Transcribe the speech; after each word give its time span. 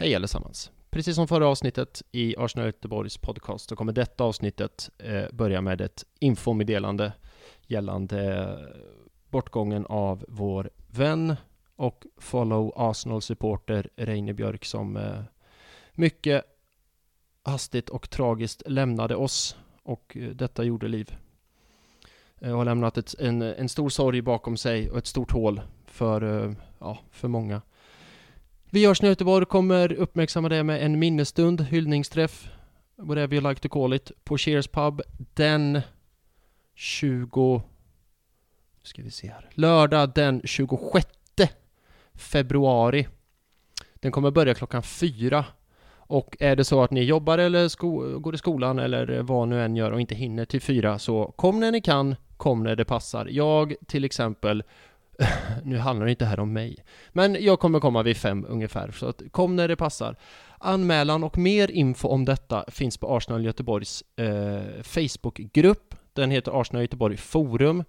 Hej 0.00 0.14
allesammans! 0.14 0.70
Precis 0.90 1.14
som 1.14 1.28
förra 1.28 1.48
avsnittet 1.48 2.02
i 2.12 2.36
Arsenal 2.38 2.66
Göteborgs 2.66 3.18
podcast 3.18 3.68
så 3.68 3.76
kommer 3.76 3.92
detta 3.92 4.24
avsnittet 4.24 4.90
eh, 4.98 5.24
börja 5.32 5.60
med 5.60 5.80
ett 5.80 6.04
infomeddelande 6.18 7.12
gällande 7.66 8.36
eh, 8.36 8.82
bortgången 9.30 9.86
av 9.86 10.24
vår 10.28 10.70
vän 10.86 11.36
och 11.76 12.06
follow 12.16 12.72
Arsenal-supporter 12.76 13.90
Reine 13.96 14.34
Björk 14.34 14.64
som 14.64 14.96
eh, 14.96 15.22
mycket 15.92 16.44
hastigt 17.42 17.88
och 17.88 18.10
tragiskt 18.10 18.62
lämnade 18.66 19.16
oss 19.16 19.56
och 19.82 20.16
detta 20.34 20.64
gjorde 20.64 20.88
liv. 20.88 21.16
Och 22.40 22.46
har 22.46 22.64
lämnat 22.64 22.98
ett, 22.98 23.14
en, 23.18 23.42
en 23.42 23.68
stor 23.68 23.88
sorg 23.88 24.22
bakom 24.22 24.56
sig 24.56 24.90
och 24.90 24.98
ett 24.98 25.06
stort 25.06 25.32
hål 25.32 25.60
för, 25.86 26.54
ja, 26.78 26.98
för 27.10 27.28
många. 27.28 27.62
Vi 28.70 28.82
i 28.82 28.86
Arsenal 28.86 29.08
Göteborg 29.08 29.46
kommer 29.46 29.92
uppmärksamma 29.92 30.48
det 30.48 30.62
med 30.62 30.82
en 30.82 30.98
minnesstund, 30.98 31.60
hyllningsträff, 31.60 32.48
whatever 32.96 33.34
you 33.34 33.48
like 33.48 33.60
to 33.60 33.68
call 33.68 33.94
it, 33.94 34.12
på 34.24 34.38
Cheers 34.38 34.68
Pub 34.68 35.02
den 35.34 35.80
20... 36.74 37.62
ska 38.82 39.02
vi 39.02 39.10
se 39.10 39.28
här. 39.28 39.48
Lördag 39.54 40.12
den 40.14 40.42
26 40.44 41.08
februari. 42.14 43.08
Den 43.94 44.12
kommer 44.12 44.30
börja 44.30 44.54
klockan 44.54 44.82
fyra. 44.82 45.44
Och 45.96 46.36
är 46.40 46.56
det 46.56 46.64
så 46.64 46.82
att 46.82 46.90
ni 46.90 47.02
jobbar 47.02 47.38
eller 47.38 47.68
sko 47.68 48.18
går 48.18 48.34
i 48.34 48.38
skolan 48.38 48.78
eller 48.78 49.22
vad 49.22 49.48
nu 49.48 49.62
än 49.62 49.76
gör 49.76 49.90
och 49.90 50.00
inte 50.00 50.14
hinner 50.14 50.44
till 50.44 50.60
fyra 50.60 50.98
så 50.98 51.32
kom 51.36 51.60
när 51.60 51.72
ni 51.72 51.80
kan, 51.80 52.16
kom 52.36 52.62
när 52.62 52.76
det 52.76 52.84
passar. 52.84 53.26
Jag 53.30 53.74
till 53.86 54.04
exempel 54.04 54.62
nu 55.64 55.78
handlar 55.78 56.06
det 56.06 56.10
inte 56.10 56.24
här 56.24 56.40
om 56.40 56.52
mig. 56.52 56.76
Men 57.12 57.36
jag 57.40 57.60
kommer 57.60 57.80
komma 57.80 58.02
vid 58.02 58.16
fem 58.16 58.46
ungefär, 58.48 58.90
så 58.90 59.06
att 59.06 59.22
kom 59.30 59.56
när 59.56 59.68
det 59.68 59.76
passar. 59.76 60.16
Anmälan 60.58 61.24
och 61.24 61.38
mer 61.38 61.70
info 61.70 62.08
om 62.08 62.24
detta 62.24 62.64
finns 62.68 62.98
på 62.98 63.16
Arsenal 63.16 63.44
Göteborgs 63.44 64.04
eh, 64.16 64.82
Facebookgrupp. 64.82 65.94
Den 66.12 66.30
heter 66.30 66.60
Arsenal 66.60 66.82
Göteborg 66.82 67.16
Forum. 67.16 67.84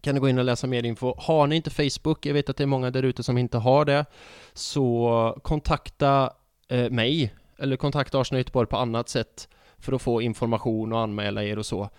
Kan 0.00 0.14
ni 0.14 0.20
gå 0.20 0.28
in 0.28 0.38
och 0.38 0.44
läsa 0.44 0.66
mer 0.66 0.82
info. 0.82 1.14
Har 1.18 1.46
ni 1.46 1.56
inte 1.56 1.70
Facebook, 1.70 2.26
jag 2.26 2.34
vet 2.34 2.50
att 2.50 2.56
det 2.56 2.64
är 2.64 2.66
många 2.66 2.90
där 2.90 3.02
ute 3.02 3.22
som 3.22 3.38
inte 3.38 3.58
har 3.58 3.84
det, 3.84 4.04
så 4.52 5.38
kontakta 5.42 6.32
eh, 6.68 6.90
mig 6.90 7.34
eller 7.58 7.76
kontakta 7.76 8.20
Arsenal 8.20 8.38
Göteborg 8.38 8.66
på 8.66 8.76
annat 8.76 9.08
sätt 9.08 9.48
för 9.78 9.92
att 9.92 10.02
få 10.02 10.22
information 10.22 10.92
och 10.92 11.00
anmäla 11.00 11.44
er 11.44 11.58
och 11.58 11.66
så. 11.66 11.90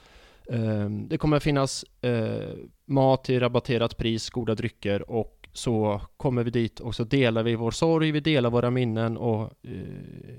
Ehm, 0.49 1.07
det 1.07 1.17
kommer 1.17 1.39
finnas 1.39 1.85
eh, 2.01 2.49
mat 2.85 3.23
till 3.23 3.39
rabatterat 3.39 3.97
pris, 3.97 4.29
goda 4.29 4.55
drycker 4.55 5.11
och 5.11 5.49
så 5.53 6.01
kommer 6.17 6.43
vi 6.43 6.51
dit 6.51 6.79
och 6.79 6.95
så 6.95 7.03
delar 7.03 7.43
vi 7.43 7.55
vår 7.55 7.71
sorg, 7.71 8.11
vi 8.11 8.19
delar 8.19 8.49
våra 8.49 8.69
minnen 8.69 9.17
och 9.17 9.51
eh, 9.63 10.35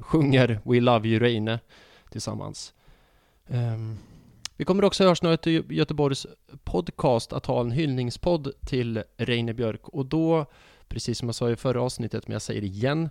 sjunger 0.00 0.60
We 0.64 0.80
Love 0.80 1.08
You 1.08 1.18
Reine 1.18 1.58
tillsammans. 2.10 2.74
Um, 3.46 3.98
vi 4.56 4.64
kommer 4.64 4.84
också 4.84 5.04
hörs 5.04 5.22
nu 5.22 5.36
till 5.36 5.64
Göteborgs 5.68 6.26
podcast 6.64 7.32
att 7.32 7.46
ha 7.46 7.60
en 7.60 7.70
hyllningspodd 7.70 8.52
till 8.66 9.02
Reine 9.16 9.54
Björk 9.54 9.88
och 9.88 10.06
då, 10.06 10.46
precis 10.88 11.18
som 11.18 11.28
jag 11.28 11.34
sa 11.34 11.50
i 11.50 11.56
förra 11.56 11.82
avsnittet, 11.82 12.28
men 12.28 12.32
jag 12.32 12.42
säger 12.42 12.60
det 12.60 12.66
igen, 12.66 13.10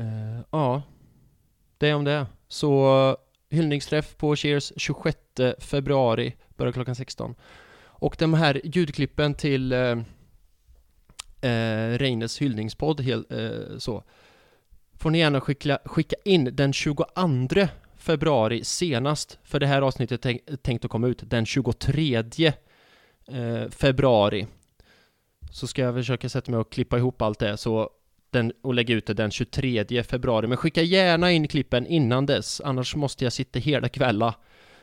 Uh, 0.01 0.41
ja, 0.51 0.83
det 1.79 1.89
är 1.89 1.95
om 1.95 2.05
det. 2.05 2.27
Så 2.49 3.17
hyllningsträff 3.51 4.17
på 4.17 4.37
Cheers 4.37 4.73
26 4.77 5.19
februari, 5.59 6.35
börjar 6.57 6.73
klockan 6.73 6.95
16. 6.95 7.35
Och 8.01 8.17
de 8.19 8.35
här 8.35 8.61
ljudklippen 8.65 9.35
till 9.35 9.73
uh, 9.73 9.99
uh, 11.45 11.99
Reines 11.99 12.39
hyllningspodd, 12.39 13.01
uh, 13.01 13.79
så, 13.79 14.05
får 14.95 15.11
ni 15.11 15.19
gärna 15.19 15.41
skicka, 15.41 15.79
skicka 15.85 16.17
in 16.25 16.57
den 16.57 16.73
22 16.73 17.05
februari 17.97 18.65
senast, 18.65 19.39
för 19.43 19.61
det 19.61 19.67
här 19.67 19.83
avsnittet 19.83 20.27
är 20.27 20.57
tänkt 20.57 20.85
att 20.85 20.91
komma 20.91 21.07
ut 21.07 21.23
den 21.27 21.47
23 21.47 22.53
februari 23.71 24.47
så 25.51 25.67
ska 25.67 25.83
jag 25.83 25.95
försöka 25.95 26.29
sätta 26.29 26.51
mig 26.51 26.61
och 26.61 26.73
klippa 26.73 26.99
ihop 26.99 27.23
allt 27.23 27.39
det 27.39 27.57
så 27.57 27.91
den, 28.31 28.53
och 28.63 28.75
lägga 28.75 28.95
ut 28.95 29.07
det 29.07 29.15
den 29.15 29.31
23 29.31 30.03
februari. 30.03 30.47
Men 30.47 30.57
skicka 30.57 30.83
gärna 30.83 31.33
in 31.33 31.49
klippen 31.49 31.87
innan 31.87 32.27
dess, 32.27 32.61
annars 32.65 32.97
måste 32.97 33.25
jag 33.25 33.33
sitta 33.33 33.59
hela 33.59 33.89
kvällen 33.89 34.33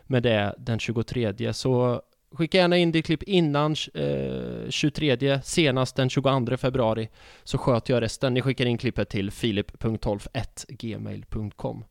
med 0.03 0.23
det 0.23 0.55
den 0.57 0.79
23. 0.79 1.53
Så 1.53 2.01
skicka 2.31 2.57
gärna 2.57 2.77
in 2.77 2.91
ditt 2.91 3.05
klipp 3.05 3.23
innan 3.23 3.75
eh, 3.93 4.69
23, 4.69 5.41
senast 5.43 5.95
den 5.95 6.09
22 6.09 6.57
februari, 6.57 7.09
så 7.43 7.57
sköter 7.57 7.93
jag 7.93 8.01
resten. 8.01 8.33
Ni 8.33 8.41
skickar 8.41 8.65
in 8.65 8.77
klippet 8.77 9.09
till 9.09 9.31
filip.12gmail.com 9.31 11.83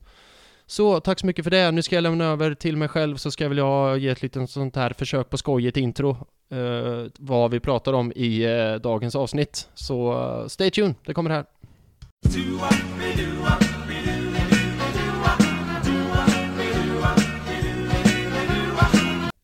så 0.66 1.00
tack 1.00 1.20
så 1.20 1.26
mycket 1.26 1.44
för 1.44 1.50
det. 1.50 1.70
Nu 1.70 1.82
ska 1.82 1.94
jag 1.94 2.02
lämna 2.02 2.24
över 2.24 2.54
till 2.54 2.76
mig 2.76 2.88
själv 2.88 3.16
så 3.16 3.30
ska 3.30 3.48
väl 3.48 3.58
jag 3.58 3.98
ge 3.98 4.08
ett 4.08 4.22
litet 4.22 4.50
sånt 4.50 4.76
här 4.76 4.94
försök 4.98 5.30
på 5.30 5.38
skojigt 5.38 5.76
intro. 5.76 6.16
Uh, 6.52 7.06
vad 7.18 7.50
vi 7.50 7.60
pratar 7.60 7.92
om 7.92 8.12
i 8.16 8.46
uh, 8.46 8.74
dagens 8.80 9.16
avsnitt. 9.16 9.68
Så 9.74 10.12
uh, 10.12 10.46
stay 10.46 10.70
tuned, 10.70 10.94
det 11.06 11.14
kommer 11.14 11.30
här. 11.30 11.44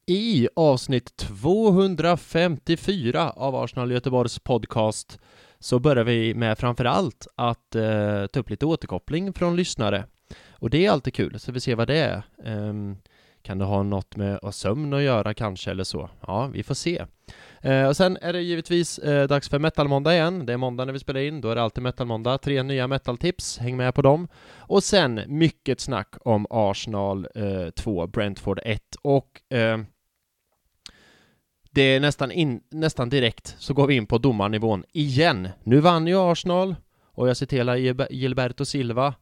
I 0.06 0.48
avsnitt 0.56 1.16
254 1.16 3.30
av 3.30 3.56
Arsenal 3.56 3.92
Göteborgs 3.92 4.38
podcast 4.38 5.18
så 5.58 5.78
börjar 5.78 6.04
vi 6.04 6.34
med 6.34 6.58
framförallt 6.58 7.26
att 7.34 7.70
ta 8.32 8.40
upp 8.40 8.50
lite 8.50 8.66
återkoppling 8.66 9.32
från 9.32 9.56
lyssnare. 9.56 10.04
Och 10.50 10.70
det 10.70 10.86
är 10.86 10.90
alltid 10.90 11.14
kul, 11.14 11.40
så 11.40 11.52
vi 11.52 11.60
ser 11.60 11.74
vad 11.74 11.86
det 11.86 11.96
är. 11.96 12.22
Um, 12.44 12.96
kan 13.42 13.58
det 13.58 13.64
ha 13.64 13.82
något 13.82 14.16
med 14.16 14.38
sömn 14.50 14.92
att 14.94 15.02
göra 15.02 15.34
kanske 15.34 15.70
eller 15.70 15.84
så? 15.84 16.10
Ja, 16.26 16.46
vi 16.46 16.62
får 16.62 16.74
se. 16.74 17.04
Eh, 17.60 17.86
och 17.86 17.96
sen 17.96 18.18
är 18.20 18.32
det 18.32 18.42
givetvis 18.42 18.98
eh, 18.98 19.28
dags 19.28 19.48
för 19.48 19.58
metal-måndag 19.58 20.14
igen. 20.14 20.46
Det 20.46 20.52
är 20.52 20.56
måndag 20.56 20.84
när 20.84 20.92
vi 20.92 20.98
spelar 20.98 21.20
in, 21.20 21.40
då 21.40 21.48
är 21.48 21.54
det 21.54 21.62
alltid 21.62 21.82
metal-måndag. 21.82 22.38
Tre 22.38 22.62
nya 22.62 22.86
metal-tips, 22.86 23.58
häng 23.58 23.76
med 23.76 23.94
på 23.94 24.02
dem. 24.02 24.28
Och 24.56 24.84
sen 24.84 25.20
mycket 25.26 25.80
snack 25.80 26.14
om 26.24 26.46
Arsenal 26.50 27.26
2, 27.76 28.02
eh, 28.02 28.08
Brentford 28.08 28.60
1 28.64 28.96
och 29.02 29.52
eh, 29.52 29.78
det 31.72 31.82
är 31.82 32.00
nästan, 32.00 32.32
in, 32.32 32.60
nästan 32.70 33.08
direkt 33.08 33.56
så 33.58 33.74
går 33.74 33.86
vi 33.86 33.94
in 33.94 34.06
på 34.06 34.18
domarnivån 34.18 34.84
igen. 34.92 35.48
Nu 35.62 35.80
vann 35.80 36.06
ju 36.06 36.16
Arsenal 36.18 36.74
och 37.02 37.28
jag 37.28 37.36
citerar 37.36 37.76
Gilberto 38.10 38.64
Silva 38.64 39.14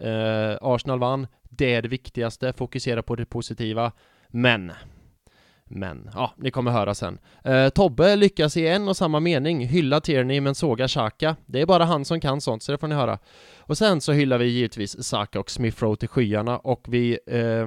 Eh, 0.00 0.56
Arsenal 0.60 0.98
vann, 0.98 1.26
det 1.42 1.74
är 1.74 1.82
det 1.82 1.88
viktigaste, 1.88 2.52
fokusera 2.52 3.02
på 3.02 3.16
det 3.16 3.26
positiva. 3.26 3.92
Men, 4.28 4.72
men, 5.64 6.10
ja, 6.14 6.34
ni 6.36 6.50
kommer 6.50 6.70
höra 6.70 6.94
sen. 6.94 7.18
Eh, 7.44 7.68
Tobbe 7.68 8.16
lyckas 8.16 8.56
i 8.56 8.66
en 8.66 8.88
och 8.88 8.96
samma 8.96 9.20
mening 9.20 9.66
hylla 9.66 10.00
Tierney 10.00 10.40
men 10.40 10.54
såga 10.54 10.88
Xhaka. 10.88 11.36
Det 11.46 11.60
är 11.60 11.66
bara 11.66 11.84
han 11.84 12.04
som 12.04 12.20
kan 12.20 12.40
sånt, 12.40 12.62
så 12.62 12.72
det 12.72 12.78
får 12.78 12.88
ni 12.88 12.94
höra. 12.94 13.18
Och 13.58 13.78
sen 13.78 14.00
så 14.00 14.12
hyllar 14.12 14.38
vi 14.38 14.46
givetvis 14.46 15.04
Saka 15.04 15.40
och 15.40 15.50
Smith 15.50 15.82
Rowe 15.82 15.96
till 15.96 16.08
skyarna 16.08 16.58
och 16.58 16.84
vi 16.88 17.18
eh, 17.26 17.66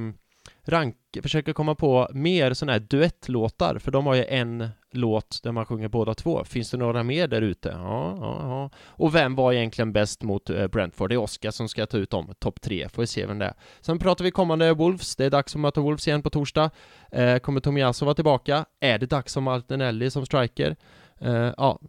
rank, 0.65 0.95
försöker 1.21 1.53
komma 1.53 1.75
på 1.75 2.07
mer 2.13 2.53
sådana 2.53 2.71
här 2.71 2.79
duettlåtar, 2.79 3.79
för 3.79 3.91
de 3.91 4.05
har 4.05 4.15
ju 4.15 4.25
en 4.25 4.69
låt 4.91 5.39
där 5.43 5.51
man 5.51 5.65
sjunger 5.65 5.87
båda 5.87 6.13
två. 6.13 6.43
Finns 6.43 6.71
det 6.71 6.77
några 6.77 7.03
mer 7.03 7.27
där 7.27 7.41
ute? 7.41 7.69
Ja, 7.69 8.17
ja, 8.21 8.37
ja. 8.41 8.69
Och 8.87 9.15
vem 9.15 9.35
var 9.35 9.53
egentligen 9.53 9.93
bäst 9.93 10.23
mot 10.23 10.49
eh, 10.49 10.67
Brentford? 10.67 11.09
Det 11.09 11.15
är 11.15 11.17
Oskar 11.17 11.51
som 11.51 11.69
ska 11.69 11.85
ta 11.85 11.97
ut 11.97 12.09
dem, 12.09 12.33
topp 12.39 12.61
tre, 12.61 12.89
får 12.89 13.01
vi 13.01 13.07
se 13.07 13.25
vem 13.25 13.39
det 13.39 13.45
är. 13.45 13.53
Sen 13.81 13.99
pratar 13.99 14.23
vi 14.23 14.31
kommande 14.31 14.73
Wolves, 14.73 15.15
det 15.15 15.25
är 15.25 15.29
dags 15.29 15.55
att 15.55 15.61
möta 15.61 15.81
Wolves 15.81 16.07
igen 16.07 16.21
på 16.21 16.29
torsdag. 16.29 16.69
Eh, 17.11 17.37
kommer 17.37 17.59
Tomiasso 17.59 18.05
vara 18.05 18.15
tillbaka? 18.15 18.65
Är 18.79 18.97
det 18.97 19.05
dags 19.05 19.37
om 19.37 19.43
Martinelli 19.43 20.11
som 20.11 20.25
striker? 20.25 20.75
Eh, 21.21 21.53
ja, 21.57 21.79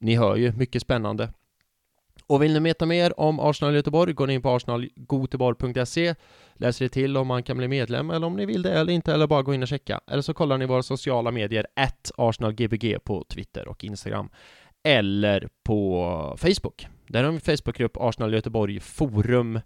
ni 0.00 0.16
hör 0.16 0.36
ju, 0.36 0.52
mycket 0.52 0.82
spännande. 0.82 1.32
Och 2.30 2.42
vill 2.42 2.52
ni 2.52 2.60
veta 2.60 2.86
mer 2.86 3.20
om 3.20 3.40
Arsenal 3.40 3.74
Göteborg, 3.74 4.12
går 4.12 4.26
ni 4.26 4.34
in 4.34 4.42
på 4.42 4.50
arsenalgoteborg.se 4.50 6.14
Läser 6.54 6.84
er 6.84 6.88
till 6.88 7.16
om 7.16 7.26
man 7.26 7.42
kan 7.42 7.56
bli 7.56 7.68
medlem 7.68 8.10
eller 8.10 8.26
om 8.26 8.36
ni 8.36 8.46
vill 8.46 8.62
det 8.62 8.72
eller 8.72 8.92
inte, 8.92 9.14
eller 9.14 9.26
bara 9.26 9.42
gå 9.42 9.54
in 9.54 9.62
och 9.62 9.68
checka. 9.68 10.00
Eller 10.10 10.22
så 10.22 10.34
kollar 10.34 10.58
ni 10.58 10.66
våra 10.66 10.82
sociala 10.82 11.30
medier, 11.30 11.66
at 11.76 12.10
arsenalgbg 12.16 12.96
på 13.04 13.24
Twitter 13.24 13.68
och 13.68 13.84
Instagram. 13.84 14.30
Eller 14.84 15.48
på 15.62 16.36
Facebook. 16.38 16.86
Där 17.08 17.24
har 17.24 17.30
vi 17.30 17.34
en 17.34 17.40
Facebookgrupp 17.40 17.96
Arsenal 17.96 18.34
Göteborg 18.34 18.80
Forum 18.80 19.60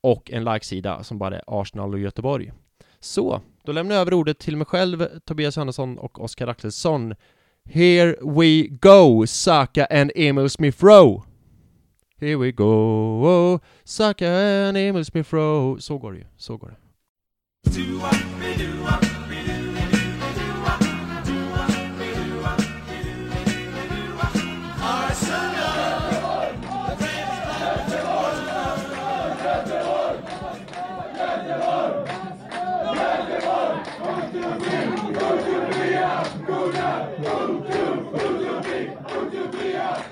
och 0.00 0.30
en 0.30 0.44
likesida 0.44 1.02
som 1.02 1.18
bara 1.18 1.36
är 1.36 1.42
Arsenal 1.46 1.94
och 1.94 2.00
Göteborg. 2.00 2.52
Så, 3.00 3.40
då 3.64 3.72
lämnar 3.72 3.94
jag 3.94 4.02
över 4.02 4.14
ordet 4.14 4.38
till 4.38 4.56
mig 4.56 4.66
själv, 4.66 5.06
Tobias 5.24 5.56
Johannesson 5.56 5.98
och 5.98 6.24
Oskar 6.24 6.46
Axelsson. 6.46 7.14
Here 7.64 8.16
we 8.22 8.66
go, 8.68 9.26
Saka 9.26 9.84
and 9.84 10.12
Emil 10.14 10.50
Smith 10.50 10.84
Rowe! 10.84 11.29
Here 12.20 12.36
we 12.36 12.52
go, 12.52 12.66
oh, 13.24 13.58
animals 13.84 14.22
en 14.22 14.76
emulsbifrå. 14.76 15.78
Så 15.78 15.98
går 15.98 16.12
det 16.12 16.18
ju, 16.18 16.24
så 16.36 16.56
går 16.56 16.68
det. 16.68 16.76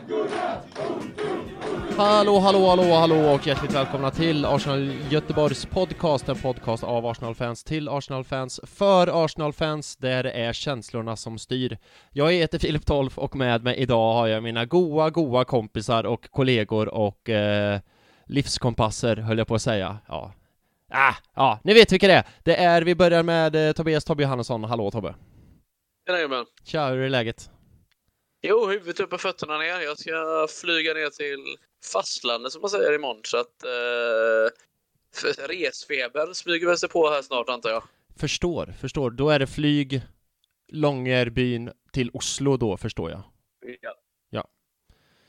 Goda, 0.08 0.62
Hallå, 1.98 2.38
hallå, 2.38 2.66
hallå, 2.66 2.82
hallå 2.82 3.34
och 3.34 3.46
hjärtligt 3.46 3.74
välkomna 3.74 4.10
till 4.10 4.44
Arsenal 4.44 4.92
Göteborgs 5.10 5.66
podcast, 5.66 6.28
en 6.28 6.36
podcast 6.36 6.84
av 6.84 7.06
Arsenal-fans 7.06 7.64
till 7.64 7.88
Arsenal-fans 7.88 8.60
för 8.62 9.24
Arsenal-fans, 9.24 9.96
där 9.96 10.22
det 10.22 10.30
är 10.30 10.52
känslorna 10.52 11.16
som 11.16 11.38
styr. 11.38 11.78
Jag 12.12 12.32
heter 12.32 12.58
Filip 12.58 12.86
Tolf 12.86 13.18
och 13.18 13.36
med 13.36 13.64
mig 13.64 13.76
idag 13.76 14.12
har 14.12 14.26
jag 14.26 14.42
mina 14.42 14.64
goa, 14.64 15.10
goa 15.10 15.44
kompisar 15.44 16.04
och 16.06 16.30
kollegor 16.30 16.88
och 16.88 17.28
eh, 17.28 17.80
livskompasser, 18.26 19.16
höll 19.16 19.38
jag 19.38 19.46
på 19.46 19.54
att 19.54 19.62
säga. 19.62 19.98
Ja. 20.08 20.32
Ah, 20.90 21.14
ja, 21.34 21.60
ni 21.64 21.74
vet 21.74 21.92
vilka 21.92 22.08
det 22.08 22.14
är. 22.14 22.26
Det 22.42 22.56
är, 22.56 22.82
vi 22.82 22.94
börjar 22.94 23.22
med 23.22 23.68
eh, 23.68 23.72
Tobias 23.72 24.04
Tobbe 24.04 24.22
Johannesson. 24.22 24.64
Hallå 24.64 24.90
Tobbe! 24.90 25.14
Jajamän. 26.08 26.44
Tja, 26.64 26.88
hur 26.88 26.98
är 26.98 27.08
läget? 27.08 27.50
Jo, 28.42 28.66
huvudet 28.66 29.00
upp 29.00 29.12
och 29.12 29.20
fötterna 29.20 29.58
ner. 29.58 29.80
Jag 29.80 29.98
ska 29.98 30.46
flyga 30.60 30.94
ner 30.94 31.10
till 31.10 31.56
fastlandet 31.92 32.52
som 32.52 32.60
man 32.60 32.70
säger 32.70 32.94
imorgon. 32.94 33.20
Så 33.24 33.36
att 33.36 33.64
eh, 33.64 34.50
resfebern 35.48 36.34
smyger 36.34 36.66
väl 36.66 36.78
sig 36.78 36.88
på 36.88 37.10
här 37.10 37.22
snart 37.22 37.48
antar 37.48 37.70
jag. 37.70 37.82
Förstår, 38.16 38.74
förstår. 38.80 39.10
Då 39.10 39.30
är 39.30 39.38
det 39.38 39.46
flyg 39.46 40.02
Långerbyn 40.72 41.70
till 41.92 42.10
Oslo 42.12 42.56
då, 42.56 42.76
förstår 42.76 43.10
jag. 43.10 43.22
Ja. 43.80 43.94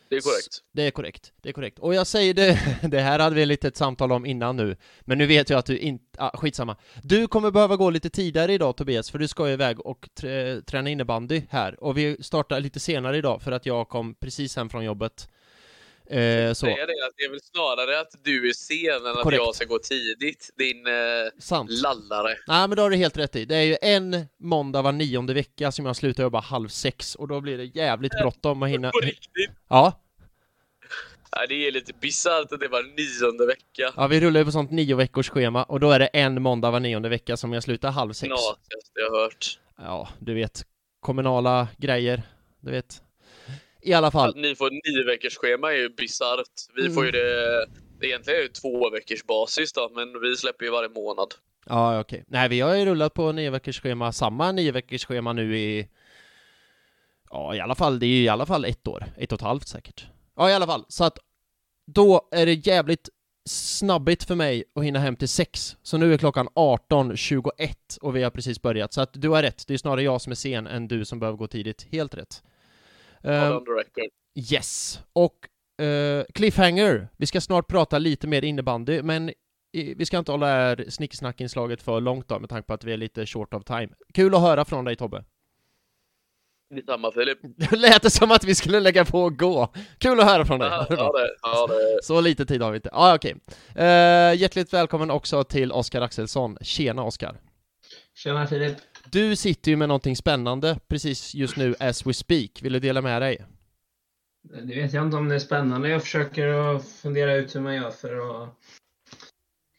Det 0.09 0.15
är 0.15 0.21
korrekt. 0.21 0.63
Det 0.71 0.87
är 0.87 0.91
korrekt, 0.91 1.33
det 1.41 1.49
är 1.49 1.53
korrekt. 1.53 1.79
Och 1.79 1.93
jag 1.93 2.07
säger 2.07 2.33
det, 2.33 2.59
det 2.89 2.99
här 2.99 3.19
hade 3.19 3.35
vi 3.35 3.41
ett 3.41 3.47
litet 3.47 3.77
samtal 3.77 4.11
om 4.11 4.25
innan 4.25 4.55
nu, 4.55 4.77
men 5.01 5.17
nu 5.17 5.25
vet 5.25 5.49
jag 5.49 5.59
att 5.59 5.65
du 5.65 5.77
inte, 5.77 6.05
ah, 6.17 6.37
skitsamma. 6.37 6.77
Du 7.03 7.27
kommer 7.27 7.51
behöva 7.51 7.75
gå 7.75 7.89
lite 7.89 8.09
tidigare 8.09 8.53
idag 8.53 8.77
Tobias, 8.77 9.11
för 9.11 9.19
du 9.19 9.27
ska 9.27 9.47
ju 9.47 9.53
iväg 9.53 9.79
och 9.79 10.09
träna 10.65 10.89
innebandy 10.89 11.41
här, 11.49 11.83
och 11.83 11.97
vi 11.97 12.23
startar 12.23 12.59
lite 12.59 12.79
senare 12.79 13.17
idag 13.17 13.41
för 13.41 13.51
att 13.51 13.65
jag 13.65 13.89
kom 13.89 14.15
precis 14.15 14.55
hem 14.55 14.69
från 14.69 14.83
jobbet. 14.83 15.27
Eh, 16.09 16.53
så. 16.53 16.65
Det 16.65 16.71
är, 16.71 16.87
det, 16.87 17.05
att 17.07 17.13
det 17.17 17.23
är 17.23 17.29
väl 17.29 17.41
snarare 17.41 17.99
att 17.99 18.11
du 18.23 18.49
är 18.49 18.53
sen 18.53 19.05
än 19.05 19.11
att 19.11 19.23
Korrekt. 19.23 19.41
jag 19.45 19.55
ska 19.55 19.65
gå 19.65 19.79
tidigt, 19.79 20.49
din 20.57 20.87
eh, 20.87 20.93
Sant. 21.39 21.71
lallare. 21.71 22.35
Nej 22.47 22.67
men 22.67 22.75
då 22.75 22.81
har 22.81 22.89
du 22.89 22.95
helt 22.95 23.17
rätt 23.17 23.35
i. 23.35 23.45
Det 23.45 23.55
är 23.55 23.63
ju 23.63 23.77
en 23.81 24.25
måndag 24.39 24.81
var 24.81 24.91
nionde 24.91 25.33
vecka 25.33 25.71
som 25.71 25.85
jag 25.85 25.95
slutar 25.95 26.23
jobba 26.23 26.39
halv 26.39 26.67
sex 26.67 27.15
och 27.15 27.27
då 27.27 27.41
blir 27.41 27.57
det 27.57 27.65
jävligt 27.65 28.11
bråttom 28.11 28.63
att 28.63 28.69
hinna... 28.69 28.91
På 28.91 28.99
riktigt? 28.99 29.51
Ja, 29.69 30.01
Nej, 31.37 31.47
det 31.47 31.67
är 31.67 31.71
lite 31.71 31.93
bisarrt 31.93 32.51
att 32.51 32.59
det 32.59 32.67
var 32.67 32.83
nionde 32.83 33.45
vecka. 33.45 33.93
ja 33.95 34.07
vi 34.07 34.19
rullar 34.21 34.39
ju 34.39 34.45
på 34.45 34.51
sånt 34.51 34.71
nio 34.71 34.95
veckors 34.95 35.29
schema 35.29 35.63
och 35.63 35.79
då 35.79 35.91
är 35.91 35.99
det 35.99 36.07
en 36.07 36.41
måndag 36.41 36.71
var 36.71 36.79
nionde 36.79 37.09
vecka 37.09 37.37
som 37.37 37.53
jag 37.53 37.63
slutar 37.63 37.91
halv 37.91 38.13
sex. 38.13 38.27
Knasigaste 38.27 38.99
jag 38.99 39.11
hört. 39.21 39.59
Ja, 39.77 40.09
du 40.19 40.33
vet, 40.33 40.65
kommunala 40.99 41.67
grejer, 41.77 42.23
du 42.59 42.71
vet. 42.71 43.01
I 43.81 43.93
alla 43.93 44.11
fall, 44.11 44.29
Att 44.29 44.35
ni 44.35 44.55
får 44.55 44.69
nio 44.71 45.03
veckors 45.05 45.37
schema 45.37 45.71
är 45.73 45.77
ju 45.77 45.89
bisarrt. 45.89 46.75
Vi 46.75 46.81
Mm. 46.81 46.93
får 46.93 47.05
ju 47.05 47.11
det, 47.11 47.65
det 47.99 48.07
egentligen 48.07 48.39
är 48.39 48.43
ju 48.43 48.49
två 48.49 48.89
veckors 48.89 49.23
basis 49.23 49.73
då, 49.73 49.91
men 49.95 50.21
vi 50.21 50.35
släpper 50.35 50.65
ju 50.65 50.71
varje 50.71 50.89
månad. 50.89 51.27
ja 51.65 51.99
okej. 51.99 52.23
Nej, 52.27 52.49
vi 52.49 52.59
har 52.59 52.75
ju 52.75 52.85
rullat 52.85 53.13
på 53.13 53.31
nio 53.31 53.49
veckors 53.49 53.81
schema, 53.81 54.11
samma 54.11 54.51
nio 54.51 54.71
veckors 54.71 55.05
schema 55.05 55.33
nu 55.33 55.57
i... 55.57 55.87
Ja, 57.31 57.55
i 57.55 57.59
alla 57.59 57.75
fall, 57.75 57.99
det 57.99 58.05
är 58.05 58.07
ju 58.07 58.23
i 58.23 58.29
alla 58.29 58.45
fall 58.45 58.65
ett 58.65 58.87
år, 58.87 59.05
ett 59.17 59.31
och 59.31 59.35
ett 59.37 59.41
halvt 59.41 59.67
säkert. 59.67 60.05
Ja, 60.35 60.49
i 60.49 60.53
alla 60.53 60.65
fall, 60.67 60.85
så 60.87 61.03
att 61.03 61.19
då 61.87 62.27
är 62.31 62.45
det 62.45 62.53
jävligt 62.67 63.09
snabbigt 63.49 64.23
för 64.23 64.35
mig 64.35 64.63
att 64.75 64.83
hinna 64.83 64.99
hem 64.99 65.15
till 65.15 65.27
sex. 65.29 65.75
Så 65.83 65.97
nu 65.97 66.13
är 66.13 66.17
klockan 66.17 66.47
18.21 66.55 67.97
och 68.01 68.15
vi 68.15 68.23
har 68.23 68.29
precis 68.31 68.61
börjat. 68.61 68.93
Så 68.93 69.01
att 69.01 69.09
du 69.13 69.29
har 69.29 69.41
rätt, 69.43 69.67
det 69.67 69.73
är 69.73 69.77
snarare 69.77 70.03
jag 70.03 70.21
som 70.21 70.31
är 70.31 70.35
sen 70.35 70.67
än 70.67 70.87
du 70.87 71.05
som 71.05 71.19
behöver 71.19 71.37
gå 71.37 71.47
tidigt. 71.47 71.87
Helt 71.91 72.13
rätt. 72.13 72.43
Ehm, 73.23 73.53
on 73.53 73.65
the 73.65 73.71
record. 73.71 74.11
Yes, 74.53 74.99
och 75.13 75.49
eh, 75.85 76.23
Cliffhanger. 76.33 77.09
Vi 77.17 77.25
ska 77.25 77.41
snart 77.41 77.67
prata 77.67 77.97
lite 77.99 78.27
mer 78.27 78.43
innebandy, 78.45 79.01
men 79.01 79.29
i, 79.71 79.93
vi 79.93 80.05
ska 80.05 80.17
inte 80.17 80.31
hålla 80.31 80.47
det 80.47 80.53
här 80.53 80.85
snicksnackinslaget 80.89 81.81
för 81.81 82.01
långt 82.01 82.27
då, 82.27 82.39
med 82.39 82.49
tanke 82.49 82.67
på 82.67 82.73
att 82.73 82.83
vi 82.83 82.93
är 82.93 82.97
lite 82.97 83.25
short 83.25 83.53
of 83.53 83.63
time. 83.63 83.89
Kul 84.13 84.35
att 84.35 84.41
höra 84.41 84.65
från 84.65 84.85
dig 84.85 84.95
Tobbe. 84.95 85.23
Detsamma 86.75 87.11
Filip. 87.11 87.37
Det 87.57 87.77
lät 87.77 88.01
det 88.01 88.09
som 88.09 88.31
att 88.31 88.43
vi 88.43 88.55
skulle 88.55 88.79
lägga 88.79 89.05
på 89.05 89.23
och 89.23 89.39
gå. 89.39 89.73
Kul 89.97 90.19
att 90.19 90.25
höra 90.25 90.45
från 90.45 90.59
dig. 90.59 90.69
Ja, 90.69 90.85
ja, 90.89 91.11
det, 91.11 91.35
ja, 91.41 91.67
det. 91.67 92.03
Så 92.03 92.21
lite 92.21 92.45
tid 92.45 92.61
har 92.61 92.71
vi 92.71 92.75
inte. 92.75 92.89
Ah, 92.93 93.15
okej. 93.15 93.35
Eh, 93.75 93.85
hjärtligt 94.35 94.73
välkommen 94.73 95.11
också 95.11 95.43
till 95.43 95.71
Oskar 95.71 96.01
Axelsson. 96.01 96.57
Tjena 96.61 97.03
Oskar. 97.03 97.39
Tjena 98.15 98.47
Filip. 98.47 98.77
Du 99.11 99.35
sitter 99.35 99.71
ju 99.71 99.77
med 99.77 99.87
någonting 99.87 100.15
spännande 100.15 100.79
precis 100.87 101.35
just 101.35 101.57
nu 101.57 101.75
as 101.79 102.05
we 102.05 102.13
speak. 102.13 102.61
Vill 102.61 102.73
du 102.73 102.79
dela 102.79 103.01
med 103.01 103.21
dig? 103.21 103.45
Det 104.43 104.75
vet 104.75 104.93
jag 104.93 105.05
inte 105.05 105.17
om 105.17 105.29
det 105.29 105.35
är 105.35 105.39
spännande. 105.39 105.89
Jag 105.89 106.01
försöker 106.01 106.47
att 106.47 106.85
fundera 106.87 107.35
ut 107.35 107.55
hur 107.55 107.59
man 107.61 107.75
gör 107.75 107.91
för 107.91 108.43
att 108.43 108.49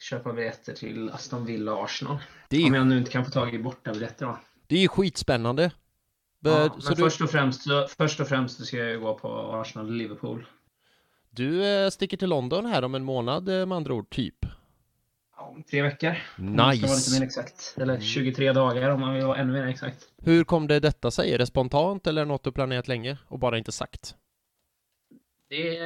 köpa 0.01 0.33
biljetter 0.33 0.73
till 0.73 1.11
Aston 1.11 1.47
Villa 1.47 1.73
och 1.75 1.85
Arsenal. 1.85 2.19
Är 2.51 2.67
Om 2.67 2.75
jag 2.75 2.87
nu 2.87 2.99
inte 2.99 3.11
kan 3.11 3.25
få 3.25 3.31
tag 3.31 3.55
i 3.55 3.59
bortabiljetter 3.59 4.27
då. 4.27 4.39
det 4.67 4.77
är 4.77 4.81
ju 4.81 4.89
skitspännande. 4.89 5.71
Be- 6.41 6.51
Ja, 6.51 6.77
men 6.85 6.95
du, 6.95 7.03
först, 7.03 7.21
och 7.21 7.31
främst, 7.31 7.63
först 7.99 8.21
och 8.21 8.29
främst 8.29 8.57
så 8.57 8.65
ska 8.65 8.77
jag 8.77 8.91
ju 8.91 9.01
gå 9.01 9.15
på 9.19 9.29
Arsenal 9.53 9.87
och 9.87 9.93
Liverpool. 9.93 10.47
du 11.31 11.65
eh, 11.67 11.91
sticker 11.91 12.17
till 12.17 12.29
London 12.29 12.67
här 12.67 12.85
om 12.85 12.95
en 12.95 13.05
månad 13.05 13.49
eh, 13.49 13.67
med 13.67 13.77
andra 13.77 13.95
ord, 13.95 14.11
typ. 14.11 14.47
Om 15.41 15.63
tre 15.63 15.83
veckor. 15.83 16.17
Om 16.39 16.57
man 16.57 16.77
ska 16.77 16.87
vara 16.87 16.97
lite 16.97 17.21
mer 17.21 17.27
Nice! 17.27 17.41
exakt. 17.41 17.75
Eller 17.79 18.01
23 18.01 18.53
dagar 18.53 18.91
om 18.91 19.01
man 19.01 19.15
vill 19.15 19.25
vara 19.25 19.37
ännu 19.37 19.53
mer 19.53 19.67
exakt. 19.67 20.09
Hur 20.23 20.45
kom 20.45 20.67
det 20.67 20.81
detta 20.81 21.11
sig? 21.11 21.35
Är 21.35 21.39
det 21.39 21.47
spontant 21.47 22.07
eller 22.07 22.25
något 22.25 22.45
du 22.45 22.53
planerat 22.53 22.89
länge 22.89 23.19
och 23.27 23.39
bara 23.39 23.59
inte 23.59 23.73
sagt? 23.73 24.15
Det 25.49 25.79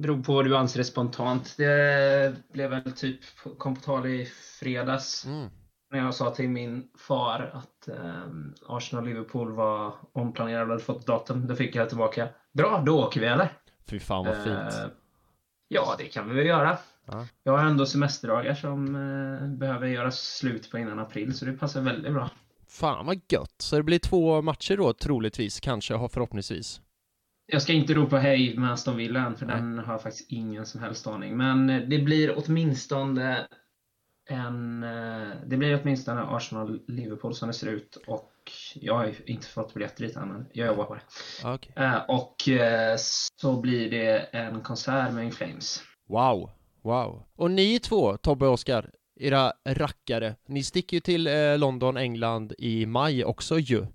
beror 0.00 0.22
på 0.22 0.34
vad 0.34 0.44
du 0.44 0.56
anser 0.56 0.80
är 0.80 0.84
spontant. 0.84 1.54
Det 1.56 2.34
blev 2.52 2.70
väl 2.70 2.92
typ, 2.92 3.20
kom 3.58 3.74
på 3.74 3.80
tal 3.80 4.06
i 4.06 4.26
fredags. 4.60 5.24
Mm. 5.26 5.48
när 5.90 5.98
jag 5.98 6.14
sa 6.14 6.30
till 6.30 6.48
min 6.48 6.88
far 6.98 7.50
att 7.52 7.88
eh, 7.88 8.26
Arsenal-Liverpool 8.68 9.52
var 9.52 9.94
omplanerad 10.12 10.62
och 10.62 10.68
hade 10.68 10.82
fått 10.82 11.06
datum, 11.06 11.46
då 11.46 11.56
fick 11.56 11.74
jag 11.74 11.88
tillbaka. 11.88 12.28
Bra, 12.52 12.82
då 12.86 13.04
åker 13.04 13.20
vi 13.20 13.26
eller? 13.26 13.52
Fy 13.90 14.00
fan 14.00 14.24
vad 14.26 14.36
fint. 14.36 14.74
Eh, 14.74 14.90
ja, 15.68 15.94
det 15.98 16.04
kan 16.04 16.28
vi 16.28 16.34
väl 16.34 16.46
göra. 16.46 16.78
Ja. 17.06 17.26
Jag 17.42 17.58
har 17.58 17.64
ändå 17.64 17.86
semesterdagar 17.86 18.54
som 18.54 18.94
eh, 18.96 19.48
behöver 19.58 19.86
göras 19.86 20.18
slut 20.36 20.70
på 20.70 20.78
innan 20.78 20.98
april, 20.98 21.34
så 21.34 21.44
det 21.44 21.52
passar 21.52 21.80
väldigt 21.80 22.12
bra. 22.12 22.30
Fan 22.68 23.06
vad 23.06 23.20
gött. 23.28 23.54
Så 23.58 23.76
det 23.76 23.82
blir 23.82 23.98
två 23.98 24.42
matcher 24.42 24.76
då 24.76 24.92
troligtvis, 24.92 25.60
kanske, 25.60 26.08
förhoppningsvis. 26.08 26.80
Jag 27.46 27.62
ska 27.62 27.72
inte 27.72 27.94
ropa 27.94 28.16
hej 28.18 28.58
med 28.58 28.72
Aston 28.72 28.96
Villa 28.96 29.20
än, 29.26 29.36
för 29.36 29.46
Nej. 29.46 29.56
den 29.56 29.78
har 29.78 29.92
jag 29.92 30.02
faktiskt 30.02 30.30
ingen 30.32 30.66
som 30.66 30.80
helst 30.80 31.06
aning. 31.06 31.36
Men 31.36 31.70
eh, 31.70 31.82
det 31.88 31.98
blir 31.98 32.34
åtminstone 32.46 33.46
en... 34.30 34.82
eh, 34.82 35.28
Det 35.46 35.56
blir 35.56 35.80
åtminstone 35.82 36.20
Arsenal-Liverpool 36.22 37.34
som 37.34 37.48
det 37.48 37.54
ser 37.54 37.66
ut 37.66 37.96
och 38.06 38.30
jag 38.74 38.94
har 38.94 39.14
inte 39.30 39.46
fått 39.46 39.74
biljetter 39.74 40.06
dit 40.06 40.16
än, 40.16 40.28
men 40.28 40.46
jag 40.52 40.66
jobbar 40.66 40.84
på 40.84 40.94
det. 40.94 41.00
Ah, 41.44 41.54
okej. 41.54 41.72
Eh, 41.76 41.96
och 42.08 42.36
så 43.40 43.60
blir 43.60 43.90
det 43.90 44.18
en 44.18 44.60
konsert 44.60 45.12
med 45.12 45.24
In 45.24 45.32
Flames. 45.32 45.82
Wow, 46.08 46.50
wow. 46.84 47.22
Och 47.36 47.50
ni 47.50 47.78
två, 47.78 48.16
Tobbe 48.16 48.46
och 48.46 48.52
Oskar, 48.52 48.90
era 49.20 49.52
rackare, 49.64 50.36
ni 50.46 50.62
sticker 50.62 50.96
ju 50.96 51.00
till 51.00 51.26
eh, 51.26 51.58
London, 51.58 51.96
England 51.96 52.52
i 52.58 52.86
maj 52.86 53.24
också 53.24 53.58
ju. 53.58 53.86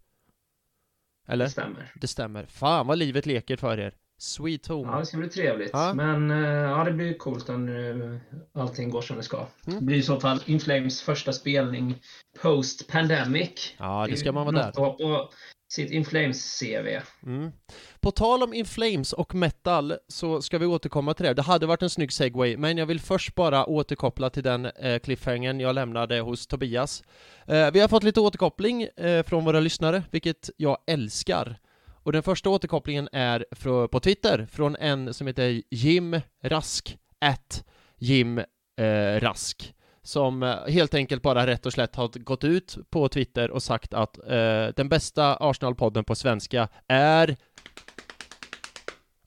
Eller? 1.27 1.45
Det 1.45 1.51
stämmer. 1.51 1.93
Det 2.01 2.07
stämmer. 2.07 2.45
Fan 2.45 2.87
vad 2.87 2.97
livet 2.97 3.25
leker 3.25 3.57
för 3.57 3.79
er. 3.79 3.95
Sweet 4.17 4.67
home. 4.67 4.91
Ja, 4.91 4.99
det 4.99 5.05
ska 5.05 5.17
bli 5.17 5.29
trevligt. 5.29 5.69
Ja. 5.73 5.93
Men 5.93 6.31
eh, 6.31 6.37
ja, 6.47 6.83
det 6.83 6.91
blir 6.91 7.13
coolt 7.13 7.49
om 7.49 7.65
nu 7.65 8.19
allting 8.53 8.89
går 8.89 9.01
som 9.01 9.17
det 9.17 9.23
ska. 9.23 9.37
Mm. 9.37 9.79
Det 9.79 9.85
blir 9.85 9.97
i 9.97 10.03
så 10.03 10.19
fall 10.19 10.39
In 10.45 10.59
Flames 10.59 11.01
första 11.01 11.33
spelning 11.33 12.01
post 12.41 12.87
pandemic. 12.87 13.75
Ja, 13.77 14.07
det 14.09 14.17
ska 14.17 14.31
man 14.31 14.45
vara 14.45 14.55
där. 14.55 14.67
Att 14.67 14.75
på 14.75 15.29
sitt 15.69 15.91
Inflames-CV. 15.91 17.01
Mm. 17.25 17.51
På 17.99 18.11
tal 18.11 18.43
om 18.43 18.53
Inflames 18.53 19.13
och 19.13 19.35
metal 19.35 19.93
så 20.07 20.41
ska 20.41 20.57
vi 20.57 20.65
återkomma 20.65 21.13
till 21.13 21.25
det. 21.25 21.33
Det 21.33 21.41
hade 21.41 21.65
varit 21.65 21.81
en 21.81 21.89
snygg 21.89 22.13
segway, 22.13 22.57
men 22.57 22.77
jag 22.77 22.85
vill 22.85 22.99
först 22.99 23.35
bara 23.35 23.65
återkoppla 23.65 24.29
till 24.29 24.43
den 24.43 24.65
eh, 24.65 24.99
cliffhangern 24.99 25.59
jag 25.59 25.75
lämnade 25.75 26.19
hos 26.19 26.47
Tobias. 26.47 27.03
Eh, 27.47 27.71
vi 27.71 27.79
har 27.79 27.87
fått 27.87 28.03
lite 28.03 28.19
återkoppling 28.19 28.83
eh, 28.83 29.23
från 29.23 29.45
våra 29.45 29.59
lyssnare, 29.59 30.03
vilket 30.11 30.49
jag 30.57 30.77
älskar. 30.87 31.59
Och 32.03 32.11
den 32.11 32.23
första 32.23 32.49
återkopplingen 32.49 33.09
är 33.11 33.45
frå- 33.51 33.87
på 33.87 33.99
Twitter 33.99 34.47
från 34.51 34.75
en 34.75 35.13
som 35.13 35.27
heter 35.27 35.61
Jim 35.69 36.21
Rask, 36.43 36.97
at 37.19 37.63
Jim 37.97 38.37
eh, 38.77 39.19
Rask 39.19 39.73
som 40.09 40.43
eh, 40.43 40.67
helt 40.67 40.93
enkelt 40.93 41.21
bara 41.21 41.47
rätt 41.47 41.65
och 41.65 41.73
slätt 41.73 41.95
har 41.95 42.19
gått 42.19 42.43
ut 42.43 42.77
på 42.89 43.09
Twitter 43.09 43.51
och 43.51 43.63
sagt 43.63 43.93
att 43.93 44.17
eh, 44.17 44.67
den 44.75 44.89
bästa 44.89 45.35
Arsenal-podden 45.35 46.03
på 46.03 46.15
svenska 46.15 46.69
är 46.87 47.37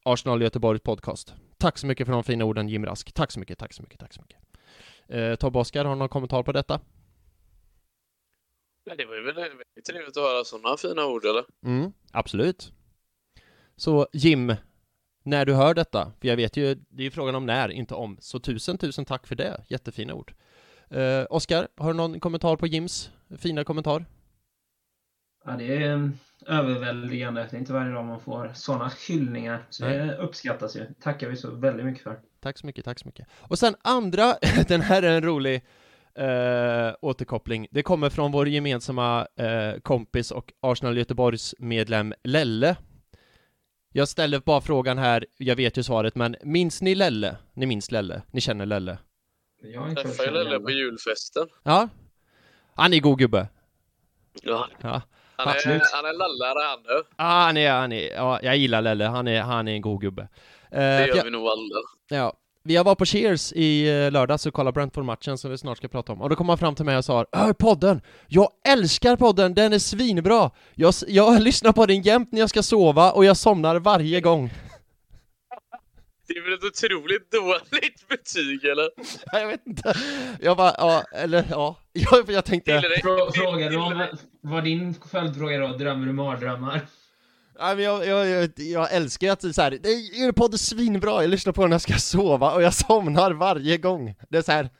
Arsenal 0.02 0.42
Göteborg 0.42 0.78
podcast. 0.78 1.34
Tack 1.58 1.78
så 1.78 1.86
mycket 1.86 2.06
för 2.06 2.12
de 2.12 2.24
fina 2.24 2.44
orden 2.44 2.68
Jim 2.68 2.86
Rask. 2.86 3.12
Tack 3.12 3.32
så 3.32 3.40
mycket, 3.40 3.58
tack 3.58 3.72
så 3.72 3.82
mycket, 3.82 4.00
tack 4.00 4.12
så 4.12 4.20
mycket. 4.20 4.38
Eh, 5.08 5.34
Tobbe 5.34 5.58
Oskar, 5.58 5.84
har 5.84 5.92
du 5.92 5.98
någon 5.98 6.08
kommentar 6.08 6.42
på 6.42 6.52
detta? 6.52 6.80
Nej, 8.86 8.96
det 8.96 9.04
var 9.04 9.14
ju 9.14 9.22
väl 9.22 9.34
väldigt 9.34 9.84
trevligt 9.90 10.16
att 10.16 10.22
höra 10.22 10.44
sådana 10.44 10.76
fina 10.76 11.06
ord, 11.06 11.24
eller? 11.24 11.44
Mm, 11.64 11.92
absolut. 12.12 12.72
Så 13.76 14.06
Jim, 14.12 14.54
när 15.22 15.46
du 15.46 15.54
hör 15.54 15.74
detta, 15.74 16.12
för 16.20 16.28
jag 16.28 16.36
vet 16.36 16.56
ju, 16.56 16.74
det 16.74 17.02
är 17.02 17.04
ju 17.04 17.10
frågan 17.10 17.34
om 17.34 17.46
när, 17.46 17.68
inte 17.68 17.94
om, 17.94 18.16
så 18.20 18.38
tusen, 18.38 18.78
tusen 18.78 19.04
tack 19.04 19.26
för 19.26 19.34
det. 19.34 19.64
Jättefina 19.68 20.14
ord. 20.14 20.34
Eh, 20.92 21.26
Oskar, 21.30 21.68
har 21.76 21.92
du 21.92 21.96
någon 21.96 22.20
kommentar 22.20 22.56
på 22.56 22.66
Jims 22.66 23.10
fina 23.38 23.64
kommentar? 23.64 24.04
Ja, 25.44 25.52
det 25.52 25.76
är 25.76 25.96
eh, 25.96 26.08
överväldigande. 26.46 27.46
Det 27.50 27.56
är 27.56 27.58
inte 27.60 27.72
varje 27.72 27.92
dag 27.92 28.04
man 28.04 28.20
får 28.20 28.50
sådana 28.54 28.92
hyllningar. 29.08 29.66
Så 29.70 29.84
det 29.84 30.16
uppskattas 30.16 30.76
ju. 30.76 30.86
tackar 31.02 31.28
vi 31.28 31.36
så 31.36 31.50
väldigt 31.50 31.86
mycket 31.86 32.02
för. 32.02 32.18
Tack 32.40 32.58
så 32.58 32.66
mycket, 32.66 32.84
tack 32.84 32.98
så 32.98 33.06
mycket. 33.06 33.26
Och 33.38 33.58
sen 33.58 33.74
andra, 33.82 34.34
den 34.68 34.80
här 34.80 35.02
är 35.02 35.16
en 35.16 35.22
rolig 35.22 35.64
eh, 36.14 36.94
återkoppling. 37.00 37.66
Det 37.70 37.82
kommer 37.82 38.10
från 38.10 38.32
vår 38.32 38.48
gemensamma 38.48 39.26
eh, 39.36 39.80
kompis 39.82 40.30
och 40.30 40.52
Arsenal 40.60 40.98
Göteborgs 40.98 41.54
medlem 41.58 42.14
Lelle. 42.24 42.76
Jag 43.92 44.08
ställer 44.08 44.40
bara 44.40 44.60
frågan 44.60 44.98
här, 44.98 45.26
jag 45.36 45.56
vet 45.56 45.76
ju 45.78 45.82
svaret, 45.82 46.14
men 46.14 46.36
minns 46.42 46.82
ni 46.82 46.94
Lelle? 46.94 47.36
Ni 47.54 47.66
minns 47.66 47.90
Lelle? 47.90 48.22
Ni 48.30 48.40
känner 48.40 48.66
Lelle? 48.66 48.98
Jag 49.62 49.96
Träffade 49.96 50.28
ju 50.28 50.34
Lelle 50.34 50.60
på 50.60 50.70
julfesten. 50.70 51.46
Ja? 51.62 51.88
Han 52.74 52.92
är 52.92 53.00
god 53.00 53.18
gubbe. 53.18 53.48
Ja. 54.42 54.68
Ja. 54.82 55.02
Han 55.36 55.48
är, 55.48 55.52
Absolut. 55.54 55.82
han 55.92 56.04
är 56.04 56.12
lallare 56.12 56.66
han 56.68 56.78
nu. 56.82 57.02
Ah, 57.16 57.44
han 57.44 57.56
är, 57.56 57.70
han 57.72 57.92
är, 57.92 58.10
ja, 58.14 58.38
jag 58.42 58.56
gillar 58.56 58.82
Lelle, 58.82 59.04
han 59.04 59.28
är, 59.28 59.40
han 59.40 59.68
är 59.68 59.72
en 59.72 59.80
god 59.80 60.00
gubbe. 60.00 60.22
Eh, 60.70 60.78
Det 60.78 61.06
gör 61.06 61.24
vi 61.24 61.30
nog 61.30 61.46
alla. 61.46 61.80
Ja, 62.08 62.32
vi 62.64 62.76
har 62.76 62.84
varit 62.84 62.98
på 62.98 63.04
Cheers 63.04 63.52
i 63.52 63.88
eh, 64.04 64.10
lördags 64.10 64.46
och 64.46 64.54
kollat 64.54 64.74
Brentford-matchen 64.74 65.38
som 65.38 65.50
vi 65.50 65.58
snart 65.58 65.76
ska 65.78 65.88
prata 65.88 66.12
om. 66.12 66.20
Och 66.22 66.30
då 66.30 66.36
kom 66.36 66.48
han 66.48 66.58
fram 66.58 66.74
till 66.74 66.84
mig 66.84 66.96
och 66.96 67.04
sa 67.04 67.26
Hör 67.32 67.52
podden! 67.52 68.00
Jag 68.26 68.48
älskar 68.68 69.16
podden, 69.16 69.54
den 69.54 69.72
är 69.72 69.78
svinbra! 69.78 70.50
Jag, 70.74 70.94
jag 71.06 71.40
lyssnar 71.42 71.72
på 71.72 71.86
den 71.86 72.02
jämt 72.02 72.32
när 72.32 72.40
jag 72.40 72.50
ska 72.50 72.62
sova 72.62 73.12
och 73.12 73.24
jag 73.24 73.36
somnar 73.36 73.76
varje 73.76 74.20
gång. 74.20 74.50
Det 76.34 76.38
är 76.38 76.42
väl 76.44 76.52
ett 76.52 76.64
otroligt 76.64 77.30
dåligt 77.30 78.08
betyg, 78.08 78.64
eller? 78.64 78.88
jag 79.32 79.46
vet 79.46 79.66
inte. 79.66 79.94
Jag 80.40 80.56
bara, 80.56 80.74
ja, 80.78 81.04
eller 81.14 81.44
ja. 81.50 81.78
Jag, 81.92 82.30
jag 82.30 82.44
tänkte... 82.44 82.80
Till 82.80 82.90
dig- 82.90 83.00
Frå- 83.04 83.30
till- 83.30 83.42
Frågar 83.42 83.64
du 83.64 83.70
till 83.70 83.78
om 83.78 83.98
dig- 83.98 84.12
vad 84.40 84.64
din 84.64 84.94
följdfråga 85.10 85.58
då? 85.58 85.66
Drömmer 85.76 86.06
du 86.06 86.12
mardrömmar? 86.12 86.80
Nej, 87.60 87.76
men 87.76 87.84
jag, 87.84 88.06
jag, 88.06 88.26
jag, 88.28 88.50
jag 88.56 88.92
älskar 88.92 89.32
att 89.32 89.54
så 89.54 89.62
här, 89.62 89.70
det 89.70 89.88
är 89.88 90.28
er 90.28 90.32
podd 90.32 90.54
är 90.54 90.58
svinbra, 90.58 91.22
jag 91.22 91.30
lyssnar 91.30 91.52
på 91.52 91.60
den 91.60 91.70
när 91.70 91.74
jag 91.74 91.80
ska 91.82 91.94
sova 91.94 92.52
och 92.54 92.62
jag 92.62 92.74
somnar 92.88 93.30
varje 93.32 93.76
gång. 93.78 94.14
Det 94.30 94.38
är 94.38 94.42
så 94.42 94.52
här. 94.52 94.70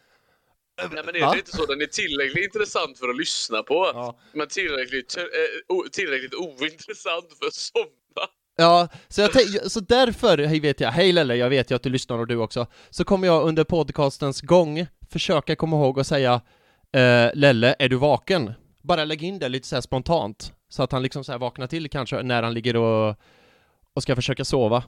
Nej 0.93 1.03
men 1.05 1.15
det 1.15 1.21
Va? 1.21 1.33
är 1.33 1.37
inte 1.39 1.57
så, 1.57 1.67
den 1.67 1.81
är 1.81 1.87
tillräckligt 1.87 2.45
intressant 2.45 2.99
för 2.99 3.09
att 3.09 3.17
lyssna 3.17 3.63
på. 3.63 3.91
Ja. 3.95 4.19
Men 4.33 4.49
tillräckligt, 4.49 5.17
eh, 5.17 5.91
tillräckligt 5.93 6.35
ointressant 6.35 7.27
för 7.39 7.47
att 7.47 7.55
somna. 7.55 7.87
Ja, 8.57 8.89
så, 9.09 9.21
jag 9.21 9.31
så 9.71 9.81
därför 9.81 10.39
hej 10.39 10.61
vet 10.61 10.81
jag, 10.81 10.91
hej 10.91 11.13
Lelle, 11.13 11.37
jag 11.37 11.51
vet 11.51 11.71
ju 11.71 11.75
att 11.75 11.83
du 11.83 11.91
lyssnar 11.91 12.19
och 12.19 12.27
du 12.27 12.37
också, 12.37 12.67
så 12.91 13.05
kommer 13.05 13.27
jag 13.27 13.43
under 13.49 13.65
podcastens 13.65 14.41
gång 14.41 14.87
försöka 15.11 15.57
komma 15.57 15.77
ihåg 15.77 15.99
och 15.99 16.07
säga 16.07 16.41
eh, 16.93 17.31
Lelle, 17.35 17.75
är 17.79 17.89
du 17.89 17.97
vaken? 17.97 18.53
Bara 18.83 19.05
lägg 19.05 19.23
in 19.23 19.39
det 19.39 19.49
lite 19.49 19.69
såhär 19.69 19.81
spontant, 19.81 20.53
så 20.69 20.83
att 20.83 20.93
han 20.93 21.03
liksom 21.03 21.25
såhär 21.25 21.39
vaknar 21.39 21.67
till 21.67 21.91
kanske 21.91 22.23
när 22.23 22.43
han 22.43 22.55
ligger 22.55 22.77
och, 22.77 23.17
och 23.95 24.03
ska 24.03 24.17
försöka 24.17 24.45
sova. 24.45 24.85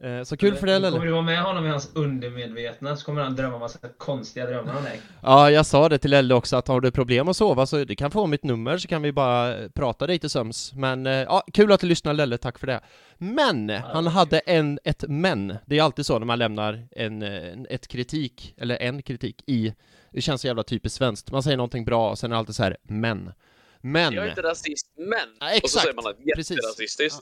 Eh, 0.00 0.22
så 0.22 0.36
kul 0.36 0.54
för 0.54 0.66
det 0.66 0.72
Kommer 0.74 0.90
Lelle. 0.90 1.04
du 1.04 1.12
vara 1.12 1.22
med 1.22 1.42
honom 1.42 1.66
i 1.66 1.68
hans 1.68 1.90
undermedvetna 1.94 2.96
så 2.96 3.04
kommer 3.04 3.22
han 3.22 3.36
drömma 3.36 3.58
massa 3.58 3.78
konstiga 3.98 4.46
drömmar 4.46 4.76
om 4.76 4.84
dig. 4.84 5.00
Ja, 5.22 5.50
jag 5.50 5.66
sa 5.66 5.88
det 5.88 5.98
till 5.98 6.10
Lelle 6.10 6.34
också 6.34 6.56
att 6.56 6.68
har 6.68 6.80
du 6.80 6.90
problem 6.90 7.28
att 7.28 7.36
sova 7.36 7.66
så 7.66 7.84
du 7.84 7.94
kan 7.94 8.10
få 8.10 8.26
mitt 8.26 8.44
nummer 8.44 8.78
så 8.78 8.88
kan 8.88 9.02
vi 9.02 9.12
bara 9.12 9.68
prata 9.68 10.06
dig 10.06 10.18
till 10.18 10.30
söms. 10.30 10.72
Men 10.74 11.06
eh, 11.06 11.12
ja, 11.12 11.44
kul 11.52 11.72
att 11.72 11.80
du 11.80 11.86
lyssnar 11.86 12.14
Lelle, 12.14 12.38
tack 12.38 12.58
för 12.58 12.66
det. 12.66 12.80
Men, 13.18 13.70
han 13.70 14.06
hade 14.06 14.38
en, 14.38 14.78
ett 14.84 15.04
men. 15.08 15.56
Det 15.66 15.78
är 15.78 15.82
alltid 15.82 16.06
så 16.06 16.18
när 16.18 16.26
man 16.26 16.38
lämnar 16.38 16.88
en, 16.90 17.22
en 17.22 17.66
ett 17.70 17.88
kritik, 17.88 18.54
eller 18.58 18.76
en 18.76 19.02
kritik 19.02 19.42
i, 19.46 19.74
det 20.12 20.20
känns 20.20 20.40
så 20.40 20.46
jävla 20.46 20.62
typiskt 20.62 20.98
svenskt. 20.98 21.30
Man 21.30 21.42
säger 21.42 21.56
någonting 21.56 21.84
bra 21.84 22.10
och 22.10 22.18
sen 22.18 22.30
är 22.30 22.34
det 22.34 22.38
alltid 22.38 22.54
så 22.54 22.62
här, 22.62 22.76
men. 22.82 23.32
Men. 23.80 24.14
Jag 24.14 24.24
är 24.24 24.28
inte 24.28 24.42
rasist, 24.42 24.92
men... 24.96 25.08
Ja, 25.40 25.46
Och 25.46 25.50
så 25.50 25.56
exakt. 25.56 25.82
säger 25.82 25.94
man 25.94 26.06
att 26.06 26.16
Precis. 26.36 26.56
jätterasistiskt. 26.56 27.20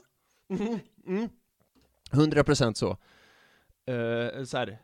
Mm, 0.49 0.79
mm. 1.07 1.29
100% 2.15 2.73
så. 2.73 2.97
Uh, 3.91 4.43
så 4.43 4.57
här. 4.57 4.77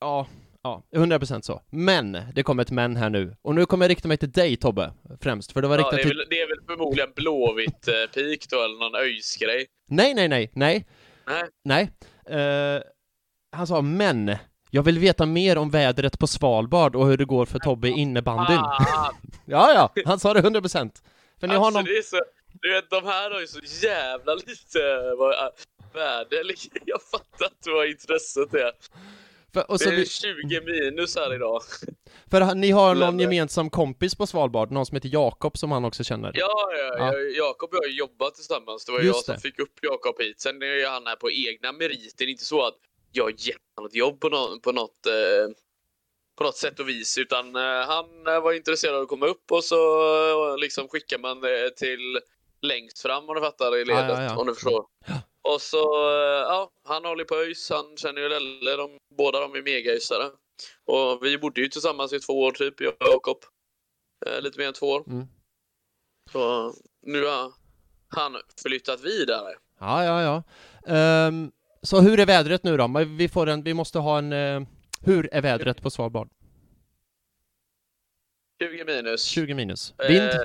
Ja, 0.00 0.26
ja, 0.62 0.82
100% 0.92 1.40
så. 1.40 1.62
Men, 1.70 2.18
det 2.34 2.42
kommer 2.42 2.62
ett 2.62 2.70
men 2.70 2.96
här 2.96 3.10
nu. 3.10 3.36
Och 3.42 3.54
nu 3.54 3.66
kommer 3.66 3.84
jag 3.84 3.90
rikta 3.90 4.08
mig 4.08 4.16
till 4.16 4.32
dig 4.32 4.56
Tobbe, 4.56 4.92
främst. 5.20 5.52
För 5.52 5.62
det 5.62 5.68
var 5.68 5.78
Ja, 5.78 5.80
riktat 5.80 5.92
det, 5.92 6.00
är 6.00 6.08
till... 6.08 6.16
väl, 6.16 6.26
det 6.30 6.40
är 6.40 6.48
väl 6.48 6.66
förmodligen 6.66 7.12
blåvitt 7.16 7.88
eh, 7.88 7.94
pik 8.14 8.50
då, 8.50 8.64
eller 8.64 8.78
någon 8.78 8.94
öjsgrej. 8.94 9.66
Nej, 9.88 10.14
nej, 10.14 10.28
nej, 10.28 10.50
nej, 10.54 10.86
Nej. 11.26 11.44
nej. 11.64 11.90
Eh, 12.40 12.82
han 13.52 13.66
sa 13.66 13.80
men. 13.82 14.36
Jag 14.70 14.82
vill 14.82 14.98
veta 14.98 15.26
mer 15.26 15.58
om 15.58 15.70
vädret 15.70 16.18
på 16.18 16.26
Svalbard 16.26 16.96
och 16.96 17.06
hur 17.06 17.16
det 17.16 17.24
går 17.24 17.46
för 17.46 17.58
Tobbe 17.58 17.88
i 17.88 17.90
innebandyn. 17.90 18.58
Ah, 18.58 19.10
Ja, 19.46 19.72
ja, 19.74 20.02
han 20.04 20.18
sa 20.18 20.34
det 20.34 20.40
100%. 20.40 20.90
För 21.40 21.46
ni 21.46 21.54
har 21.54 21.66
alltså, 21.66 21.78
någon... 21.78 21.84
det 21.84 21.98
är 21.98 22.02
så, 22.02 22.20
du 22.62 22.72
vet, 22.72 22.90
de 22.90 23.04
här 23.04 23.30
har 23.30 23.40
ju 23.40 23.46
så 23.46 23.86
jävla 23.86 24.34
lite 24.34 24.78
värde. 25.94 26.42
Jag 26.86 27.02
fattar 27.02 27.46
inte 27.46 27.70
vad 27.70 27.86
intresset 27.88 28.54
är. 28.54 28.72
För, 29.54 29.70
och 29.70 29.80
så 29.80 29.88
det 29.90 29.94
är 29.94 29.98
vi, 29.98 30.06
20 30.06 30.60
minus 30.60 31.16
här 31.16 31.34
idag. 31.34 31.62
för 32.30 32.54
ni 32.54 32.70
har 32.70 32.94
någon 32.94 33.16
Lelle. 33.16 33.22
gemensam 33.34 33.70
kompis 33.70 34.14
på 34.14 34.26
Svalbard, 34.26 34.70
någon 34.70 34.86
som 34.86 34.94
heter 34.94 35.08
Jakob 35.12 35.58
som 35.58 35.72
han 35.72 35.84
också 35.84 36.04
känner. 36.04 36.32
Ja, 36.34 36.68
ja, 36.78 36.94
Ja. 36.98 37.14
ja. 37.14 37.18
Jakob 37.18 37.70
och 37.70 37.76
jag 37.76 37.82
har 37.82 37.94
jobbat 37.96 38.34
tillsammans. 38.34 38.84
Det 38.84 38.92
var 38.92 39.00
Just 39.00 39.14
jag 39.16 39.24
som 39.24 39.34
det. 39.34 39.40
fick 39.40 39.58
upp 39.58 39.78
Jakob 39.82 40.14
hit. 40.18 40.40
Sen 40.40 40.62
är 40.62 40.88
han 40.90 41.06
här 41.06 41.16
på 41.16 41.30
egna 41.30 41.72
meriter. 41.72 42.26
Inte 42.28 42.44
så 42.44 42.66
att 42.66 42.74
jag 43.12 43.24
har 43.24 43.30
gett 43.30 43.56
honom 43.76 43.86
ett 43.88 43.94
jobb 43.94 44.20
på, 44.20 44.28
nå- 44.28 44.58
på 44.62 44.72
något 44.72 45.06
eh, 45.06 45.54
på 46.38 46.44
något 46.44 46.56
sätt 46.56 46.80
och 46.80 46.88
vis, 46.88 47.18
utan 47.18 47.56
eh, 47.56 47.62
han 47.62 48.26
eh, 48.26 48.40
var 48.40 48.52
intresserad 48.52 48.94
av 48.94 49.02
att 49.02 49.08
komma 49.08 49.26
upp 49.26 49.52
och 49.52 49.64
så 49.64 49.76
eh, 50.52 50.58
liksom 50.58 50.88
skickar 50.88 51.18
man 51.18 51.40
det 51.40 51.76
till 51.76 52.18
längst 52.62 52.98
fram 53.02 53.28
om 53.28 53.34
du 53.34 53.40
fattar 53.40 53.76
i 53.76 53.84
ledet, 53.84 54.04
Ja, 54.08 54.22
ja, 54.22 54.22
ja. 54.22 54.36
om 54.36 54.46
du 54.46 54.54
förstår. 54.54 54.84
Och 55.42 55.62
så, 55.62 56.10
eh, 56.10 56.40
ja, 56.40 56.70
han 56.84 57.04
håller 57.04 57.24
på 57.24 57.34
ÖIS, 57.34 57.70
han 57.70 57.96
känner 57.96 58.20
ju 58.20 58.28
Lelle, 58.28 58.76
de, 58.76 58.98
båda 59.16 59.40
de 59.40 59.54
är 59.54 59.62
megaöisare. 59.62 60.30
Och 60.84 61.24
vi 61.24 61.38
bodde 61.38 61.60
ju 61.60 61.68
tillsammans 61.68 62.12
i 62.12 62.20
två 62.20 62.40
år 62.42 62.52
typ, 62.52 62.80
jag 62.80 62.92
och 63.00 63.06
Jakob. 63.06 63.38
Eh, 64.26 64.40
lite 64.40 64.58
mer 64.58 64.66
än 64.66 64.72
två 64.72 64.86
år. 64.86 65.04
Mm. 65.06 65.26
Så 66.32 66.72
nu 67.02 67.24
har 67.24 67.52
han 68.08 68.36
flyttat 68.62 69.00
vidare. 69.00 69.54
Ja, 69.80 70.04
ja, 70.04 70.22
ja. 70.22 70.42
Ehm, 70.94 71.52
så 71.82 72.00
hur 72.00 72.20
är 72.20 72.26
vädret 72.26 72.62
nu 72.62 72.76
då? 72.76 73.04
Vi, 73.18 73.28
får 73.28 73.46
en, 73.46 73.62
vi 73.62 73.74
måste 73.74 73.98
ha 73.98 74.18
en... 74.18 74.32
eh, 74.32 74.62
hur 75.02 75.34
är 75.34 75.42
vädret 75.42 75.82
på 75.82 75.90
Svalbard? 75.90 76.28
20 78.62 78.84
minus. 78.84 79.24
20 79.24 79.54
minus. 79.54 79.94
Vind? 80.08 80.22
Eh, 80.22 80.40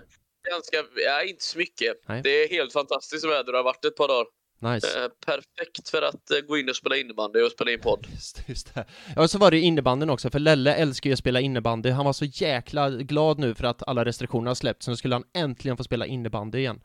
ganska, 0.51 0.77
ja, 0.95 1.23
inte 1.23 1.43
så 1.43 1.57
mycket. 1.57 1.97
Nej. 2.05 2.21
Det 2.23 2.29
är 2.29 2.49
helt 2.49 2.73
fantastiskt 2.73 3.25
väder 3.25 3.51
det 3.51 3.57
har 3.57 3.63
varit 3.63 3.85
ett 3.85 3.95
par 3.95 4.07
dagar. 4.07 4.27
Nice. 4.63 5.03
Eh, 5.03 5.09
perfekt 5.25 5.89
för 5.89 6.01
att 6.01 6.31
eh, 6.31 6.39
gå 6.39 6.57
in 6.57 6.69
och 6.69 6.75
spela 6.75 6.97
innebandy 6.97 7.41
och 7.41 7.51
spela 7.51 7.71
in 7.71 7.79
podd. 7.79 8.07
Just, 8.13 8.41
just 8.49 8.75
det. 8.75 8.85
Ja, 9.15 9.27
så 9.27 9.37
var 9.37 9.51
det 9.51 9.59
innebanden 9.59 10.09
också, 10.09 10.29
för 10.29 10.39
Lelle 10.39 10.75
älskar 10.75 11.09
ju 11.09 11.13
att 11.13 11.19
spela 11.19 11.39
innebandy. 11.39 11.89
Han 11.89 12.05
var 12.05 12.13
så 12.13 12.25
jäkla 12.25 12.89
glad 12.89 13.39
nu 13.39 13.55
för 13.55 13.63
att 13.63 13.87
alla 13.87 14.05
restriktioner 14.05 14.47
har 14.47 14.55
släppts, 14.55 14.85
så 14.85 14.91
nu 14.91 14.97
skulle 14.97 15.15
han 15.15 15.23
äntligen 15.33 15.77
få 15.77 15.83
spela 15.83 16.05
innebandy 16.05 16.57
igen. 16.57 16.81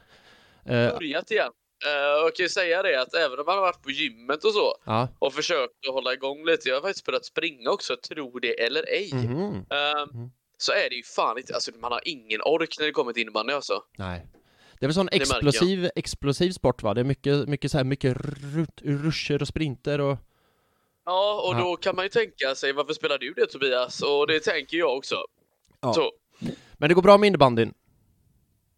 Eh, 0.65 0.73
Börjat 0.99 1.31
igen. 1.31 1.53
Eh, 1.87 2.21
och 2.21 2.27
jag 2.27 2.35
kan 2.35 2.45
ju 2.45 2.49
säga 2.49 2.83
det 2.83 3.01
att 3.01 3.15
även 3.15 3.39
om 3.39 3.45
man 3.47 3.55
har 3.55 3.63
varit 3.63 3.83
på 3.83 3.91
gymmet 3.91 4.45
och 4.45 4.53
så 4.53 4.75
ja. 4.85 5.09
och 5.19 5.35
försökt 5.35 5.87
att 5.89 5.95
hålla 5.95 6.13
igång 6.13 6.45
lite. 6.47 6.69
Jag 6.69 6.77
har 6.77 6.83
faktiskt 6.83 7.07
börjat 7.07 7.25
springa 7.25 7.71
också, 7.71 7.97
tro 8.09 8.39
det 8.39 8.65
eller 8.65 8.85
ej. 8.89 9.11
Mhm. 9.15 9.55
Eh, 9.55 10.07
Mhm. 10.15 10.31
Så 10.61 10.73
är 10.73 10.89
det 10.91 10.97
ju 10.97 11.03
fan 11.03 11.39
inte, 11.39 11.55
alltså 11.55 11.71
man 11.81 11.93
har 11.93 12.01
ingen 12.05 12.41
ork 12.45 12.77
när 12.79 12.87
det 12.87 12.93
kommer 12.93 13.13
till 13.13 13.23
innebandy 13.23 13.53
alltså. 13.53 13.83
Nej. 13.99 14.27
Det 14.81 14.87
är 14.87 14.89
väl 14.89 14.95
sån 14.95 15.05
märker 15.05 15.19
jag. 15.19 15.23
explosiv, 15.23 15.91
explosiv 15.97 16.51
sport 16.51 16.83
va? 16.83 16.95
Det 16.95 17.01
är 17.01 17.05
mycket, 17.05 17.49
mycket 17.49 17.71
så 17.71 17.77
här, 17.77 17.85
mycket 17.85 18.17
ruscher 18.83 19.43
och 19.43 19.49
sprinter 19.49 20.01
och... 20.01 20.19
Ja, 21.05 21.41
och 21.49 21.55
Ja. 21.55 21.59
då 21.65 21.77
kan 21.77 21.97
man 21.97 22.05
ju 22.05 22.09
tänka 22.09 22.55
sig 22.55 22.73
varför 22.73 22.93
spelar 22.93 23.19
du 23.19 23.33
det 23.33 23.47
Tobias? 23.47 24.03
Och 24.03 24.27
det 24.27 24.41
tänker 24.41 24.77
jag 24.77 24.97
också. 24.97 25.17
Ja. 25.81 25.93
Så. 25.95 26.13
Men 26.77 26.89
det 26.89 26.95
går 26.95 27.03
bra 27.03 27.19
med 27.19 27.27
innebandyn. 27.27 27.69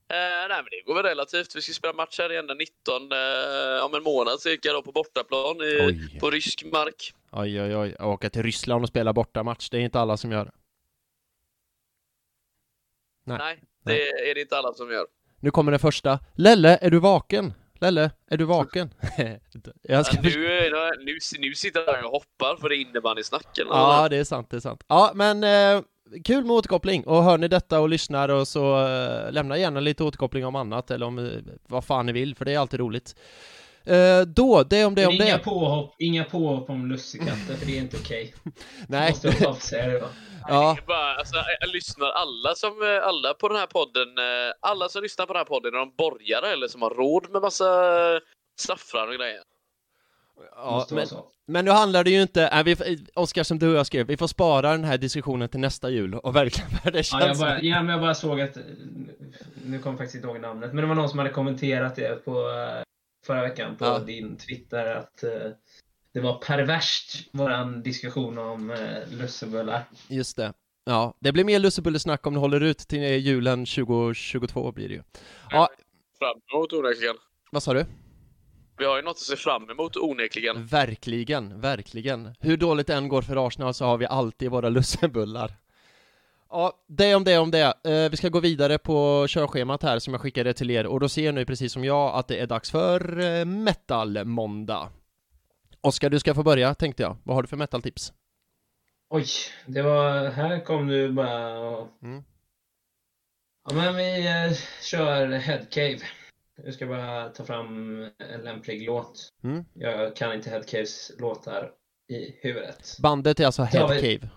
Eh, 0.08 0.16
nej 0.48 0.48
men 0.48 0.64
det 0.70 0.82
går 0.86 0.94
väl 0.94 1.02
relativt. 1.04 1.56
Vi 1.56 1.60
ska 1.62 1.72
spela 1.72 1.92
match 1.92 2.18
här 2.18 2.32
igen 2.32 2.46
den 2.46 2.58
19 2.58 3.12
eh, 3.12 3.84
om 3.84 3.94
en 3.94 4.02
månad 4.02 4.40
cirka 4.40 4.72
då 4.72 4.82
på 4.82 4.92
bortaplan 4.92 5.56
i, 5.56 5.78
Oj. 5.86 6.18
på 6.20 6.30
rysk 6.30 6.64
mark. 6.72 7.14
Oj, 7.32 7.62
oj, 7.62 7.76
oj. 7.76 7.96
Åka 8.00 8.30
till 8.30 8.42
Ryssland 8.42 8.82
och 8.84 8.88
spela 8.88 9.12
bortamatch, 9.12 9.70
det 9.70 9.76
är 9.76 9.80
inte 9.80 10.00
alla 10.00 10.16
som 10.16 10.32
gör. 10.32 10.50
Nej. 13.24 13.38
Nej, 13.38 13.60
det 13.84 14.30
är 14.30 14.34
det 14.34 14.40
inte 14.40 14.58
alla 14.58 14.72
som 14.72 14.90
gör. 14.92 15.06
Nu 15.40 15.50
kommer 15.50 15.72
den 15.72 15.78
första. 15.78 16.18
Lelle, 16.34 16.78
är 16.80 16.90
du 16.90 16.98
vaken? 16.98 17.54
Lelle, 17.80 18.10
är 18.30 18.36
du 18.36 18.44
vaken? 18.44 18.94
jag 19.82 20.06
ska... 20.06 20.22
Men 20.22 20.32
nu, 20.32 20.70
nu, 21.04 21.18
nu 21.38 21.54
sitter 21.54 21.86
jag 21.86 22.04
och 22.04 22.10
hoppar 22.10 22.56
för 22.60 22.68
det 22.68 22.76
innebandysnacken. 22.76 23.66
Ja, 23.70 24.08
det 24.08 24.16
är 24.16 24.24
sant, 24.24 24.50
det 24.50 24.56
är 24.56 24.60
sant. 24.60 24.84
Ja, 24.88 25.12
men 25.14 25.44
eh, 25.44 25.82
kul 26.24 26.44
med 26.44 26.56
återkoppling. 26.56 27.06
Och 27.06 27.22
hör 27.22 27.38
ni 27.38 27.48
detta 27.48 27.80
och 27.80 27.88
lyssnar 27.88 28.28
och 28.28 28.48
så 28.48 28.86
eh, 28.86 29.32
lämna 29.32 29.58
gärna 29.58 29.80
lite 29.80 30.04
återkoppling 30.04 30.46
om 30.46 30.56
annat 30.56 30.90
eller 30.90 31.06
om 31.06 31.18
eh, 31.18 31.30
vad 31.68 31.84
fan 31.84 32.06
ni 32.06 32.12
vill, 32.12 32.34
för 32.34 32.44
det 32.44 32.54
är 32.54 32.58
alltid 32.58 32.80
roligt. 32.80 33.14
Eh, 33.90 34.20
då, 34.26 34.62
det 34.62 34.84
om 34.84 34.94
det 34.94 35.06
om 35.06 35.14
inga, 35.14 35.24
det. 35.24 35.38
Påhopp, 35.38 35.94
inga 35.98 36.24
påhopp 36.24 36.70
om 36.70 36.86
lussekatter, 36.86 37.54
för 37.54 37.66
det 37.66 37.76
är 37.76 37.80
inte 37.80 37.96
okej. 37.96 38.34
Nej, 38.88 39.10
Måste 39.10 39.28
jag 39.28 39.40
bara 39.42 39.54
säga 39.54 39.86
det 39.86 39.98
va? 39.98 40.08
ja, 40.48 40.76
är 40.78 40.86
Bara, 40.86 41.14
alltså, 41.14 41.36
jag 41.60 41.70
lyssnar 41.70 42.10
alla 42.10 42.54
som, 42.54 42.82
eh, 42.82 43.08
alla 43.08 43.34
på 43.34 43.48
den 43.48 43.56
här 43.56 43.66
podden, 43.66 44.18
eh, 44.18 44.52
alla 44.60 44.88
som 44.88 45.02
lyssnar 45.02 45.26
på 45.26 45.32
den 45.32 45.40
här 45.40 45.44
podden, 45.44 45.74
är 45.74 45.78
de 45.78 45.94
borgare 45.98 46.48
eller 46.52 46.68
som 46.68 46.82
har 46.82 46.90
råd 46.90 47.30
med 47.30 47.42
massa 47.42 47.64
saffran 48.60 49.08
och 49.08 49.14
grejer? 49.14 49.42
ja 50.56 50.86
men, 50.90 51.06
men 51.46 51.64
nu 51.64 51.70
handlar 51.70 52.04
det 52.04 52.10
ju 52.10 52.22
inte, 52.22 52.46
äh, 52.46 52.64
vi, 52.64 53.06
Oskar 53.14 53.42
som 53.42 53.58
du 53.58 53.68
och 53.72 53.78
jag 53.78 53.86
skrev, 53.86 54.06
vi 54.06 54.16
får 54.16 54.26
spara 54.26 54.70
den 54.70 54.84
här 54.84 54.98
diskussionen 54.98 55.48
till 55.48 55.60
nästa 55.60 55.90
jul 55.90 56.14
och 56.14 56.36
verkligen 56.36 56.70
för 56.82 56.90
det 56.90 56.98
Ja, 56.98 57.02
känns 57.02 57.40
jag, 57.40 57.48
bara, 57.48 57.62
ja, 57.62 57.82
men 57.82 57.88
jag 57.88 58.00
bara 58.00 58.14
såg 58.14 58.40
att, 58.40 58.56
nu 59.64 59.78
kommer 59.78 59.96
faktiskt 59.98 60.14
inte 60.14 60.28
ihåg 60.28 60.40
namnet, 60.40 60.72
men 60.72 60.82
det 60.82 60.88
var 60.88 60.94
någon 60.94 61.08
som 61.08 61.18
hade 61.18 61.30
kommenterat 61.30 61.96
det 61.96 62.24
på 62.24 62.32
förra 63.30 63.42
veckan 63.42 63.76
på 63.76 63.84
Ja. 63.84 63.98
din 63.98 64.36
Twitter 64.36 64.86
att 64.96 65.22
eh, 65.22 65.30
det 66.14 66.20
var 66.20 66.38
perverst, 66.38 67.28
våran 67.32 67.82
diskussion 67.82 68.38
om 68.38 68.70
eh, 68.70 69.08
lussebullar. 69.18 69.84
Just 70.08 70.36
det. 70.36 70.52
Ja, 70.84 71.14
det 71.20 71.32
blir 71.32 71.44
mer 71.44 71.58
lussebullesnack 71.58 72.26
om 72.26 72.34
du 72.34 72.40
håller 72.40 72.60
ut 72.60 72.78
till 72.78 73.00
julen 73.02 73.66
2022 73.66 74.72
blir 74.72 74.88
det 74.88 74.94
ju. 74.94 75.02
Ja, 75.50 75.68
Fram 76.18 76.40
emot 76.54 76.72
onekligen. 76.72 77.16
vad 77.50 77.62
sa 77.62 77.74
du? 77.74 77.84
Vi 78.78 78.84
har 78.84 78.96
ju 78.96 79.02
något 79.02 79.10
att 79.10 79.18
se 79.18 79.36
fram 79.36 79.70
emot 79.70 79.96
onekligen. 79.96 80.66
Verkligen, 80.66 81.60
verkligen. 81.60 82.34
Hur 82.40 82.56
dåligt 82.56 82.86
det 82.86 82.94
än 82.94 83.08
går 83.08 83.22
för 83.22 83.46
Arsenal 83.46 83.74
så 83.74 83.84
har 83.84 83.98
vi 83.98 84.06
alltid 84.06 84.50
våra 84.50 84.68
lussebullar. 84.68 85.52
Ja, 86.50 86.84
det 86.88 87.14
om 87.14 87.24
det 87.24 87.38
om 87.38 87.50
det. 87.50 87.74
Eh, 87.84 88.10
vi 88.10 88.16
ska 88.16 88.28
gå 88.28 88.40
vidare 88.40 88.78
på 88.78 89.26
körschemat 89.28 89.82
här 89.82 89.98
som 89.98 90.14
jag 90.14 90.20
skickade 90.20 90.52
till 90.52 90.70
er 90.70 90.86
och 90.86 91.00
då 91.00 91.08
ser 91.08 91.32
ni 91.32 91.44
precis 91.44 91.72
som 91.72 91.84
jag 91.84 92.14
att 92.14 92.28
det 92.28 92.38
är 92.40 92.46
dags 92.46 92.70
för 92.70 93.20
eh, 93.20 93.44
metal-måndag. 93.44 94.88
Oskar, 95.80 96.10
du 96.10 96.18
ska 96.20 96.34
få 96.34 96.42
börja 96.42 96.74
tänkte 96.74 97.02
jag. 97.02 97.16
Vad 97.24 97.36
har 97.36 97.42
du 97.42 97.48
för 97.48 97.56
metal-tips? 97.56 98.12
Oj, 99.10 99.26
det 99.66 99.82
var, 99.82 100.28
här 100.30 100.64
kom 100.64 100.86
du 100.86 101.12
bara 101.12 101.58
och... 101.58 101.88
Mm. 102.02 102.24
Ja 103.68 103.74
men 103.74 103.96
vi 103.96 104.26
eh, 104.26 104.56
kör 104.82 105.26
Headcave. 105.28 105.98
Jag 106.64 106.74
ska 106.74 106.86
bara 106.86 107.28
ta 107.28 107.44
fram 107.44 108.02
en 108.32 108.40
lämplig 108.44 108.86
låt. 108.86 109.28
Mm. 109.44 109.64
Jag 109.74 110.16
kan 110.16 110.32
inte 110.34 110.50
Headcaves 110.50 111.10
låtar 111.18 111.70
i 112.08 112.38
huvudet. 112.42 112.96
Bandet 113.02 113.40
är 113.40 113.46
alltså 113.46 113.62
Ja, 113.72 113.86
Head 113.86 113.94
vi- 114.00 114.00
Cave. 114.18 114.30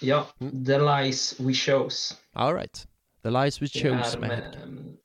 Ja, 0.00 0.26
Mm. 0.40 0.64
The 0.64 0.78
Lies 0.78 1.40
We 1.40 1.54
Chose. 1.54 2.14
Alright. 2.32 2.86
The 3.22 3.30
Lies 3.30 3.62
We 3.62 3.66
Chose 3.68 4.18
med 4.18 4.28
med, 4.28 4.96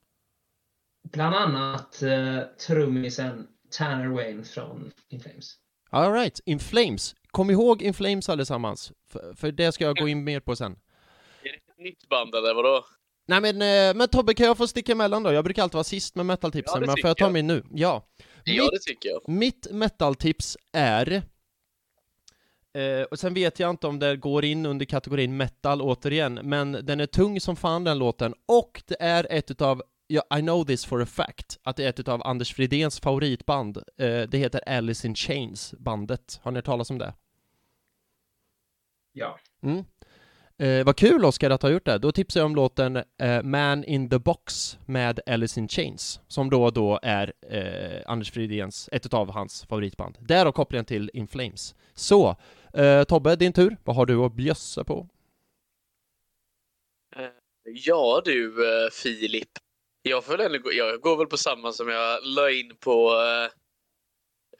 bland 1.11 1.35
annat 1.35 2.01
eh, 2.01 2.39
trummisen 2.67 3.47
Tanner 3.77 4.07
Wayne 4.07 4.43
från 4.43 4.91
In 5.09 5.19
Flames. 5.19 5.55
Alright, 5.89 6.39
In 6.45 6.59
Flames. 6.59 7.15
Kom 7.31 7.49
ihåg 7.49 7.81
In 7.81 7.93
Flames 7.93 8.29
allesammans. 8.29 8.91
För, 9.07 9.33
för 9.35 9.51
det 9.51 9.71
ska 9.71 9.83
jag 9.85 9.95
gå 9.97 10.07
in 10.07 10.23
mer 10.23 10.39
på 10.39 10.55
sen. 10.55 10.71
Är 10.71 10.77
det 11.43 11.49
ett 11.49 11.77
nytt 11.79 12.09
band 12.09 12.35
eller 12.35 12.53
vadå? 12.53 12.85
Nej 13.27 13.41
men, 13.41 13.55
eh, 13.61 13.95
men 13.97 14.07
Tobbe 14.07 14.33
kan 14.33 14.45
jag 14.45 14.57
få 14.57 14.67
sticka 14.67 14.91
emellan 14.91 15.23
då? 15.23 15.31
Jag 15.33 15.43
brukar 15.43 15.63
alltid 15.63 15.73
vara 15.73 15.83
sist 15.83 16.15
med 16.15 16.25
metal-tipsen, 16.25 16.81
Ja, 16.81 16.85
men 16.87 16.95
får 17.01 17.07
jag 17.07 17.17
ta 17.17 17.29
min 17.29 17.47
nu? 17.47 17.63
Ja. 17.71 18.07
Ja, 18.43 18.63
Mitt, 18.63 18.71
det 18.71 18.79
tycker 18.79 19.09
jag. 19.09 19.29
mitt 19.29 19.67
metal-tips 19.71 20.57
är 20.73 21.23
eh, 22.73 23.03
och 23.11 23.19
sen 23.19 23.33
vet 23.33 23.59
jag 23.59 23.69
inte 23.69 23.87
om 23.87 23.99
det 23.99 24.15
går 24.17 24.45
in 24.45 24.65
under 24.65 24.85
kategorin 24.85 25.37
metal 25.37 25.81
återigen, 25.81 26.33
men 26.33 26.71
den 26.71 26.99
är 26.99 27.05
tung 27.05 27.39
som 27.39 27.55
fan 27.55 27.83
den 27.83 27.97
låten, 27.97 28.33
och 28.45 28.83
det 28.87 28.97
är 28.99 29.27
ett 29.29 29.51
utav, 29.51 29.83
ja, 30.07 30.23
I 30.37 30.41
know 30.41 30.65
this 30.65 30.85
for 30.85 31.01
a 31.01 31.05
fact, 31.05 31.59
att 31.63 31.75
det 31.75 31.85
är 31.85 31.89
ett 31.89 31.99
utav 31.99 32.21
Anders 32.23 32.53
Fridéns 32.53 32.99
favoritband. 32.99 33.77
Eh, 33.77 34.21
det 34.21 34.37
heter 34.37 34.69
Alice 34.69 35.07
in 35.07 35.15
Chains, 35.15 35.73
bandet. 35.77 36.39
Har 36.43 36.51
ni 36.51 36.57
hört 36.57 36.65
talas 36.65 36.89
om 36.89 36.97
det? 36.97 37.13
Ja. 39.13 39.39
Mm. 39.63 39.85
Eh, 40.57 40.85
vad 40.85 40.95
kul 40.95 41.25
Oskar 41.25 41.49
att 41.49 41.61
ha 41.61 41.69
gjort 41.69 41.85
det. 41.85 41.97
Då 41.97 42.11
tipsar 42.11 42.39
jag 42.39 42.45
om 42.45 42.55
låten 42.55 42.95
eh, 42.95 43.43
Man 43.43 43.83
in 43.83 44.09
the 44.09 44.19
Box 44.19 44.77
med 44.85 45.19
Alice 45.25 45.59
in 45.59 45.67
Chains, 45.67 46.19
som 46.27 46.49
då 46.49 46.63
och 46.63 46.73
då 46.73 46.99
är 47.03 47.33
eh, 47.49 48.01
Anders 48.05 48.31
Fridéns, 48.31 48.89
ett 48.91 49.13
av 49.13 49.31
hans 49.31 49.65
favoritband. 49.65 50.17
Därav 50.19 50.51
kopplingen 50.51 50.85
till 50.85 51.11
In 51.13 51.27
Flames. 51.27 51.75
Så, 51.93 52.35
eh, 52.77 53.03
Tobbe, 53.03 53.35
din 53.35 53.53
tur. 53.53 53.77
Vad 53.83 53.95
har 53.95 54.05
du 54.05 54.17
att 54.25 54.33
bjössa 54.33 54.83
på? 54.83 55.07
Eh, 57.15 57.29
Ja 57.65 58.21
du 58.25 58.67
eh, 58.85 58.89
Filip. 58.89 59.49
Jag, 60.01 60.23
får 60.25 60.37
väl 60.37 60.57
gå- 60.57 60.73
jag 60.73 61.01
går 61.01 61.17
väl 61.17 61.27
på 61.27 61.37
samma 61.37 61.71
som 61.71 61.87
jag 61.89 62.19
la 62.23 62.49
in 62.51 62.75
på 62.79 63.13
eh, 63.21 63.43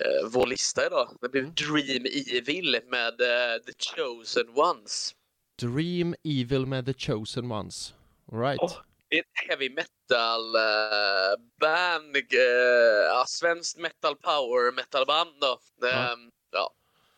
eh, 0.08 0.30
vår 0.32 0.48
lista 0.48 0.86
idag. 0.86 1.18
Det 1.22 1.30
blev 1.30 1.44
Mm. 1.44 1.56
Dream 1.56 2.06
Evil 2.38 2.80
med 2.88 3.22
eh, 3.22 3.58
The 3.66 3.74
Chosen 3.96 4.50
Ones. 4.56 5.16
Dream 5.62 6.16
Evil 6.24 6.66
med 6.66 6.86
The 6.86 6.94
Chosen 6.94 7.52
Ones. 7.52 7.94
All 8.32 8.40
right. 8.40 8.60
Åh. 8.62 8.72
Det 9.10 9.16
är 9.18 9.22
ett 9.22 9.48
heavy 9.50 9.70
metal 9.70 10.56
eh, 10.56 11.40
band. 11.62 12.16
Eh, 12.16 13.04
ja, 13.10 13.26
svenskt 13.28 13.78
metal 13.78 14.16
power 14.16 14.72
metal 14.76 15.06
band 15.06 15.30
då. 15.42 15.60
Ja. 15.82 16.14
Ehm, 16.14 16.30
ja. 16.52 16.74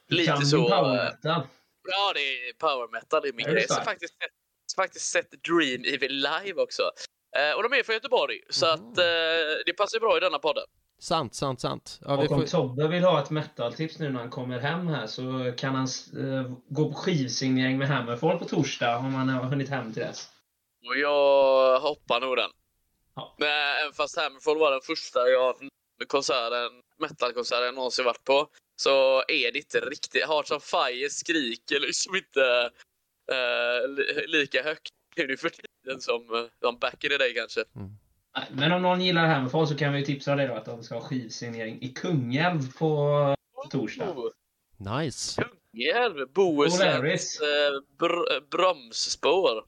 Lite 0.10 0.36
du 0.40 0.46
så. 0.46 0.70
power 0.70 0.98
eh, 0.98 1.04
metal? 1.04 1.42
Ja, 1.88 2.12
det 2.14 2.20
är 2.50 2.54
power 2.54 2.88
metal. 2.92 3.22
Det 3.22 3.28
är 3.28 3.34
min 3.34 3.46
grej. 3.46 3.54
Jag 3.56 3.62
har 3.62 3.66
starkt? 3.68 3.86
faktiskt 3.86 4.14
sett, 4.14 4.76
faktiskt 4.76 5.06
sett 5.12 5.32
Dream 5.32 5.84
Evil 5.94 6.12
live 6.16 6.62
också. 6.62 6.82
Eh, 7.38 7.56
och 7.58 7.64
de 7.70 7.74
är 7.80 7.84
från 7.84 7.94
Göteborg, 7.94 8.42
så 8.50 8.66
Mhm. 8.66 8.74
att 8.74 8.98
eh, 8.98 9.04
det 9.66 9.74
passar 9.78 10.00
bra 10.00 10.18
i 10.18 10.20
denna 10.20 10.40
podden. 10.40 10.64
Sant, 11.00 11.36
sant, 11.36 11.62
sant. 11.62 12.00
Ja, 12.06 12.16
vi 12.16 12.28
Och 12.28 12.32
om 12.32 12.40
får... 12.42 12.48
Tobbe 12.48 12.88
vill 12.88 13.04
ha 13.04 13.22
ett 13.24 13.30
metal-tips 13.30 14.00
nu 14.00 14.10
när 14.10 14.20
han 14.20 14.30
kommer 14.30 14.60
hem 14.60 14.88
här 14.88 15.08
så 15.08 15.54
kan 15.58 15.76
han 15.76 15.88
eh, 16.18 16.52
gå 16.70 16.92
på 16.92 16.98
skivsignering 16.98 17.78
med 17.78 17.88
Hammerfall 17.88 18.40
på 18.40 18.46
torsdag 18.46 18.98
om 18.98 19.14
han 19.16 19.30
har 19.30 19.44
hunnit 19.44 19.70
hem 19.70 19.94
till 19.94 20.02
dess. 20.04 20.30
Och 20.88 20.98
jag 20.98 21.80
hoppar 21.80 22.20
nog 22.22 22.38
den. 22.38 22.50
Ja. 23.16 23.36
Men 23.40 23.50
även 23.84 23.94
fast 23.94 24.18
Hammerfall 24.18 24.58
var 24.58 24.72
den 24.72 24.82
första 24.82 25.20
jag, 25.30 25.56
konserten, 26.08 26.72
metalkonserten 27.00 27.66
jag 27.66 27.76
någonsin 27.76 28.06
varit 28.06 28.24
på, 28.24 28.48
så 28.76 29.20
är 29.20 29.52
det 29.52 29.58
inte 29.58 29.80
riktigt... 29.80 30.28
Hearts 30.28 30.52
on 30.52 30.62
Fire 30.62 31.10
skriker 31.10 31.80
liksom 31.80 32.16
inte 32.16 32.70
eh, 33.32 33.90
li, 33.90 34.26
lika 34.28 34.64
högt 34.64 34.90
nu 35.18 35.38
för 35.38 35.50
tiden 35.50 36.02
som, 36.02 36.36
eh, 36.36 36.50
som 36.60 36.80
back 36.80 37.04
in 37.04 37.10
the 37.10 37.18
day 37.18 37.34
kanske. 37.34 37.64
Nej, 38.36 38.48
Men 38.52 38.72
om 38.72 38.82
någon 38.82 39.02
gillar 39.02 39.28
Hammerfall 39.28 39.68
så 39.68 39.78
kan 39.78 39.94
vi 39.94 40.06
tipsa 40.06 40.36
dig 40.36 40.48
då 40.48 40.54
att 40.54 40.66
de 40.66 40.84
ska 40.84 40.96
ha 40.96 41.02
skivsignering 41.02 41.82
i 41.82 41.90
Kungälv 41.90 42.78
på 42.78 43.36
torsdag. 43.72 44.10
Oh. 44.10 44.32
Nice. 44.78 45.42
Kungälv, 45.42 46.28
Bohusläns 46.34 47.40
eh, 47.42 47.82
br 47.98 48.40
bromsspår. 48.50 49.66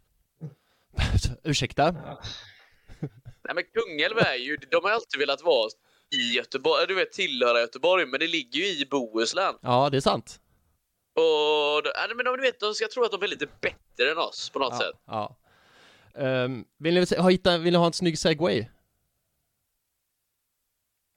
Ursäkta? 1.44 1.96
Ja. 2.06 2.22
Nej 3.44 3.56
men 3.56 3.64
Kungälv 3.64 4.18
är 4.18 4.36
ju, 4.36 4.58
de 4.58 4.84
har 4.84 4.92
alltid 4.92 5.20
velat 5.20 5.42
vara 5.42 5.70
i 6.16 6.34
Göteborg, 6.36 6.88
du 6.88 6.96
vet 6.96 7.12
tillhöra 7.12 7.60
Göteborg, 7.60 8.06
men 8.06 8.20
det 8.20 8.28
ligger 8.28 8.60
ju 8.60 8.66
i 8.66 8.86
Bohuslän. 8.92 9.56
Ja, 9.62 9.90
det 9.90 9.98
är 9.98 10.02
sant. 10.02 10.40
Och, 11.16 11.24
ja, 11.96 12.08
men 12.16 12.26
de, 12.26 12.36
du 12.38 12.42
vet, 12.42 12.60
de 12.60 12.74
ska 12.74 12.88
tro 12.88 13.04
att 13.04 13.12
de 13.12 13.24
är 13.24 13.28
lite 13.28 13.48
bättre 13.62 14.12
än 14.12 14.18
oss 14.18 14.50
på 14.50 14.60
något 14.60 14.74
Ja, 14.74 14.80
sätt. 14.80 14.96
ja. 15.06 15.36
Ehm, 16.16 16.66
vill, 16.78 16.94
ni 16.94 17.06
ha, 17.18 17.30
hitta, 17.30 17.58
vill 17.58 17.74
ni 17.74 17.78
ha 17.80 17.86
en 17.86 17.94
snygg 17.94 18.20
segway? 18.20 18.66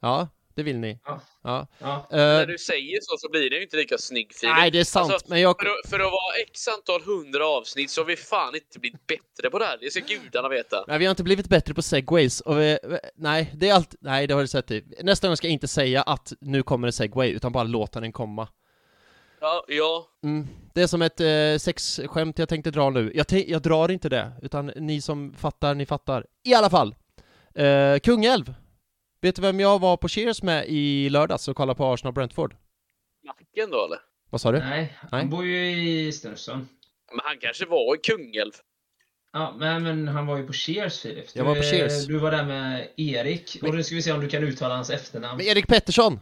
Ja, 0.01 0.29
det 0.61 0.65
vill 0.65 0.79
ni. 0.79 0.99
Ja. 1.05 1.21
Ja. 1.43 1.67
Ja. 1.79 2.07
Eh, 2.11 2.17
När 2.19 2.47
du 2.47 2.59
säger 2.59 2.99
så 3.03 3.17
så 3.19 3.29
blir 3.31 3.51
det 3.51 3.57
ju 3.57 3.63
inte 3.63 3.77
lika 3.77 3.99
snygg 3.99 4.31
feeling. 4.31 4.57
nej, 4.61 4.71
det 4.71 4.81
är 4.81 4.85
sant, 4.85 5.13
Alltså, 5.13 5.27
men 5.31 5.41
jag... 5.41 5.57
För 5.61 5.67
att, 5.67 5.91
för 5.91 5.97
att 6.01 6.13
vara 6.13 6.35
x 6.49 6.69
antal 6.69 7.03
hundra 7.03 7.47
avsnitt 7.47 7.91
så 7.91 8.01
har 8.01 8.07
vi 8.07 8.17
fan 8.17 8.55
inte 8.55 8.79
blivit 8.79 9.07
bättre 9.07 9.51
på 9.51 9.59
det 9.59 9.65
här. 9.65 9.79
Det 9.81 9.91
ska 9.91 10.01
gudarna 10.01 10.49
veta. 10.49 10.85
Nej, 10.89 10.99
vi 10.99 11.05
har 11.05 11.11
inte 11.11 11.23
blivit 11.23 11.49
bättre 11.49 11.75
på 11.75 11.83
segways 11.83 12.41
och 12.41 12.61
vi, 12.61 12.79
nej, 13.15 13.51
det 13.55 13.69
är 13.69 13.75
allt, 13.75 13.95
nej 14.01 14.27
det 14.27 14.35
har 14.35 14.41
du 14.41 14.49
sett 14.49 14.71
i. 14.71 14.85
Nästa 15.03 15.27
gång 15.27 15.37
ska 15.37 15.47
jag 15.47 15.53
inte 15.53 15.69
säga 15.69 16.03
att 16.03 16.33
nu 16.41 16.63
kommer 16.63 16.87
en 16.89 16.93
segway, 16.93 17.31
utan 17.31 17.53
bara 17.53 17.65
låta 17.65 18.01
den 18.01 18.13
komma. 18.13 18.49
Ja, 19.41 19.65
ja. 19.69 20.07
Mm. 20.25 20.49
Det 20.75 20.83
är 20.83 20.87
som 20.87 21.03
ett 21.03 21.21
eh, 21.21 21.59
sexskämt 21.59 22.39
jag 22.39 22.49
tänkte 22.49 22.71
dra 22.71 22.91
nu. 22.91 23.13
Jag, 23.15 23.27
jag 23.49 23.63
drar 23.63 23.91
inte 23.91 24.09
det, 24.09 24.33
utan 24.43 24.67
ni 24.67 25.01
som 25.01 25.35
fattar, 25.35 25.75
ni 25.75 25.87
fattar. 25.87 26.27
I 26.45 26.55
alla 26.55 26.71
fall! 26.71 26.95
Eh, 27.55 27.99
Kungälv! 27.99 28.55
Vet 29.23 29.37
du 29.37 29.43
vem 29.43 29.61
jag 29.61 29.79
var 29.79 29.97
på 29.97 30.09
Cheers 30.09 30.43
med 30.43 30.65
i 30.69 31.09
lördags 31.11 31.49
och 31.49 31.57
kollade 31.57 31.77
på 31.77 31.93
Arsenal 31.93 32.13
Brentford? 32.13 32.57
Macken 33.27 33.71
då 33.71 33.85
eller? 33.85 33.99
Vad 34.31 34.41
sa 34.41 34.53
du? 34.53 34.59
Nej, 34.59 34.97
han 35.11 35.21
Nej. 35.21 35.29
bor 35.29 35.45
ju 35.45 35.71
i 36.07 36.13
Stenungsund. 36.13 36.67
Men 37.13 37.21
han 37.25 37.39
kanske 37.41 37.67
var 37.67 37.95
i 37.95 37.99
Kungälv. 37.99 38.53
Ja, 39.33 39.55
men, 39.59 39.83
men 39.83 40.09
han 40.09 40.27
var 40.27 40.37
ju 40.37 40.47
på 40.47 40.53
Cheers 40.53 41.01
Filip. 41.03 41.27
Jag 41.35 41.45
var 41.45 41.55
på 41.55 41.61
Du, 41.61 41.67
Cheers. 41.71 42.07
Du 42.07 42.19
var 42.19 42.31
där 42.31 42.45
med 42.45 42.89
Erik. 42.97 43.59
Men- 43.63 43.71
Och 43.71 43.77
nu 43.77 43.83
ska 43.85 43.95
vi 43.95 44.03
se 44.03 44.13
om 44.13 44.21
du 44.21 44.29
kan 44.29 44.43
uttala 44.45 44.75
hans 44.77 44.91
efternamn. 44.91 45.37
Men 45.37 45.47
Erik 45.47 45.67
Pettersson! 45.67 46.21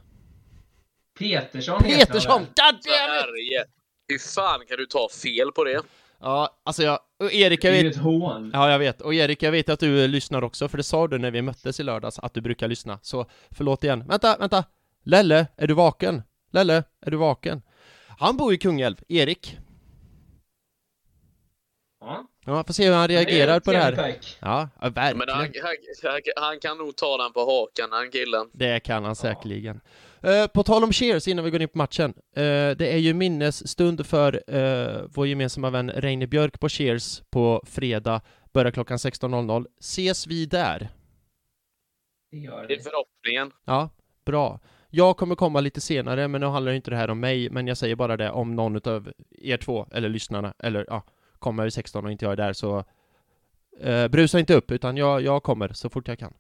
Petersson 1.19 1.83
Petersson! 1.83 2.41
väl? 2.41 2.47
God 2.49 2.57
damn 2.57 2.75
it! 2.75 2.83
Sverige. 3.25 3.65
Hur 4.09 4.19
fan 4.35 4.61
kan 4.69 4.77
du 4.77 4.87
ta 4.87 5.09
fel 5.23 5.53
på 5.53 5.65
det? 5.65 5.83
Ja, 6.21 6.61
alltså 6.65 6.83
jag, 6.83 6.99
och 7.19 7.33
Erik 7.33 7.63
Det 7.63 7.69
jag 7.69 7.77
är 7.77 7.83
ju 7.83 7.89
vet... 7.89 7.97
ett 7.97 8.03
hån. 8.03 8.51
Ja, 8.55 8.71
jag 8.71 8.79
vet. 8.79 9.01
Och 9.01 9.15
Erik, 9.15 9.43
jag 9.43 9.53
vet 9.53 9.69
att 9.69 9.81
du 9.81 10.09
lyssnar 10.09 10.45
också, 10.45 10.69
för 10.69 10.77
det 10.77 10.83
sa 10.83 11.09
du 11.09 11.19
när 11.19 11.31
vi 11.31 11.43
möttes 11.43 11.81
i 11.81 11.83
lördags, 11.83 12.19
att 12.19 12.35
du 12.35 12.41
brukar 12.41 12.69
lyssna. 12.69 12.99
Så 13.03 13.27
förlåt 13.51 13.85
igen. 13.85 14.05
Vänta, 14.09 14.37
vänta! 14.39 14.65
Lelle, 15.05 15.47
är 15.57 15.67
du 15.67 15.75
vaken? 15.75 16.23
Lelle, 16.53 16.85
är 17.07 17.11
du 17.11 17.17
vaken? 17.17 17.63
Han 18.19 18.37
bor 18.37 18.55
i 18.55 18.59
Kungälv, 18.59 18.97
Erik. 19.09 19.59
Ja. 22.01 22.27
Ja, 22.47 22.65
får 22.65 22.75
se 22.75 22.87
hur 22.87 22.95
han 22.95 23.09
reagerar 23.09 23.61
på 23.61 23.73
det 23.73 23.79
här. 23.79 23.93
Ja, 23.97 24.15
ja 24.41 24.69
Men 24.81 24.93
verkligen. 24.93 25.29
han, 25.29 25.49
han, 25.63 26.11
han, 26.13 26.21
han 26.37 26.61
kan 26.61 26.79
nog 26.79 26.97
ta 26.97 27.17
den 27.17 27.33
på 27.33 27.41
hakan, 27.41 27.89
han 27.93 28.11
killen. 28.11 28.51
Det 28.53 28.81
kan 28.81 29.05
han 29.05 29.17
säkerligen. 29.17 29.81
Eh, 30.23 30.47
på 30.47 30.63
tal 30.63 30.85
om 30.85 30.93
Cheers, 30.93 31.29
innan 31.29 31.45
vi 31.45 31.51
går 31.51 31.63
in 31.63 31.69
på 31.69 31.79
matchen. 31.79 32.15
eh, 32.37 32.43
det 32.77 32.93
är 32.93 32.97
ju 32.97 33.15
minnesstund 33.15 34.07
för 34.07 34.55
uh, 34.55 35.07
vår 35.15 35.27
gemensamma 35.27 35.71
vän 35.71 35.91
Reine 35.91 36.27
Björk 36.27 36.61
på 36.61 36.69
Cheers 36.69 37.23
på 37.31 37.63
fredag. 37.67 38.21
Börjar 38.53 38.71
klockan 38.71 38.97
16.00. 38.99 39.67
Ses 39.81 40.27
vi 40.27 40.47
där? 40.47 40.89
Det 42.31 42.39
gör 42.39 42.67
Det 42.67 42.75
är 42.75 42.79
vi. 42.79 42.83
förhoppningen. 42.85 43.51
Ja, 43.65 43.91
bra. 44.25 44.61
Jag 44.91 45.17
kommer 45.17 45.35
komma 45.35 45.61
lite 45.61 45.81
senare, 45.81 46.29
men 46.29 46.41
nu 46.41 46.47
handlar 46.47 46.73
inte 46.73 46.91
det 46.91 46.97
här 46.97 47.11
om 47.11 47.21
mig, 47.21 47.51
men 47.51 47.67
jag 47.67 47.77
säger 47.77 47.97
bara 47.97 48.17
det 48.17 48.31
om 48.31 48.55
någon 48.57 48.77
av 48.89 49.13
er 49.31 49.57
två, 49.57 49.87
eller 49.93 50.09
lyssnarna, 50.09 50.55
eller 50.59 50.85
ja, 50.89 51.03
kommer 51.39 51.65
vid 51.65 51.73
16 51.73 52.05
och 52.05 52.13
inte 52.13 52.25
jag 52.25 52.33
är 52.33 52.37
där 52.37 52.53
så 52.53 52.85
eh, 53.81 54.09
brusa 54.09 54.39
inte 54.39 54.55
upp, 54.55 54.71
utan 54.71 54.97
jag, 54.97 55.23
jag 55.23 55.43
kommer 55.43 55.69
så 55.73 55.89
fort 55.91 56.09
jag 56.09 56.19
kan. 56.19 56.35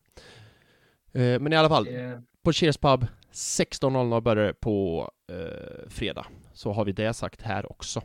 Eh, 1.13 1.41
men 1.41 1.53
i 1.53 1.57
alla 1.57 1.69
fall, 1.69 1.85
Det- 1.85 2.23
på 2.45 2.53
Cheers 2.53 2.77
Pub 2.77 3.07
16.00 3.33 4.21
börjar 4.21 4.47
det 4.47 4.55
på 4.55 5.11
eh, 5.33 5.89
fredag. 5.89 6.27
Så 6.53 6.73
har 6.73 6.85
vi 6.85 6.93
det 6.93 7.15
sagt 7.15 7.43
här 7.43 7.73
också. 7.73 8.03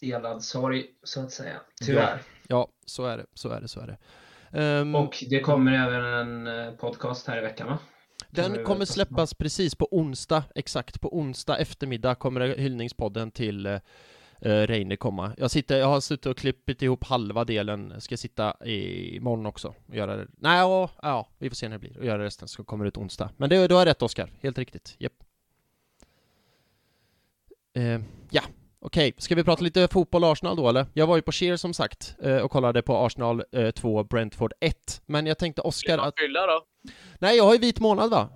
delad 0.00 0.42
sorg, 0.42 0.86
så 1.02 1.20
att 1.20 1.30
säga. 1.30 1.60
Tyvärr. 1.86 2.22
Ja, 2.48 2.68
så 2.86 3.06
är 3.06 3.18
det, 3.18 3.26
så 3.34 3.48
är 3.48 3.60
det, 3.60 3.68
så 3.68 3.80
är 3.80 3.86
det. 3.86 3.98
Ehm, 4.58 4.94
Och 4.94 5.24
det 5.30 5.40
kommer 5.40 5.72
även 5.72 6.04
en 6.04 6.46
eh, 6.46 6.72
podcast 6.74 7.26
här 7.26 7.38
i 7.38 7.40
veckan, 7.40 7.66
va? 7.68 7.78
Den 8.30 8.64
Kommer 8.64 8.84
släppas 8.84 9.34
precis 9.34 9.74
på 9.74 9.88
onsdag, 9.90 10.44
exakt 10.54 11.00
på 11.00 11.18
onsdag 11.18 11.56
eftermiddag 11.58 12.14
kommer 12.14 12.40
hyllningspodden 12.40 13.30
till 13.30 13.66
eh, 13.66 13.78
Reine 14.42 14.96
komma. 14.96 15.32
Jag, 15.38 15.50
sitter, 15.50 15.78
jag 15.78 15.86
har 15.86 16.00
suttit 16.00 16.26
och 16.26 16.36
klippt 16.36 16.82
ihop 16.82 17.04
halva 17.04 17.44
delen, 17.44 18.00
ska 18.00 18.16
sitta 18.16 18.56
i 18.64 19.16
imorgon 19.16 19.46
också 19.46 19.74
och 19.86 19.94
göra 19.94 20.16
det. 20.16 20.26
Nej, 20.38 20.58
ja, 20.58 20.90
ja, 21.02 21.28
vi 21.38 21.50
får 21.50 21.56
se 21.56 21.68
när 21.68 21.78
det 21.78 21.80
blir 21.80 21.98
och 21.98 22.04
göra 22.04 22.24
resten 22.24 22.48
så 22.48 22.64
kommer 22.64 22.84
det 22.84 22.88
ut 22.88 22.96
onsdag. 22.96 23.30
Men 23.36 23.50
det, 23.50 23.68
du 23.68 23.74
har 23.74 23.86
rätt 23.86 24.02
Oskar, 24.02 24.32
helt 24.40 24.58
riktigt. 24.58 24.96
Japp. 24.98 25.12
Eh, 27.74 28.00
ja, 28.30 28.42
okej. 28.80 29.14
Ska 29.16 29.34
vi 29.34 29.44
prata 29.44 29.64
lite 29.64 29.88
fotboll 29.88 30.24
Arsenal 30.24 30.56
då 30.56 30.68
eller? 30.68 30.86
Jag 30.92 31.06
var 31.06 31.16
ju 31.16 31.22
på 31.22 31.32
Cheers 31.32 31.60
som 31.60 31.74
sagt 31.74 32.16
eh, 32.22 32.36
och 32.36 32.50
kollade 32.50 32.82
på 32.82 32.96
Arsenal 32.96 33.44
eh, 33.52 33.70
2, 33.70 34.04
Brentford 34.04 34.52
1. 34.60 35.02
Men 35.06 35.26
jag 35.26 35.38
tänkte 35.38 35.60
Ska 35.60 35.68
Oskar 35.68 35.98
att... 35.98 36.14
fylla 36.18 36.46
då? 36.46 36.64
Nej, 37.18 37.36
jag 37.36 37.44
har 37.44 37.52
ju 37.52 37.58
vit 37.58 37.80
månad 37.80 38.10
va? 38.10 38.28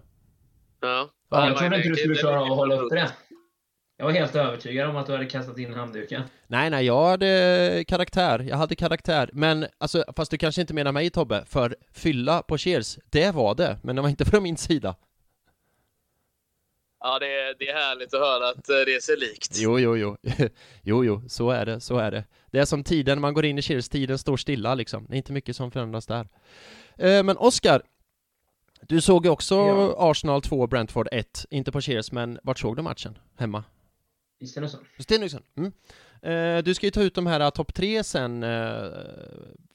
Ja. 0.81 1.11
Jag 1.31 1.59
trodde 1.59 1.77
inte 1.77 1.89
du 1.89 1.97
skulle 1.97 2.15
klara 2.15 2.41
av 2.41 2.53
att 2.53 2.57
hålla 2.59 2.77
uppe 2.77 2.95
det. 2.95 3.11
Jag 3.97 4.05
var 4.05 4.13
helt 4.13 4.35
övertygad 4.35 4.91
om 4.91 4.97
att 4.97 5.07
du 5.07 5.13
hade 5.13 5.25
kastat 5.27 5.59
in 5.59 5.75
handduken. 5.75 6.23
Nej, 6.47 6.71
nej, 6.71 6.87
jag 6.87 7.07
hade 7.07 7.85
karaktär. 7.89 8.47
Jag 8.49 8.57
hade 8.57 8.75
karaktär. 8.77 9.31
Men, 9.33 9.67
alltså, 9.79 10.05
fast 10.17 10.31
du 10.31 10.39
kanske 10.39 10.61
inte 10.61 10.75
menar 10.75 10.93
mig 10.93 11.11
Tobbe, 11.11 11.45
för 11.47 11.77
fylla 11.93 12.43
på 12.43 12.59
Cheers, 12.59 12.99
det 13.11 13.35
var 13.35 13.55
det, 13.55 13.79
men 13.83 13.97
det 13.97 14.03
var 14.03 14.09
inte 14.09 14.25
från 14.25 14.43
min 14.43 14.57
sida. 14.57 14.97
Ja, 17.01 17.19
det 17.19 17.27
är, 17.27 17.55
det 17.59 17.69
är 17.69 17.75
härligt 17.75 18.15
att 18.15 18.21
höra 18.21 18.49
att 18.49 18.69
eh, 18.69 18.77
det 18.87 18.95
är 18.95 19.01
sig 19.01 19.17
likt. 19.17 19.57
Jo, 19.59 19.79
jo, 19.79 19.97
jo. 19.97 20.17
jo, 20.83 21.05
jo, 21.05 21.23
så 21.29 21.51
är 21.51 21.67
det, 21.67 21.81
så 21.81 21.99
är 21.99 22.11
det. 22.11 22.25
Det 22.51 22.59
är 22.59 22.65
som 22.65 22.85
tiden, 22.85 23.21
man 23.21 23.35
går 23.35 23.45
in 23.45 23.59
i 23.59 23.63
Cheers, 23.63 23.89
tiden 23.89 24.19
står 24.19 24.37
stilla 24.37 24.75
liksom. 24.75 25.07
Det 25.09 25.15
är 25.15 25.17
inte 25.17 25.33
mycket 25.33 25.57
som 25.57 25.71
förändras 25.71 26.07
där. 26.07 26.29
Eh, 26.99 27.23
men 27.23 27.37
Oscar, 27.37 27.83
du 28.81 29.01
såg 29.01 29.25
ju 29.25 29.31
också 29.31 29.55
Ja. 29.55 29.95
Arsenal 29.99 30.43
2, 30.43 30.67
Brentford 30.67 31.09
1. 31.13 31.47
Inte 31.51 31.73
på 31.73 31.81
Cheers, 31.81 32.13
men 32.13 32.39
vart 32.43 32.59
såg 32.59 32.77
du 32.77 32.83
matchen? 32.83 33.19
Hemma? 33.39 33.65
I 34.45 34.47
Stenungsund. 34.47 34.87
Stenungsund. 34.99 35.45
Mm. 35.57 35.73
Eh, 36.23 36.65
du 36.65 36.75
ska 36.75 36.87
ju 36.87 36.91
ta 36.91 37.03
ut 37.03 37.15
de 37.15 37.27
här 37.27 37.41
eh, 37.41 37.51
topp 37.51 37.75
tre 37.75 38.05
sen 38.05 38.43
eh, 38.43 38.85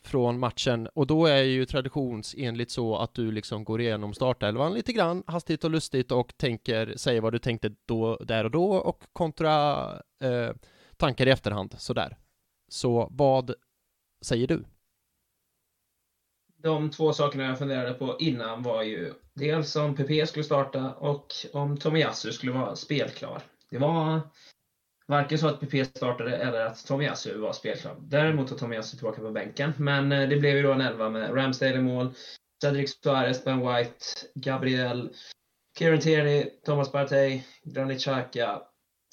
från 0.04 0.40
matchen 0.40 0.88
och 0.94 1.08
då 1.08 1.26
är 1.26 1.44
ju 1.44 1.66
traditionsenligt 1.66 2.72
så 2.72 2.98
att 2.98 3.14
du 3.14 3.32
liksom 3.32 3.64
går 3.64 3.82
igenom 3.82 4.14
startelvan 4.14 4.74
lite 4.74 4.94
grann 4.94 5.24
hastigt 5.28 5.64
och 5.64 5.72
lustigt 5.72 6.12
och 6.12 6.38
tänker, 6.38 6.94
säger 6.98 7.22
vad 7.22 7.34
du 7.34 7.40
tänkte 7.40 7.72
då, 7.86 8.16
där 8.16 8.44
och 8.44 8.52
då 8.52 8.72
och 8.72 9.04
kontra 9.14 9.84
eh, 10.24 10.52
tankar 10.98 11.28
i 11.28 11.32
efterhand 11.32 11.76
sådär. 11.78 12.18
Så 12.68 13.08
vad 13.12 13.54
säger 14.22 14.48
du? 14.48 14.66
De 16.64 16.90
två 16.90 17.14
sakerna 17.14 17.44
jag 17.44 17.60
funderade 17.60 17.94
på 17.94 18.18
innan 18.20 18.64
var 18.64 18.84
ju 18.84 19.14
dels 19.34 19.76
om 19.76 19.96
PP 19.96 20.28
skulle 20.28 20.44
starta 20.44 20.94
och 20.94 21.28
om 21.54 21.78
Tomiyasu 21.78 22.32
skulle 22.32 22.52
vara 22.52 22.76
spelklar. 22.76 23.42
Det 23.70 23.78
var 23.78 24.22
varken 25.10 25.38
så 25.38 25.48
att 25.48 25.60
PP 25.60 25.86
startade 25.86 26.38
eller 26.38 26.66
att 26.66 26.86
Tomiyasu 26.86 27.38
var 27.38 27.54
spelklar. 27.54 27.96
Däremot 28.00 28.52
var 28.52 28.58
Tomiyasu 28.58 28.98
tillbaka 28.98 29.22
på 29.22 29.32
bänken. 29.32 29.74
Men 29.78 30.12
eh, 30.12 30.30
det 30.30 30.38
blev 30.38 30.56
ju 30.56 30.64
då 30.64 30.72
en 30.72 30.82
elva 30.82 31.10
med 31.10 31.36
Ramsdale 31.36 31.76
i 31.76 31.82
mål, 31.82 32.14
Cedric 32.62 33.00
Suarez, 33.04 33.44
Ben 33.44 33.60
White, 33.60 34.06
Gabriel, 34.36 35.10
Kieran 35.80 36.00
Tierney, 36.00 36.50
Thomas 36.66 36.92
Partey, 36.92 37.42
Granit 37.64 38.02
Xhaka, 38.02 38.62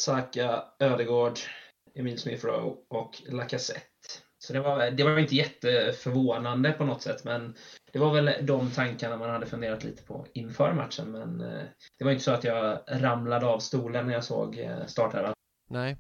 Saka, 0.03 0.65
Ödegård, 0.81 1.39
Emil 1.95 2.19
Smith 2.19 2.47
Rowe 2.47 2.77
och 2.89 3.23
Lacazette. 3.29 3.81
Så 4.39 4.53
det 4.53 4.61
var, 4.61 4.91
det 4.91 5.05
var 5.05 5.19
inte 5.19 5.35
jätteförvånande 5.35 6.73
på 6.73 6.85
något 6.85 7.03
sätt, 7.03 7.25
men 7.25 7.55
det 7.93 7.99
var 7.99 8.15
väl 8.15 8.47
de 8.47 8.71
tankarna 8.71 9.17
man 9.17 9.31
hade 9.31 9.47
funderat 9.47 9.85
lite 9.85 10.03
på 10.03 10.27
inför 10.33 10.73
matchen. 10.73 11.11
Men 11.11 11.41
eh, 11.41 11.65
det 11.99 12.05
var 12.05 12.13
inte 12.13 12.25
så 12.25 12.31
att 12.31 12.45
jag 12.45 12.79
ramlade 12.89 13.47
av 13.47 13.59
stolen 13.59 14.07
när 14.07 14.15
jag 14.15 14.25
såg 14.25 14.59
eh, 14.59 14.87
startelvan. 14.87 15.36
Nej. 15.69 15.97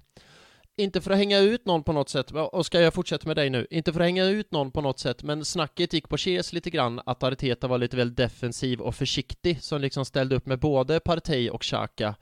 Inte 0.78 1.00
för 1.00 1.10
att 1.10 1.16
hänga 1.16 1.38
ut 1.38 1.66
någon 1.66 1.82
på 1.82 1.92
något 1.92 2.08
sätt, 2.08 2.30
och 2.30 2.66
ska 2.66 2.80
jag 2.80 2.94
fortsätta 2.94 3.26
med 3.28 3.36
dig 3.36 3.50
nu? 3.50 3.66
Inte 3.70 3.92
för 3.92 4.00
att 4.00 4.06
hänga 4.06 4.24
ut 4.24 4.52
någon 4.52 4.70
på 4.70 4.80
något 4.80 4.98
sätt, 4.98 5.22
men 5.22 5.44
snacket 5.44 5.92
gick 5.92 6.08
på 6.08 6.16
Cheers 6.16 6.52
lite 6.52 6.70
grann 6.70 7.00
att 7.06 7.22
Arteta 7.22 7.68
var 7.68 7.78
lite 7.78 7.96
väl 7.96 8.14
defensiv 8.14 8.80
och 8.80 8.94
försiktig, 8.94 9.62
som 9.62 9.80
liksom 9.80 10.04
ställde 10.04 10.36
upp 10.36 10.46
med 10.46 10.58
både 10.58 11.00
Partey 11.00 11.50
och 11.50 11.62
Xhaka 11.62 12.14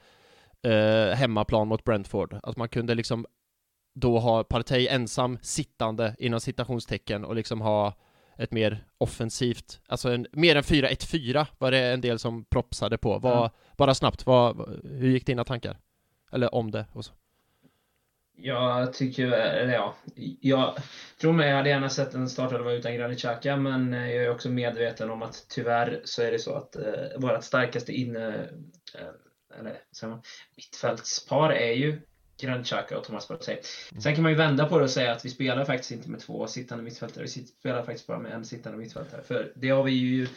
eh, 0.62 1.16
hemmaplan 1.16 1.68
mot 1.68 1.84
Brentford. 1.84 2.38
Att 2.42 2.56
man 2.56 2.68
kunde 2.68 2.94
liksom 2.94 3.26
då 3.94 4.18
ha 4.18 4.44
Partey 4.44 4.88
ensam 4.88 5.38
sittande 5.42 6.16
inom 6.18 6.40
citationstecken 6.40 7.24
och 7.24 7.34
liksom 7.34 7.60
ha 7.60 7.94
ett 8.36 8.52
mer 8.52 8.84
offensivt, 8.98 9.80
alltså 9.86 10.10
en, 10.10 10.26
mer 10.32 10.56
än 10.56 10.62
4-1-4 10.62 11.46
var 11.58 11.70
det 11.70 11.78
en 11.78 12.00
del 12.00 12.18
som 12.18 12.44
propsade 12.44 12.98
på. 12.98 13.18
Var, 13.18 13.30
Ja. 13.30 13.50
Bara 13.76 13.94
snabbt, 13.94 14.26
vad, 14.26 14.80
hur 14.84 15.10
gick 15.10 15.26
dina 15.26 15.44
tankar? 15.44 15.78
Eller 16.32 16.54
om 16.54 16.70
det 16.70 16.86
och 16.92 17.04
så? 17.04 17.12
Jag 18.36 18.92
tycker, 18.92 19.30
eller 19.30 19.72
ja, 19.72 19.94
jag 20.40 20.76
tror 21.20 21.32
mig, 21.32 21.48
jag 21.48 21.56
hade 21.56 21.68
gärna 21.68 21.88
sett 21.88 22.14
en 22.14 22.28
startelva 22.28 22.72
utan 22.72 22.94
Granit 22.94 23.18
Xhaka, 23.18 23.56
men 23.56 23.92
jag 23.92 24.24
är 24.24 24.30
också 24.30 24.48
medveten 24.48 25.10
om 25.10 25.22
att 25.22 25.46
tyvärr 25.48 26.00
så 26.04 26.22
är 26.22 26.32
det 26.32 26.38
så 26.38 26.54
att 26.54 26.76
eh, 26.76 27.18
vårt 27.18 27.44
starkaste 27.44 27.92
inne, 27.92 28.28
eh, 28.94 29.58
eller 29.58 29.78
säger 29.92 30.18
mittfältspar 30.56 31.52
är 31.52 31.72
ju 31.72 32.00
Granit 32.40 32.66
Xhaka 32.66 32.98
och 32.98 33.04
Thomas 33.04 33.28
Partey. 33.28 33.58
Mm. 33.92 34.00
Sen 34.00 34.14
kan 34.14 34.22
man 34.22 34.32
ju 34.32 34.38
vända 34.38 34.68
på 34.68 34.78
det 34.78 34.84
och 34.84 34.90
säga 34.90 35.12
att 35.12 35.24
vi 35.24 35.30
spelar 35.30 35.64
faktiskt 35.64 35.92
inte 35.92 36.10
med 36.10 36.20
två 36.20 36.46
sittande 36.46 36.84
mittfältare, 36.84 37.24
vi 37.24 37.28
spelar 37.28 37.82
faktiskt 37.82 38.06
bara 38.06 38.18
med 38.18 38.32
en 38.32 38.44
sittande 38.44 38.78
mittfältare. 38.78 39.22
För 39.22 39.52
det 39.56 39.70
har 39.70 39.82
vi 39.82 39.92
ju 39.92 40.28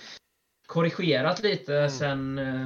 korrigerat 0.66 1.44
lite 1.44 1.78
mm. 1.78 1.90
sen 1.90 2.38
eh, 2.38 2.66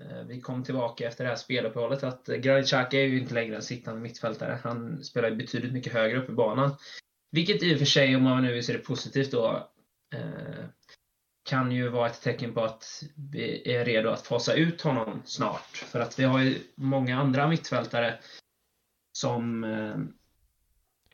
Eh, 0.00 0.22
vi 0.26 0.40
kom 0.40 0.64
tillbaka 0.64 1.08
efter 1.08 1.24
det 1.24 1.30
här 1.30 1.36
speluppehållet 1.36 2.02
att 2.02 2.28
eh, 2.28 2.36
Granitxaka 2.36 3.00
är 3.00 3.04
ju 3.04 3.20
inte 3.20 3.34
längre 3.34 3.56
en 3.56 3.62
sittande 3.62 4.00
mittfältare. 4.00 4.58
Han 4.62 5.04
spelar 5.04 5.30
betydligt 5.30 5.72
mycket 5.72 5.92
högre 5.92 6.18
upp 6.18 6.28
i 6.28 6.32
banan. 6.32 6.76
Vilket 7.30 7.62
i 7.62 7.74
och 7.74 7.78
för 7.78 7.86
sig, 7.86 8.16
om 8.16 8.22
man 8.22 8.42
nu 8.42 8.52
vill 8.52 8.66
se 8.66 8.72
det 8.72 8.78
positivt 8.78 9.30
då, 9.30 9.70
eh, 10.14 10.64
kan 11.48 11.72
ju 11.72 11.88
vara 11.88 12.06
ett 12.06 12.22
tecken 12.22 12.54
på 12.54 12.64
att 12.64 13.02
vi 13.32 13.74
är 13.74 13.84
redo 13.84 14.10
att 14.10 14.26
fasa 14.26 14.54
ut 14.54 14.82
honom 14.82 15.22
snart. 15.24 15.76
För 15.76 16.00
att 16.00 16.18
vi 16.18 16.24
har 16.24 16.42
ju 16.42 16.58
många 16.74 17.20
andra 17.20 17.48
mittfältare 17.48 18.18
som 19.12 19.66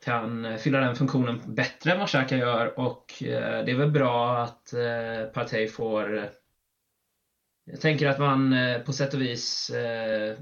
kan 0.05 0.59
fylla 0.59 0.79
den 0.79 0.95
funktionen 0.95 1.41
bättre 1.45 1.91
än 1.91 1.99
vad 1.99 2.09
Xhaka 2.09 2.37
gör 2.37 2.79
och 2.79 3.13
det 3.19 3.71
är 3.71 3.75
väl 3.75 3.91
bra 3.91 4.37
att 4.37 4.73
Partey 5.33 5.67
får 5.67 6.29
jag 7.65 7.81
tänker 7.81 8.07
att 8.07 8.19
man 8.19 8.53
eh, 8.53 8.79
på 8.79 8.93
sätt 8.93 9.13
och 9.13 9.21
vis 9.21 9.69
eh, 9.69 10.37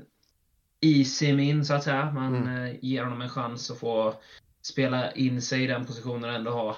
easy 0.81 1.25
him 1.25 1.39
in, 1.39 1.65
så 1.65 1.73
att 1.73 1.83
säga. 1.83 2.11
Man 2.11 2.35
mm. 2.35 2.65
eh, 2.65 2.75
ger 2.81 3.03
honom 3.03 3.21
en 3.21 3.29
chans 3.29 3.71
att 3.71 3.79
få 3.79 4.13
spela 4.61 5.11
in 5.11 5.41
sig 5.41 5.63
i 5.63 5.67
den 5.67 5.85
positionen 5.85 6.29
och 6.29 6.35
ändå 6.35 6.51
ha 6.51 6.77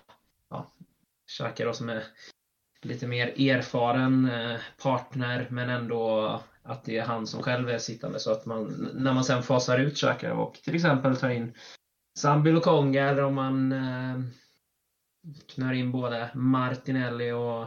ja, 0.50 0.72
Xhaka 1.28 1.66
då 1.66 1.74
som 1.74 1.90
är 1.90 2.04
lite 2.82 3.08
mer 3.08 3.28
erfaren 3.28 4.30
eh, 4.30 4.60
partner, 4.84 5.48
men 5.50 5.70
ändå 5.70 6.42
att 6.64 6.86
det 6.86 6.98
är 6.98 7.06
han 7.06 7.28
som 7.28 7.44
själv 7.44 7.70
är 7.70 7.78
sittande. 7.78 8.20
Så 8.20 8.32
att 8.32 8.46
man, 8.46 8.90
när 8.94 9.14
man 9.14 9.24
sen 9.24 9.44
fasar 9.44 9.80
ut 9.80 9.98
Xhaka 9.98 10.34
och 10.34 10.54
till 10.54 10.76
exempel 10.76 11.18
tar 11.18 11.30
in 11.30 11.54
Sambi 12.18 12.52
Lokonga 12.52 13.10
eller 13.10 13.24
om 13.24 13.36
man 13.36 13.72
eh, 13.72 14.22
knör 15.56 15.74
in 15.74 15.92
både 15.92 16.30
Martinelli 16.34 17.32
och 17.32 17.66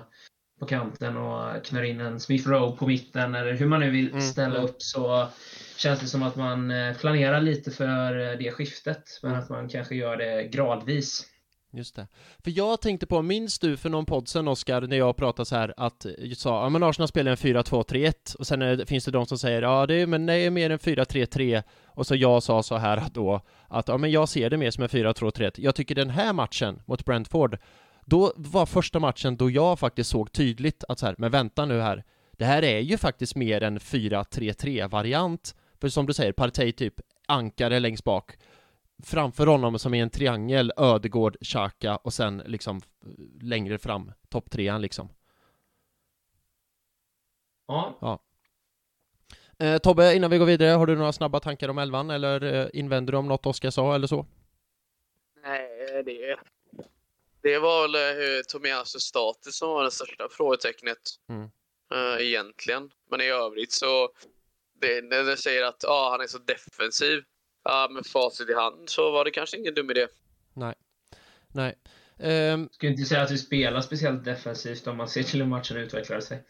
på 0.59 0.67
kanten 0.67 1.17
och 1.17 1.65
knör 1.65 1.83
in 1.83 2.01
en 2.01 2.21
Smith 2.21 2.49
Rowe 2.49 2.77
på 2.77 2.87
mitten 2.87 3.35
eller 3.35 3.53
hur 3.53 3.67
man 3.67 3.81
nu 3.81 3.91
vill 3.91 4.09
mm, 4.09 4.21
ställa 4.21 4.55
mm. 4.55 4.65
upp 4.65 4.83
så 4.83 5.29
känns 5.77 6.01
det 6.01 6.07
som 6.07 6.23
att 6.23 6.37
man 6.37 6.71
eh, 6.71 6.97
planerar 6.97 7.41
lite 7.41 7.71
för 7.71 8.33
eh, 8.33 8.39
det 8.39 8.53
skiftet 8.53 9.05
men 9.23 9.31
mm. 9.31 9.43
att 9.43 9.49
man 9.49 9.69
kanske 9.69 9.95
gör 9.95 10.17
det 10.17 10.45
gradvis. 10.45 11.27
Just 11.73 11.97
det. 11.97 12.07
För 12.45 12.51
jag 12.51 12.81
tänkte 12.81 13.07
på, 13.07 13.23
minns 13.23 13.59
du 13.59 13.77
för 13.77 13.89
någon 13.89 14.07
podd 14.07 14.29
sen 14.29 14.49
Oskar, 14.49 14.81
när 14.81 14.97
jag 14.97 15.17
pratade 15.17 15.47
så 15.47 15.57
här 15.57 15.75
att 15.77 16.07
jag 16.19 16.37
sa, 16.37 16.63
ja 16.63 16.69
men 16.69 16.83
Arsenal 16.83 17.09
spelar 17.09 17.31
en 17.31 17.37
4-2-3-1 17.37 18.37
och 18.37 18.47
sen 18.47 18.63
är, 18.63 18.85
finns 18.85 19.05
det 19.05 19.11
de 19.11 19.27
som 19.27 19.39
säger, 19.39 19.63
ja 19.63 19.87
det 19.87 19.95
är, 19.95 20.07
men 20.07 20.27
det 20.27 20.35
är 20.35 20.51
mer 20.51 20.71
en 20.71 20.79
4-3-3 20.79 21.63
och 21.87 22.07
så 22.07 22.17
jag 22.17 22.43
sa 22.43 22.63
så 22.63 22.77
här 22.77 23.03
då, 23.13 23.41
att 23.69 23.89
ja 23.89 23.99
men 23.99 24.11
jag 24.11 24.29
ser 24.29 24.51
det 24.51 24.57
mer 24.57 24.71
som 24.71 24.83
en 24.83 24.89
4-2-3-1. 24.89 25.53
Jag 25.57 25.75
tycker 25.75 25.95
den 25.95 26.11
här 26.11 26.33
matchen 26.33 26.83
mot 26.87 27.05
Brentford 27.05 27.59
då 28.07 28.33
var 28.37 28.67
första 28.67 29.01
matchen 29.01 29.37
då 29.37 29.51
jag 29.51 29.79
faktiskt 29.79 30.11
såg 30.11 30.33
tydligt 30.33 30.85
att 30.89 30.99
så 30.99 31.07
här, 31.07 31.15
men 31.19 31.31
vänta 31.31 31.65
nu 31.65 31.81
här, 31.81 32.05
det 32.33 32.45
här 32.45 32.65
är 32.65 32.81
ju 32.81 32.99
faktiskt 32.99 33.37
mer 33.37 33.63
en 33.63 33.79
4-3-3 33.79 34.89
variant. 34.89 35.55
För 35.81 35.89
som 35.89 36.07
du 36.07 36.15
säger, 36.15 36.33
Partey 36.33 36.73
typ 36.73 36.95
ankare 37.27 37.81
längst 37.81 38.05
bak. 38.05 38.39
Framför 39.03 39.47
honom 39.47 39.79
som 39.79 39.95
är 39.95 40.03
en 40.03 40.11
triangel, 40.11 40.73
Ödegård, 40.77 41.37
Xhaka 41.41 41.97
och 41.97 42.13
sen 42.13 42.43
liksom 42.47 42.81
längre 43.41 43.79
fram, 43.79 44.13
topp 44.29 44.51
trean 44.51 44.83
liksom. 44.83 45.09
Ja. 47.67 47.99
ja. 48.01 48.23
Eh, 49.59 49.79
Tobbe, 49.79 50.15
innan 50.15 50.31
vi 50.31 50.39
går 50.39 50.47
vidare, 50.47 50.71
har 50.71 50.87
du 50.87 50.97
några 50.97 51.13
snabba 51.13 51.41
tankar 51.41 51.69
om 51.69 51.79
elvan 51.79 52.11
eller 52.11 52.55
eh, 52.55 52.67
invänder 52.73 53.13
du 53.13 53.19
om 53.19 53.29
något 53.29 53.47
Oskar 53.47 53.71
sa 53.71 53.95
eller 53.95 54.07
så? 54.07 54.27
Nej, 55.43 56.03
det 56.05 56.37
det 57.47 57.59
var 57.59 57.83
väl 57.83 57.95
uh, 57.95 58.43
Tomiasus 58.43 59.03
status 59.03 59.57
som 59.57 59.69
var 59.69 59.85
det 59.85 59.91
största 59.91 60.29
frågetecknet 60.31 60.99
mm. 61.29 61.43
uh, 61.95 62.27
egentligen. 62.27 62.91
Men 63.11 63.21
i 63.21 63.25
övrigt 63.25 63.73
så, 63.73 64.09
det, 64.81 65.05
när 65.05 65.23
det 65.23 65.37
säger 65.37 65.65
att 65.65 65.85
uh, 65.85 66.11
han 66.11 66.21
är 66.21 66.27
så 66.27 66.39
defensiv, 66.39 67.19
uh, 67.69 67.95
med 67.95 68.07
facit 68.07 68.51
i 68.51 68.55
hand 68.55 68.89
så 68.89 69.11
var 69.11 69.25
det 69.25 69.31
kanske 69.31 69.57
ingen 69.57 69.75
dum 69.75 69.91
idé. 69.91 70.07
Nej. 70.55 70.75
Nej. 71.53 71.75
Um... 72.53 72.69
Skulle 72.73 72.93
inte 72.93 73.05
säga 73.05 73.23
att 73.23 73.31
vi 73.31 73.39
spelar 73.39 73.81
speciellt 73.81 74.25
defensivt 74.25 74.87
om 74.87 74.97
man 74.97 75.09
ser 75.09 75.23
till 75.23 75.41
hur 75.41 75.49
matchen 75.49 75.77
utvecklade 75.77 76.23
sig. 76.23 76.45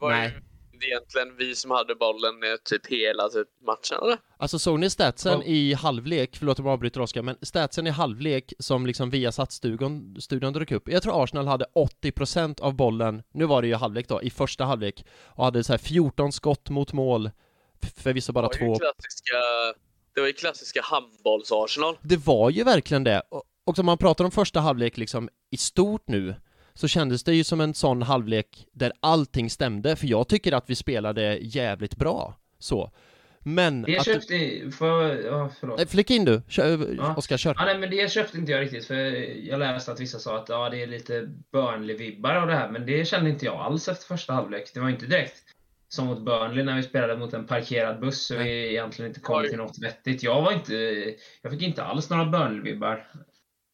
Nej 0.00 0.34
egentligen 0.82 1.36
vi 1.36 1.54
som 1.54 1.70
hade 1.70 1.94
bollen 1.94 2.34
typ 2.64 2.86
hela 2.86 3.28
typ 3.28 3.48
matchen 3.66 3.98
eller? 4.02 4.18
Alltså 4.38 4.58
såg 4.58 4.80
ni 4.80 4.90
statsen 4.90 5.38
oh. 5.38 5.48
i 5.48 5.74
halvlek, 5.74 6.36
förlåt 6.36 6.58
om 6.58 6.66
jag 6.66 6.72
avbryter 6.72 7.00
Oskar, 7.00 7.22
men 7.22 7.36
statsen 7.42 7.86
i 7.86 7.90
halvlek 7.90 8.52
som 8.58 8.86
liksom 8.86 9.10
via 9.10 9.32
studion, 9.32 10.16
studion 10.20 10.52
drog 10.52 10.72
upp, 10.72 10.88
jag 10.88 11.02
tror 11.02 11.22
Arsenal 11.24 11.46
hade 11.46 11.66
80% 12.02 12.60
av 12.60 12.74
bollen, 12.74 13.22
nu 13.32 13.44
var 13.44 13.62
det 13.62 13.68
ju 13.68 13.74
halvlek 13.74 14.08
då, 14.08 14.22
i 14.22 14.30
första 14.30 14.64
halvlek, 14.64 15.04
och 15.24 15.44
hade 15.44 15.64
så 15.64 15.72
här 15.72 15.78
14 15.78 16.32
skott 16.32 16.70
mot 16.70 16.92
mål, 16.92 17.30
förvisso 17.96 18.32
bara 18.32 18.48
det 18.48 18.58
två. 18.58 18.78
Klassiska, 18.78 19.36
det 20.14 20.20
var 20.20 20.26
ju 20.26 20.32
klassiska 20.32 20.80
handbolls-Arsenal. 20.80 21.98
Det 22.02 22.16
var 22.16 22.50
ju 22.50 22.64
verkligen 22.64 23.04
det, 23.04 23.22
och, 23.28 23.42
och 23.64 23.78
om 23.78 23.86
man 23.86 23.98
pratar 23.98 24.24
om 24.24 24.30
första 24.30 24.60
halvlek 24.60 24.96
liksom 24.96 25.28
i 25.50 25.56
stort 25.56 26.08
nu, 26.08 26.34
så 26.76 26.88
kändes 26.88 27.24
det 27.24 27.34
ju 27.34 27.44
som 27.44 27.60
en 27.60 27.74
sån 27.74 28.02
halvlek 28.02 28.66
där 28.72 28.92
allting 29.00 29.50
stämde, 29.50 29.96
för 29.96 30.06
jag 30.06 30.28
tycker 30.28 30.52
att 30.52 30.70
vi 30.70 30.74
spelade 30.74 31.38
jävligt 31.42 31.96
bra, 31.96 32.36
så. 32.58 32.90
Men 33.40 33.82
det 33.82 33.98
att... 33.98 34.04
köpte... 34.04 34.70
För... 34.78 35.26
Ja, 35.26 35.50
förlåt. 35.60 35.76
Nej, 35.76 35.86
flika 35.86 36.14
in 36.14 36.24
du. 36.24 36.42
Kör... 36.48 36.94
Ja. 36.98 37.14
Oskar, 37.16 37.36
kör. 37.36 37.54
Ja, 37.58 37.64
nej, 37.64 37.78
men 37.78 37.90
det 37.90 38.12
köpte 38.12 38.38
inte 38.38 38.52
jag 38.52 38.60
riktigt, 38.60 38.86
för 38.86 38.94
jag 39.48 39.58
läste 39.58 39.92
att 39.92 40.00
vissa 40.00 40.18
sa 40.18 40.38
att 40.38 40.48
ja, 40.48 40.70
det 40.70 40.82
är 40.82 40.86
lite 40.86 41.28
Burnley-vibbar 41.52 42.34
av 42.34 42.46
det 42.46 42.54
här, 42.54 42.70
men 42.70 42.86
det 42.86 43.08
kände 43.08 43.30
inte 43.30 43.44
jag 43.44 43.56
alls 43.56 43.88
efter 43.88 44.06
första 44.06 44.32
halvlek. 44.32 44.70
Det 44.74 44.80
var 44.80 44.88
inte 44.88 45.06
direkt 45.06 45.42
som 45.88 46.06
mot 46.06 46.24
Burnley 46.24 46.64
när 46.64 46.76
vi 46.76 46.82
spelade 46.82 47.16
mot 47.16 47.34
en 47.34 47.46
parkerad 47.46 48.00
buss 48.00 48.30
och 48.30 48.40
vi 48.40 48.70
egentligen 48.70 49.08
inte 49.10 49.20
kom 49.20 49.42
till 49.42 49.56
något 49.56 49.82
vettigt. 49.82 50.22
Jag 50.22 50.42
var 50.42 50.52
inte... 50.52 50.74
Jag 51.42 51.52
fick 51.52 51.62
inte 51.62 51.84
alls 51.84 52.10
några 52.10 52.24
Burnley-vibbar. 52.24 53.06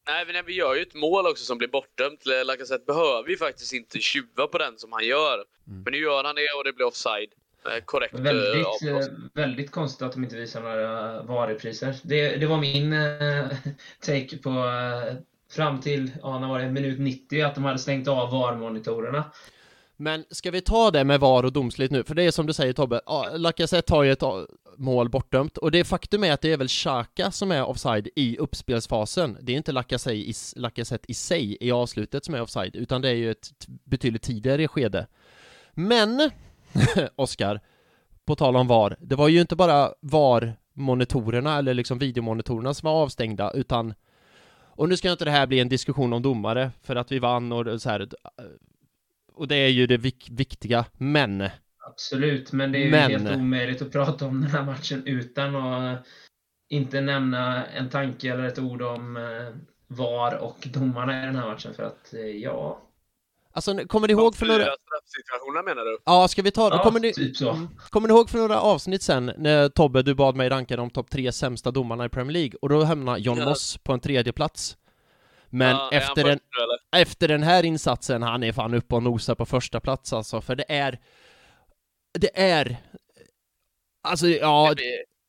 Nej, 0.06 0.24
men 0.26 0.46
vi 0.46 0.52
gör 0.52 0.74
ju 0.74 0.82
ett 0.82 0.94
mål 0.94 1.26
också 1.26 1.44
som 1.44 1.58
blir 1.58 1.68
bortdömt. 1.68 2.26
Lacazette 2.44 2.84
behöver 2.86 3.30
ju 3.30 3.36
faktiskt 3.36 3.72
inte 3.72 3.98
tjuva 3.98 4.46
på 4.46 4.58
den 4.58 4.78
som 4.78 4.92
han 4.92 5.06
gör. 5.06 5.34
Mm. 5.34 5.82
Men 5.82 5.92
nu 5.92 5.98
gör 5.98 6.24
han 6.24 6.34
det 6.34 6.48
och 6.58 6.64
det 6.64 6.72
blir 6.72 6.86
offside. 6.86 7.30
Eh, 7.66 7.84
korrekt 7.84 8.14
väldigt, 8.14 8.66
eh, 8.66 8.98
väldigt 9.34 9.70
konstigt 9.70 10.02
att 10.02 10.12
de 10.12 10.24
inte 10.24 10.36
visar 10.36 10.62
några 10.62 11.22
varupriser. 11.22 11.96
Det, 12.02 12.36
det 12.36 12.46
var 12.46 12.58
min 12.58 12.92
eh, 12.92 13.46
take 14.06 14.38
på 14.38 14.50
eh, 14.50 15.14
fram 15.50 15.80
till, 15.80 16.10
ja, 16.22 16.38
när 16.38 16.48
var 16.48 16.58
det, 16.58 16.70
minut 16.70 17.00
90, 17.00 17.42
att 17.42 17.54
de 17.54 17.64
hade 17.64 17.78
stängt 17.78 18.08
av 18.08 18.30
VAR-monitorerna. 18.30 19.24
Men 19.96 20.24
ska 20.30 20.50
vi 20.50 20.60
ta 20.60 20.90
det 20.90 21.04
med 21.04 21.20
VAR 21.20 21.44
och 21.44 21.52
domslut 21.52 21.90
nu? 21.90 22.04
För 22.04 22.14
det 22.14 22.22
är 22.22 22.30
som 22.30 22.46
du 22.46 22.52
säger 22.52 22.72
Tobbe, 22.72 23.00
ja, 23.06 23.28
Lacazette 23.36 23.94
har 23.94 24.02
ju 24.02 24.12
ett 24.12 24.22
mål 24.76 25.08
bortdömt 25.08 25.58
och 25.58 25.70
det 25.70 25.84
faktum 25.84 26.24
är 26.24 26.32
att 26.32 26.40
det 26.40 26.52
är 26.52 26.56
väl 26.56 26.68
Xhaka 26.68 27.30
som 27.30 27.52
är 27.52 27.64
offside 27.64 28.08
i 28.16 28.38
uppspelsfasen. 28.38 29.38
Det 29.40 29.52
är 29.52 29.56
inte 29.56 29.72
Lacazette 30.56 31.10
i, 31.10 31.14
sig 31.14 31.56
i 31.60 31.72
avslutet 31.72 32.24
som 32.24 32.34
är 32.34 32.42
offside, 32.42 32.76
utan 32.76 33.02
det 33.02 33.08
är 33.08 33.14
ju 33.14 33.30
ett 33.30 33.50
betydligt 33.84 34.22
tidigare 34.22 34.68
skede. 34.68 35.06
Men, 35.72 36.30
Oskar, 37.16 37.60
på 38.24 38.36
tal 38.36 38.56
om 38.56 38.66
VAR, 38.66 38.96
det 39.00 39.16
var 39.16 39.28
ju 39.28 39.40
inte 39.40 39.56
bara 39.56 39.92
VAR-monitorerna 40.00 41.58
eller 41.58 41.74
liksom 41.74 41.98
videomonitorerna 41.98 42.74
som 42.74 42.86
var 42.86 43.02
avstängda, 43.02 43.50
utan 43.50 43.94
och 44.74 44.88
nu 44.88 44.96
ska 44.96 45.10
inte 45.10 45.24
det 45.24 45.30
här 45.30 45.46
bli 45.46 45.60
en 45.60 45.68
diskussion 45.68 46.12
om 46.12 46.22
domare, 46.22 46.70
för 46.82 46.96
att 46.96 47.12
vi 47.12 47.18
vann 47.18 47.52
och 47.52 47.82
så 47.82 47.90
här 47.90 48.08
och 49.34 49.48
det 49.48 49.56
är 49.56 49.68
ju 49.68 49.86
det 49.86 49.96
vik 49.96 50.28
viktiga, 50.30 50.84
men 50.92 51.48
Absolut, 51.86 52.52
men 52.52 52.72
det 52.72 52.78
är 52.78 52.84
ju 52.84 52.90
men... 52.90 53.10
helt 53.10 53.36
omöjligt 53.36 53.82
att 53.82 53.92
prata 53.92 54.26
om 54.26 54.40
den 54.40 54.50
här 54.50 54.64
matchen 54.64 55.02
utan 55.06 55.56
att 55.56 56.06
inte 56.68 57.00
nämna 57.00 57.66
en 57.66 57.90
tanke 57.90 58.32
eller 58.32 58.44
ett 58.44 58.58
ord 58.58 58.82
om 58.82 59.16
eh, 59.16 59.54
VAR 59.86 60.34
och 60.34 60.68
domarna 60.72 61.22
i 61.22 61.26
den 61.26 61.36
här 61.36 61.46
matchen 61.46 61.74
för 61.74 61.82
att, 61.82 62.14
eh, 62.14 62.20
ja... 62.20 62.82
Alltså, 63.54 63.86
kommer 63.86 64.08
ni 64.08 64.12
ihåg 64.12 64.36
för 64.36 64.46
några... 64.46 64.64
situationer 65.04 65.62
menar 65.62 65.84
du? 65.84 65.98
Ja, 66.04 66.28
ska 66.28 66.42
vi 66.42 66.50
ta... 66.50 66.68
Ja, 66.70 66.82
kommer 66.82 67.00
ni... 67.00 67.12
typ 67.12 67.36
så. 67.36 67.50
Mm. 67.50 67.68
Kommer 67.90 68.08
ni 68.08 68.14
ihåg 68.14 68.30
för 68.30 68.38
några 68.38 68.60
avsnitt 68.60 69.02
sen 69.02 69.32
när 69.38 69.68
Tobbe, 69.68 70.02
du 70.02 70.14
bad 70.14 70.36
mig 70.36 70.48
ranka 70.48 70.76
de 70.76 70.90
topp 70.90 71.10
tre 71.10 71.32
sämsta 71.32 71.70
domarna 71.70 72.04
i 72.04 72.08
Premier 72.08 72.32
League 72.32 72.58
och 72.62 72.68
då 72.68 72.84
hamnade 72.84 73.20
John 73.20 73.38
ja. 73.38 73.44
Moss 73.44 73.78
på 73.78 73.92
en 73.92 74.00
tredje 74.00 74.32
plats 74.32 74.76
men 75.54 75.70
ja, 75.70 75.90
efter, 75.92 76.24
den, 76.24 76.38
efter 76.96 77.28
den 77.28 77.42
här 77.42 77.62
insatsen, 77.62 78.22
han 78.22 78.42
är 78.42 78.52
fan 78.52 78.74
uppe 78.74 78.94
och 78.94 79.02
nosar 79.02 79.34
på 79.34 79.46
första 79.46 79.80
plats 79.80 80.12
alltså, 80.12 80.40
för 80.40 80.56
det 80.56 80.64
är... 80.68 81.00
Det 82.18 82.40
är... 82.40 82.76
Alltså, 84.02 84.28
ja... 84.28 84.74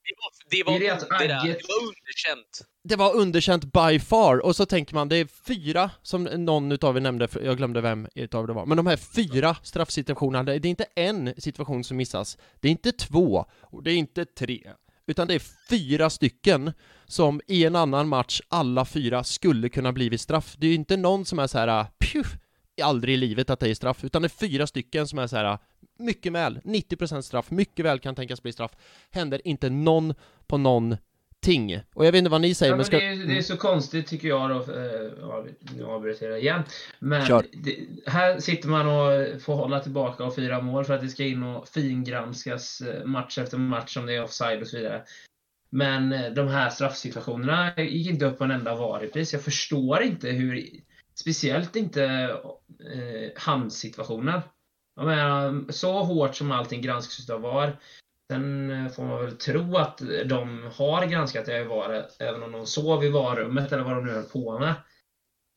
Det 0.06 0.14
var, 0.18 0.34
det 0.50 0.64
var, 0.64 1.00
Det 1.20 1.28
där, 1.28 1.44
det 1.44 1.48
var 1.48 1.88
underkänt. 1.88 2.62
Det 2.84 2.96
var 2.96 3.16
underkänt 3.16 3.64
by 3.64 4.00
far, 4.00 4.38
och 4.38 4.56
så 4.56 4.66
tänker 4.66 4.96
man 4.96 5.10
det 5.10 5.18
är 5.18 5.26
fyra, 5.26 5.92
som 6.02 6.24
någon 6.24 6.72
utav 6.72 6.98
er 6.98 7.02
nämnde, 7.02 7.28
för 7.28 7.42
jag 7.42 7.58
glömde 7.58 7.82
vem 7.82 8.08
utav 8.16 8.48
det 8.48 8.54
var, 8.54 8.66
men 8.66 8.78
de 8.78 8.88
här 8.88 8.98
fyra 8.98 9.56
straffsituationerna, 9.64 10.44
det 10.44 10.68
är 10.68 10.70
inte 10.70 10.86
en 10.96 11.34
situation 11.38 11.84
som 11.84 11.98
missas, 11.98 12.38
det 12.60 12.68
är 12.68 12.72
inte 12.72 12.92
två, 12.92 13.46
och 13.62 13.84
det 13.84 13.92
är 13.92 13.96
inte 13.96 14.26
tre, 14.26 14.72
utan 15.08 15.28
det 15.28 15.34
är 15.34 15.42
fyra 15.70 16.10
stycken 16.10 16.74
som 17.06 17.42
i 17.48 17.66
en 17.66 17.76
annan 17.76 18.08
match, 18.08 18.42
alla 18.48 18.86
fyra 18.86 19.24
skulle 19.24 19.70
kunna 19.70 19.92
blivit 19.92 20.22
straff. 20.22 20.56
Det 20.58 20.68
är 20.68 20.70
ju 20.70 20.76
inte 20.76 20.98
någon 20.98 21.26
som 21.26 21.40
är 21.40 21.48
så 21.48 21.58
här, 21.58 21.86
pju, 22.00 22.24
aldrig 22.82 23.14
i 23.14 23.18
livet 23.18 23.50
att 23.50 23.60
det 23.60 23.70
är 23.70 23.74
straff, 23.74 24.04
utan 24.04 24.22
det 24.22 24.26
är 24.26 24.48
fyra 24.48 24.68
stycken 24.68 25.08
som 25.08 25.20
är 25.20 25.28
så 25.28 25.36
här, 25.36 25.58
mycket 26.00 26.32
väl, 26.32 26.60
90% 26.64 27.22
straff, 27.22 27.52
mycket 27.52 27.86
väl 27.86 28.00
kan 28.00 28.16
tänkas 28.16 28.44
bli 28.44 28.52
straff. 28.52 28.72
Händer 29.12 29.48
inte 29.48 29.70
någon 29.70 30.14
på 30.48 30.58
någonting. 30.58 31.80
Och 31.94 32.06
jag 32.06 32.12
vet 32.12 32.20
inte 32.20 32.32
vad 32.32 32.42
ni 32.42 32.54
säger, 32.54 32.72
Ja, 32.72 32.76
men 32.76 32.86
ska... 32.86 32.98
det, 32.98 33.06
är, 33.06 33.28
det 33.28 33.38
är 33.38 33.42
så 33.42 33.58
konstigt 33.58 34.08
tycker 34.08 34.28
jag 34.28 34.50
då, 34.50 34.56
eh, 34.56 35.12
ja, 35.22 35.46
nu 35.78 35.86
avbryter 35.86 36.30
jag 36.30 36.40
igen. 36.40 36.64
Men 37.00 37.44
det, 37.54 37.78
här 38.06 38.40
sitter 38.40 38.68
man 38.70 38.88
och 38.88 39.42
får 39.42 39.56
hålla 39.56 39.80
tillbaka 39.80 40.24
och 40.24 40.36
fira 40.36 40.62
mål 40.62 40.86
för 40.86 40.94
att 40.94 41.02
det 41.02 41.10
ska 41.10 41.24
in 41.24 41.44
och 41.44 41.68
fingranskas 41.68 42.82
eh, 42.82 43.06
match 43.06 43.38
efter 43.38 43.58
match 43.58 43.98
om 43.98 44.06
det 44.06 44.16
är 44.16 44.24
offside 44.24 44.62
och 44.62 44.68
så 44.68 44.78
vidare. 44.78 45.04
Men 45.70 46.14
eh, 46.14 46.32
de 46.32 46.48
här 46.48 46.70
straffsituationerna 46.70 47.74
gick 47.78 48.10
inte 48.10 48.26
upp 48.26 48.38
på 48.38 48.44
en 48.44 48.52
enda 48.52 48.76
VAR-repris. 48.76 49.34
Jag 49.34 49.42
förstår 49.42 50.04
inte 50.04 50.30
hur, 50.30 50.66
speciellt 51.24 51.76
inte 51.76 52.04
eh, 52.94 53.42
handsituationer. 53.42 54.42
Jag 54.96 55.06
menar, 55.06 55.72
så 55.72 56.04
hårt 56.04 56.36
som 56.36 56.52
allting 56.52 56.82
granskas 56.82 57.30
av 57.30 57.42
VAR 57.42 57.78
Sen 58.32 58.72
eh, 58.72 58.92
får 58.92 59.04
man 59.04 59.26
väl 59.26 59.38
tro 59.38 59.78
att 59.78 60.02
de 60.26 60.70
har 60.76 61.06
granskat 61.06 61.46
det 61.46 61.60
i 61.60 61.64
VAR, 61.64 62.06
även 62.20 62.44
om 62.44 62.52
de 62.52 62.66
sov 62.66 63.04
i 63.04 63.10
VAR-rummet 63.10 63.72
eller 63.72 63.84
vad 63.84 63.96
de 63.96 64.06
nu 64.06 64.12
höll 64.12 64.24
på 64.24 64.60
med. 64.60 64.74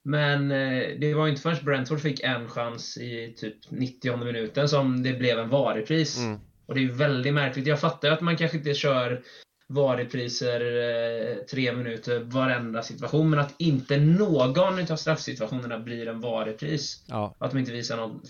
Men 0.05 0.51
eh, 0.51 0.99
det 0.99 1.15
var 1.15 1.29
inte 1.29 1.43
förrän 1.43 1.65
Brentford 1.65 2.01
fick 2.01 2.21
en 2.21 2.49
chans 2.49 2.99
i 2.99 3.35
typ 3.37 3.71
90 3.71 4.17
minuten 4.17 4.69
som 4.69 5.03
det 5.03 5.13
blev 5.13 5.39
en 5.39 5.49
VAR-repris. 5.49 6.19
Mm. 6.19 6.41
Och 6.67 6.75
det 6.75 6.85
är 6.85 6.89
väldigt 6.89 7.35
märkligt. 7.35 7.67
Jag 7.67 7.81
fattar 7.81 8.11
att 8.11 8.21
man 8.21 8.37
kanske 8.37 8.59
inte 8.59 8.75
kör 8.75 9.23
VAR-repriser 9.69 10.61
eh, 10.61 11.37
tre 11.37 11.73
minuter 11.73 12.21
varenda 12.21 12.83
situation, 12.83 13.31
men 13.31 13.39
att 13.39 13.55
inte 13.59 13.97
någon 13.99 14.79
utav 14.79 14.97
straffsituationerna 14.97 15.79
blir 15.79 16.09
en 16.09 16.21
VAR-repris. 16.21 17.05
Ja, 17.09 17.35
Att 17.39 17.51
de 17.51 17.59
inte 17.59 17.73
visar 17.73 17.97
någon 17.97 18.23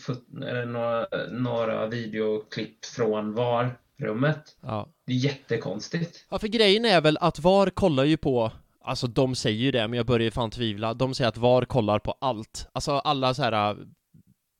några, 0.72 1.06
några 1.30 1.86
videoklipp 1.86 2.84
från 2.84 3.34
VAR-rummet. 3.34 4.56
ja. 4.62 4.88
Det 5.06 5.12
är 5.12 5.16
jättekonstigt. 5.16 6.26
Ja, 6.30 6.38
för 6.38 6.48
grejen 6.48 6.84
är 6.84 7.00
väl 7.00 7.18
att 7.20 7.38
VAR 7.38 7.70
kollar 7.70 8.04
ju 8.04 8.16
på 8.16 8.52
Alltså 8.86 9.06
de 9.06 9.34
säger 9.34 9.58
ju 9.58 9.70
det, 9.70 9.88
men 9.88 9.96
jag 9.96 10.06
börjar 10.06 10.24
ju 10.24 10.30
fan 10.30 10.50
tvivla. 10.50 10.94
De 10.94 11.14
säger 11.14 11.28
att 11.28 11.36
VAR 11.36 11.64
kollar 11.64 11.98
på 11.98 12.14
allt. 12.20 12.68
Alltså 12.72 12.92
alla 12.92 13.34
så 13.34 13.42
här 13.42 13.76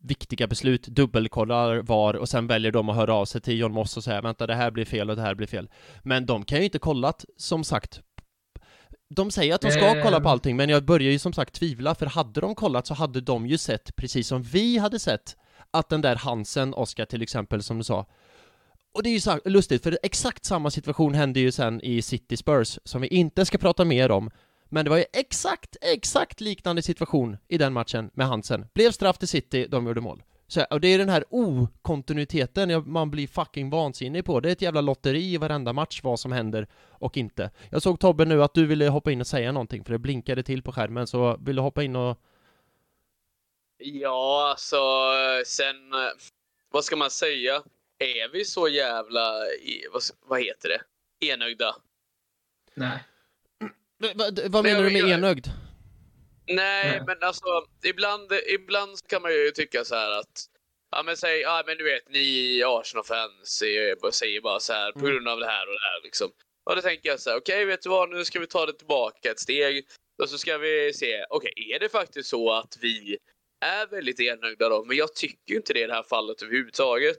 viktiga 0.06 0.46
beslut, 0.46 0.86
dubbelkollar 0.86 1.82
VAR 1.82 2.14
och 2.14 2.28
sen 2.28 2.46
väljer 2.46 2.72
de 2.72 2.88
att 2.88 2.96
höra 2.96 3.14
av 3.14 3.24
sig 3.24 3.40
till 3.40 3.58
John 3.58 3.72
Moss 3.72 3.96
och 3.96 4.04
säga 4.04 4.20
vänta 4.20 4.46
det 4.46 4.54
här 4.54 4.70
blir 4.70 4.84
fel 4.84 5.10
och 5.10 5.16
det 5.16 5.22
här 5.22 5.34
blir 5.34 5.46
fel. 5.46 5.68
Men 6.02 6.26
de 6.26 6.44
kan 6.44 6.58
ju 6.58 6.64
inte 6.64 6.78
kollat, 6.78 7.24
som 7.36 7.64
sagt. 7.64 8.00
De 9.08 9.30
säger 9.30 9.54
att 9.54 9.60
de 9.60 9.70
ska 9.70 9.96
Eh. 9.96 10.02
kolla 10.02 10.20
på 10.20 10.28
allting, 10.28 10.56
men 10.56 10.68
jag 10.68 10.84
börjar 10.84 11.10
ju 11.10 11.18
som 11.18 11.32
sagt 11.32 11.54
tvivla, 11.54 11.94
för 11.94 12.06
hade 12.06 12.40
de 12.40 12.54
kollat 12.54 12.86
så 12.86 12.94
hade 12.94 13.20
de 13.20 13.46
ju 13.46 13.58
sett, 13.58 13.96
precis 13.96 14.28
som 14.28 14.42
vi 14.42 14.78
hade 14.78 14.98
sett, 14.98 15.36
att 15.70 15.88
den 15.88 16.00
där 16.00 16.16
Hansen, 16.16 16.74
Oskar 16.74 17.04
till 17.04 17.22
exempel, 17.22 17.62
som 17.62 17.78
du 17.78 17.84
sa, 17.84 18.06
och 18.94 19.02
det 19.02 19.08
är 19.08 19.12
ju 19.12 19.20
så 19.20 19.40
lustigt, 19.44 19.82
för 19.82 19.98
exakt 20.02 20.44
samma 20.44 20.70
situation 20.70 21.14
hände 21.14 21.40
ju 21.40 21.52
sen 21.52 21.80
i 21.80 22.02
City 22.02 22.36
Spurs, 22.36 22.78
som 22.84 23.00
vi 23.00 23.08
inte 23.08 23.46
ska 23.46 23.58
prata 23.58 23.84
mer 23.84 24.10
om. 24.10 24.30
Men 24.68 24.84
det 24.84 24.90
var 24.90 24.96
ju 24.98 25.04
exakt, 25.12 25.76
exakt 25.80 26.40
liknande 26.40 26.82
situation 26.82 27.36
i 27.48 27.58
den 27.58 27.72
matchen 27.72 28.10
med 28.14 28.26
Hansen. 28.26 28.66
Blev 28.74 28.90
straff 28.90 29.18
till 29.18 29.28
City, 29.28 29.66
de 29.70 29.86
gjorde 29.86 30.00
mål. 30.00 30.22
Så, 30.48 30.64
och 30.70 30.80
det 30.80 30.88
är 30.88 30.98
den 30.98 31.08
här 31.08 31.24
okontinuiteten 31.30 32.70
jag- 32.70 32.86
man 32.86 33.10
blir 33.10 33.26
fucking 33.26 33.70
vansinnig 33.70 34.24
på. 34.24 34.40
Det 34.40 34.48
är 34.48 34.52
ett 34.52 34.62
jävla 34.62 34.80
lotteri 34.80 35.32
i 35.32 35.36
varenda 35.36 35.72
match 35.72 36.00
vad 36.02 36.20
som 36.20 36.32
händer 36.32 36.66
och 36.90 37.16
inte. 37.16 37.50
Jag 37.70 37.82
såg 37.82 38.00
Tobbe 38.00 38.24
nu 38.24 38.42
att 38.42 38.54
du 38.54 38.66
ville 38.66 38.88
hoppa 38.88 39.12
in 39.12 39.20
och 39.20 39.26
säga 39.26 39.52
någonting, 39.52 39.84
för 39.84 39.92
det 39.92 39.98
blinkade 39.98 40.42
till 40.42 40.62
på 40.62 40.72
skärmen, 40.72 41.06
så 41.06 41.36
vill 41.40 41.56
du 41.56 41.62
hoppa 41.62 41.82
in 41.82 41.96
och... 41.96 42.18
Ja, 43.78 44.48
alltså 44.50 44.76
sen, 45.46 45.92
eh, 45.92 45.98
vad 46.70 46.84
ska 46.84 46.96
man 46.96 47.10
säga? 47.10 47.62
Är 47.98 48.32
vi 48.32 48.44
så 48.44 48.68
jävla, 48.68 49.32
vad 50.26 50.40
heter 50.40 50.68
det, 50.68 50.80
enögda? 51.26 51.76
Nej. 52.74 52.98
Va, 53.98 54.08
va, 54.14 54.24
vad 54.48 54.64
menar 54.64 54.82
du 54.82 54.90
med 54.90 55.02
jag- 55.02 55.10
enögd? 55.10 55.46
Nej, 56.48 56.90
Nej. 56.90 57.02
men 57.06 57.16
alltså 57.20 57.44
ibland, 57.84 58.32
ibland 58.54 59.08
kan 59.08 59.22
man 59.22 59.32
ju 59.32 59.50
tycka 59.50 59.84
så 59.84 59.94
här 59.94 60.10
att 60.10 60.44
Ja 60.90 61.02
men 61.02 61.16
säg, 61.16 61.40
ja 61.40 61.62
men 61.66 61.76
du 61.78 61.84
vet 61.84 62.08
ni 62.08 62.62
Arsenal-fans 62.66 63.48
säger 64.12 64.40
bara 64.40 64.60
så 64.60 64.72
här 64.72 64.92
på 64.92 64.98
Mm. 64.98 65.10
grund 65.12 65.28
av 65.28 65.38
det 65.38 65.46
här 65.46 65.66
och 65.66 65.72
det 65.72 65.80
här 65.92 66.02
liksom. 66.04 66.30
Och 66.64 66.76
då 66.76 66.82
tänker 66.82 67.08
jag 67.08 67.20
så 67.20 67.30
här, 67.30 67.36
okej 67.36 67.64
vet 67.64 67.82
du 67.82 67.88
vad, 67.88 68.08
nu 68.10 68.24
ska 68.24 68.40
vi 68.40 68.46
ta 68.46 68.66
det 68.66 68.72
tillbaka 68.72 69.30
ett 69.30 69.40
steg. 69.40 69.86
Och 70.22 70.28
så 70.28 70.38
ska 70.38 70.58
vi 70.58 70.92
se, 70.94 71.24
okej 71.30 71.52
är 71.74 71.78
det 71.78 71.88
faktiskt 71.88 72.28
så 72.28 72.52
att 72.52 72.78
vi 72.80 73.18
är 73.64 73.86
väldigt 73.86 74.20
enögda 74.20 74.68
då? 74.68 74.84
Men 74.84 74.96
jag 74.96 75.14
tycker 75.14 75.50
ju 75.52 75.56
inte 75.56 75.72
det 75.72 75.80
i 75.80 75.86
det 75.86 75.94
här 75.94 76.02
fallet 76.02 76.42
överhuvudtaget. 76.42 77.16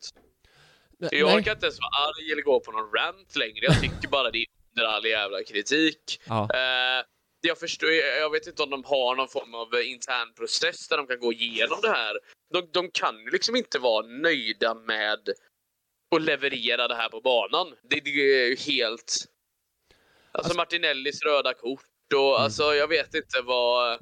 Jag 1.00 1.12
Nej. 1.12 1.24
orkar 1.24 1.52
inte 1.52 1.66
ens 1.66 1.80
vara 1.80 2.08
arg 2.08 2.32
eller 2.32 2.42
gå 2.42 2.60
på 2.60 2.72
någon 2.72 2.92
rant 2.94 3.36
längre. 3.36 3.66
Jag 3.66 3.82
tycker 3.82 4.08
bara 4.08 4.32
det 4.32 4.38
är 4.38 4.46
under 4.78 4.92
all 4.92 5.06
jävla 5.06 5.44
kritik. 5.44 6.22
Ja. 6.28 6.50
Eh, 6.54 7.06
jag, 7.42 7.60
förstår, 7.60 7.92
jag 7.92 8.30
vet 8.32 8.48
inte 8.48 8.64
om 8.64 8.70
de 8.70 8.84
har 8.84 9.16
någon 9.16 9.28
form 9.28 9.54
av 9.56 9.82
intern 9.82 10.34
process 10.34 10.88
där 10.88 10.98
de 10.98 11.08
kan 11.08 11.20
gå 11.20 11.34
igenom 11.34 11.80
det 11.82 11.90
här. 11.90 12.18
De, 12.54 12.70
de 12.72 12.92
kan 12.92 13.20
ju 13.20 13.30
liksom 13.30 13.56
inte 13.56 13.80
vara 13.80 14.06
nöjda 14.08 14.74
med 14.74 15.30
att 16.16 16.22
leverera 16.22 16.88
det 16.88 16.96
här 16.96 17.10
på 17.10 17.22
banan. 17.22 17.76
Det, 17.84 18.00
det 18.00 18.10
är 18.10 18.50
ju 18.50 18.56
helt... 18.56 19.00
Alltså, 19.00 19.28
Alltså- 20.32 20.58
Martinellis 20.58 21.24
röda 21.24 21.54
kort 21.54 21.82
och 22.16 22.20
Mm. 22.36 22.44
alltså 22.44 22.64
jag 22.74 22.88
vet 22.88 23.14
inte 23.14 23.42
vad... 23.44 24.00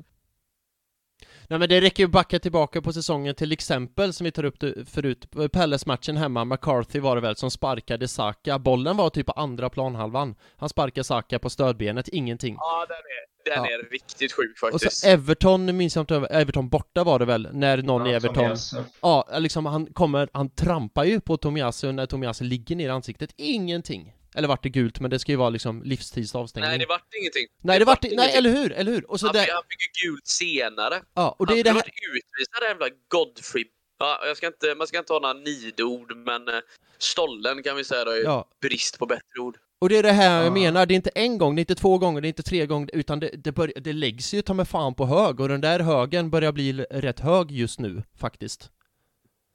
Nej 1.50 1.60
men 1.60 1.70
det 1.70 1.82
räcker 1.82 2.04
ju 2.04 2.06
att 2.08 2.12
backa 2.12 2.40
tillbaka 2.40 2.82
på 2.82 2.94
säsongen 2.94 3.36
till 3.36 3.52
exempel 3.52 4.14
som 4.14 4.26
vi 4.26 4.32
tar 4.32 4.44
upp 4.44 4.64
förut, 4.90 5.26
Pelles-matchen 5.54 6.18
hemma, 6.18 6.46
McCarthy 6.46 7.00
var 7.00 7.16
det 7.16 7.22
väl 7.22 7.36
som 7.36 7.52
sparkade 7.52 8.08
Saka, 8.08 8.60
bollen 8.60 8.98
var 8.98 9.10
typ 9.10 9.26
på 9.26 9.32
andra 9.32 9.70
planhalvan. 9.70 10.36
Han 10.58 10.70
sparkade 10.70 11.04
Saka 11.04 11.40
på 11.40 11.50
stödbenet, 11.50 12.08
ingenting. 12.08 12.56
Ja, 12.60 12.86
den 12.88 12.96
är, 12.98 13.56
den 13.58 13.66
Ja. 13.66 13.74
är 13.74 13.92
riktigt 13.92 14.34
sjuk 14.34 14.52
Och 14.64 14.72
faktiskt. 14.72 14.98
så 15.02 15.08
Everton, 15.08 15.78
minns 15.78 15.96
jag 15.96 16.04
inte, 16.04 16.16
Everton 16.16 16.70
borta 16.70 17.04
var 17.04 17.20
det 17.20 17.26
väl, 17.26 17.48
när 17.52 17.78
någon 17.82 18.08
i 18.08 18.10
Ja, 18.10 18.16
Everton 18.16 18.36
Tomiyasu. 18.36 18.78
Ja, 19.02 19.28
liksom 19.40 19.66
han 19.66 19.86
kommer, 19.86 20.30
han 20.34 20.50
trampar 20.50 21.04
ju 21.04 21.20
på 21.20 21.38
Tomiyasu 21.38 21.92
när 21.92 22.06
Tomiyasu 22.06 22.44
ligger 22.46 22.76
ner 22.76 22.88
i 22.88 22.92
ansiktet, 22.92 23.34
ingenting. 23.38 24.14
Eller 24.36 24.48
vart 24.48 24.64
det 24.64 24.70
gult, 24.70 25.00
men 25.00 25.10
det 25.12 25.20
ska 25.20 25.32
ju 25.32 25.36
vara 25.36 25.50
liksom 25.50 25.84
livstidsavstängning. 25.84 26.70
Nej, 26.70 26.80
det 26.80 26.86
vart 26.86 27.14
ingenting. 27.22 27.48
Nej, 27.62 27.80
det 27.80 27.86
vart 27.86 27.96
vart 27.96 28.04
nej, 28.04 28.14
ingenting. 28.14 28.38
eller 28.38 28.50
hur, 28.50 28.72
eller 28.72 28.92
hur? 28.92 29.12
Och 29.12 29.20
så 29.20 29.26
Han, 29.26 29.34
där, 29.34 29.42
fick- 29.44 29.54
han 29.54 29.64
fick 29.70 30.04
ju 30.04 30.10
gult 30.10 30.28
senare. 30.28 31.02
ja, 31.14 31.36
och 31.40 31.48
det 31.48 31.52
han 31.54 31.60
är 31.60 31.64
det 31.64 31.70
här, 31.70 31.76
varit 31.76 31.86
utvisad, 32.18 32.62
den 32.62 32.70
jävla 32.70 32.90
Godfrey. 33.08 33.66
Ja, 34.00 34.20
jag 34.28 34.38
ska 34.38 34.48
inte, 34.48 34.76
man 34.78 34.88
ska 34.88 34.98
inte 35.00 35.14
ha 35.14 35.20
några 35.20 35.34
nidord, 35.34 36.18
men 36.18 36.48
eh, 36.48 36.54
stollen 36.98 37.64
kan 37.64 37.76
vi 37.78 37.84
säga 37.84 38.06
då 38.06 38.16
ja, 38.24 38.48
brist 38.62 39.00
på 39.00 39.06
bättre 39.06 39.40
ord. 39.40 39.58
och 39.82 39.90
det 39.90 39.98
är 39.98 40.04
det 40.04 40.12
här 40.12 40.38
jag 40.38 40.46
Ja. 40.46 40.52
menar, 40.52 40.86
det 40.86 40.94
är 40.94 40.96
inte 40.96 41.10
en 41.16 41.38
gång, 41.38 41.56
det 41.56 41.60
är 41.60 41.62
inte 41.62 41.76
två 41.76 41.98
gånger, 41.98 42.22
det 42.22 42.28
är 42.28 42.30
inte 42.30 42.44
tre 42.44 42.66
gånger, 42.66 42.90
utan 42.94 43.20
det, 43.20 43.30
det, 43.34 43.52
bör, 43.52 43.74
det 43.76 43.94
läggs 43.94 44.34
ju 44.34 44.42
ta 44.42 44.54
med 44.54 44.68
fan 44.68 44.96
på 44.96 45.06
hög, 45.06 45.40
och 45.40 45.50
den 45.50 45.62
där 45.62 45.80
högen 45.80 46.30
börjar 46.30 46.52
bli 46.52 46.74
rätt 46.74 47.20
hög 47.20 47.52
just 47.52 47.80
nu, 47.80 48.04
faktiskt. 48.20 48.70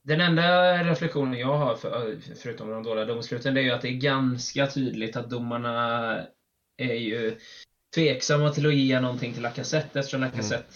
Den 0.03 0.21
enda 0.21 0.75
reflektionen 0.85 1.41
jag 1.41 1.59
har, 1.59 1.77
för, 1.77 2.19
förutom 2.37 2.71
de 2.71 2.83
dåliga 2.83 3.05
domsluten, 3.05 3.55
det 3.55 3.61
är 3.61 3.65
ju 3.65 3.71
att 3.71 3.83
det 3.83 3.89
är 3.89 4.01
ganska 4.01 4.67
tydligt 4.67 5.17
att 5.17 5.31
domarna 5.31 6.17
är 6.77 6.95
ju 6.95 7.37
tveksamma 7.95 8.51
till 8.51 8.67
att 8.67 8.75
ge 8.75 9.01
någonting 9.01 9.33
till 9.33 9.43
Lacazette 9.43 9.99
eftersom 9.99 10.21
Lacazette 10.21 10.75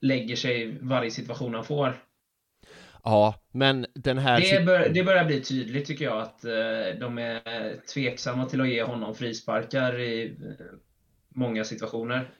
lägger 0.00 0.36
sig 0.36 0.62
i 0.62 0.78
varje 0.80 1.10
situation 1.10 1.54
han 1.54 1.64
får. 1.64 2.02
Ja, 3.04 3.34
men 3.50 3.86
den 3.94 4.18
här... 4.18 4.40
Det, 4.40 4.64
bör, 4.64 4.88
det 4.88 5.04
börjar 5.04 5.24
bli 5.24 5.40
tydligt 5.40 5.86
tycker 5.86 6.04
jag 6.04 6.18
att 6.22 6.44
eh, 6.44 7.00
de 7.00 7.18
är 7.18 7.86
tveksamma 7.94 8.46
till 8.46 8.60
att 8.60 8.68
ge 8.68 8.82
honom 8.82 9.14
frisparkar 9.14 10.00
i 10.00 10.26
eh, 10.26 10.66
många 11.28 11.64
situationer. 11.64 12.30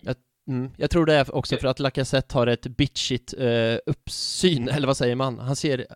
Mm, 0.49 0.71
jag 0.77 0.91
tror 0.91 1.07
det 1.07 1.15
är 1.15 1.35
också 1.35 1.57
för 1.57 1.69
att 1.69 1.79
Lacazette 1.79 2.35
har 2.35 2.47
ett 2.47 2.67
bitchigt 2.67 3.35
eh, 3.39 3.77
uppsyn, 3.87 4.69
eller 4.73 4.87
vad 4.87 4.97
säger 4.97 5.15
man? 5.15 5.39
Han 5.39 5.57
ser, 5.57 5.87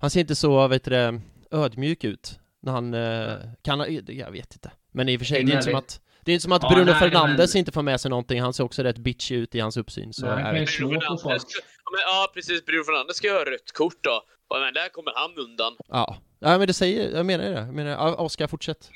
han 0.00 0.10
ser 0.10 0.20
inte 0.20 0.34
så, 0.34 0.68
vet 0.68 0.84
du 0.84 0.90
det, 0.90 1.20
ödmjuk 1.50 2.04
ut 2.04 2.38
när 2.62 2.72
han 2.72 2.94
eh, 2.94 3.36
kan, 3.62 4.04
jag 4.06 4.30
vet 4.30 4.54
inte. 4.54 4.70
Men 4.92 5.08
i 5.08 5.16
och 5.16 5.20
för 5.20 5.26
sig, 5.26 5.44
det 5.44 5.52
är 5.52 5.54
inte 5.54 5.64
som 5.64 5.74
att 5.74 6.00
det 6.24 6.32
är 6.32 6.34
inte 6.34 6.42
som 6.42 6.52
att 6.52 6.62
Ja, 6.62 6.68
Bruno 6.74 6.84
nej, 6.84 6.94
Fernandes 6.94 7.54
men- 7.54 7.58
inte 7.58 7.72
får 7.72 7.82
med 7.82 8.00
sig 8.00 8.08
någonting, 8.10 8.40
han 8.40 8.52
ser 8.54 8.64
också 8.64 8.82
rätt 8.82 8.98
bitchig 8.98 9.36
ut 9.36 9.54
i 9.54 9.60
hans 9.60 9.76
uppsyn, 9.76 10.12
så 10.12 10.26
Nej, 10.26 10.34
han 10.34 10.42
kan 10.44 10.60
ju 10.60 10.66
slå 10.66 10.88
på 10.88 11.18
folk. 11.22 11.42
Ja, 11.84 11.90
men, 11.92 12.00
ja, 12.06 12.30
precis. 12.34 12.64
Bruno 12.66 12.84
Fernandes 12.84 13.16
ska 13.16 13.26
ju 13.26 13.32
ha 13.32 13.44
rött 13.44 13.72
kort 13.74 14.04
då. 14.04 14.22
Och, 14.48 14.60
men 14.60 14.74
där 14.74 14.88
kommer 14.88 15.12
han 15.14 15.30
undan. 15.46 15.76
Ja. 15.88 16.16
ja, 16.38 16.58
men 16.58 16.66
det 16.66 16.72
säger, 16.72 17.16
jag 17.16 17.26
menar 17.26 17.44
det, 17.44 17.50
jag 17.50 17.74
menar, 17.74 17.90
ja, 17.90 18.14
Oskar, 18.14 18.46
fortsätt. 18.46 18.90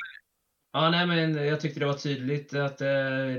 Ja, 0.72 0.90
nej, 0.90 1.06
men 1.06 1.46
jag 1.46 1.60
tyckte 1.60 1.80
det 1.80 1.86
var 1.86 1.94
tydligt 1.94 2.54
att 2.54 2.80
eh, 2.80 2.86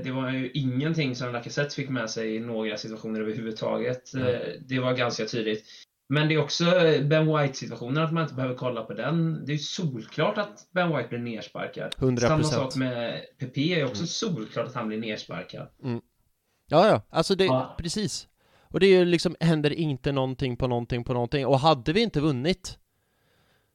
det 0.04 0.10
var 0.14 0.30
ju 0.30 0.50
ingenting 0.50 1.16
som 1.16 1.32
Lacazette 1.32 1.74
fick 1.74 1.88
med 1.88 2.10
sig 2.10 2.34
i 2.36 2.40
några 2.40 2.76
situationer 2.76 3.20
överhuvudtaget. 3.20 4.14
Mm. 4.14 4.26
Eh, 4.26 4.40
det 4.60 4.78
var 4.78 4.92
ganska 4.92 5.24
tydligt. 5.24 5.64
Men 6.08 6.28
det 6.28 6.34
är 6.34 6.38
också 6.42 6.64
Ben 7.04 7.26
White-situationen, 7.36 8.04
att 8.04 8.12
man 8.12 8.22
inte 8.22 8.34
behöver 8.34 8.54
kolla 8.54 8.82
på 8.82 8.92
den. 8.94 9.44
Det 9.46 9.52
är 9.52 9.54
ju 9.54 9.58
solklart 9.58 10.38
att 10.38 10.68
Ben 10.74 10.96
White 10.96 11.08
blir 11.08 11.18
nersparkad. 11.18 11.94
100%. 11.98 12.20
Samma 12.20 12.42
sak 12.44 12.76
med 12.76 13.20
PP, 13.38 13.58
är 13.80 13.84
också 13.84 14.00
Mm. 14.00 14.06
solklart 14.06 14.66
att 14.66 14.74
han 14.74 14.88
blir 14.88 14.98
nersparkad. 14.98 15.68
Ja, 16.68 16.88
ja, 16.88 17.02
alltså 17.10 17.34
det, 17.34 17.44
Ja. 17.44 17.74
precis. 17.78 18.28
Och 18.60 18.80
det 18.80 18.86
är 18.86 18.98
ju 18.98 19.04
liksom, 19.04 19.36
händer 19.40 19.72
inte 19.72 20.12
någonting 20.12 20.56
på 20.56 20.66
någonting 20.66 21.04
på 21.04 21.12
någonting. 21.12 21.46
Och 21.46 21.60
hade 21.60 21.92
vi 21.92 22.00
inte 22.00 22.20
vunnit, 22.20 22.78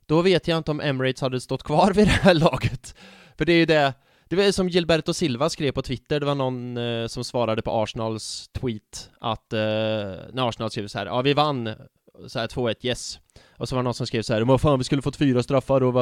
då 0.05 0.21
vet 0.21 0.47
jag 0.47 0.57
inte 0.57 0.71
om 0.71 0.79
Emirates 0.81 1.21
hade 1.21 1.41
stått 1.41 1.63
kvar 1.63 1.91
vid 1.95 2.07
det 2.07 2.11
här 2.11 2.33
laget. 2.33 2.95
För 3.37 3.45
det 3.45 3.53
är 3.53 3.57
ju 3.57 3.65
det, 3.65 3.93
det 4.29 4.35
var 4.35 4.51
som 4.51 4.69
Gilberto 4.69 5.13
Silva 5.13 5.49
skrev 5.49 5.71
på 5.71 5.81
Twitter, 5.81 6.19
det 6.19 6.25
var 6.25 6.35
någon 6.35 6.77
eh, 6.77 7.07
som 7.07 7.23
svarade 7.23 7.61
på 7.61 7.71
Arsenals 7.71 8.49
tweet 8.53 9.09
att 9.19 9.53
eh, 9.53 9.59
när 9.59 10.49
Arsenal 10.49 10.71
skrev 10.71 10.87
så 10.87 10.97
här, 10.97 11.05
ja 11.05 11.21
vi 11.21 11.33
vann 11.33 11.69
så 12.27 12.39
här 12.39 12.47
2-1, 12.47 12.75
yes. 12.81 13.19
Och 13.57 13.69
så 13.69 13.75
var 13.75 13.83
det 13.83 13.83
någon 13.83 13.93
som 13.93 14.07
skrev 14.07 14.21
så 14.21 14.33
här, 14.33 14.41
vad 14.41 14.61
fan 14.61 14.77
vi 14.79 14.83
skulle 14.83 15.01
fått 15.01 15.15
fyra 15.15 15.43
straffar 15.43 15.83
och 15.83 15.93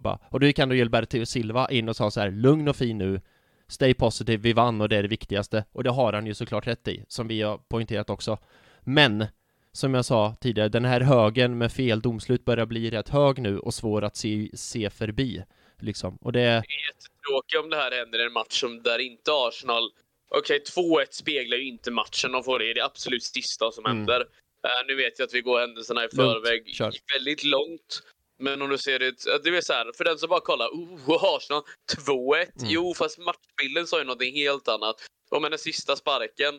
ba. 0.00 0.18
Och 0.30 0.40
då 0.40 0.46
gick 0.46 0.58
ändå 0.58 0.74
Gilberto 0.74 1.26
Silva 1.26 1.70
in 1.70 1.88
och 1.88 1.96
sa 1.96 2.10
så 2.10 2.20
här, 2.20 2.30
lugn 2.30 2.68
och 2.68 2.76
fin 2.76 2.98
nu, 2.98 3.20
Stay 3.68 3.94
positive, 3.94 4.42
vi 4.42 4.52
vann 4.52 4.80
och 4.80 4.88
det 4.88 4.96
är 4.96 5.02
det 5.02 5.08
viktigaste. 5.08 5.64
Och 5.72 5.84
det 5.84 5.90
har 5.90 6.12
han 6.12 6.26
ju 6.26 6.34
såklart 6.34 6.66
rätt 6.66 6.88
i, 6.88 7.04
som 7.08 7.28
vi 7.28 7.42
har 7.42 7.58
poängterat 7.58 8.10
också. 8.10 8.38
Men, 8.80 9.26
som 9.72 9.94
jag 9.94 10.04
sa 10.04 10.34
tidigare, 10.40 10.68
den 10.68 10.84
här 10.84 11.00
högen 11.00 11.58
med 11.58 11.72
fel 11.72 12.00
domslut 12.00 12.44
börjar 12.44 12.66
bli 12.66 12.90
rätt 12.90 13.08
hög 13.08 13.38
nu 13.38 13.58
och 13.58 13.74
svår 13.74 14.04
att 14.04 14.16
se, 14.16 14.50
se 14.54 14.90
förbi. 14.90 15.42
Liksom. 15.78 16.16
Och 16.16 16.32
det... 16.32 16.40
Det 16.40 16.46
är 16.46 16.86
jättetråkigt 16.88 17.64
om 17.64 17.70
det 17.70 17.76
här 17.76 17.90
händer 17.98 18.18
i 18.18 18.26
en 18.26 18.32
match 18.32 18.60
som 18.60 18.82
där 18.82 18.98
inte 18.98 19.30
Arsenal... 19.32 19.90
Okej, 20.38 20.62
2-1 20.76 21.04
speglar 21.10 21.56
ju 21.56 21.68
inte 21.68 21.90
matchen 21.90 22.32
de 22.32 22.44
får. 22.44 22.58
Det 22.58 22.70
är 22.70 22.74
det 22.74 22.84
absolut 22.84 23.22
sista 23.22 23.70
som 23.70 23.86
Mm. 23.86 23.96
händer. 23.96 24.24
Eh, 24.66 24.86
nu 24.86 24.96
vet 24.96 25.18
jag 25.18 25.26
att 25.26 25.34
vi 25.34 25.40
går 25.40 25.60
händelserna 25.60 26.04
i 26.04 26.08
förväg 26.08 26.74
kör. 26.74 26.92
väldigt 27.14 27.44
långt. 27.44 28.02
Men 28.38 28.62
om 28.62 28.68
du 28.68 28.78
ser 28.78 28.98
det, 28.98 29.10
det 29.44 29.56
är 29.56 29.60
så 29.60 29.72
här, 29.72 29.92
för 29.96 30.04
den 30.04 30.18
som 30.18 30.28
bara 30.28 30.40
kollar, 30.40 30.66
oh, 30.66 31.24
Arsenal 31.36 31.62
2-1. 32.06 32.34
Mm. 32.34 32.48
Jo, 32.60 32.94
fast 32.94 33.18
matchbilden 33.18 33.86
sa 33.86 33.98
ju 33.98 34.04
någonting 34.04 34.34
helt 34.34 34.68
annat. 34.68 34.96
Och 35.30 35.42
med 35.42 35.50
den 35.52 35.58
sista 35.58 35.96
sparken 35.96 36.54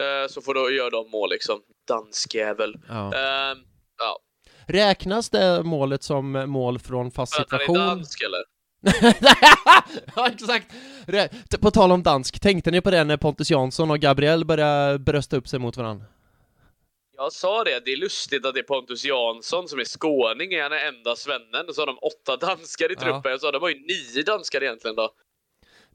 eh, 0.00 0.28
så 0.28 0.42
får 0.42 0.54
du 0.54 0.76
göra 0.76 0.90
de 0.90 1.10
mål 1.10 1.30
liksom. 1.30 1.60
Danskjävel. 1.88 2.76
Ja. 2.88 3.14
Eh, 3.14 3.56
ja, 3.98 4.18
Räknas 4.66 5.30
det 5.30 5.62
målet 5.62 6.02
som 6.02 6.32
mål 6.32 6.78
från 6.78 7.10
fast 7.10 7.34
för 7.34 7.42
att 7.42 7.50
han 7.50 7.60
är 7.60 7.64
situation? 7.64 7.86
dansk 7.86 8.22
eller? 8.22 8.42
ja, 10.16 10.28
exakt! 10.28 10.66
På 11.60 11.70
tal 11.70 11.92
om 11.92 12.02
dansk, 12.02 12.40
tänkte 12.40 12.70
ni 12.70 12.80
på 12.80 12.90
det 12.90 13.04
när 13.04 13.16
Pontus 13.16 13.50
Jansson 13.50 13.90
och 13.90 13.98
Gabriel 13.98 14.44
började 14.44 14.98
brösta 14.98 15.36
upp 15.36 15.48
sig 15.48 15.58
mot 15.58 15.76
varandra? 15.76 16.06
Jag 17.16 17.32
sa 17.32 17.64
det, 17.64 17.80
det 17.84 17.92
är 17.92 17.96
lustigt 17.96 18.46
att 18.46 18.54
det 18.54 18.60
är 18.60 18.64
Pontus 18.64 19.04
Jansson 19.04 19.68
som 19.68 19.78
är 19.78 19.84
skåning, 19.84 20.52
är 20.52 20.62
han 20.62 20.72
är 20.72 20.86
enda 20.88 21.16
svennen. 21.16 21.68
Och 21.68 21.74
så 21.74 21.80
har 21.82 21.86
de 21.86 21.98
åtta 21.98 22.36
danskar 22.36 22.90
i 22.92 22.94
Ja. 22.94 23.00
truppen. 23.00 23.30
Jag 23.30 23.40
sa 23.40 23.52
det 23.52 23.58
var 23.58 23.68
ju 23.68 23.74
nio 23.74 24.22
danskar 24.22 24.62
egentligen 24.62 24.96
då. 24.96 25.10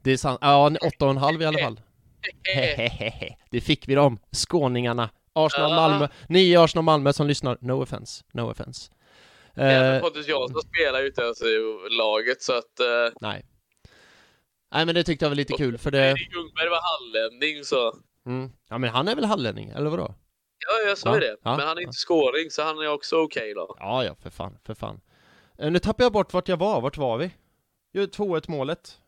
Det 0.02 0.12
är 0.12 0.16
sant, 0.16 0.38
ja, 0.42 0.70
åtta 0.82 1.04
och 1.04 1.10
en 1.10 1.16
halv 1.16 1.42
i 1.42 1.44
alla 1.44 1.58
fall. 1.58 1.80
Det 3.50 3.60
fick 3.60 3.88
vi 3.88 3.94
dem, 3.94 4.18
skåningarna. 4.32 5.10
Arsenal 5.32 5.70
Ja. 5.70 5.76
Malmö, 5.76 6.08
ni 6.28 6.40
i 6.40 6.56
Arsenal 6.56 6.84
Malmö 6.84 7.12
som 7.12 7.26
lyssnar, 7.26 7.58
no 7.60 7.82
offense, 7.82 8.24
no 8.32 8.50
offense. 8.50 8.92
Även 9.54 9.94
Eh, 9.94 10.00
Pontus 10.00 10.28
Jansson 10.28 10.62
spelar 10.62 11.00
ju 11.00 11.06
inte 11.06 11.22
ens 11.22 11.42
i 11.42 11.58
laget 11.90 12.42
så 12.42 12.52
att... 12.52 12.80
Eh, 12.80 12.86
nej. 13.20 13.44
Nej 14.72 14.86
men 14.86 14.94
det 14.94 15.04
tyckte 15.04 15.24
jag 15.24 15.30
var 15.30 15.36
lite 15.36 15.52
kul 15.52 15.78
för 15.78 15.90
det, 15.90 16.08
Ljungberg 16.08 16.68
var 16.68 16.80
hallänning 16.82 17.64
så... 17.64 17.94
mm. 18.26 18.50
ja 18.68 18.78
men 18.78 18.90
han 18.90 19.08
är 19.08 19.14
väl 19.14 19.24
hallänning, 19.24 19.70
eller 19.70 19.90
vadå? 19.90 20.14
Ja, 20.66 20.88
jag 20.88 20.98
sa 20.98 21.08
Ja, 21.08 21.14
ju 21.14 21.20
det. 21.20 21.36
ja, 21.42 21.56
Men 21.56 21.66
han 21.66 21.76
är 21.76 21.82
ja. 21.82 21.86
inte 21.86 21.96
skåring 21.96 22.50
så 22.50 22.62
han 22.62 22.78
är 22.78 22.88
också 22.88 23.16
okej 23.16 23.54
då. 23.54 23.76
Ja, 23.78 24.04
ja, 24.04 24.14
för 24.22 24.30
fan, 24.30 24.58
för 24.64 24.74
fan. 24.74 25.00
Eh, 25.58 25.70
nu 25.70 25.78
tappar 25.78 26.04
jag 26.04 26.12
bort 26.12 26.32
vart 26.32 26.48
jag 26.48 26.56
var, 26.56 26.80
vart 26.80 26.96
var 26.96 27.18
vi? 27.18 27.30
Jo, 27.92 28.02
2-1 28.02 28.44
målet. 28.50 28.98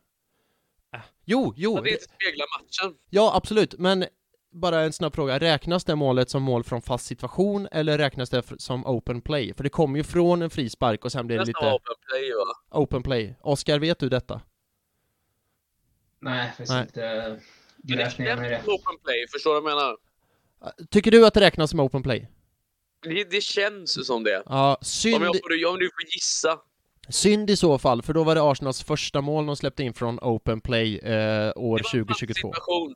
Äh. 0.95 0.99
Jo, 1.25 1.53
jo, 1.55 1.75
vill 1.75 1.83
det- 1.83 1.89
inte 1.91 2.03
spegla 2.03 2.45
matchen. 2.59 2.97
ja 3.09 3.31
absolut, 3.35 3.73
men 3.79 4.05
bara 4.53 4.81
en 4.81 4.93
snabb 4.93 5.15
fråga, 5.15 5.39
räknas 5.39 5.83
det 5.85 5.95
målet 5.95 6.29
som 6.29 6.43
mål 6.43 6.63
från 6.63 6.81
fast 6.81 7.05
situation 7.05 7.67
eller 7.71 7.97
räknas 7.97 8.29
det 8.29 8.43
som 8.61 8.85
open 8.85 9.21
play? 9.21 9.53
För 9.53 9.63
det 9.63 9.69
kommer 9.69 9.97
ju 9.97 10.03
från 10.03 10.41
en 10.41 10.49
frispark 10.49 11.05
och 11.05 11.11
sen 11.11 11.27
blir 11.27 11.37
det 11.37 11.45
lite 11.45 11.59
open 11.59 11.95
play 12.09 12.31
va? 12.31 12.79
open 12.79 13.03
play. 13.03 13.35
Oskar, 13.41 13.79
vet 13.79 13.99
du 13.99 14.09
detta? 14.09 14.41
Nej, 16.19 16.47
faktiskt 16.47 16.71
Nej. 16.71 16.81
inte 16.81 17.01
Men 17.29 17.39
det 17.77 17.93
grävt 17.95 18.17
ner 18.17 18.35
mig 18.37 18.47
i 18.47 18.49
det. 18.49 18.61
open 18.67 18.97
play, 19.03 19.27
förstår 19.31 19.55
du 19.55 19.61
vad 19.61 19.71
jag 19.71 19.77
menar? 19.77 19.97
Tycker 20.89 21.11
du 21.11 21.25
att 21.27 21.33
det 21.33 21.39
räknas 21.41 21.69
som 21.69 21.79
open 21.79 22.03
play? 22.03 22.27
Det, 23.03 23.31
det 23.31 23.41
känns 23.41 24.07
som 24.07 24.23
det. 24.23 24.43
Ja, 24.45 24.75
Om, 24.79 24.85
synd, 24.85 25.23
jag 25.23 25.35
får, 25.35 25.69
om 25.73 25.79
du 25.79 25.85
får 25.85 26.03
gissa. 26.13 26.59
synd 27.09 27.49
i 27.49 27.55
så 27.55 27.77
fall, 27.77 28.01
för 28.01 28.13
då 28.13 28.23
var 28.23 28.35
det 28.35 28.41
Arsenals 28.43 28.83
första 28.83 29.21
mål 29.21 29.45
de 29.45 29.55
släppte 29.55 29.83
in 29.83 29.93
från 29.93 30.19
open 30.21 30.61
play 30.61 30.97
eh, 30.97 31.51
år 31.55 31.77
Det 31.77 31.83
var 31.93 31.99
en 31.99 32.07
fast 32.07 32.19
2022. 32.19 32.33
situation. 32.33 32.95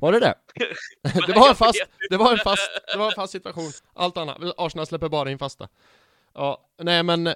Var 0.00 0.12
det 0.12 0.20
det? 0.20 0.34
Det 1.26 1.32
var 1.32 1.48
en 1.48 1.54
fast, 1.54 1.82
det 2.10 2.16
var 2.16 2.32
en 2.32 2.38
fast, 2.38 2.70
det 2.92 2.98
var 2.98 3.06
en 3.06 3.12
fast 3.12 3.32
situation. 3.32 3.70
Allt 3.94 4.16
annat, 4.16 4.36
Arsenal 4.56 4.86
släpper 4.86 5.08
bara 5.08 5.30
in 5.30 5.38
fasta. 5.38 5.68
Ja, 6.34 6.68
nej 6.82 7.02
men 7.02 7.34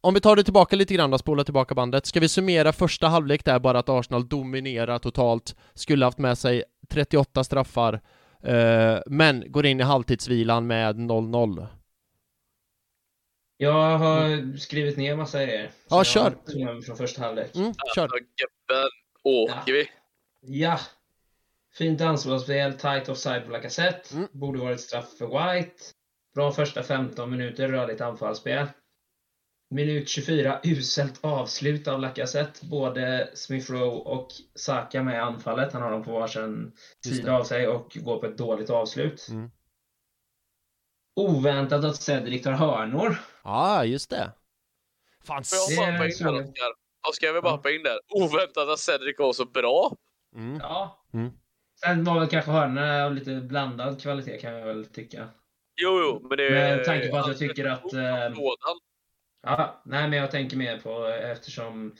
om 0.00 0.14
vi 0.14 0.20
tar 0.20 0.36
det 0.36 0.44
tillbaka 0.44 0.76
lite 0.76 0.94
grann 0.94 1.10
då, 1.10 1.18
spola 1.18 1.44
tillbaka 1.44 1.74
bandet. 1.74 2.06
Ska 2.06 2.20
vi 2.20 2.28
summera 2.28 2.72
första 2.72 3.08
halvlek 3.08 3.44
där 3.44 3.58
bara 3.58 3.78
att 3.78 3.88
Arsenal 3.88 4.28
dominerar 4.28 4.98
totalt, 4.98 5.56
skulle 5.74 6.04
haft 6.04 6.18
med 6.18 6.38
sig 6.38 6.64
38 6.90 7.44
straffar, 7.44 8.00
men 9.06 9.52
går 9.52 9.66
in 9.66 9.80
i 9.80 9.82
halvtidsvilan 9.82 10.66
med 10.66 10.96
0-0. 10.96 11.66
Jag 13.56 13.98
har 13.98 14.56
skrivit 14.56 14.96
ner 14.96 15.16
massa 15.16 15.44
grejer. 15.44 15.70
Ja, 15.88 16.04
kör. 16.04 16.34
Från 16.82 16.96
första 16.96 17.22
halvlek. 17.22 17.56
Mm, 17.56 17.74
kör. 17.94 18.08
Gubben, 18.08 18.90
åker 19.22 19.72
vi? 19.72 19.90
Ja. 20.40 20.78
Fint 21.74 22.00
ansvarsspel, 22.00 22.72
tight 22.72 23.08
offside 23.08 23.44
på 23.44 23.50
Lacazette. 23.50 24.14
Mm. 24.14 24.28
Borde 24.32 24.58
varit 24.58 24.80
straff 24.80 25.08
för 25.18 25.26
White. 25.26 25.82
Bra 26.34 26.52
första 26.52 26.82
15 26.82 27.30
minuter, 27.30 27.68
rörligt 27.68 28.00
anfallsspel. 28.00 28.66
Minut 29.70 30.08
24, 30.08 30.60
uselt 30.64 31.24
avslut 31.24 31.88
av 31.88 32.00
Lacazette. 32.00 32.66
Både 32.66 33.30
Smith 33.34 33.72
Rowe 33.72 33.96
och 33.96 34.28
Saka 34.54 35.02
med 35.02 35.14
i 35.14 35.18
anfallet. 35.18 35.72
Han 35.72 35.82
har 35.82 35.90
dem 35.90 36.04
på 36.04 36.12
varsin 36.12 36.72
sida 37.04 37.32
av 37.36 37.44
sig 37.44 37.68
och 37.68 37.96
går 38.00 38.18
på 38.18 38.26
ett 38.26 38.38
dåligt 38.38 38.70
avslut. 38.70 39.26
Mm. 39.30 39.50
Oväntat 41.16 41.84
att 41.84 41.96
Cedric 41.96 42.42
tar 42.42 42.52
hörnor. 42.52 43.16
Ja, 43.44 43.84
just 43.84 44.10
det. 44.10 44.32
Fan, 45.24 45.44
Får 45.44 45.58
jag 45.76 45.88
Det 45.88 45.92
hoppa 45.92 46.04
in 46.06 46.10
där. 46.18 46.42
Oskar? 46.42 46.72
Oskar, 47.10 47.26
jag 47.26 47.34
vill 47.34 47.42
bara 47.42 47.52
hoppa 47.52 47.70
in 47.70 47.82
där. 47.82 47.98
Oväntat 48.14 48.68
att 48.68 48.78
Cedric 48.78 49.18
var 49.18 49.32
så 49.32 49.44
bra. 49.44 49.96
mm. 50.36 50.56
Ja. 50.62 51.04
Mm. 51.14 51.32
Sen 51.84 52.04
var 52.04 52.20
väl 52.20 52.28
kanske 52.28 52.50
hörnorna 52.50 53.04
av 53.04 53.14
lite 53.14 53.34
blandad 53.40 54.02
kvalitet 54.02 54.38
kan 54.38 54.52
jag 54.54 54.66
väl 54.66 54.86
tycka. 54.86 55.28
Jo, 55.82 56.00
jo, 56.00 56.26
men 56.28 56.38
det 56.38 56.50
Med 56.50 56.84
tanke 56.84 57.08
på 57.08 57.16
att 57.16 57.26
jag 57.28 57.38
tycker 57.38 57.64
att, 57.64 57.92
eh, 57.92 58.30
Lådan. 58.30 58.78
Ja, 59.42 59.82
nej 59.84 60.08
men 60.08 60.18
jag 60.18 60.30
tänker 60.30 60.56
mer 60.56 60.78
på 60.78 61.06
eftersom 61.06 61.94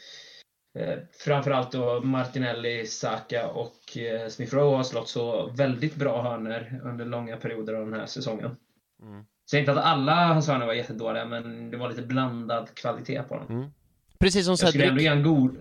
eh, 0.79 0.99
framförallt 1.25 1.73
då 1.73 2.01
Martinelli, 2.01 2.87
Saka 2.87 3.49
och 3.49 3.97
eh, 3.99 4.29
Smith 4.29 4.55
Rowe 4.55 4.77
har 4.77 4.83
slått 4.85 5.09
så 5.09 5.47
väldigt 5.51 5.95
bra 5.95 6.23
hörnor 6.23 6.81
under 6.85 7.05
långa 7.05 7.37
perioder 7.37 7.75
av 7.75 7.85
den 7.91 8.01
här 8.01 8.07
säsongen. 8.07 8.57
Mm. 9.03 9.25
Säger 9.51 9.63
inte 9.63 9.73
att 9.73 9.85
alla 9.87 10.15
hans 10.15 10.49
hörnor 10.49 10.67
var 10.67 10.75
jättedåliga, 10.75 11.25
men 11.25 11.71
det 11.71 11.77
var 11.77 11.89
lite 11.89 12.03
blandad 12.03 12.75
kvalitet 12.75 13.23
på 13.23 13.35
dem. 13.35 13.47
Mm. 13.49 13.71
Precis 14.21 14.45
som 14.45 14.57
Jag 14.61 14.69
skulle 14.69 14.85
ändå 14.85 15.01
Cedric. 15.01 15.03
ge 15.03 15.09
en 15.09 15.23
god... 15.23 15.57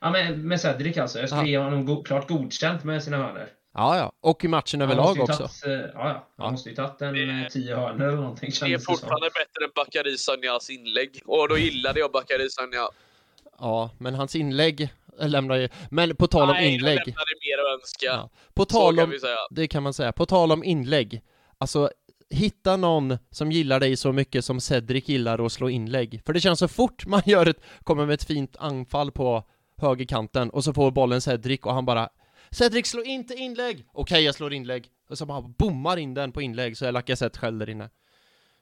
Ja, 0.00 0.10
men 0.10 0.48
med 0.48 0.60
Cedric 0.60 0.98
alltså. 0.98 1.18
Jag 1.18 1.28
skulle 1.28 1.42
Ja. 1.42 1.46
ge 1.48 1.58
honom 1.58 1.86
go- 1.86 2.02
klart 2.02 2.28
godkänt 2.28 2.84
med 2.84 3.02
sina 3.02 3.16
hörnor. 3.16 3.46
Ja, 3.78 3.96
ja. 3.96 4.12
Och 4.20 4.44
i 4.44 4.48
matchen 4.48 4.82
överlag 4.82 5.20
också. 5.20 5.42
Eh, 5.66 5.72
ja, 5.72 5.88
ja. 5.94 6.04
Han 6.04 6.22
Ja. 6.38 6.50
måste 6.50 6.68
ju 6.68 6.74
tagit 6.74 7.02
en 7.02 7.14
Det- 7.14 7.42
eh, 7.44 7.48
tio 7.48 7.76
hörnor 7.76 8.06
eller 8.06 8.16
någonting 8.16 8.50
Det 8.60 8.72
är 8.72 8.78
fortfarande 8.78 9.26
bättre 9.26 9.64
än 9.64 9.70
Bakary 9.74 10.16
Sagnas 10.16 10.70
inlägg. 10.70 11.20
Och 11.26 11.48
då 11.48 11.58
gillade 11.58 12.00
jag 12.00 12.12
Bakary 12.12 12.48
Sagna. 12.50 12.88
Ja, 13.58 13.90
men 13.98 14.14
hans 14.14 14.36
inlägg 14.36 14.88
lämnar 15.20 15.56
ju... 15.56 15.68
Men 15.90 16.16
på 16.16 16.26
tal 16.26 16.42
om 16.50 16.54
Nej, 16.56 16.74
inlägg. 16.74 16.96
lämnade 16.98 17.34
mer 17.46 17.58
att 17.74 17.80
önska. 17.80 18.06
Ja. 18.06 18.30
På 18.54 18.62
Så 18.62 18.68
tal 18.68 18.96
kan 18.96 19.04
om... 19.04 19.10
vi 19.10 19.18
säga. 19.20 19.36
Det 19.50 19.68
kan 19.68 19.82
man 19.82 19.92
säga. 19.94 20.12
På 20.12 20.26
tal 20.26 20.52
om 20.52 20.64
inlägg. 20.64 21.22
Alltså, 21.58 21.90
hitta 22.30 22.76
någon 22.76 23.18
som 23.30 23.52
gillar 23.52 23.80
dig 23.80 23.96
så 23.96 24.12
mycket 24.12 24.44
som 24.44 24.60
Cedric 24.60 25.08
gillar 25.08 25.46
att 25.46 25.52
slå 25.52 25.68
inlägg. 25.68 26.22
För 26.26 26.32
det 26.32 26.40
känns 26.40 26.58
så 26.58 26.68
fort 26.68 27.06
man 27.06 27.22
gör 27.26 27.46
ett, 27.46 27.60
kommer 27.84 28.06
med 28.06 28.14
ett 28.14 28.24
fint 28.24 28.56
anfall 28.58 29.12
på 29.12 29.44
högerkanten 29.76 30.50
och 30.50 30.64
så 30.64 30.72
får 30.72 30.90
bollen 30.90 31.20
Cedric 31.20 31.60
och 31.60 31.74
han 31.74 31.84
bara 31.84 32.08
Cedric 32.50 32.86
slå 32.86 33.02
inte 33.02 33.34
inlägg! 33.34 33.86
Okej, 33.92 34.22
jag 34.24 34.34
slår 34.34 34.52
inlägg. 34.52 34.88
Och 35.10 35.18
så 35.18 35.26
bara 35.26 35.40
bommar 35.42 35.96
in 35.96 36.14
den 36.14 36.32
på 36.32 36.42
inlägg 36.42 36.76
så 36.76 36.86
är 36.86 36.92
Lacazette 36.92 37.38
själv 37.38 37.58
där 37.58 37.70
inne. 37.70 37.84
Eh, 37.84 37.90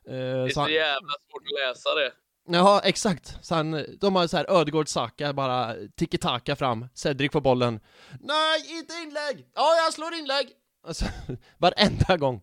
Det 0.09 0.16
är 0.18 0.49
så 0.49 0.55
så 0.55 0.61
han, 0.61 0.72
jävla 0.72 1.12
svårt 1.30 1.43
att 1.43 1.68
läsa 1.68 1.95
det. 1.95 2.12
Ja, 2.49 2.80
exakt. 2.84 3.39
Så 3.43 3.55
han, 3.55 3.84
de 4.01 4.16
har 4.16 4.26
så 4.26 4.37
här 4.37 4.51
Ödegård 4.51 4.89
Saka 4.89 5.32
bara 5.32 5.74
tiki-taka 5.97 6.57
fram. 6.57 6.87
Cedric 6.95 7.32
får 7.32 7.41
bollen. 7.41 7.80
Nej, 8.20 8.78
inte 8.78 8.95
inlägg! 8.95 9.47
Ja, 9.55 9.74
jag 9.84 9.93
slår 9.93 10.14
inlägg! 10.14 10.49
Alltså, 10.87 11.05
varenda 11.59 12.16
gång. 12.16 12.43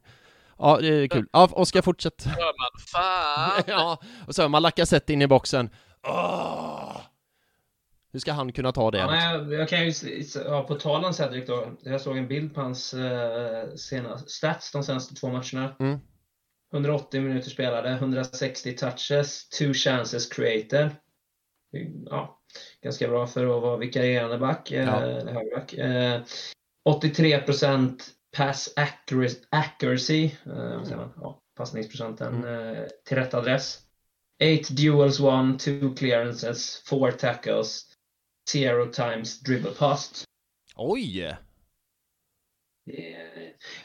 Ja, 0.58 0.78
det 0.82 0.88
är 0.88 1.08
kul. 1.08 1.28
Ja, 1.34 1.50
Oskar, 1.52 1.82
fortsätt. 1.82 2.24
Hör 2.26 2.34
man, 2.46 2.82
fan! 2.92 3.64
ja, 3.68 3.98
och 4.28 4.36
så 4.36 4.42
har 4.42 4.50
man 4.50 4.62
Lacazette 4.62 5.14
in 5.14 5.22
i 5.22 5.28
boxen. 5.28 5.70
Åh! 6.08 6.98
Hur 8.14 8.20
ska 8.20 8.32
han 8.32 8.52
kunna 8.52 8.72
ta 8.72 8.92
det? 8.92 8.98
Ja, 8.98 9.12
men 9.12 9.50
jag, 9.50 9.54
jag 9.62 9.70
kan 9.70 9.86
ju, 9.86 9.94
ja, 10.46 10.64
på 10.64 10.76
tal 10.76 11.06
om 11.06 11.14
Cedric 11.14 11.46
då. 11.48 11.78
Jag 11.84 12.02
såg 12.02 12.18
en 12.18 12.28
bild 12.28 12.56
på 12.56 12.62
hans 12.62 12.94
eh, 12.94 13.74
senaste, 13.76 14.30
stats 14.30 14.72
de 14.72 14.84
senaste 14.84 15.16
två 15.16 15.28
matcherna. 15.28 15.76
Mm. 15.80 16.00
180 16.74 17.22
minuter 17.22 17.50
spelade, 17.50 17.90
160 17.90 18.74
touches, 18.78 19.50
two 19.50 19.74
chances 19.74 20.30
created. 20.30 20.90
Ja, 22.10 22.40
ganska 22.82 23.08
bra 23.08 23.28
för 23.28 23.56
att 23.56 23.62
vara 23.62 23.78
vikarierande 23.78 24.38
back, 24.38 24.72
eh, 24.72 24.84
Ja. 24.84 25.02
eller 25.02 25.34
högerback. 25.34 25.74
Eh, 25.74 26.22
83% 26.90 28.02
pass 28.38 28.74
accuracy, 29.52 30.32
eh, 30.46 30.98
man? 30.98 31.14
Ja, 31.22 31.42
passningsprocenten 31.58 32.44
eh, 32.44 32.84
till 33.08 33.18
rätt 33.18 33.34
adress. 33.34 33.80
8 34.62 34.74
duels 34.74 35.20
won, 35.20 35.58
2 35.58 35.96
clearances, 35.98 36.84
4 36.90 37.12
tackles, 37.12 37.86
0 38.54 38.92
times 38.94 39.40
dribble 39.40 39.72
past. 39.72 40.24
Oj! 40.76 41.22
Eh, 41.22 41.38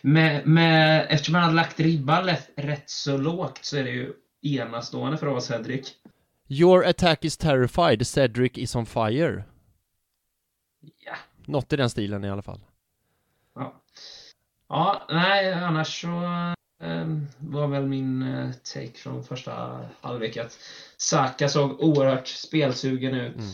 Med, 0.01 0.47
med, 0.47 1.07
eftersom 1.11 1.35
han 1.35 1.45
hade 1.45 1.57
lagt 1.57 1.81
ribban 1.81 2.31
rätt 2.57 2.91
så 2.91 3.17
lågt 3.17 3.65
så 3.65 3.77
är 3.77 3.85
det 3.85 3.91
ju 3.91 4.13
enastående 4.43 5.19
för 5.19 5.27
vara 5.27 5.41
Cedric. 5.41 5.95
Your 6.49 6.87
attack 6.87 7.25
is 7.25 7.37
terrified, 7.37 8.07
Cedric 8.07 8.53
is 8.59 8.77
on 8.77 8.87
fire. 8.87 9.45
Ja. 11.05 11.17
Något 11.47 11.73
i 11.73 11.77
den 11.77 11.91
stilen 11.91 12.25
i 12.25 12.31
alla 12.31 12.43
fall. 12.43 12.61
Ja, 13.55 13.83
ja 14.69 15.07
nej, 15.11 15.53
annars 15.53 16.01
så 16.01 16.09
eh, 16.87 17.07
var 17.39 17.67
väl 17.67 17.87
min 17.87 18.23
eh, 18.23 18.53
take 18.53 18.93
från 18.99 19.25
första 19.25 19.85
halvlek 20.01 20.37
att 20.37 20.59
Saka 20.97 21.49
såg 21.49 21.81
oerhört 21.81 22.27
spelsugen 22.27 23.15
ut. 23.15 23.37
Mm. 23.37 23.51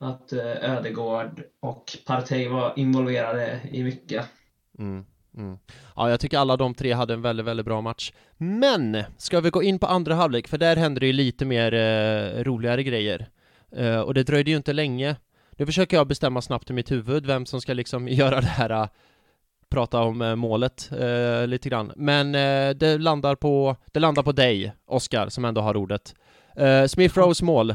Att 0.00 0.32
eh, 0.32 0.72
Ödegård 0.76 1.42
och 1.60 1.84
Partey 2.06 2.48
var 2.48 2.72
involverade 2.76 3.60
i 3.72 3.82
mycket. 3.82 4.26
Mm, 4.78 5.04
mm. 5.36 5.58
Ja, 5.96 6.10
jag 6.10 6.20
tycker 6.20 6.38
alla 6.38 6.56
de 6.56 6.74
tre 6.74 6.92
hade 6.92 7.14
en 7.14 7.22
väldigt, 7.22 7.46
väldigt 7.46 7.66
bra 7.66 7.80
match. 7.80 8.12
Men, 8.36 9.02
ska 9.16 9.40
vi 9.40 9.50
gå 9.50 9.62
in 9.62 9.78
på 9.78 9.86
andra 9.86 10.14
halvlek? 10.14 10.48
För 10.48 10.58
där 10.58 10.76
händer 10.76 11.00
det 11.00 11.06
ju 11.06 11.12
lite 11.12 11.44
mer 11.44 11.74
eh, 11.74 12.44
roligare 12.44 12.82
grejer. 12.82 13.28
Eh, 13.76 14.00
och 14.00 14.14
det 14.14 14.22
dröjde 14.22 14.50
ju 14.50 14.56
inte 14.56 14.72
länge. 14.72 15.16
Nu 15.60 15.66
försöker 15.66 15.96
jag 15.96 16.06
bestämma 16.06 16.42
snabbt 16.42 16.70
i 16.70 16.72
mitt 16.72 16.90
huvud 16.90 17.26
vem 17.26 17.46
som 17.46 17.60
ska 17.60 17.72
liksom 17.72 18.08
göra 18.20 18.40
det 18.40 18.46
här 18.46 18.70
eh, 18.70 18.88
prata 19.68 20.00
om 20.00 20.22
eh, 20.22 20.36
målet 20.36 20.90
eh, 20.92 21.46
lite 21.46 21.68
grann. 21.68 21.92
Men 21.96 22.32
det 22.78 22.98
landar 22.98 23.34
på, 23.34 23.76
det 23.92 24.00
landar 24.00 24.22
på 24.22 24.32
dig, 24.32 24.72
Oskar, 24.86 25.28
som 25.28 25.44
ändå 25.44 25.60
har 25.60 25.76
ordet. 25.76 26.14
Smith 26.88 27.18
Rose 27.18 27.44
mål. 27.44 27.74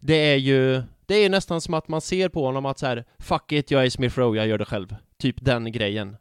Det 0.00 0.32
är 0.32 0.36
ju, 0.36 0.82
det 1.06 1.14
är 1.14 1.30
nästan 1.30 1.60
som 1.60 1.74
att 1.74 1.88
man 1.88 2.00
ser 2.00 2.28
på 2.28 2.44
honom 2.46 2.66
att 2.66 2.78
så 2.78 2.86
här, 2.86 3.04
fuck 3.18 3.52
it, 3.52 3.70
jag 3.70 3.84
är 3.84 3.90
Smith 3.90 4.18
Rowe, 4.18 4.38
jag 4.38 4.46
gör 4.46 4.58
det 4.58 4.64
själv. 4.64 4.96
Typ 5.18 5.36
den 5.40 5.72
grejen. 5.72 6.16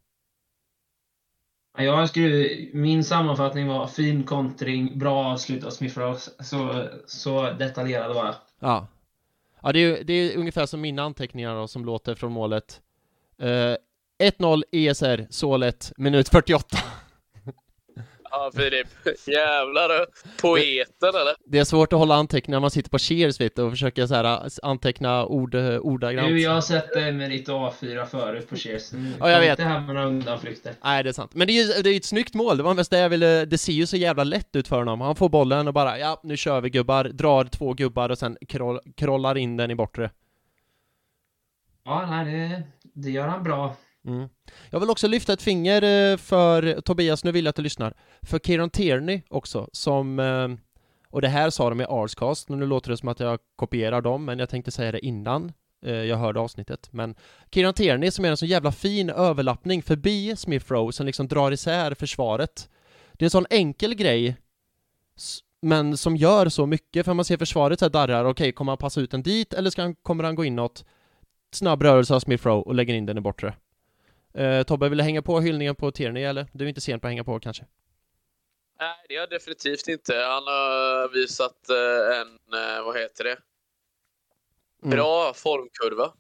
Ja, 1.78 1.84
Jag 1.84 2.10
skulle, 2.10 2.50
min 2.74 3.04
sammanfattning 3.04 3.68
var 3.68 3.88
fin 3.88 4.24
kontring, 4.24 5.00
bra 5.00 5.26
avslut 5.26 5.64
av 5.64 5.70
Smith 5.70 6.00
Rowe. 6.00 6.20
Så, 6.40 6.88
så 7.08 7.52
detaljerad 7.52 8.16
var 8.16 8.26
jag. 8.26 8.36
Ja. 8.60 8.88
Ja, 9.62 9.72
det 9.72 9.80
är, 9.80 10.04
det 10.04 10.14
är 10.14 10.38
ungefär 10.38 10.66
som 10.66 10.82
mina 10.82 11.04
anteckningar 11.04 11.56
då, 11.56 11.68
som 11.68 11.86
låter 11.86 12.16
från 12.16 12.32
målet. 12.32 12.82
Eh, 13.40 13.76
1-0 14.24 14.64
ESR, 14.72 15.28
så 15.30 15.58
lätt, 15.58 15.92
minut 15.98 16.30
48. 16.30 16.78
Ja, 18.38 18.52
Filip. 18.56 18.88
Jävlar 19.28 19.90
du. 19.90 20.06
Poeten 20.42 21.10
eller? 21.22 21.36
Det 21.46 21.60
är 21.60 21.64
svårt 21.64 21.94
att 21.94 22.00
hålla 22.00 22.16
anteckningar 22.16 22.56
när 22.56 22.62
man 22.62 22.72
sitter 22.72 22.90
på 22.90 22.98
Cheers 23.00 23.42
vet 23.42 23.56
du, 23.56 23.62
och 23.62 23.72
försöker 23.72 24.08
så 24.08 24.16
här 24.16 24.50
anteckna 24.64 25.26
ord, 25.26 25.56
eh, 25.56 25.78
ordagrant. 25.80 26.28
Du, 26.28 26.42
jag 26.42 26.52
har 26.52 26.62
sett 26.62 26.94
dig 26.94 27.12
med 27.12 27.32
ditt 27.32 27.48
A4 27.48 28.06
förut 28.06 28.50
på 28.50 28.56
Cheers. 28.56 28.92
Nu 28.94 29.12
Ja, 29.20 29.30
jag 29.32 29.40
vet. 29.40 29.50
inte 29.50 29.64
här 29.64 29.80
med 29.80 29.96
några 29.96 30.08
undanflykter. 30.08 30.74
Nej, 30.84 31.04
det 31.04 31.10
är 31.10 31.14
sant. 31.14 31.32
Men 31.34 31.48
det 31.48 31.54
är 31.54 31.76
ju 31.78 31.82
det 31.82 31.90
är 31.90 31.98
ett 31.98 32.06
snyggt 32.06 32.34
mål, 32.34 32.58
det 32.58 32.64
var 32.64 32.74
mest 32.74 32.92
det 32.92 33.00
jag 33.00 33.10
ville, 33.10 33.46
det 33.46 33.58
ser 33.58 33.74
ju 33.74 33.86
så 33.88 33.98
jävla 33.98 34.24
lätt 34.24 34.56
ut 34.56 34.68
för 34.68 34.78
honom. 34.78 35.02
Han 35.02 35.16
får 35.16 35.30
bollen 35.30 35.68
och 35.68 35.74
bara, 35.74 36.00
ja, 36.00 36.20
nu 36.24 36.38
kör 36.38 36.62
vi 36.62 36.70
gubbar, 36.70 37.04
drar 37.04 37.44
två 37.44 37.74
gubbar 37.74 38.10
och 38.10 38.18
sen 38.18 38.38
kroll, 38.48 38.80
krollar 38.96 39.38
in 39.38 39.58
den 39.58 39.72
i 39.72 39.76
bortre. 39.76 40.10
Ja, 41.86 42.06
nej, 42.10 42.26
det, 42.26 42.64
det 42.94 43.10
gör 43.12 43.28
han 43.28 43.44
bra. 43.44 43.76
Mm. 44.06 44.30
Jag 44.70 44.80
vill 44.80 44.90
också 44.90 45.08
lyfta 45.08 45.34
ett 45.34 45.42
finger 45.42 46.12
eh, 46.12 46.18
för 46.18 46.82
Tobias, 46.82 47.24
nu 47.24 47.32
vill 47.32 47.46
jag 47.46 47.50
att 47.50 47.56
du 47.56 47.62
lyssnar, 47.62 47.94
för 48.22 48.40
Kieran 48.40 48.70
Tierney 48.70 49.22
också, 49.30 49.70
som 49.72 50.20
eh, 50.20 50.48
och 51.16 51.22
det 51.22 51.28
här 51.28 51.50
sa 51.50 51.70
de 51.70 51.82
i 51.82 51.86
Arscast, 51.90 52.50
nu 52.50 52.66
låter 52.66 52.92
det 52.92 52.98
som 52.98 53.10
att 53.10 53.20
jag 53.20 53.40
kopierar 53.56 54.02
dem, 54.02 54.26
men 54.26 54.40
jag 54.40 54.50
tänkte 54.50 54.72
säga 54.72 54.92
det 54.92 55.06
innan 55.06 55.54
eh, 55.86 55.94
jag 55.94 56.18
hörde 56.18 56.40
avsnittet. 56.40 56.88
Men 56.92 57.16
Kieran 57.52 57.74
Tierney 57.74 58.12
som 58.12 58.26
är 58.26 58.30
en 58.30 58.38
så 58.38 58.46
jävla 58.46 58.72
fin 58.72 59.10
överlappning 59.10 59.84
förbi 59.84 60.36
Smith 60.36 60.72
Rowe 60.72 60.94
som 60.94 61.06
liksom 61.06 61.28
drar 61.28 61.52
isär 61.52 61.94
försvaret. 61.94 62.70
Det 63.14 63.24
är 63.24 63.28
en 63.28 63.32
sån 63.32 63.46
enkel 63.50 63.96
grej, 63.96 64.36
men 65.62 65.98
som 65.98 66.16
gör 66.16 66.50
så 66.50 66.66
mycket, 66.66 67.06
för 67.06 67.14
man 67.14 67.26
ser 67.26 67.38
försvaret 67.38 67.80
så 67.80 67.86
här 67.86 67.90
darrar, 67.90 68.26
okej, 68.26 68.52
kommer 68.52 68.72
han 68.72 68.78
passa 68.78 69.02
ut 69.02 69.12
den 69.12 69.24
dit, 69.24 69.54
eller 69.54 69.70
ska 69.70 69.82
han, 69.82 69.96
kommer 69.96 70.24
han 70.24 70.36
gå 70.36 70.46
inåt? 70.46 70.86
Snabb 71.52 71.82
rörelse 71.82 72.16
av 72.16 72.20
Smith 72.20 72.48
Rowe 72.48 72.62
och 72.62 72.76
lägger 72.76 72.94
in 72.94 73.06
den 73.06 73.18
i 73.18 73.22
bortre. 73.22 73.54
Eh, 74.38 74.64
Tobbe, 74.64 74.90
vill 74.90 74.98
du 74.98 75.04
hänga 75.04 75.22
på 75.22 75.40
hyllningen 75.40 75.76
på 75.76 75.92
Tierney 75.92 76.24
eller? 76.24 76.48
Du 76.54 76.64
är 76.66 76.70
inte 76.70 76.82
sen 76.82 77.00
på 77.00 77.08
att 77.08 77.12
hänga 77.12 77.24
på 77.24 77.40
kanske? 77.40 77.66
Nej, 78.80 78.96
det 79.08 79.16
är 79.16 79.20
jag 79.20 79.30
definitivt 79.30 79.88
inte. 79.88 80.16
Han 80.16 80.44
har 80.44 81.14
visat 81.14 81.70
eh, 81.70 82.20
en, 82.20 82.28
eh, 82.78 82.84
vad 82.86 82.98
heter 82.98 83.24
det? 83.24 83.38
Mm. 84.84 84.96
Bra 84.96 85.34
formkurva. 85.36 86.14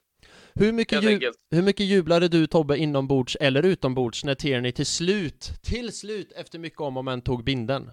Hur 0.53 0.71
mycket, 0.71 1.03
ju- 1.03 1.31
hur 1.51 1.61
mycket 1.61 1.85
jublade 1.85 2.27
du 2.27 2.47
Tobbe 2.47 2.77
inombords 2.77 3.37
eller 3.39 3.63
utombords 3.63 4.23
när 4.23 4.35
Tierney 4.35 4.71
till 4.71 4.85
slut, 4.85 5.51
till 5.63 5.93
slut 5.97 6.31
efter 6.31 6.59
mycket 6.59 6.79
om 6.81 6.97
och 6.97 7.05
men 7.05 7.21
tog 7.21 7.43
binden? 7.43 7.91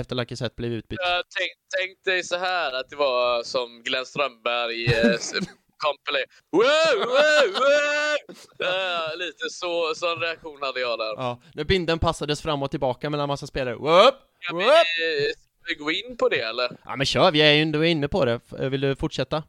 Efter 0.00 0.16
Lacazette 0.16 0.54
blev 0.56 0.72
utbytt. 0.72 0.98
Jag 1.02 1.24
tänk, 1.38 1.50
tänk 1.78 2.04
dig 2.04 2.22
så 2.24 2.36
här 2.36 2.72
att 2.80 2.88
det 2.90 2.96
var 2.96 3.42
som 3.42 3.82
Glenn 3.82 4.06
Strömberg 4.06 4.84
eh, 4.86 5.16
Company. 5.86 6.24
Wow, 6.52 7.08
wow, 7.08 7.52
wow! 7.60 8.68
Eh, 8.68 9.16
lite 9.16 9.50
så, 9.50 9.94
sån 9.94 10.20
reaktion 10.20 10.62
hade 10.62 10.80
jag 10.80 10.98
där. 10.98 11.14
Ja, 11.16 11.40
när 11.54 11.64
binden 11.64 11.98
passades 11.98 12.42
fram 12.42 12.62
och 12.62 12.70
tillbaka 12.70 13.10
mellan 13.10 13.28
massa 13.28 13.46
spelare. 13.46 13.74
Whoop! 13.74 14.14
Ska 14.40 14.56
vi, 14.56 14.64
Whoop! 14.64 14.72
eh, 14.74 15.30
ska 15.32 15.68
vi 15.68 15.74
gå 15.74 15.90
in 15.90 16.16
på 16.16 16.28
det 16.28 16.40
eller? 16.40 16.76
Ja 16.84 16.96
men 16.96 17.06
kör, 17.06 17.30
vi 17.30 17.42
är 17.42 17.52
ju 17.52 17.62
ändå 17.62 17.84
inne 17.84 18.08
på 18.08 18.24
det. 18.24 18.32
F- 18.32 18.60
Vill 18.72 18.80
du 18.80 18.96
fortsätta? 18.96 19.42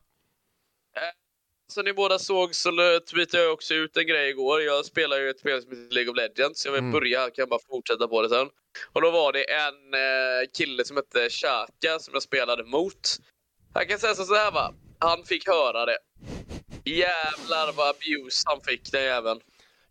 Som 1.73 1.86
ni 1.86 1.93
båda 1.93 2.19
såg 2.19 2.55
så 2.55 2.71
tweetade 3.11 3.43
jag 3.43 3.53
också 3.53 3.73
ut 3.73 3.97
en 3.97 4.07
grej 4.07 4.30
igår. 4.30 4.61
Jag 4.61 4.86
spelar 4.86 5.17
ju 5.17 5.30
ett 5.30 5.39
spel 5.39 5.61
som 5.61 5.71
heter 5.71 5.93
League 5.95 6.11
of 6.11 6.17
Legends. 6.17 6.65
Jag 6.65 6.71
vill 6.71 6.80
Mm. 6.80 6.91
börja, 6.91 7.19
kan 7.25 7.34
jag 7.36 7.49
bara 7.49 7.59
fortsätta 7.69 8.07
på 8.07 8.21
det 8.21 8.30
sen. 8.30 8.49
Och 8.93 9.01
då 9.01 9.11
var 9.11 9.34
det 9.34 9.43
en 9.51 9.93
eh, 9.93 10.49
kille 10.57 10.86
som 10.86 10.97
hette 10.97 11.30
Shaka 11.30 11.99
som 11.99 12.13
jag 12.13 12.23
spelade 12.23 12.63
mot. 12.63 13.09
Jag 13.73 13.89
kan 13.89 13.99
säga 13.99 14.15
så 14.15 14.36
här 14.36 14.51
va. 14.51 14.73
Han 15.00 15.24
fick 15.24 15.47
höra 15.47 15.86
det. 15.86 15.97
Jävlar 16.86 17.72
vad 17.78 17.89
abuse 17.89 18.43
han 18.45 18.62
fick 18.62 18.91
den 18.91 19.04
jäveln. 19.04 19.39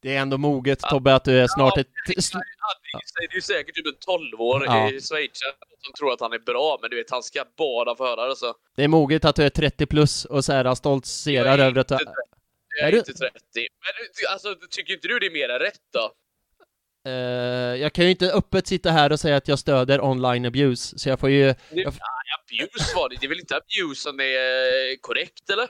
Det 0.00 0.16
är 0.16 0.20
ändå 0.20 0.38
moget 0.38 0.78
Tobbe 0.80 1.14
att 1.14 1.24
du 1.24 1.38
är 1.40 1.46
snart 1.46 1.72
Ja, 1.76 1.80
ett... 1.80 1.86
Det 2.06 2.12
är 2.12 2.16
ju- 2.16 2.22
det 3.20 3.32
är 3.32 3.34
ju 3.34 3.40
säkert 3.40 3.74
typ 3.74 3.86
en 3.86 3.94
12 4.00 4.40
år 4.40 4.62
Ja. 4.66 4.90
i 4.90 5.00
Schweiz 5.00 5.38
som 5.82 5.92
tror 5.98 6.12
att 6.12 6.20
han 6.20 6.32
är 6.32 6.38
bra, 6.38 6.78
men 6.80 6.90
du 6.90 6.96
vet, 6.96 7.10
han 7.10 7.22
ska 7.22 7.44
bara 7.58 7.96
få 7.96 8.06
höra 8.06 8.26
det 8.28 8.36
så. 8.36 8.54
Det 8.76 8.84
är 8.84 8.88
moget 8.88 9.24
att 9.24 9.36
du 9.36 9.42
är 9.44 9.50
30 9.50 9.86
plus 9.86 10.24
och 10.24 10.44
så 10.44 10.52
här 10.52 10.74
stoltserar 10.74 11.44
Jag 11.46 11.54
är 11.60 11.64
över 11.64 11.80
att 11.80 11.88
du... 11.88 11.94
inte 11.94 12.12
Jag 12.78 12.84
är, 12.84 12.88
Är 12.88 12.92
du- 12.92 12.98
inte 12.98 13.12
30. 13.12 13.32
Men 13.54 14.32
alltså, 14.32 14.54
tycker 14.70 14.92
inte 14.94 15.08
du 15.08 15.18
det 15.18 15.26
är 15.26 15.30
mer 15.30 15.48
än 15.48 15.58
rätt 15.58 15.80
då? 15.92 16.12
Eh, 17.10 17.12
jag 17.82 17.92
kan 17.92 18.04
ju 18.04 18.10
inte 18.10 18.32
öppet 18.32 18.66
sitta 18.66 18.90
här 18.90 19.12
och 19.12 19.20
säga 19.20 19.36
att 19.36 19.48
jag 19.48 19.58
stöder 19.58 20.00
online 20.04 20.44
abuse, 20.46 20.98
så 20.98 21.08
jag 21.08 21.20
får 21.20 21.30
ju... 21.30 21.44
Det, 21.46 21.56
Jag- 21.70 21.94
abuse 22.52 22.96
var 22.96 23.08
det. 23.08 23.16
Det 23.20 23.26
är 23.26 23.28
väl 23.28 23.40
inte 23.40 23.56
abuse 23.56 24.02
som 24.02 24.20
är 24.20 25.00
korrekt, 25.00 25.50
eller? 25.50 25.68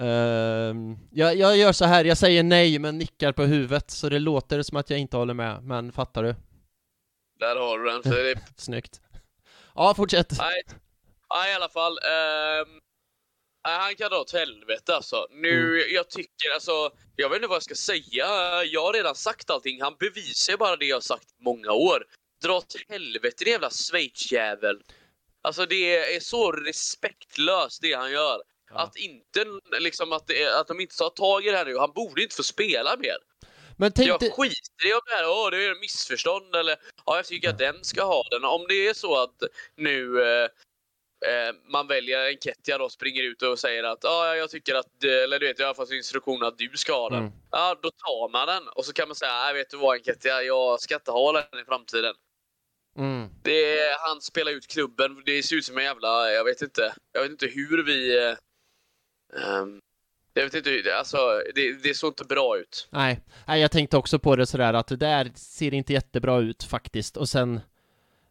Ehm, 0.00 0.96
jag, 1.10 1.36
jag 1.36 1.56
gör 1.56 1.72
så 1.72 1.84
här, 1.84 2.04
jag 2.04 2.18
säger 2.18 2.42
nej 2.42 2.78
men 2.78 2.98
nickar 2.98 3.32
på 3.32 3.42
huvudet, 3.42 3.90
så 3.90 4.08
det 4.08 4.18
låter 4.18 4.62
som 4.62 4.76
att 4.76 4.90
jag 4.90 4.98
inte 4.98 5.16
håller 5.16 5.34
med, 5.34 5.62
men 5.62 5.92
fattar 5.92 6.22
du? 6.22 6.34
Där 7.38 7.56
har 7.56 7.78
du 7.78 7.90
den. 7.90 8.00
Det, 8.02 8.40
Snyggt. 8.56 9.00
Ja, 9.74 9.94
fortsätt. 9.94 10.38
nej. 10.38 10.62
nej, 11.34 11.52
i 11.52 11.54
alla 11.54 11.68
fall. 11.68 11.98
nej, 13.66 13.78
han 13.78 13.94
kan 13.94 14.10
dra 14.10 14.20
åt 14.20 14.32
helvete 14.32 14.94
alltså. 14.94 15.26
Nu, 15.30 15.84
jag 15.94 16.10
tycker 16.10 16.54
alltså, 16.54 16.90
jag 17.16 17.28
vet 17.28 17.36
inte 17.36 17.48
vad 17.48 17.56
jag 17.56 17.62
ska 17.62 17.74
säga. 17.74 18.26
Jag 18.64 18.82
har 18.82 18.92
redan 18.92 19.14
sagt 19.14 19.50
allting. 19.50 19.82
Han 19.82 19.96
bevisar 19.98 20.52
ju 20.52 20.56
bara 20.56 20.76
det 20.76 20.84
jag 20.84 20.96
har 20.96 21.00
sagt 21.00 21.30
i 21.30 21.42
många 21.42 21.72
år. 21.72 22.04
Dra 22.42 22.56
åt 22.56 22.74
helvete 22.88 23.44
din 23.44 23.52
jävla 23.52 23.70
Schweizjävel. 23.70 24.82
Alltså 25.42 25.66
det 25.66 26.14
är 26.14 26.20
så 26.20 26.52
respektlöst 26.52 27.82
det 27.82 27.92
han 27.92 28.10
gör. 28.10 28.42
Ja. 28.70 28.78
Att 28.78 28.96
inte 28.96 29.44
liksom 29.78 30.12
att, 30.12 30.26
det, 30.26 30.60
att 30.60 30.68
de 30.68 30.80
inte 30.80 30.96
tar 30.96 31.10
tag 31.10 31.46
i 31.46 31.50
det 31.50 31.56
här 31.56 31.64
nu. 31.64 31.78
Han 31.78 31.92
borde 31.92 32.22
inte 32.22 32.36
få 32.36 32.42
spela 32.42 32.96
mer. 32.96 33.16
Men 33.76 33.92
tänk 33.92 34.08
Jag 34.08 34.20
skiter 34.20 34.86
i 34.86 34.92
om 34.92 35.00
det 35.06 35.14
här 35.14 35.28
Åh, 35.28 35.50
det 35.50 35.64
är 35.64 35.72
ett 35.72 35.80
missförstånd 35.80 36.54
eller 36.54 36.76
ja, 37.06 37.16
jag 37.16 37.26
tycker 37.26 37.50
att 37.50 37.58
den 37.58 37.84
ska 37.84 38.04
ha 38.04 38.22
den. 38.30 38.44
Om 38.44 38.66
det 38.68 38.88
är 38.88 38.94
så 38.94 39.22
att 39.22 39.42
nu 39.76 40.22
eh, 40.22 40.44
eh, 41.26 41.54
man 41.72 41.86
väljer 41.86 42.28
en 42.28 42.36
Ketja 42.38 42.78
då 42.78 42.88
springer 42.88 43.22
ut 43.22 43.42
och 43.42 43.58
säger 43.58 43.84
att 43.84 43.98
ja, 44.02 44.36
jag 44.36 44.50
tycker 44.50 44.74
att, 44.74 45.04
eller 45.04 45.38
du 45.38 45.46
vet, 45.46 45.58
jag 45.58 45.66
har 45.66 45.74
fått 45.74 45.92
instruktion 45.92 46.42
att 46.42 46.58
du 46.58 46.70
ska 46.74 46.92
ha 46.92 47.08
den. 47.08 47.18
Mm. 47.18 47.32
Ja, 47.50 47.78
då 47.82 47.90
tar 47.90 48.28
man 48.32 48.46
den 48.46 48.68
och 48.68 48.84
så 48.84 48.92
kan 48.92 49.08
man 49.08 49.14
säga, 49.14 49.32
nej 49.32 49.54
vet 49.54 49.70
du 49.70 49.76
vad 49.76 49.96
Enketia, 49.96 50.42
jag 50.42 50.80
ska 50.80 50.94
inte 50.94 51.10
ha 51.10 51.32
den 51.32 51.60
i 51.60 51.64
framtiden. 51.64 52.14
Mm, 52.98 53.28
Det 53.42 53.78
är, 53.78 54.08
han 54.08 54.20
spelar 54.20 54.52
ut 54.52 54.66
klubben, 54.66 55.22
det 55.26 55.42
ser 55.42 55.56
ut 55.56 55.64
som 55.64 55.78
en 55.78 55.84
jävla, 55.84 56.30
jag 56.30 56.44
vet 56.44 56.62
inte, 56.62 56.94
jag 57.12 57.22
vet 57.22 57.30
inte 57.30 57.46
hur 57.46 57.82
vi... 57.84 58.18
ehm, 59.36 59.80
jag 60.34 60.44
vet 60.44 60.54
inte, 60.54 60.70
hur- 60.70 60.92
alltså 60.92 61.16
det, 61.54 61.82
det 61.82 61.94
såg 61.94 62.10
inte 62.10 62.24
bra 62.24 62.58
ut. 62.58 62.88
nej, 62.90 63.20
nej, 63.46 63.60
jag 63.60 63.70
tänkte 63.70 63.96
också 63.96 64.18
på 64.18 64.36
det 64.36 64.46
sådär 64.46 64.74
att 64.74 64.86
det 64.86 64.96
där 64.96 65.30
ser 65.34 65.74
inte 65.74 65.92
jättebra 65.92 66.38
ut 66.38 66.62
faktiskt 66.62 67.16
och 67.16 67.28
sen, 67.28 67.60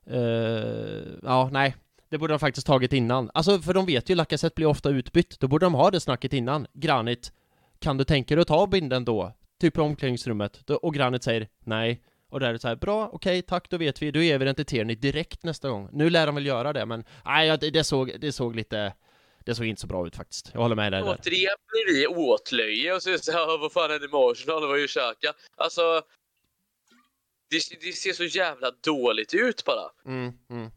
eh, 0.06 1.02
ja, 1.24 1.50
nej, 1.52 1.76
det 2.10 2.18
borde 2.18 2.34
de 2.34 2.40
faktiskt 2.40 2.68
tagit 2.68 2.94
innan. 2.94 3.32
Alltså, 3.34 3.60
för 3.60 3.74
de 3.74 3.86
vet 3.86 4.10
ju, 4.10 4.16
Lacazette 4.16 4.56
blir 4.56 4.66
ofta 4.66 4.90
utbytt, 4.90 5.40
då 5.40 5.48
borde 5.48 5.66
de 5.66 5.74
ha 5.74 5.92
det 5.92 6.00
snacket 6.00 6.34
innan. 6.34 6.68
Granit, 6.74 7.32
kan 7.80 7.98
du 7.98 8.04
tänka 8.04 8.36
dig 8.36 8.42
att 8.42 8.48
ta 8.48 8.68
binden 8.68 9.06
då? 9.06 9.34
Typ 9.60 9.78
i 9.78 9.82
omklädningsrummet, 9.82 10.70
och 10.70 10.94
Granit 10.94 11.24
säger 11.24 11.48
nej. 11.66 12.02
Och 12.30 12.40
där 12.40 12.48
är 12.50 12.54
det 12.54 12.60
så 12.60 12.68
här, 12.68 12.76
bra, 12.76 13.10
okej, 13.14 13.42
tack, 13.42 13.70
då 13.70 13.78
vet 13.78 14.02
vi, 14.02 14.12
då 14.12 14.20
ger 14.20 14.38
vi 14.40 14.46
den 14.46 14.56
till 14.56 14.66
Tierney 14.66 14.96
direkt 14.96 15.44
nästa 15.44 15.70
gång. 15.70 15.90
Nu 15.92 16.10
lär 16.10 16.26
de 16.26 16.36
väl 16.36 16.46
göra 16.46 16.74
det, 16.74 16.86
men 16.86 17.04
nej, 17.26 17.48
ja, 17.48 17.58
det, 17.58 17.70
det 17.70 17.84
såg, 17.84 18.20
det 18.20 18.32
såg 18.32 18.56
lite, 18.56 18.94
det 19.46 19.56
såg 19.56 19.66
inte 19.66 19.82
så 19.82 19.88
bra 19.88 20.08
ut 20.08 20.16
faktiskt. 20.16 20.50
Jag 20.54 20.62
håller 20.62 20.76
med 20.76 20.92
dig 20.94 21.02
där. 21.02 21.10
Återigen 21.10 21.56
blir 21.68 21.96
vi 21.96 22.08
åtlöje 22.08 22.94
och 22.94 23.04
så 23.04 23.10
är 23.10 23.14
det 23.14 23.24
så 23.24 23.32
här, 23.32 23.58
vad 23.58 23.72
fan 23.72 23.92
är 23.92 24.00
det 24.00 24.08
med 24.08 24.20
Arsenal, 24.20 24.62
det 24.62 24.68
var 24.68 24.78
ju 24.78 24.88
Xhaka. 24.88 25.34
Alltså, 25.58 26.02
det, 27.50 27.60
det 27.82 27.92
ser 27.92 28.14
så 28.14 28.24
jävla 28.24 28.72
dåligt 28.84 29.34
ut 29.34 29.66
bara. 29.66 29.90
Mm, 30.06 30.34
mm. 30.50 30.70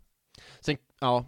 Sen, 0.60 0.76
ja. 1.00 1.26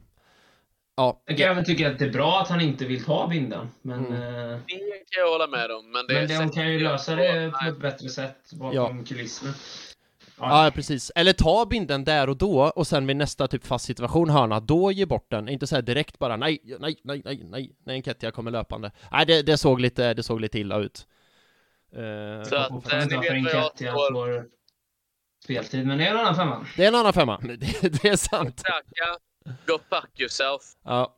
Ja, 0.94 1.22
Jag 1.26 1.38
kan 1.38 1.50
även 1.50 1.64
tycka 1.64 1.90
att 1.90 1.98
det 1.98 2.04
är 2.04 2.10
bra 2.10 2.40
att 2.40 2.48
han 2.48 2.60
inte 2.60 2.84
vill 2.84 3.04
ta 3.04 3.26
binden. 3.28 3.68
Men, 3.82 4.06
Mm. 4.06 4.22
eh, 4.52 4.58
Det 4.66 4.74
kan 5.10 5.20
jag 5.24 5.30
hålla 5.32 5.46
med 5.46 5.70
om. 5.70 5.92
Men, 5.92 6.06
det 6.06 6.28
men 6.28 6.48
de 6.48 6.52
kan 6.54 6.72
ju 6.72 6.80
lösa 6.80 7.14
det 7.14 7.52
på 7.62 7.68
ett 7.68 7.78
bättre 7.80 8.08
sätt 8.08 8.52
bakom 8.52 9.04
kulisserna. 9.04 9.54
Ja, 10.48 10.70
precis. 10.74 11.12
Eller 11.14 11.32
ta 11.32 11.66
binden 11.66 12.04
där 12.04 12.28
och 12.28 12.36
då 12.36 12.60
och 12.62 12.86
sen 12.86 13.06
vid 13.06 13.16
nästa 13.16 13.48
typ 13.48 13.66
fast 13.66 13.84
situation, 13.84 14.30
hörna, 14.30 14.60
då 14.60 14.92
ge 14.92 15.06
bort 15.06 15.30
den. 15.30 15.48
Inte 15.48 15.66
så 15.66 15.74
här 15.74 15.82
direkt 15.82 16.18
bara 16.18 16.36
nej, 16.36 16.58
nej, 16.80 16.96
nej, 17.04 17.22
nej, 17.24 17.44
nej, 17.44 17.76
när 17.84 17.94
en 17.94 18.02
Kettia 18.02 18.30
kommer 18.30 18.50
löpande. 18.50 18.90
Nej, 19.12 19.26
det, 19.26 19.42
det 19.42 19.56
såg 19.58 19.80
lite, 19.80 20.14
det 20.14 20.22
såg 20.22 20.40
lite 20.40 20.58
illa 20.58 20.78
ut. 20.78 21.06
Eh, 21.96 22.48
Så 22.48 22.56
att- 22.56 22.70
inte 22.70 22.96
ni 22.96 23.04
vet 23.06 23.16
vad 23.16 23.24
jag 23.26 23.36
Enketia 23.36 23.92
står- 23.92 24.12
får 24.12 24.44
speltid. 25.44 25.86
Men 25.86 25.98
det 25.98 26.06
är 26.06 26.10
en 26.10 26.16
annan 26.18 26.36
femma. 26.36 26.66
det 26.76 26.84
är 26.84 26.88
en 26.88 26.94
annan 26.94 27.12
femma, 27.12 27.38
det, 27.42 27.56
det 28.02 28.08
är 28.08 28.16
sant. 28.16 28.62
Xhaka, 28.64 29.18
go 29.66 29.78
fuck 29.90 30.20
yourself. 30.20 30.62
Ja. 30.84 31.16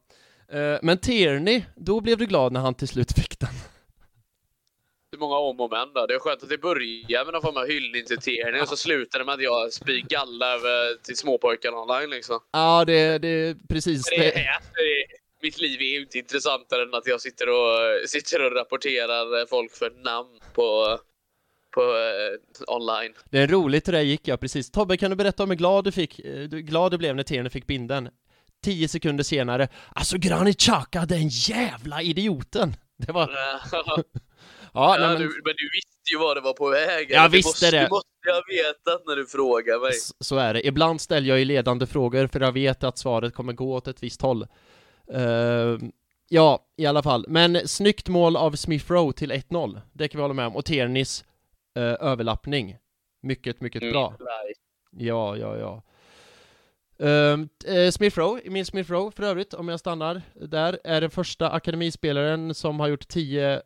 Eh, 0.53 0.79
men 0.83 0.99
Tierney, 0.99 1.62
då 1.77 2.01
blev 2.01 2.18
du 2.18 2.27
glad 2.27 2.53
när 2.53 2.61
han 2.61 2.75
till 2.75 2.89
slut 2.89 3.12
fick 3.12 3.39
den. 3.41 3.49
Många 5.19 5.37
om 5.37 5.61
och 5.61 5.71
men 5.71 5.93
då? 5.95 6.07
Det 6.07 6.15
är 6.15 6.19
skönt 6.19 6.43
att 6.43 6.49
det 6.49 6.59
börjar 6.59 7.25
med 7.25 7.33
någon 7.33 7.43
form 7.43 7.57
av 7.57 7.67
hyllning 7.67 8.05
till 8.05 8.19
Tierney 8.19 8.61
och 8.61 8.69
så 8.69 8.77
slutar 8.77 9.19
det 9.19 9.25
med 9.25 9.35
att 9.35 9.43
jag 9.43 9.73
spyr 9.73 10.01
galla 10.09 10.55
över 10.55 11.03
till 11.03 11.17
småpojkarna 11.17 11.77
online 11.77 12.11
liksom. 12.11 12.41
Ja, 12.53 12.85
det, 12.85 13.19
det, 13.19 13.57
precis. 13.69 14.03
Det 14.11 14.17
Det, 14.17 14.35
är, 14.35 14.59
mitt 15.45 15.61
liv 15.61 15.81
är 15.81 15.85
ju 15.85 16.01
inte 16.01 16.19
intressantare 16.19 16.83
än 16.83 16.95
att 16.95 17.07
jag 17.07 17.21
sitter 17.21 17.49
och, 17.49 18.09
sitter 18.09 18.47
och 18.47 18.53
rapporterar 18.57 19.47
folk 19.47 19.73
för 19.73 19.91
namn 19.91 20.41
på, 20.55 20.99
på 21.75 21.81
eh, 21.81 22.75
online. 22.77 23.15
det 23.31 23.39
är 23.39 23.47
roligt 23.47 23.85
det 23.85 24.03
gick, 24.03 24.29
ja 24.29 24.37
precis. 24.37 24.71
Tobbe, 24.71 24.97
kan 24.97 25.11
du 25.11 25.17
berätta 25.17 25.43
om 25.43 25.51
hur 25.51 25.57
glad 25.57 25.85
du 25.85 25.93
fick, 25.93 26.19
eh, 26.19 26.49
du, 26.49 26.62
glad 26.62 26.91
du 26.91 26.99
blev 26.99 27.17
när 27.17 27.23
Tierney 27.23 27.51
fick 27.51 27.67
binden? 27.67 28.09
Tio 28.65 28.89
sekunder 28.89 29.25
senare, 29.25 29.69
alltså 29.95 30.19
Granit 30.19 30.61
Xhaka, 30.61 31.07
den 31.07 31.29
jävla 31.29 32.03
idioten! 32.03 32.77
Det 32.97 33.12
var, 33.12 33.31
ja, 34.75 34.99
Ja, 35.01 35.09
men, 35.09 35.18
du, 35.20 35.25
men 35.27 35.55
du 35.57 35.70
visste 35.75 36.12
ju 36.12 36.18
vad 36.18 36.37
det 36.37 36.41
var 36.41 36.53
på 36.53 36.68
väg. 36.68 37.11
Jag 37.11 37.29
visste 37.29 37.49
måste, 37.49 37.70
det. 37.70 37.79
Det 37.79 37.91
måste 37.91 38.09
jag 38.27 38.43
veta 38.57 39.01
när 39.07 39.16
du 39.16 39.27
frågar 39.27 39.81
mig. 39.81 39.91
s- 39.91 40.12
så 40.20 40.37
är 40.37 40.55
det. 40.55 40.66
Ibland 40.66 41.01
ställer 41.01 41.29
jag 41.29 41.39
ju 41.39 41.45
ledande 41.45 41.87
frågor 41.87 42.27
för 42.27 42.41
jag 42.41 42.53
vet 42.53 42.85
att 42.85 42.99
svaret 42.99 43.35
kommer 43.35 43.53
gå 43.53 43.75
åt 43.75 43.89
ett 43.89 44.03
visst 44.03 44.22
håll. 44.22 44.47
Eh, 45.12 45.79
ja, 46.29 46.66
i 46.77 46.87
alla 46.87 47.03
fall. 47.03 47.25
Men 47.29 47.68
snyggt 47.68 48.09
mål 48.09 48.37
av 48.37 48.53
Smith 48.53 48.93
Rowe 48.93 49.12
till 49.12 49.33
1-0, 49.33 49.81
det 49.93 50.09
kan 50.09 50.18
vi 50.18 50.22
hålla 50.22 50.35
med 50.35 50.47
om. 50.47 50.57
Och 50.57 50.64
Tierneys 50.64 51.25
eh, 51.77 51.83
överlappning, 51.83 52.77
mycket, 53.22 53.61
mycket 53.61 53.83
bra. 53.93 54.14
Ja, 54.91 55.37
ja, 55.37 55.57
ja. 55.59 55.83
Eh, 56.99 57.91
Smith 57.91 58.18
Rowe, 58.18 58.41
Emil 58.45 58.66
Smith 58.66 58.91
Rowe 58.91 59.11
för 59.16 59.22
övrigt, 59.22 59.55
om 59.55 59.68
jag 59.68 59.81
stannar 59.81 60.22
där, 60.35 60.79
är 60.85 61.01
den 61.01 61.11
första 61.11 61.51
akademispelaren 61.51 62.55
som 62.55 62.81
har 62.81 62.89
gjort 62.89 63.09
10 63.09 63.53
eh, 63.55 63.61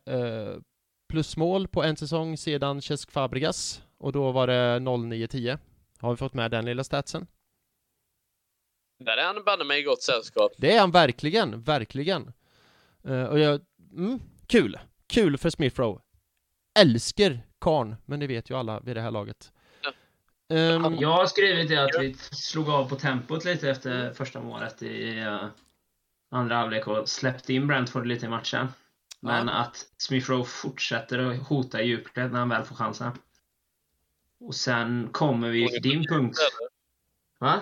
plusmål 1.09 1.67
på 1.67 1.83
en 1.83 1.97
säsong 1.97 2.37
sedan 2.37 2.81
Cesc 2.81 3.11
Fabregas. 3.11 3.81
Och 3.97 4.11
då 4.11 4.31
var 4.31 4.47
det 4.47 4.79
09-10. 4.79 5.57
Har 5.99 6.11
vi 6.11 6.17
fått 6.17 6.33
med 6.33 6.51
den 6.51 6.65
lilla 6.65 6.83
statsen? 6.83 7.27
Där 8.99 9.17
är 9.17 9.25
han 9.25 9.43
banne 9.43 9.63
mig 9.63 9.79
i 9.79 9.83
gott 9.83 10.01
sällskap. 10.03 10.51
Det 10.57 10.75
är 10.75 10.79
han 10.79 10.91
verkligen, 10.91 11.61
verkligen. 11.61 12.33
Eh, 13.03 13.23
och 13.23 13.39
jag, 13.39 13.61
mm, 13.93 14.19
kul. 14.47 14.79
Kul 15.07 15.37
för 15.37 15.49
Smith 15.49 15.79
Rowe. 15.79 16.01
Älskar 16.79 17.39
karn, 17.61 17.95
men 18.05 18.19
det 18.19 18.27
vet 18.27 18.49
ju 18.49 18.55
alla 18.57 18.79
vid 18.79 18.95
det 18.95 19.01
här 19.01 19.11
laget. 19.11 19.51
Ja. 19.81 19.91
Ehm, 20.55 20.95
Jag 20.99 21.09
har 21.09 21.25
skrivit 21.25 21.69
det 21.69 21.77
att 21.83 22.01
vi 22.03 22.13
slog 22.31 22.69
av 22.69 22.89
på 22.89 22.95
tempot 22.95 23.45
lite 23.45 23.69
efter 23.69 24.13
första 24.13 24.41
målet 24.41 24.81
i 24.81 25.19
eh, 25.19 25.45
andra 26.31 26.55
halvlek 26.55 26.87
och 26.87 27.09
släppte 27.09 27.53
in 27.53 27.67
Brentford 27.67 28.05
lite 28.05 28.25
i 28.25 28.29
matchen. 28.29 28.67
Men 29.21 29.47
Ja. 29.47 29.53
att 29.53 29.85
Smith 29.97 30.29
Rowe 30.29 30.45
fortsätter 30.45 31.19
att 31.19 31.47
hota 31.47 31.81
i 31.81 31.87
djupled 31.87 32.31
när 32.31 32.39
han 32.39 32.49
väl 32.49 32.63
får 32.63 32.75
chansen. 32.75 33.11
Och 34.39 34.55
sen 34.55 35.09
kommer 35.11 35.49
vi 35.49 35.67
till 35.69 35.81
din 35.81 36.07
punkt. 36.07 36.37
Va? 37.39 37.59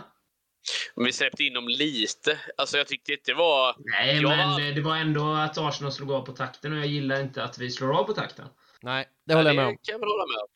Men 0.95 1.05
vi 1.05 1.11
släppte 1.13 1.43
in 1.43 1.53
dem 1.53 1.67
lite. 1.67 2.39
Alltså 2.57 2.77
jag 2.77 2.87
tyckte 2.87 3.11
inte 3.11 3.31
det 3.31 3.35
var... 3.37 3.75
Nej, 3.77 4.21
Jag 4.21 4.37
men 4.37 4.75
det 4.75 4.81
var 4.81 4.95
ändå 4.97 5.33
att 5.33 5.57
Arsenal 5.57 5.91
slog 5.91 6.11
av 6.11 6.21
på 6.25 6.31
takten 6.31 6.71
och 6.73 6.77
jag 6.79 6.87
gillar 6.87 7.21
inte 7.21 7.43
att 7.43 7.57
vi 7.57 7.71
slår 7.71 7.99
av 7.99 8.03
på 8.03 8.13
takten. 8.13 8.47
nej, 8.81 9.07
det 9.25 9.33
håller 9.33 9.49
jag 9.49 9.55
med 9.55 9.65
om. 9.65 9.71
Det 9.71 9.91
kan 9.91 9.93
jag 9.93 9.99
väl 9.99 10.09
hålla 10.09 10.25
med 10.25 10.37
om. 10.41 10.47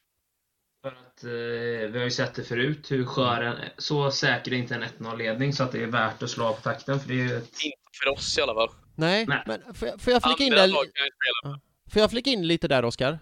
För 0.83 0.89
att 1.07 1.23
eh, 1.23 1.91
vi 1.91 1.97
har 1.97 2.03
ju 2.05 2.11
sett 2.11 2.33
det 2.35 2.43
förut, 2.43 2.91
hur 2.91 3.05
skör 3.05 3.41
en, 3.41 3.57
så 3.77 4.11
säker 4.11 4.51
är 4.53 4.55
inte 4.55 4.75
en 4.75 4.83
1-0-ledning 4.83 5.53
så 5.53 5.63
att 5.63 5.71
det 5.71 5.83
är 5.83 5.87
värt 5.87 6.23
att 6.23 6.29
slå 6.29 6.45
av 6.45 6.53
på 6.53 6.61
takten. 6.61 6.99
För 6.99 7.07
det 7.09 7.21
är 7.21 7.37
ett... 7.37 7.43
Inte 7.63 7.77
för 8.03 8.09
oss 8.09 8.37
i 8.37 8.41
alla 8.41 8.53
fall. 8.53 8.69
Nej, 9.01 9.25
Nej. 9.27 9.43
men 9.45 9.73
får 9.73 9.87
jag, 9.87 10.01
får 10.01 10.13
jag 10.13 10.23
flika 10.23 10.43
in 10.43 10.51
där? 10.51 10.69
Får 11.91 12.01
jag 12.01 12.11
flika 12.11 12.29
in 12.29 12.47
lite 12.47 12.67
där, 12.67 12.85
Oskar? 12.85 13.19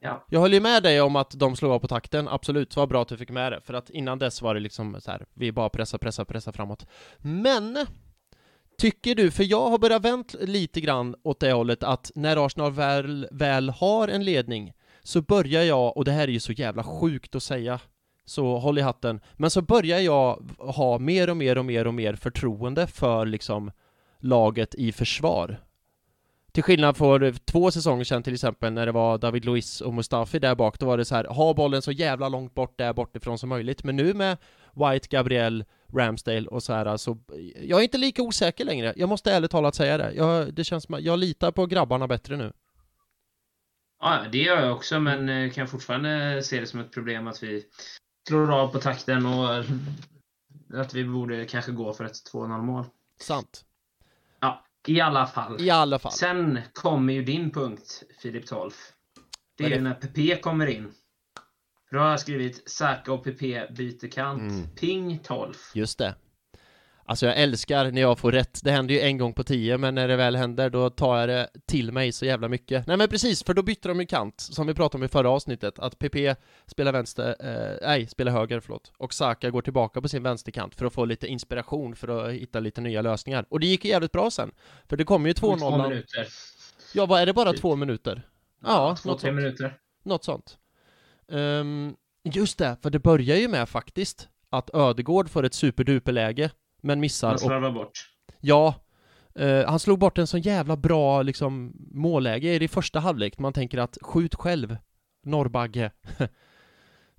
Ja. 0.00 0.24
Jag 0.28 0.40
håller 0.40 0.54
ju 0.54 0.60
med 0.60 0.82
dig 0.82 1.00
om 1.00 1.16
att 1.16 1.30
de 1.30 1.56
slog 1.56 1.72
av 1.72 1.78
på 1.78 1.88
takten, 1.88 2.28
absolut, 2.28 2.76
vad 2.76 2.88
bra 2.88 3.02
att 3.02 3.08
du 3.08 3.16
fick 3.16 3.30
med 3.30 3.52
det, 3.52 3.60
för 3.60 3.74
att 3.74 3.90
innan 3.90 4.18
dess 4.18 4.42
var 4.42 4.54
det 4.54 4.60
liksom 4.60 5.00
så 5.00 5.10
här, 5.10 5.26
vi 5.34 5.52
bara 5.52 5.68
pressa, 5.68 5.98
pressa, 5.98 6.24
pressa 6.24 6.52
framåt. 6.52 6.86
Men, 7.18 7.86
tycker 8.78 9.14
du, 9.14 9.30
för 9.30 9.44
jag 9.44 9.70
har 9.70 9.78
börjat 9.78 10.04
vänt 10.04 10.34
lite 10.40 10.80
grann 10.80 11.14
åt 11.22 11.40
det 11.40 11.52
hållet 11.52 11.82
att 11.82 12.10
när 12.14 12.46
Arsenal 12.46 12.72
väl, 12.72 13.28
väl 13.30 13.70
har 13.70 14.08
en 14.08 14.24
ledning, 14.24 14.72
så 15.02 15.22
börjar 15.22 15.62
jag, 15.62 15.96
och 15.96 16.04
det 16.04 16.12
här 16.12 16.28
är 16.28 16.32
ju 16.32 16.40
så 16.40 16.52
jävla 16.52 16.84
sjukt 16.84 17.34
att 17.34 17.42
säga, 17.42 17.80
så 18.24 18.58
håll 18.58 18.78
i 18.78 18.82
hatten, 18.82 19.20
men 19.36 19.50
så 19.50 19.62
börjar 19.62 19.98
jag 19.98 20.50
ha 20.58 20.98
mer 20.98 21.30
och 21.30 21.36
mer 21.36 21.58
och 21.58 21.64
mer 21.64 21.86
och 21.86 21.94
mer 21.94 22.14
förtroende 22.14 22.86
för 22.86 23.26
liksom 23.26 23.70
laget 24.22 24.74
i 24.74 24.92
försvar. 24.92 25.60
Till 26.52 26.62
skillnad 26.62 26.96
från 26.96 27.34
två 27.34 27.70
säsonger 27.70 28.04
sedan 28.04 28.22
till 28.22 28.34
exempel 28.34 28.72
när 28.72 28.86
det 28.86 28.92
var 28.92 29.18
David 29.18 29.44
Luiz 29.44 29.80
och 29.80 29.94
Mustafi 29.94 30.38
där 30.38 30.54
bak, 30.54 30.78
då 30.78 30.86
var 30.86 30.98
det 30.98 31.04
så 31.04 31.14
här, 31.14 31.24
ha 31.24 31.54
bollen 31.54 31.82
så 31.82 31.92
jävla 31.92 32.28
långt 32.28 32.54
bort 32.54 32.78
där 32.78 32.92
bortifrån 32.92 33.38
som 33.38 33.48
möjligt. 33.48 33.84
Men 33.84 33.96
nu 33.96 34.14
med 34.14 34.36
White, 34.72 35.08
Gabriel, 35.10 35.64
Ramsdale 35.94 36.46
och 36.46 36.62
så 36.62 36.72
här, 36.72 36.96
så 36.96 37.18
jag 37.62 37.78
är 37.78 37.82
inte 37.82 37.98
lika 37.98 38.22
osäker 38.22 38.64
längre. 38.64 38.94
Jag 38.96 39.08
måste 39.08 39.32
ärligt 39.32 39.50
talat 39.50 39.74
säga 39.74 39.98
det. 39.98 40.12
Jag, 40.12 40.54
det 40.54 40.64
känns 40.64 40.84
som 40.84 40.96
jag 41.00 41.18
litar 41.18 41.50
på 41.50 41.66
grabbarna 41.66 42.08
bättre 42.08 42.36
nu. 42.36 42.52
Ja, 44.00 44.26
det 44.32 44.38
gör 44.38 44.62
jag 44.62 44.76
också, 44.76 45.00
men 45.00 45.28
eh, 45.28 45.50
kan 45.50 45.68
fortfarande 45.68 46.42
se 46.42 46.60
det 46.60 46.66
som 46.66 46.80
ett 46.80 46.92
problem 46.92 47.26
att 47.26 47.42
vi 47.42 47.64
slår 48.28 48.52
av 48.52 48.68
på 48.68 48.78
takten 48.78 49.26
och 49.26 49.58
att 50.74 50.94
vi 50.94 51.04
borde 51.04 51.44
kanske 51.44 51.72
gå 51.72 51.92
för 51.92 52.04
ett 52.04 52.32
2-0 52.32 52.62
mål. 52.62 52.84
Sant. 53.20 53.64
I 54.86 55.00
alla 55.00 55.26
fall. 55.26 55.60
I 55.60 55.70
alla 55.70 55.98
fall. 55.98 56.12
Sen 56.12 56.58
kommer 56.72 57.12
ju 57.12 57.24
din 57.24 57.50
punkt, 57.50 58.02
Filip 58.22 58.46
Tolf. 58.46 58.92
Det 59.56 59.64
är 59.64 59.70
ju 59.70 59.80
när 59.80 59.94
PP 59.94 60.42
kommer 60.42 60.66
in. 60.66 60.92
Då 61.90 61.98
har 61.98 62.10
jag 62.10 62.20
skrivit 62.20 62.70
Saka 62.70 63.12
och 63.12 63.24
PP 63.24 63.40
byter 63.76 64.10
kant. 64.10 64.52
Mm. 64.52 64.68
Ping 64.68 65.18
12. 65.18 65.54
Just 65.74 65.98
det. 65.98 66.14
Alltså 67.12 67.26
jag 67.26 67.36
älskar 67.36 67.90
när 67.90 68.00
jag 68.00 68.18
får 68.18 68.32
rätt. 68.32 68.60
Det 68.64 68.70
händer 68.70 68.94
ju 68.94 69.00
en 69.00 69.18
gång 69.18 69.32
på 69.32 69.44
tio, 69.44 69.78
men 69.78 69.94
när 69.94 70.08
det 70.08 70.16
väl 70.16 70.36
händer 70.36 70.70
då 70.70 70.90
tar 70.90 71.18
jag 71.18 71.28
det 71.28 71.48
till 71.66 71.92
mig 71.92 72.12
så 72.12 72.24
jävla 72.24 72.48
mycket. 72.48 72.86
Nej 72.86 72.96
men 72.96 73.08
precis, 73.08 73.44
för 73.44 73.54
då 73.54 73.62
bytte 73.62 73.88
de 73.88 74.00
ju 74.00 74.06
kant, 74.06 74.40
som 74.40 74.66
vi 74.66 74.74
pratade 74.74 75.00
om 75.00 75.04
i 75.04 75.08
förra 75.08 75.30
avsnittet, 75.30 75.78
att 75.78 75.98
PP 75.98 76.34
spelar 76.66 76.92
vänster, 76.92 77.36
eh, 77.40 77.88
nej, 77.88 78.06
spelar 78.06 78.32
höger, 78.32 78.60
förlåt. 78.60 78.92
Och 78.96 79.14
Saka 79.14 79.50
går 79.50 79.62
tillbaka 79.62 80.00
på 80.00 80.08
sin 80.08 80.22
vänsterkant 80.22 80.74
för 80.74 80.86
att 80.86 80.92
få 80.92 81.04
lite 81.04 81.26
inspiration 81.26 81.96
för 81.96 82.08
att 82.08 82.32
hitta 82.32 82.60
lite 82.60 82.80
nya 82.80 83.02
lösningar. 83.02 83.46
Och 83.48 83.60
det 83.60 83.66
gick 83.66 83.84
ju 83.84 83.90
jävligt 83.90 84.12
bra 84.12 84.30
sen. 84.30 84.50
För 84.88 84.96
det 84.96 85.04
kom 85.04 85.26
ju 85.26 85.32
2-0. 85.32 85.58
Två 85.58 85.88
minuter. 85.88 86.28
Ja, 86.94 87.06
vad 87.06 87.20
är 87.22 87.26
det 87.26 87.32
bara 87.32 87.52
Typ. 87.52 87.60
två 87.60 87.76
minuter? 87.76 88.22
Ja, 88.62 88.96
två, 89.02 89.08
något 89.08 89.20
tre 89.20 89.28
sånt. 89.28 89.36
minuter. 89.36 89.74
Något 90.04 90.24
sånt. 90.24 90.58
Ehm, 91.32 91.94
just 92.24 92.58
det, 92.58 92.76
för 92.82 92.90
det 92.90 92.98
börjar 92.98 93.36
ju 93.36 93.48
med 93.48 93.68
faktiskt 93.68 94.28
att 94.50 94.74
Ödegård 94.74 95.30
får 95.30 95.44
ett 95.44 95.54
superduperläge, 95.54 96.50
men 96.82 97.00
missar 97.00 97.34
och 97.34 97.40
slarvar 97.40 97.70
bort. 97.70 98.08
Ja, 98.40 98.74
eh, 99.34 99.66
han 99.66 99.80
slog 99.80 99.98
bort 99.98 100.18
en 100.18 100.26
så 100.26 100.38
jävla 100.38 100.76
bra 100.76 101.22
liksom 101.22 101.72
målläge 101.90 102.54
i 102.54 102.58
det 102.58 102.68
första 102.68 103.00
halvlek. 103.00 103.38
Man 103.38 103.52
tänker 103.52 103.78
att 103.78 103.98
skjut 104.02 104.34
själv, 104.34 104.76
Norrbagge. 105.24 105.90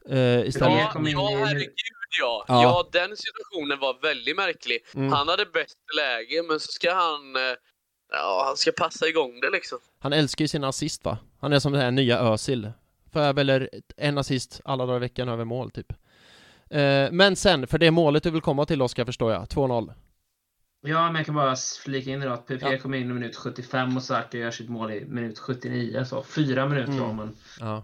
uh, 0.09 0.47
istället. 0.47 0.77
Ja, 0.77 0.91
ja 0.95 1.45
herregud 1.45 1.73
ja. 2.19 2.45
Ja. 2.47 2.61
ja. 2.63 2.89
den 2.91 3.17
situationen 3.17 3.79
var 3.79 4.01
väldigt 4.01 4.35
märklig. 4.35 4.79
Mm. 4.95 5.11
Han 5.11 5.27
hade 5.27 5.45
bäst 5.45 5.77
läge, 5.97 6.43
men 6.43 6.59
så 6.59 6.71
ska 6.71 6.93
han... 6.93 7.35
eh, 7.35 7.41
Ja, 8.13 8.43
han 8.47 8.57
ska 8.57 8.71
passa 8.71 9.07
igång 9.07 9.39
det 9.39 9.49
liksom. 9.49 9.79
Han 9.99 10.13
älskar 10.13 10.43
ju 10.43 10.47
sina 10.47 10.67
assist 10.67 11.05
va? 11.05 11.17
Han 11.39 11.53
är 11.53 11.59
som 11.59 11.71
den 11.71 11.81
här 11.81 11.91
nya 11.91 12.19
Özil. 12.19 12.71
För 13.13 13.33
väl 13.33 13.69
en 13.97 14.17
assist 14.17 14.61
alla 14.65 14.85
dagar 14.85 14.97
i 14.97 14.99
veckan 14.99 15.29
över 15.29 15.45
mål 15.45 15.71
typ. 15.71 15.93
Eh, 16.79 17.11
men 17.11 17.35
sen, 17.35 17.67
för 17.67 17.77
det 17.77 17.91
målet 17.91 18.23
du 18.23 18.29
vill 18.31 18.41
komma 18.41 18.65
till 18.65 18.81
Oskar 18.81 19.05
förstår 19.05 19.31
jag, 19.31 19.43
2-0. 19.43 19.93
Ja, 20.85 21.05
men 21.05 21.15
jag 21.15 21.25
kan 21.25 21.35
bara 21.35 21.55
flika 21.83 22.09
in 22.11 22.19
det 22.19 22.25
då 22.27 22.33
att 22.33 22.47
PP 22.47 22.61
Ja. 22.71 22.77
kom 22.77 22.93
in 22.93 23.09
i 23.09 23.13
minut 23.13 23.35
75 23.35 23.97
och 23.97 24.03
Saka 24.03 24.37
gör 24.37 24.51
sitt 24.51 24.69
mål 24.69 24.91
i 24.91 25.05
minut 25.05 25.39
79. 25.39 26.05
Så 26.05 26.23
fyra 26.23 26.65
minuter 26.67 26.93
Mm. 26.93 27.15
man. 27.15 27.35
Ja. 27.59 27.83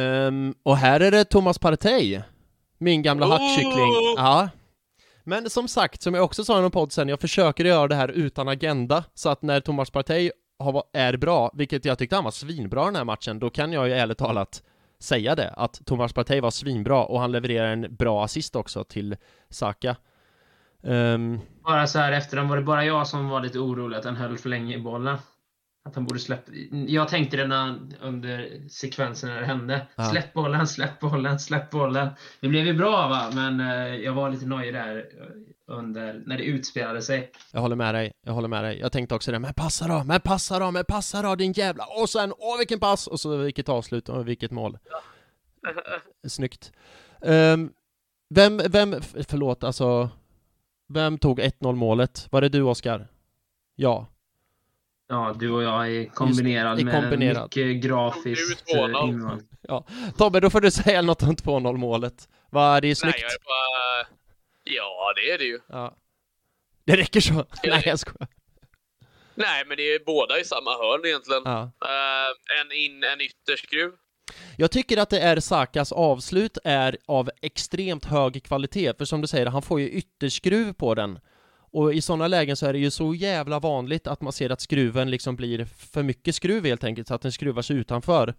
Ehm, 0.00 0.54
och 0.62 0.76
här 0.76 1.00
är 1.00 1.10
det 1.10 1.24
Thomas 1.24 1.58
Partey. 1.58 2.20
Min 2.78 3.02
gamla 3.02 3.26
Oh! 3.26 3.30
hackkyckling. 3.30 3.92
Ja. 4.16 4.48
Men 5.24 5.50
som 5.50 5.68
sagt, 5.68 6.02
som 6.02 6.14
jag 6.14 6.24
också 6.24 6.44
sa 6.44 6.58
i 6.58 6.62
någon 6.62 6.70
podd 6.70 6.92
sen, 6.92 7.08
jag 7.08 7.20
försöker 7.20 7.64
göra 7.64 7.88
det 7.88 7.94
här 7.94 8.08
utan 8.08 8.48
agenda. 8.48 9.04
Så 9.14 9.28
att 9.28 9.42
när 9.42 9.60
Thomas 9.60 9.90
Partey 9.90 10.30
har, 10.58 10.84
är 10.92 11.16
bra, 11.16 11.50
vilket 11.54 11.84
jag 11.84 11.98
tyckte 11.98 12.16
han 12.16 12.24
var 12.24 12.30
svinbra 12.30 12.84
den 12.84 12.96
här 12.96 13.04
matchen, 13.04 13.38
då 13.38 13.50
kan 13.50 13.72
jag 13.72 13.88
ju 13.88 13.94
ärligt 13.94 14.18
talat 14.18 14.62
säga 15.00 15.34
det, 15.34 15.48
att 15.48 15.86
Thomas 15.86 16.12
Partey 16.12 16.40
var 16.40 16.50
svinbra 16.50 17.04
och 17.04 17.20
han 17.20 17.32
levererar 17.32 17.72
en 17.72 17.94
bra 17.94 18.24
assist 18.24 18.56
också 18.56 18.84
till 18.84 19.16
Saka. 19.48 19.96
Ehm, 20.82 21.40
Bara 21.64 21.86
så 21.86 21.98
här 21.98 22.12
efterhand 22.12 22.48
var 22.50 22.56
det 22.56 22.62
bara 22.62 22.84
jag 22.84 23.06
som 23.06 23.28
var 23.28 23.40
lite 23.40 23.58
orolig 23.58 23.96
att 23.96 24.04
han 24.04 24.16
höll 24.16 24.38
för 24.38 24.48
länge 24.48 24.76
i 24.76 24.80
bollen. 24.80 25.18
Att 25.84 25.94
han 25.94 26.04
borde 26.04 26.20
släppa... 26.20 26.52
Jag 26.70 27.08
tänkte 27.08 27.36
det 27.36 27.46
när, 27.46 27.78
under 28.00 28.68
sekvensen 28.68 29.30
när 29.30 29.40
det 29.40 29.46
hände. 29.46 29.86
Ja. 29.96 30.04
Släpp 30.04 30.32
bollen, 30.32 30.66
släpp 30.66 31.00
bollen, 31.00 31.38
släpp 31.38 31.70
bollen. 31.70 32.08
Det 32.40 32.48
blev 32.48 32.66
ju 32.66 32.74
bra 32.74 33.08
va, 33.08 33.30
men 33.34 33.60
eh, 33.60 33.94
jag 33.94 34.12
var 34.12 34.30
lite 34.30 34.46
nojig 34.46 34.74
där 34.74 35.06
under, 35.70 36.22
när 36.26 36.38
det 36.38 36.44
utspelade 36.44 37.02
sig. 37.02 37.32
Jag 37.52 37.60
håller 37.60 37.76
med 37.76 37.94
dig, 37.94 38.12
jag 38.22 38.32
håller 38.32 38.48
med 38.48 38.64
dig. 38.64 38.78
Jag 38.78 38.92
tänkte 38.92 39.14
också 39.14 39.32
det, 39.32 39.38
men 39.38 39.54
passa 39.54 39.88
då, 39.88 40.04
men 40.04 40.20
passa 40.20 40.58
då, 40.58 40.70
men 40.70 40.84
passa 40.84 41.22
då 41.22 41.34
din 41.34 41.52
jävla... 41.52 41.84
Och 41.84 42.10
sen, 42.10 42.32
åh 42.38 42.58
vilken 42.58 42.80
pass! 42.80 43.06
Och 43.06 43.20
så 43.20 43.36
vilket 43.36 43.68
avslut 43.68 44.08
och 44.08 44.28
vilket 44.28 44.50
mål. 44.50 44.78
Snyggt. 46.28 46.72
Ehm, 47.22 47.72
vem, 48.34 48.60
vem, 48.70 48.94
förlåt 49.28 49.64
alltså, 49.64 50.10
vem 50.88 51.18
tog 51.18 51.40
1-0 51.40 51.74
målet? 51.74 52.28
Var 52.30 52.40
det 52.40 52.48
du 52.48 52.62
Oskar? 52.62 53.08
Ja. 53.76 54.06
Ja, 55.08 55.34
du 55.38 55.50
och 55.50 55.62
jag 55.62 55.92
är 55.92 56.04
kombinerad 56.06 56.80
i 56.80 56.84
med 56.84 56.94
en 56.94 57.00
kombinerad. 57.02 57.42
mycket 57.42 57.82
grafiskt 57.82 58.66
Du 58.66 58.78
är 58.78 58.88
2-0. 58.88 59.02
eh, 59.04 59.08
innehåll. 59.08 59.42
Tobbe, 60.16 60.40
då 60.40 60.50
får 60.50 60.60
du 60.60 60.70
säga 60.70 61.02
något 61.02 61.22
om 61.22 61.36
2-0 61.36 61.76
målet. 61.76 62.28
Vad, 62.50 62.82
det 62.82 62.88
är 62.88 62.94
snyggt. 62.94 63.16
Nej, 63.16 63.22
jag 63.22 63.32
är 63.32 63.44
bara... 63.44 64.19
Ja, 64.64 65.12
det 65.16 65.30
är 65.30 65.38
det 65.38 65.44
ju. 65.44 65.58
Ja. 65.68 65.96
Det 66.84 66.96
räcker 66.96 67.20
så. 67.20 67.46
Nej, 67.64 67.82
jag 67.86 67.98
skojar. 67.98 68.28
Nej, 69.34 69.64
men 69.66 69.76
det 69.76 69.82
är 69.82 70.04
båda 70.06 70.40
i 70.40 70.44
samma 70.44 70.70
hörn 70.70 71.06
egentligen. 71.06 71.42
Ja. 71.44 71.62
Eh, 71.62 72.60
en 72.60 72.72
in, 72.72 73.04
en 73.04 73.20
ytterskruv. 73.20 73.92
Jag 74.56 74.70
tycker 74.70 74.96
att 74.96 75.10
det 75.10 75.20
är 75.20 75.40
Sakas 75.40 75.92
avslut 75.92 76.58
är 76.64 76.96
av 77.06 77.30
extremt 77.42 78.04
hög 78.04 78.42
kvalitet, 78.44 78.94
för 78.98 79.04
som 79.04 79.20
du 79.20 79.26
säger, 79.26 79.46
han 79.46 79.62
får 79.62 79.80
ju 79.80 79.90
ytterskruv 79.90 80.72
på 80.72 80.94
den. 80.94 81.18
Och 81.72 81.94
i 81.94 82.02
sådana 82.02 82.28
lägen 82.28 82.56
så 82.56 82.66
är 82.66 82.72
det 82.72 82.78
ju 82.78 82.90
så 82.90 83.14
jävla 83.14 83.58
vanligt 83.58 84.06
att 84.06 84.20
man 84.20 84.32
ser 84.32 84.50
att 84.50 84.60
skruven 84.60 85.10
liksom 85.10 85.36
blir 85.36 85.64
för 85.64 86.02
mycket 86.02 86.34
skruv 86.34 86.64
helt 86.64 86.84
enkelt, 86.84 87.08
så 87.08 87.14
att 87.14 87.22
den 87.22 87.32
skruvar 87.32 87.62
sig 87.62 87.76
utanför. 87.76 88.34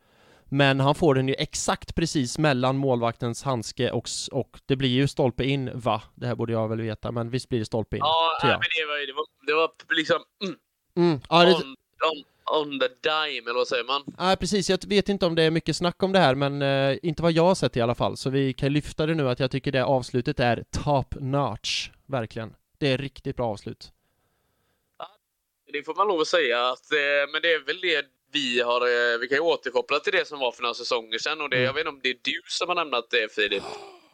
Men 0.54 0.80
han 0.80 0.96
får 0.96 1.16
den 1.16 1.28
ju 1.28 1.36
exakt 1.38 1.96
precis 1.96 2.38
mellan 2.38 2.78
målvaktens 2.78 3.44
handske 3.44 3.92
och, 3.92 4.08
och 4.32 4.60
det 4.66 4.76
blir 4.76 4.90
ju 4.90 5.08
stolpe 5.08 5.44
in, 5.44 5.72
va? 5.74 6.02
Det 6.16 6.28
här 6.28 6.36
borde 6.36 6.54
jag 6.54 6.68
väl 6.70 6.82
veta, 6.82 7.12
men 7.12 7.30
visst 7.30 7.50
blir 7.50 7.60
det 7.60 7.66
stolpe 7.66 7.96
in? 7.96 8.02
Ja, 8.04 8.40
nej, 8.44 8.52
men 8.52 8.60
det 8.60 8.86
var, 8.88 9.08
det 9.08 9.14
var, 9.14 9.28
det 9.48 9.54
var 9.54 9.96
liksom 9.96 10.20
mm, 10.44 10.56
Mm. 10.96 11.20
Ja, 11.30 11.46
det, 11.46 11.56
on, 11.56 11.76
on, 12.12 12.24
on 12.62 12.80
the 12.80 12.88
dime, 12.88 13.50
eller 13.50 13.54
vad 13.54 13.68
säger 13.68 13.84
man? 13.84 14.04
Ja, 14.18 14.36
precis. 14.40 14.70
Jag 14.70 14.88
vet 14.88 15.10
inte 15.10 15.26
om 15.26 15.36
det 15.36 15.44
är 15.44 15.52
mycket 15.52 15.76
snack 15.76 16.04
om 16.04 16.12
det 16.12 16.20
här, 16.20 16.36
men 16.36 16.62
eh, 16.62 16.98
inte 17.04 17.24
vad 17.24 17.32
jag 17.32 17.44
har 17.44 17.56
sett 17.56 17.78
i 17.78 17.82
alla 17.82 17.96
fall. 17.96 18.18
Så 18.18 18.30
vi 18.30 18.54
kan 18.54 18.74
lyfta 18.74 19.06
det 19.06 19.16
nu 19.16 19.30
att 19.30 19.40
jag 19.40 19.52
tycker 19.52 19.72
det 19.72 19.84
avslutet 19.84 20.40
är 20.40 20.64
top 20.84 21.16
notch, 21.20 21.90
verkligen. 22.06 22.56
Det 22.78 22.88
är 22.88 22.98
riktigt 22.98 23.36
bra 23.36 23.48
avslut. 23.48 23.92
Det 25.74 25.84
får 25.84 25.96
man 25.96 26.08
lov 26.08 26.22
att 26.22 26.28
säga. 26.28 26.70
Att, 26.70 26.92
eh, 26.92 27.32
men 27.32 27.42
det 27.42 27.54
är 27.54 27.66
väl 27.66 27.80
det 27.82 28.06
vi 28.34 28.62
har... 28.62 28.82
Eh, 28.82 29.18
vi 29.20 29.28
kan 29.28 29.38
ju 29.38 29.42
återkoppla 29.42 30.00
till 30.00 30.14
det 30.14 30.28
som 30.28 30.40
var 30.40 30.52
för 30.52 30.62
några 30.62 30.74
säsonger 30.74 31.18
sedan. 31.18 31.42
Och 31.42 31.50
det, 31.50 31.56
Mm. 31.56 31.66
Jag 31.66 31.74
vet 31.74 31.82
inte 31.82 31.90
om 31.90 32.00
det 32.04 32.10
är 32.10 32.18
du 32.22 32.42
som 32.48 32.68
har 32.70 32.76
nämnt 32.76 33.10
det, 33.10 33.34
Filip. 33.36 33.64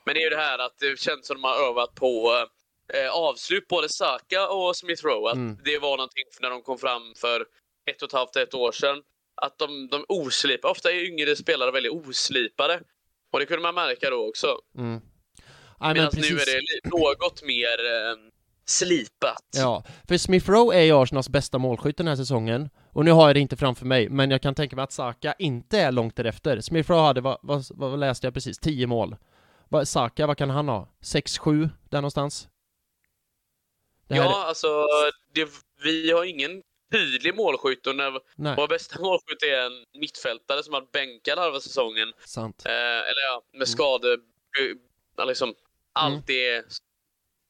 Men 0.06 0.16
det 0.16 0.20
är 0.22 0.24
ju 0.24 0.30
det 0.30 0.36
här 0.38 0.60
att 0.60 0.78
det 0.80 1.00
känns 1.00 1.28
som 1.28 1.42
de 1.42 1.44
har 1.44 1.70
övat 1.70 1.96
på 1.96 2.46
eh, 2.94 3.10
avslut, 3.10 3.68
både 3.68 3.90
Saka 3.90 4.50
och 4.50 4.76
Smith 4.76 5.06
Rowe. 5.06 5.30
Att 5.30 5.36
Mm. 5.36 5.58
Det 5.64 5.78
var 5.78 5.98
någonting 5.98 6.24
när 6.40 6.50
de 6.50 6.62
kom 6.62 6.78
fram 6.78 7.14
för 7.16 7.46
ett 7.92 8.02
och 8.02 8.10
ett 8.10 8.14
halvt, 8.14 8.36
ett 8.36 8.54
år 8.54 8.72
sedan. 8.72 9.02
Att 9.42 9.58
de, 9.58 9.88
de 9.88 10.06
oslipade. 10.08 10.72
Ofta 10.72 10.92
är 10.92 11.06
yngre 11.06 11.36
spelare 11.36 11.72
väldigt 11.72 11.92
oslipade. 11.92 12.82
Och 13.32 13.40
det 13.40 13.46
kunde 13.46 13.62
man 13.62 13.76
märka 13.76 14.10
då 14.10 14.28
också. 14.30 14.58
Mm. 14.78 15.02
Medan 15.80 16.12
nu 16.14 16.28
är 16.28 16.46
det 16.46 16.90
något 16.90 17.44
mer 17.44 17.86
eh, 17.86 18.16
slipat. 18.70 19.44
Ja, 19.56 19.84
för 20.08 20.18
Smith 20.18 20.50
Rowe 20.52 20.76
är 20.76 20.82
ju 20.84 20.92
Arsenals 20.92 21.30
bästa 21.30 21.58
målskytt 21.58 21.98
den 21.98 22.08
här 22.08 22.16
säsongen. 22.16 22.70
Och 22.92 23.06
nu 23.06 23.12
har 23.12 23.28
jag 23.28 23.36
det 23.36 23.40
inte 23.40 23.58
framför 23.58 23.86
mig, 23.86 24.10
men 24.10 24.32
jag 24.32 24.42
kan 24.42 24.56
tänka 24.56 24.76
mig 24.76 24.84
att 24.84 24.92
Saka 24.92 25.34
inte 25.40 25.80
är 25.80 25.92
långt 25.92 26.16
därefter. 26.16 26.62
Smith 26.62 26.92
Rowe 26.92 27.02
hade, 27.02 27.22
vad, 27.22 27.38
vad, 27.42 27.66
vad 27.70 28.00
läste 28.00 28.28
jag 28.28 28.34
precis, 28.34 28.60
10 28.60 28.88
mål. 28.88 29.16
Saka, 29.84 30.28
vad 30.28 30.38
kan 30.38 30.50
han 30.50 30.68
ha? 30.70 30.90
6-7, 31.02 31.70
där 31.90 31.98
någonstans? 31.98 32.48
Här 34.10 34.18
Ja, 34.18 34.46
alltså 34.48 34.68
det, 35.34 35.50
vi 35.84 36.12
har 36.12 36.24
ingen 36.26 36.62
tydlig 36.92 37.36
målskytt 37.36 37.88
och 37.88 37.96
när 37.96 38.20
nej, 38.36 38.54
vår 38.58 38.68
bästa 38.68 39.02
målskytt 39.02 39.44
är 39.44 39.66
en 39.66 39.84
mittfältare 40.00 40.64
som 40.64 40.74
har 40.74 40.88
bänkad 40.94 41.40
halva 41.40 41.60
säsongen. 41.60 42.14
sant. 42.26 42.64
Eh, 42.66 42.72
eller 42.72 43.22
ja, 43.32 43.42
med 43.58 43.68
skade... 43.68 44.14
eh, 44.14 44.76
ja, 45.18 45.26
Liksom, 45.26 45.54
allt 45.94 46.14
Mm. 46.14 46.24
det 46.28 46.66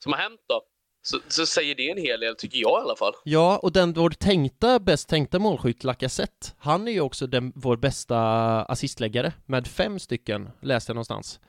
som 0.04 0.14
har 0.14 0.20
hänt 0.20 0.42
då. 0.48 0.62
Så, 1.08 1.20
så 1.28 1.46
säger 1.46 1.76
det 1.76 1.92
en 1.92 1.98
hel 1.98 2.20
del, 2.20 2.36
tycker 2.36 2.58
jag 2.58 2.80
i 2.80 2.84
alla 2.84 2.96
fall. 2.96 3.14
Ja, 3.24 3.58
och 3.58 3.72
den 3.72 3.94
vår 3.94 4.10
tänkta, 4.10 4.80
bäst 4.80 5.10
tänkta 5.10 5.40
målskytt, 5.40 5.84
Lacazette, 5.84 6.48
han 6.58 6.88
är 6.88 6.92
ju 6.92 7.02
också 7.02 7.28
den, 7.28 7.52
vår 7.56 7.78
bästa 7.78 8.20
assistläggare 8.64 9.34
med 9.46 9.68
fem 9.68 10.00
stycken, 10.00 10.50
läste 10.62 10.90
jag 10.90 10.96
någonstans. 10.96 11.40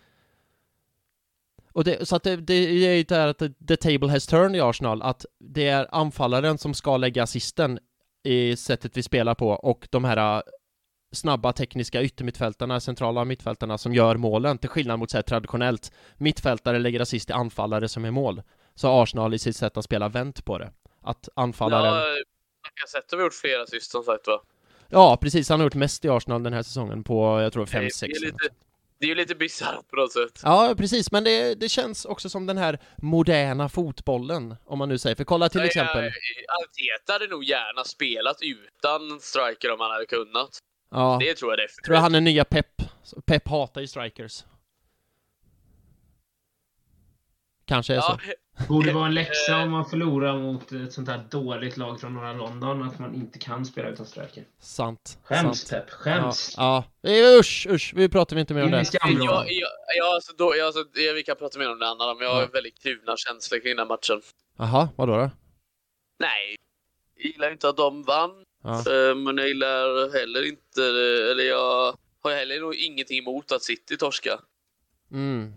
Och 1.72 1.84
det, 1.84 2.08
så 2.08 2.16
att 2.16 2.22
det, 2.22 2.36
det 2.36 2.54
är 2.54 2.94
ju 2.94 3.02
det 3.02 3.14
här 3.14 3.28
att 3.28 3.38
the 3.68 3.76
table 3.76 4.08
has 4.08 4.26
turned 4.26 4.56
i 4.56 4.60
Arsenal, 4.60 5.02
att 5.02 5.26
det 5.38 5.68
är 5.68 5.86
anfallaren 5.90 6.58
som 6.58 6.74
ska 6.74 6.96
lägga 6.96 7.22
assisten 7.22 7.78
i 8.22 8.56
sättet 8.56 8.96
vi 8.96 9.02
spelar 9.02 9.34
på 9.34 9.48
och 9.48 9.88
de 9.90 10.04
här 10.04 10.36
äh, 10.36 10.42
snabba 11.12 11.52
tekniska 11.52 12.02
yttermittfältarna, 12.02 12.80
centrala 12.80 13.24
mittfältarna 13.24 13.78
som 13.78 13.94
gör 13.94 14.16
målen, 14.16 14.58
till 14.58 14.70
skillnad 14.70 14.98
mot 14.98 15.10
så 15.10 15.16
här, 15.16 15.22
traditionellt 15.22 15.92
mittfältare 16.16 16.78
lägger 16.78 17.00
assist 17.00 17.28
till 17.28 17.34
anfallare 17.34 17.88
som 17.88 18.04
är 18.04 18.10
mål. 18.10 18.42
Så 18.78 18.88
har 18.88 19.02
Arsenal 19.02 19.34
i 19.34 19.38
sitt 19.38 19.56
sätt 19.56 19.76
att 19.76 19.84
spela 19.84 20.08
vänt 20.08 20.44
på 20.44 20.58
det. 20.58 20.72
Att 21.02 21.28
anfallaren... 21.36 21.84
Ja, 21.94 22.06
jag 22.06 22.82
har 22.82 22.86
sett 23.02 23.12
har 23.12 23.20
gjort 23.20 23.34
flera 23.34 23.62
assist 23.62 23.90
som 23.90 24.02
sagt 24.02 24.26
va. 24.26 24.42
Ja, 24.88 25.18
precis. 25.20 25.48
Han 25.48 25.60
har 25.60 25.66
gjort 25.66 25.74
mest 25.74 26.04
i 26.04 26.08
Arsenal 26.08 26.42
den 26.42 26.52
här 26.52 26.62
säsongen 26.62 27.04
på, 27.04 27.40
jag 27.40 27.52
tror, 27.52 27.66
Det 27.66 27.78
är- 27.78 27.82
5-6. 27.82 28.00
det 28.00 28.06
är 28.06 28.20
lite- 28.20 28.48
Det 29.00 29.04
är 29.04 29.08
ju 29.08 29.14
lite 29.14 29.34
bisarrt 29.34 29.88
på 29.90 29.96
något 29.96 30.12
sätt. 30.12 30.40
Ja, 30.44 30.74
precis. 30.78 31.12
Men 31.12 31.24
det, 31.24 31.54
det 31.54 31.68
känns 31.68 32.04
också 32.04 32.28
som 32.28 32.46
den 32.46 32.58
här 32.58 32.78
moderna 32.96 33.68
fotbollen, 33.68 34.56
om 34.64 34.78
man 34.78 34.88
nu 34.88 34.98
säger. 34.98 35.16
För 35.16 35.24
kolla 35.24 35.48
till 35.48 35.58
Nej, 35.60 35.66
exempel... 35.68 36.04
Arteta 36.64 37.12
hade 37.12 37.26
nog 37.26 37.44
gärna 37.44 37.84
spelat 37.84 38.36
utan 38.42 39.20
striker 39.20 39.70
om 39.72 39.80
han 39.80 39.90
hade 39.90 40.06
kunnat. 40.06 40.58
Ja, 40.90 41.16
Det 41.20 41.34
tror 41.34 41.52
jag 41.52 41.58
definitivt. 41.58 41.84
tror 41.84 41.94
jag 41.94 42.02
han 42.02 42.14
är 42.14 42.20
nya 42.20 42.44
Pep. 42.44 42.66
Pep 43.26 43.48
hatar 43.48 43.80
ju 43.80 43.86
strikers. 43.86 44.44
Kanske 47.64 47.92
är 47.92 47.96
Ja, 47.96 48.02
så. 48.24 48.32
Borde 48.68 48.92
vara 48.92 49.06
en 49.06 49.14
läxa 49.14 49.56
om 49.62 49.70
man 49.70 49.84
förlorar 49.90 50.38
mot 50.38 50.72
ett 50.72 50.92
sånt 50.92 51.08
här 51.08 51.24
dåligt 51.30 51.76
lag 51.76 52.00
från 52.00 52.14
norra 52.14 52.32
London, 52.32 52.82
att 52.82 52.98
man 52.98 53.14
inte 53.14 53.38
kan 53.38 53.64
spela 53.64 53.88
utan 53.88 54.06
striker. 54.06 54.44
Sant. 54.60 55.18
Skäms 55.24 55.60
sant. 55.60 55.70
Pep, 55.86 55.90
skäms! 55.90 56.54
Ja, 56.56 56.84
ja. 57.00 57.10
Eh, 57.10 57.38
Usch, 57.40 57.66
usch, 57.70 57.92
vi 57.96 58.08
pratar 58.08 58.36
vi 58.36 58.40
inte 58.40 58.54
mer 58.54 58.64
om 58.64 58.70
det. 58.70 58.84
skamvrån. 58.84 59.26
Ja, 59.26 59.44
ja, 59.48 59.68
ja, 59.96 60.14
alltså, 60.14 60.32
då, 60.38 60.56
ja, 60.56 60.66
alltså, 60.66 60.84
vi 61.14 61.22
kan 61.22 61.36
prata 61.36 61.58
mer 61.58 61.72
om 61.72 61.78
det 61.78 61.88
andra, 61.88 62.14
men 62.14 62.26
jag 62.26 62.34
har 62.34 62.40
Ja. 62.42 62.48
väldigt 62.52 62.82
kluvna 62.82 63.14
känslor 63.16 63.58
kring 63.60 63.76
den 63.76 63.78
här 63.78 63.86
matchen. 63.96 64.22
Jaha, 64.58 64.88
vadå 64.96 65.16
då? 65.16 65.30
Nej, 66.18 66.56
jag 67.16 67.26
gillar 67.32 67.50
inte 67.50 67.68
att 67.68 67.76
de 67.76 68.02
vann, 68.02 68.44
Ja. 68.64 68.70
eh, 68.78 69.14
men 69.16 69.38
jag 69.38 69.48
gillar 69.48 70.12
heller 70.18 70.48
inte, 70.48 70.82
eller 71.30 71.44
jag 71.44 71.94
har 72.22 72.34
heller 72.34 72.60
nog 72.60 72.74
ingenting 72.74 73.18
emot 73.18 73.52
att 73.52 73.62
City 73.62 73.96
torska. 73.96 74.40
Mm. 75.12 75.54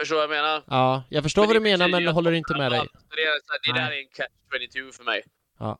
Förstår 0.00 0.16
vad 0.16 0.22
jag 0.22 0.30
menar? 0.30 0.62
Ja, 0.66 1.04
jag 1.08 1.22
förstår 1.22 1.42
Men 1.42 1.48
vad 1.48 1.56
du 1.56 1.60
menar 1.60 1.88
men 1.88 2.06
håller 2.06 2.32
inte 2.32 2.54
med 2.58 2.72
dig. 2.72 2.80
Det, 3.16 3.22
är, 3.22 3.40
så 3.46 3.52
här, 3.52 3.74
det 3.74 3.80
där 3.80 3.90
är 3.90 4.00
en 4.00 4.08
catch 4.08 4.72
22 4.72 4.92
för 4.92 5.04
mig. 5.04 5.22
Ja, 5.58 5.78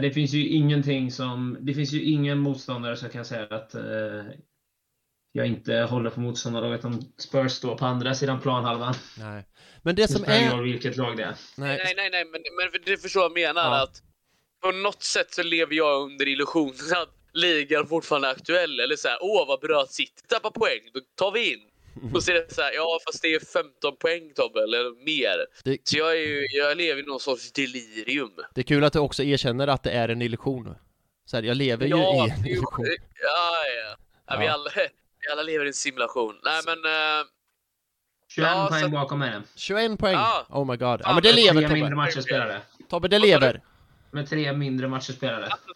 det 0.00 0.10
finns 0.10 0.32
ju 0.32 0.48
ingenting 0.48 1.10
som... 1.10 1.56
Det 1.60 1.74
finns 1.74 1.92
ju 1.92 2.02
ingen 2.02 2.38
motståndare 2.38 2.96
som 2.96 3.08
kan 3.08 3.24
säga 3.24 3.46
att 3.50 3.74
eh, 3.74 3.82
jag 5.32 5.46
inte 5.46 5.74
håller 5.74 6.10
på 6.10 6.20
motståndarlaget 6.20 6.84
om 6.84 7.12
Spurs 7.18 7.52
står 7.52 7.76
på 7.76 7.86
andra 7.86 8.14
sidan 8.14 8.40
planhalvan. 8.40 8.94
Nej. 9.18 9.44
Men 9.82 9.94
det 9.94 10.02
Det 10.02 10.08
som 10.08 10.24
är... 10.24 10.62
vilket 10.62 10.96
lag 10.96 11.16
det 11.16 11.22
är. 11.22 11.34
Nej, 11.56 11.80
Nej, 11.84 11.94
nej, 11.96 12.10
nej, 12.10 12.24
men, 12.24 12.42
men 12.56 12.82
du 12.84 12.98
förstår 12.98 13.20
vad 13.20 13.30
jag 13.30 13.54
menar. 13.54 13.62
Ja. 13.62 13.82
Att 13.82 14.02
på 14.62 14.72
något 14.72 15.02
sätt 15.02 15.34
så 15.34 15.42
lever 15.42 15.74
jag 15.74 16.02
under 16.02 16.28
illusionen 16.28 16.74
att 17.02 17.16
ligan 17.32 17.86
fortfarande 17.86 18.28
är 18.28 18.32
aktuell. 18.32 18.80
Eller 18.80 18.96
så 18.96 19.08
här, 19.08 19.18
åh 19.20 19.48
vad 19.48 19.60
bra 19.60 19.82
att 19.82 19.92
City 19.92 20.22
tappar 20.28 20.50
poäng, 20.50 20.80
då 20.94 21.00
tar 21.14 21.32
vi 21.32 21.52
in. 21.52 21.69
Och 22.14 22.24
så 22.24 22.30
är 22.30 22.34
det 22.34 22.54
så 22.54 22.62
här, 22.62 22.72
ja 22.72 22.98
fast 23.06 23.22
det 23.22 23.34
är 23.34 23.40
15 23.40 23.96
poäng 23.96 24.32
Tobbe, 24.34 24.62
eller 24.62 25.04
mer. 25.04 25.46
Det- 25.64 25.78
Så 25.88 25.98
jag, 25.98 26.10
är 26.12 26.20
ju, 26.26 26.46
jag 26.50 26.76
lever 26.76 27.02
i 27.02 27.06
någon 27.06 27.20
sorts 27.20 27.52
delirium. 27.52 28.32
det 28.54 28.60
är 28.60 28.64
kul 28.64 28.84
att 28.84 28.92
du 28.92 28.98
också 28.98 29.22
erkänner 29.22 29.66
att 29.68 29.82
det 29.82 29.90
är 29.90 30.08
en 30.08 30.22
illusion. 30.22 30.74
Så 31.24 31.36
här, 31.36 31.42
jag 31.42 31.56
lever 31.56 31.84
ju 31.86 31.90
Ja, 31.90 32.26
i 32.26 32.30
en 32.30 32.44
ju- 32.46 32.52
illusion. 32.52 32.86
ja, 33.22 33.62
ja. 33.84 33.96
ja. 34.26 34.38
Vi, 34.40 34.46
alla, 34.48 34.70
vi 35.20 35.32
alla 35.32 35.42
lever 35.42 35.64
i 35.64 35.68
en 35.68 35.74
simulation. 35.74 36.40
Nej 36.44 36.60
men, 36.66 36.84
eh, 36.84 37.26
21 38.28 38.48
Ja, 38.50 38.66
poäng 38.70 38.82
så- 38.82 38.88
bakom 38.88 39.22
är 39.22 39.30
det. 39.30 39.42
21 39.56 39.98
poäng! 39.98 40.12
Ja. 40.14 40.46
Oh 40.48 40.66
my 40.66 40.76
god. 40.76 40.88
Ja 40.88 40.98
Fan, 41.04 41.14
men 41.14 41.22
det 41.22 41.32
lever 41.32 41.52
Tre 41.60 41.68
mindre 41.68 41.80
Tobbe. 41.80 41.96
matcher 41.96 42.20
spelade. 42.20 42.60
Tobbe, 42.90 43.08
det 43.08 43.18
lever. 43.18 43.60
Med 44.12 44.28
tre 44.28 44.52
mindre 44.52 44.88
matcher 44.88 45.12
spelade. 45.12 45.46
alltså, 45.46 45.66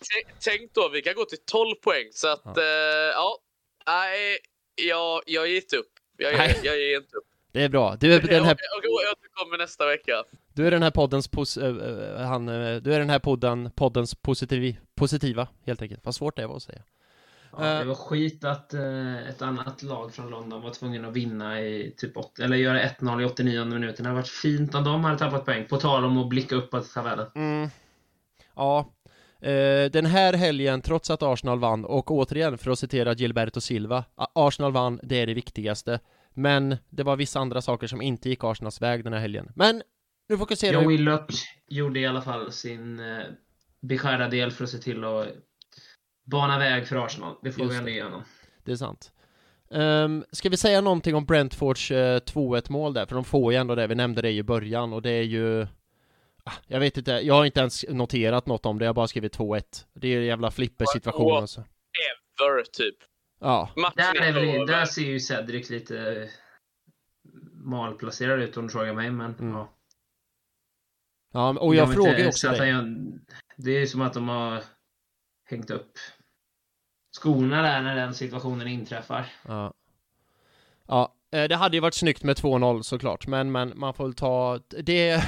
tänk 0.41 0.75
då, 0.75 0.89
vi 0.89 1.03
kan 1.03 1.15
gå 1.15 1.25
till 1.25 1.39
12 1.47 1.75
poäng. 1.75 2.07
Så 2.13 2.29
att, 2.29 2.43
Ja. 2.45 2.63
eh, 2.63 2.67
ja 3.15 3.39
nej, 3.87 4.39
jag, 4.75 5.23
jag 5.27 5.41
har 5.43 5.47
gett 5.47 5.73
upp. 5.73 5.91
Jag, 6.17 6.33
Nej. 6.37 6.61
jag, 6.63 6.67
jag 6.67 6.81
ger 6.81 6.97
inte 6.97 7.17
upp. 7.17 7.25
Det 7.53 7.63
är 7.63 7.69
bra. 7.69 7.97
Du 7.97 8.15
är 8.15 8.21
den 8.21 8.45
här, 8.45 8.57
Jag, 8.73 8.85
jag, 8.85 9.03
jag 9.03 9.13
återkommer 9.13 9.59
nästa 9.59 9.87
vecka. 9.87 10.25
du 10.53 10.67
är 10.67 10.71
den 10.71 10.83
här 10.83 10.91
poddens 10.91 11.29
pos, 11.29 11.57
äh, 11.57 12.27
han, 12.27 12.49
äh, 12.49 12.77
du 12.77 12.95
är 12.95 12.99
den 12.99 13.11
här 13.11 13.19
podden, 13.19 13.71
poddens 13.71 14.15
positiv, 14.15 14.77
positiva, 14.95 15.49
helt 15.67 15.83
enkelt. 15.83 16.05
Vad 16.05 16.15
svårt 16.15 16.37
det 16.37 16.47
var 16.47 16.57
att 16.57 16.63
säga. 16.63 16.83
Ja, 17.59 17.65
det 17.65 17.85
var 17.85 17.95
skit 17.95 18.45
att 18.45 18.75
eh, 18.75 19.29
ett 19.29 19.43
annat 19.43 19.83
lag 19.83 20.15
från 20.15 20.31
London 20.31 20.63
var 20.63 20.71
tvungen 20.71 21.05
att 21.05 21.13
vinna 21.13 21.61
i 21.61 21.95
typ 21.97 22.17
80, 22.17 22.43
eller 22.43 22.57
göra 22.57 22.83
1-0 22.83 23.23
i 23.23 23.25
89 23.25 23.65
minuten. 23.65 24.03
Det 24.03 24.09
hade 24.09 24.21
varit 24.21 24.29
fint 24.29 24.75
om 24.75 24.85
de 24.85 25.05
hade 25.05 25.19
tappat 25.19 25.45
poäng. 25.45 25.67
På 25.69 25.77
tal 25.77 26.05
om 26.05 26.19
att 26.19 26.29
blicka 26.29 26.55
uppåt 26.55 26.87
i 26.87 26.89
tabellen. 26.89 27.27
Mm. 27.35 27.69
Ja, 28.55 28.93
den 29.91 30.07
här 30.07 30.33
helgen, 30.33 30.81
trots 30.83 31.11
att 31.11 31.23
Arsenal 31.23 31.59
vann, 31.59 31.85
och 31.85 32.11
återigen 32.11 32.59
för 32.59 32.71
att 32.71 32.79
citera 32.79 33.13
Gilberto 33.13 33.61
Silva, 33.61 34.05
"A- 34.15 34.27
Arsenal 34.35 34.73
vann, 34.73 35.01
det 35.03 35.17
är 35.21 35.27
det 35.27 35.35
viktigaste. 35.35 36.01
Men 36.35 36.77
det 36.91 37.03
var 37.03 37.17
vissa 37.17 37.41
andra 37.41 37.63
saker 37.63 37.87
som 37.87 38.03
inte 38.03 38.29
gick 38.29 38.45
Arsenals 38.45 38.83
väg 38.83 39.05
den 39.05 39.13
här 39.13 39.21
helgen. 39.21 39.53
Men 39.55 39.83
nu 40.29 40.39
fokuserar 40.39 40.73
Joe 40.73 40.81
vi... 40.89 40.97
Willock 40.97 41.33
gjorde 41.69 42.01
i 42.01 42.07
alla 42.07 42.23
fall 42.23 42.53
sin 42.53 43.01
eh, 43.01 43.23
beskärda 43.81 44.29
del 44.29 44.51
för 44.51 44.65
att 44.65 44.71
se 44.71 44.79
till 44.79 45.05
att 45.05 45.27
bana 46.25 46.59
väg 46.59 46.87
för 46.87 47.05
Arsenal. 47.07 47.35
Det 47.43 47.53
får 47.53 47.65
Just 47.65 47.75
vi 47.75 47.79
ändå 47.79 47.91
ge 47.91 48.03
honom. 48.03 48.23
Det 48.65 48.73
är 48.73 48.77
sant. 48.77 49.11
Um, 49.71 50.25
ska 50.33 50.49
vi 50.49 50.57
säga 50.57 50.81
någonting 50.81 51.15
om 51.15 51.25
Brentfords 51.25 51.91
eh, 51.91 52.21
2-1 52.21 52.73
mål 52.73 52.95
där? 52.95 53.07
För 53.07 53.15
de 53.15 53.25
får 53.25 53.53
ju 53.53 53.59
ändå 53.59 53.75
det, 53.75 53.87
vi 53.87 53.95
nämnde 53.95 54.23
det 54.23 54.31
i 54.31 54.43
början 54.43 54.93
och 54.93 55.03
det 55.03 55.11
är 55.11 55.23
ju... 55.23 55.67
Ah, 56.47 56.53
Jag 56.67 56.81
vet 56.81 56.97
inte, 56.97 57.11
jag 57.13 57.35
har 57.35 57.45
inte 57.45 57.61
ens 57.61 57.85
noterat 57.89 58.47
något 58.47 58.67
om 58.67 58.79
det, 58.79 58.85
jag 58.85 58.89
har 58.89 58.95
bara 58.95 59.09
skrivit 59.09 59.37
2-1. 59.39 59.87
Det 59.95 60.07
är 60.09 60.11
ju 60.11 60.19
en 60.21 60.27
jävla 60.27 60.51
flippersituation 60.51 61.21
Två- 61.31 61.37
alltså. 61.37 61.61
Ever, 62.41 62.63
typ. 62.73 62.97
Ja, 63.41 63.71
Där, 63.97 64.23
är 64.23 64.29
över. 64.29 64.67
där 64.67 64.85
ser 64.85 65.03
ju 65.03 65.21
Cedric 65.21 65.71
lite 65.71 65.99
eh, 65.99 66.29
malplacerad 67.53 68.41
ut 68.43 68.57
om 68.57 68.67
du 68.67 68.73
frågar 68.73 68.95
mig, 68.95 69.11
men 69.11 69.35
Mm. 69.35 69.53
ja. 69.55 69.73
ja 71.33 71.59
och 71.59 71.75
jag 71.75 71.93
frågar 71.95 72.19
ju 72.19 72.27
också 72.29 72.49
dig. 72.49 72.71
han- 72.71 73.21
Det 73.57 73.71
är 73.71 73.87
som 73.87 74.01
att 74.01 74.13
de 74.15 74.29
har 74.29 74.63
hängt 75.45 75.71
upp 75.71 75.93
skorna 77.21 77.63
där 77.63 77.83
när 77.83 77.97
den 77.97 78.15
situationen 78.15 78.69
inträffar. 78.69 79.33
Ja. 79.49 79.75
Ja, 80.89 81.15
eh, 81.33 81.49
det 81.49 81.57
hade 81.57 81.77
ju 81.77 81.81
varit 81.81 81.95
snyggt 81.95 82.23
med 82.23 82.37
2-0 82.37 82.83
såklart, 82.83 83.27
men, 83.27 83.53
men 83.53 83.73
man 83.79 83.95
får 83.95 84.05
väl 84.05 84.15
ta 84.15 84.59
det... 84.69 85.23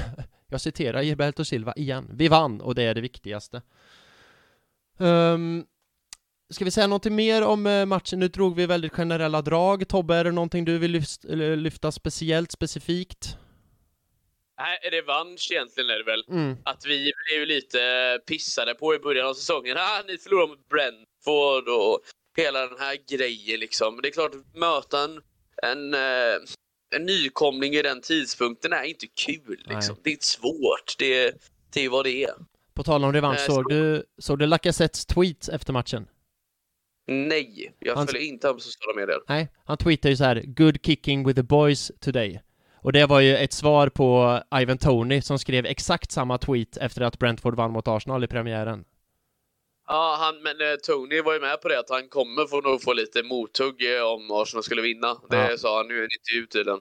Jag 0.49 0.61
citerar 0.61 1.03
Gilberto 1.03 1.45
Silva 1.45 1.75
igen. 1.77 2.11
Vi 2.13 2.29
vann 2.29 2.61
och 2.61 2.75
det 2.75 2.83
är 2.83 2.95
det 2.95 3.01
viktigaste. 3.01 3.63
Um, 4.99 5.67
ska 6.51 6.65
vi 6.65 6.71
säga 6.71 6.87
någonting 6.87 7.17
mer 7.17 7.43
om 7.43 7.67
eh, 7.67 7.87
matchen? 7.87 8.19
Nu 8.19 8.29
drog 8.29 8.57
vi 8.57 8.67
väldigt 8.67 8.93
generella 8.93 9.43
drag. 9.43 9.89
Tobbe, 9.89 10.15
är 10.15 10.25
det 10.25 10.33
någonting 10.33 10.65
du 10.65 10.79
vill 10.79 11.03
lyfta, 11.57 11.93
speciellt, 11.93 12.53
specifikt? 12.53 13.37
Nej, 14.59 14.91
revansch 14.91 15.49
egentligen 15.53 15.91
är 15.91 15.99
det 15.99 16.05
väl. 16.05 16.25
Mm. 16.29 16.57
Att 16.65 16.87
vi 16.87 17.13
blev 17.29 17.47
lite 17.47 17.79
pissade 18.27 18.75
på 18.75 18.95
i 18.95 18.99
början 18.99 19.27
av 19.27 19.35
säsongen. 19.35 19.77
Ah, 19.81 20.03
ni 20.07 20.19
förlorade 20.19 20.49
mot 20.49 20.69
Brentford 20.69 21.69
och 21.69 22.01
hela 22.37 22.67
den 22.67 22.79
här 22.79 22.99
grejen 23.17 23.61
liksom. 23.61 24.01
Det 24.03 24.09
är 24.09 24.13
klart, 24.13 24.33
möta 24.55 25.05
en, 25.05 25.21
en, 25.63 25.95
eh, 25.95 26.39
en 26.95 27.07
nykomling 27.07 27.75
i 27.75 27.83
den 27.83 28.01
tidpunkten 28.01 28.73
är 28.73 28.83
inte 28.83 29.07
kul 29.07 29.65
liksom. 29.65 29.97
Det 30.03 30.13
är 30.13 30.19
svårt. 30.21 30.95
Det, 30.99 31.33
det 31.73 31.85
är 31.85 31.89
vad 31.89 32.05
det 32.05 32.25
är. 32.25 32.35
På 32.75 32.83
tal 32.83 33.05
om 33.05 33.13
revansch, 33.13 33.39
Eh, 33.41 33.47
såg 33.47 33.63
så- 33.65 33.69
du, 33.69 34.05
såg 34.19 34.39
du 34.39 34.47
Lacazettes 34.47 35.07
tweet 35.07 35.49
efter 35.49 35.73
matchen? 35.73 36.07
Nej, 37.09 37.75
jag 37.79 37.97
Han- 37.97 38.07
följer 38.07 38.23
inte 38.23 38.47
honom 38.47 38.57
på 38.57 38.63
sociala 38.63 39.01
medier. 39.01 39.19
Nej, 39.29 39.49
han 39.65 39.77
tweetade 39.77 40.11
ju 40.11 40.17
så 40.17 40.25
här 40.25 40.43
Good 40.47 40.79
kicking 40.87 41.27
with 41.27 41.37
the 41.37 41.43
boys 41.43 41.93
today. 42.01 42.41
Och 42.81 42.93
det 42.93 43.07
var 43.07 43.21
ju 43.21 43.37
ett 43.37 43.53
svar 43.53 43.89
på 43.89 44.41
Ivan 44.61 44.79
Tony 44.79 45.23
som 45.23 45.39
skrev 45.39 45.67
exakt 45.67 46.11
samma 46.13 46.39
tweet 46.39 46.77
efter 46.77 47.01
att 47.03 47.19
Brentford 47.19 47.57
vann 47.57 47.71
mot 47.73 47.89
Arsenal 47.89 48.25
i 48.25 48.27
premiären. 48.27 48.85
Ja, 49.87 50.17
han, 50.21 50.43
men 50.43 50.61
eh, 50.61 50.77
Tony 50.77 51.21
var 51.23 51.33
ju 51.35 51.41
med 51.41 51.61
på 51.61 51.69
det 51.69 51.79
att 51.79 51.91
han 51.91 52.09
kommer 52.09 52.47
få 52.47 52.61
nog 52.61 52.83
få 52.83 52.93
lite 52.93 53.23
mothugg 53.23 53.97
eh, 53.97 54.03
om 54.03 54.31
Arsenal 54.31 54.63
skulle 54.63 54.83
vinna. 54.83 55.15
Det 55.31 55.37
Ja. 55.51 55.57
sa 55.59 55.77
han 55.77 55.89
nu 55.89 55.95
i 55.95 55.99
en 56.05 56.09
intervju 56.19 56.47
tydligen. 56.47 56.81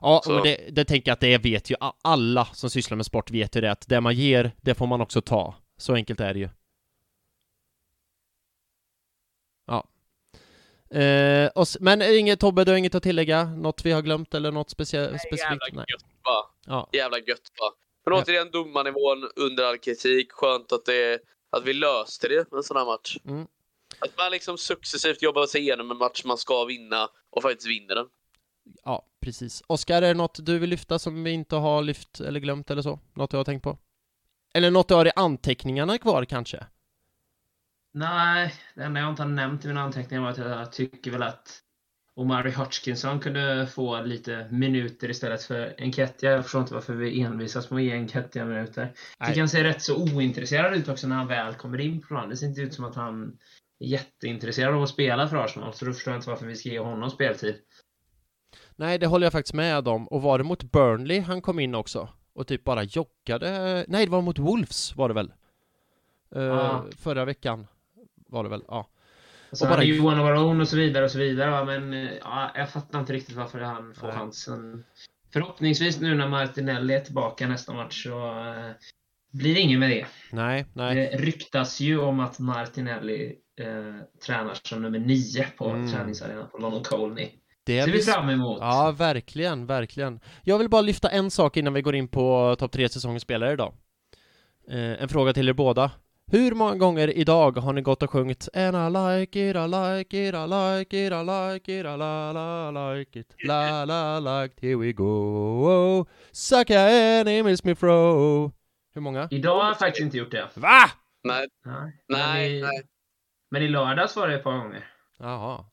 Ja, 0.00 0.20
Så- 0.24 0.38
och 0.38 0.44
det, 0.44 0.68
det 0.72 0.84
tänker 0.84 1.10
jag 1.10 1.12
att 1.14 1.20
det 1.20 1.38
vet 1.38 1.70
ju 1.70 1.74
alla 2.02 2.44
som 2.44 2.70
sysslar 2.70 2.96
med 2.96 3.06
sport 3.06 3.30
vet 3.30 3.56
ju 3.56 3.60
det 3.60 3.70
att 3.70 3.88
det 3.88 4.00
man 4.00 4.14
ger, 4.14 4.52
det 4.62 4.74
får 4.74 4.86
man 4.86 5.00
också 5.00 5.20
ta. 5.20 5.54
Så 5.76 5.94
enkelt 5.94 6.20
är 6.20 6.34
det 6.34 6.40
ju. 6.40 6.48
Ja. 9.66 9.88
Eh, 11.00 11.48
och, 11.54 11.66
men 11.80 12.02
inget 12.02 12.40
Tobbe, 12.40 12.64
du 12.64 12.70
har 12.70 12.78
inget 12.78 12.94
att 12.94 13.02
tillägga? 13.02 13.44
Något 13.44 13.84
vi 13.86 13.92
har 13.92 14.02
glömt 14.02 14.34
eller 14.34 14.52
något 14.52 14.70
specia- 14.70 15.10
Nej, 15.10 15.18
specifikt? 15.18 15.42
jävla 15.68 15.84
gött 15.88 16.04
va? 16.24 16.50
Ja. 16.66 16.88
Jävla 16.92 17.18
gött 17.18 17.50
va? 17.60 17.72
Men 18.04 18.14
Ja. 18.14 18.22
återigen 18.22 18.50
domarnivån 18.50 19.30
under 19.36 19.64
all 19.64 19.78
kritik. 19.78 20.32
Skönt 20.32 20.72
att, 20.72 20.84
det, 20.84 21.18
att 21.56 21.64
vi 21.64 21.72
löste 21.72 22.28
det 22.28 22.50
med 22.50 22.58
en 22.58 22.62
sån 22.62 22.76
här 22.76 22.84
match. 22.84 23.18
Mm. 23.24 23.46
Att 23.98 24.18
man 24.18 24.30
liksom 24.30 24.58
successivt 24.58 25.22
jobbar 25.22 25.46
sig 25.46 25.60
igenom 25.60 25.90
en 25.90 25.96
match 25.96 26.24
man 26.24 26.38
ska 26.38 26.64
vinna 26.64 27.08
och 27.30 27.42
faktiskt 27.42 27.68
vinner 27.68 27.94
den. 27.94 28.06
Ja, 28.84 29.06
precis. 29.20 29.62
Oskar, 29.66 30.02
är 30.02 30.08
det 30.08 30.14
något 30.14 30.46
du 30.46 30.58
vill 30.58 30.70
lyfta 30.70 30.98
som 30.98 31.24
vi 31.24 31.30
inte 31.30 31.56
har 31.56 31.82
lyft 31.82 32.20
eller 32.20 32.40
glömt 32.40 32.70
eller 32.70 32.82
så? 32.82 33.00
Något 33.14 33.30
du 33.30 33.36
har 33.36 33.44
tänkt 33.44 33.62
på? 33.62 33.78
Eller 34.54 34.70
något 34.70 34.88
du 34.88 34.94
har 34.94 35.06
i 35.06 35.12
anteckningarna 35.16 35.98
kvar 35.98 36.24
kanske? 36.24 36.66
Nej, 37.92 38.54
det 38.74 38.82
enda 38.82 39.00
jag 39.00 39.10
inte 39.10 39.22
har 39.22 39.30
nämnt 39.30 39.64
i 39.64 39.68
mina 39.68 39.82
anteckningar 39.82 40.22
var 40.22 40.30
att 40.30 40.38
jag 40.38 40.72
tycker 40.72 41.10
väl 41.10 41.22
att 41.22 41.62
Omari 42.18 42.50
Hutchinson 42.50 43.20
kunde 43.20 43.66
få 43.66 44.02
lite 44.02 44.48
minuter 44.50 45.10
istället 45.10 45.42
för 45.42 45.74
Enketia. 45.78 46.30
Jag 46.30 46.42
förstår 46.42 46.60
inte 46.60 46.74
varför 46.74 46.94
vi 46.94 47.20
envisas 47.20 47.70
med 47.70 47.76
att 47.76 47.84
ge 47.84 47.92
Enketia 47.92 48.44
minuter. 48.44 48.92
Jag 49.18 49.28
tycker 49.28 49.40
han 49.40 49.48
ser 49.48 49.64
rätt 49.64 49.82
så 49.82 50.02
ointresserad 50.02 50.74
ut 50.76 50.88
också 50.88 51.08
när 51.08 51.16
han 51.16 51.26
väl 51.26 51.54
kommer 51.54 51.80
in 51.80 52.00
på 52.00 52.06
planen. 52.06 52.28
Det 52.30 52.36
ser 52.36 52.46
inte 52.46 52.60
ut 52.60 52.74
som 52.74 52.84
att 52.84 52.94
han 52.94 53.38
är 53.80 53.86
jätteintresserad 53.86 54.74
av 54.74 54.82
att 54.82 54.88
spela 54.88 55.28
för 55.28 55.36
Arsenal, 55.36 55.72
så 55.74 55.84
då 55.84 55.92
förstår 55.92 56.12
jag 56.12 56.18
inte 56.18 56.30
varför 56.30 56.46
vi 56.46 56.54
ska 56.56 56.68
ge 56.68 56.78
honom 56.78 57.10
speltid. 57.10 57.54
Nej, 58.76 58.98
det 58.98 59.06
håller 59.06 59.26
jag 59.26 59.32
faktiskt 59.32 59.54
med 59.54 59.88
om. 59.88 60.08
Och 60.08 60.22
var 60.22 60.38
det 60.38 60.44
mot 60.44 60.72
Burnley 60.72 61.20
han 61.20 61.42
kom 61.42 61.58
in 61.60 61.74
också? 61.74 62.08
Och 62.32 62.46
typ 62.46 62.64
bara 62.64 62.82
joggade? 62.82 63.84
Nej, 63.88 64.06
det 64.06 64.12
var 64.12 64.22
mot 64.22 64.38
Wolves 64.38 64.96
var 64.96 65.08
det 65.08 65.14
väl? 65.14 65.32
Eh, 66.34 66.42
Ja. 66.42 66.84
Förra 66.98 67.24
veckan 67.24 67.66
var 68.28 68.42
det 68.44 68.50
väl, 68.50 68.62
ja. 68.68 68.86
Alltså, 69.50 69.64
Och 69.64 69.70
bara- 69.70 69.82
ju 69.82 70.00
one 70.00 70.22
of 70.22 70.28
our 70.28 70.36
own 70.36 70.60
och 70.60 70.68
så 70.68 70.76
vidare 70.76 71.04
och 71.04 71.10
så 71.10 71.18
vidare. 71.18 71.50
va, 71.50 71.64
Men 71.64 71.92
ja, 72.20 72.50
jag 72.54 72.70
fattar 72.70 73.00
inte 73.00 73.12
riktigt 73.12 73.36
varför 73.36 73.60
han 73.60 73.94
får 73.94 74.06
Nej. 74.06 74.16
chansen. 74.16 74.84
förhoppningsvis 75.32 76.00
nu 76.00 76.14
när 76.14 76.28
Martinelli 76.28 76.94
är 76.94 77.00
tillbaka 77.00 77.48
nästa 77.48 77.74
match 77.74 78.02
så 78.04 78.26
eh, 78.28 78.70
blir 79.32 79.54
det 79.54 79.60
ingen 79.60 79.80
med 79.80 79.90
det. 79.90 80.06
Nej, 80.32 80.66
nej. 80.74 80.94
Det 80.94 81.16
ryktas 81.18 81.80
ju 81.80 81.98
om 82.00 82.20
att 82.20 82.38
Martinelli 82.38 83.34
eh, 83.60 83.66
tränar 84.26 84.54
som 84.62 84.82
nummer 84.82 84.98
nio 84.98 85.46
på 85.58 85.68
Mm. 85.70 85.92
träningsarenan 85.92 86.48
på 86.50 86.58
London 86.58 86.82
Colney. 86.82 87.28
Det 87.64 87.82
ser 87.82 87.92
vi 87.92 88.02
fram 88.02 88.28
emot. 88.28 88.58
Ja, 88.60 88.94
verkligen, 88.98 89.66
verkligen. 89.66 90.20
Jag 90.42 90.58
vill 90.58 90.68
bara 90.68 90.80
lyfta 90.82 91.08
en 91.08 91.30
sak 91.30 91.56
innan 91.56 91.72
vi 91.74 91.82
går 91.82 91.94
in 91.94 92.08
på 92.08 92.56
topp 92.58 92.72
tre 92.72 92.88
säsongens 92.88 93.22
spelare 93.22 93.52
idag. 93.52 93.74
Eh, 94.70 95.02
en 95.02 95.08
fråga 95.08 95.32
till 95.32 95.48
er 95.48 95.52
båda. 95.52 95.90
Hur 96.30 96.52
många 96.54 96.74
gånger 96.76 97.18
idag 97.18 97.56
har 97.56 97.72
ni 97.72 97.80
gått 97.82 98.02
och 98.02 98.10
sjungit 98.10 98.48
And 98.54 98.76
I 98.76 98.90
like 98.98 99.50
it, 99.50 99.56
I 99.56 99.66
like 99.68 100.28
it, 100.28 100.34
I 100.34 100.46
like 100.46 101.06
it, 101.06 101.12
I 101.12 101.22
like 101.22 101.72
it, 101.80 101.86
I 101.86 101.96
la 101.96 102.32
la 102.32 102.70
like 102.70 103.18
it, 103.20 103.34
la 103.44 103.84
la 103.84 104.18
like 104.18 104.54
it, 104.54 104.62
here 104.62 104.76
we 104.76 104.92
go, 104.92 106.06
Saka 106.32 106.80
and 107.20 107.28
Emil 107.28 107.56
Smith 107.58 107.84
Rowe. 107.84 108.50
Hur 108.94 109.00
många? 109.00 109.28
Idag 109.30 109.60
har 109.60 109.66
jag 109.66 109.78
faktiskt 109.78 110.02
inte 110.04 110.16
gjort 110.16 110.30
det. 110.30 110.48
Va? 110.54 110.90
Nej, 111.24 111.46
Nej, 111.64 111.92
nej, 112.08 112.50
men, 112.50 112.56
i, 112.56 112.62
nej. 112.62 112.82
men 113.50 113.62
i 113.62 113.68
lördags 113.68 114.16
var 114.16 114.28
det 114.28 114.34
ett 114.34 114.44
par 114.44 114.58
gånger. 114.58 114.84
Jaha. 115.18 115.64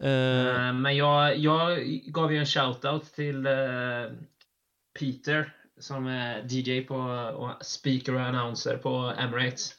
Eh, 0.00 0.72
Men 0.72 0.96
jag, 0.96 1.36
jag 1.36 1.78
gav 2.06 2.32
ju 2.32 2.38
en 2.38 2.44
shout-out 2.44 3.14
till 3.14 3.46
eh, 3.46 3.52
Peter 5.00 5.55
som 5.78 6.06
är 6.06 6.44
DJ 6.48 6.80
på, 6.80 6.94
och 7.36 7.64
speaker 7.66 8.14
och 8.14 8.20
announcer 8.20 8.76
på 8.76 9.14
Emirates. 9.18 9.74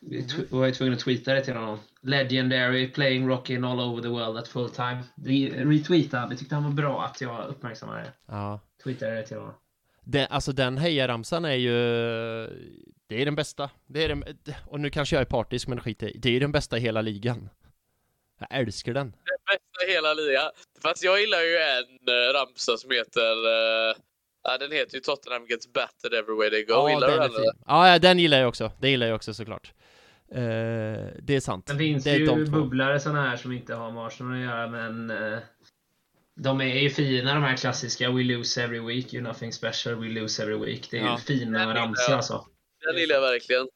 Vi 0.00 0.22
tw- 0.22 0.46
var 0.50 0.66
ju 0.66 0.72
tvungen 0.72 0.94
att 0.94 1.00
tweeta 1.00 1.34
det 1.34 1.44
till 1.44 1.54
honom. 1.54 1.78
Legendary, 2.02 2.92
playing 2.92 3.28
rockin' 3.30 3.70
all 3.72 3.80
over 3.80 4.02
the 4.02 4.08
world 4.08 4.38
at 4.38 4.48
full 4.48 4.70
time. 4.70 5.02
Re- 5.16 5.70
Retweeta, 5.70 6.26
det 6.26 6.36
tyckte 6.36 6.54
han 6.54 6.64
var 6.64 6.70
bra 6.70 7.04
att 7.04 7.20
jag 7.20 7.48
uppmärksammade 7.48 8.00
det. 8.00 8.12
ja. 8.26 8.60
Tweetade 8.84 9.14
det 9.14 9.26
till 9.26 9.36
honom. 9.36 9.54
Den, 10.04 10.26
alltså 10.30 10.52
den 10.52 10.78
hejaramsan 10.78 11.44
är 11.44 11.54
ju 11.54 11.72
Det 13.06 13.22
är 13.22 13.24
den 13.24 13.34
bästa 13.34 13.70
Det 13.86 14.04
är 14.04 14.08
den, 14.08 14.24
Och 14.66 14.80
nu 14.80 14.90
kanske 14.90 15.16
jag 15.16 15.20
är 15.20 15.26
partisk 15.26 15.68
men 15.68 15.80
skit 15.80 16.02
i 16.02 16.12
Det 16.18 16.36
är 16.36 16.40
den 16.40 16.52
bästa 16.52 16.78
i 16.78 16.80
hela 16.80 17.02
ligan 17.02 17.48
Jag 18.38 18.48
älskar 18.50 18.94
den 18.94 19.10
Bästa 19.10 19.88
i 19.88 19.92
hela 19.92 20.14
ligan. 20.14 20.50
Fast 20.82 21.04
jag 21.04 21.20
gillar 21.20 21.40
ju 21.40 21.56
en 21.56 22.08
uh, 22.08 22.32
ramsa 22.34 22.76
som 22.76 22.90
heter... 22.90 23.32
Uh, 23.32 23.96
ja, 24.44 24.58
den 24.58 24.72
heter 24.72 24.94
ju 24.94 25.00
Tottenham 25.00 25.46
gets 25.46 25.72
battered 25.72 26.14
everywhere 26.14 26.50
they 26.50 26.64
go. 26.64 26.72
Ja, 26.72 26.90
gillar 26.90 27.08
den 27.08 27.18
du 27.30 27.36
är 27.36 27.44
den? 27.44 27.56
Ja, 27.66 27.88
ja, 27.88 27.98
den 27.98 28.18
gillar 28.18 28.38
jag 28.38 28.48
också 28.48 28.72
Det 28.80 28.88
gillar 28.90 29.06
jag 29.06 29.16
också 29.16 29.34
såklart 29.34 29.72
eh, 30.32 30.38
Det 31.22 31.30
är 31.30 31.40
sant 31.40 31.68
Sen 31.68 31.78
finns 31.78 32.04
Det 32.04 32.10
det 32.10 32.16
är 32.16 32.20
ju 32.20 32.26
de 32.26 32.46
två. 32.46 32.52
bubblare 32.52 33.00
såna 33.00 33.28
här 33.30 33.36
som 33.36 33.52
inte 33.52 33.74
har 33.74 33.90
med 33.92 34.06
Arsenal 34.06 34.32
att 34.34 34.40
göra, 34.44 34.66
men 34.68 35.10
eh, 35.10 35.38
de 36.36 36.60
är 36.60 36.64
ju 36.80 36.90
fina 36.90 37.34
de 37.34 37.42
här 37.42 37.56
klassiska 37.56 38.10
We 38.10 38.22
lose 38.22 38.62
every 38.62 38.80
week, 38.80 39.12
you're 39.12 39.20
nothing 39.20 39.52
special, 39.52 39.94
we 39.94 40.08
lose 40.08 40.42
every 40.42 40.58
week. 40.58 40.88
Det 40.90 40.98
är 40.98 41.02
Ja. 41.04 41.18
ju 41.18 41.24
fina 41.36 41.74
ramsor 41.74 42.14
alltså. 42.14 42.46
Den 42.86 43.00
gillar 43.00 43.14
jag 43.14 43.22
verkligen. 43.22 43.68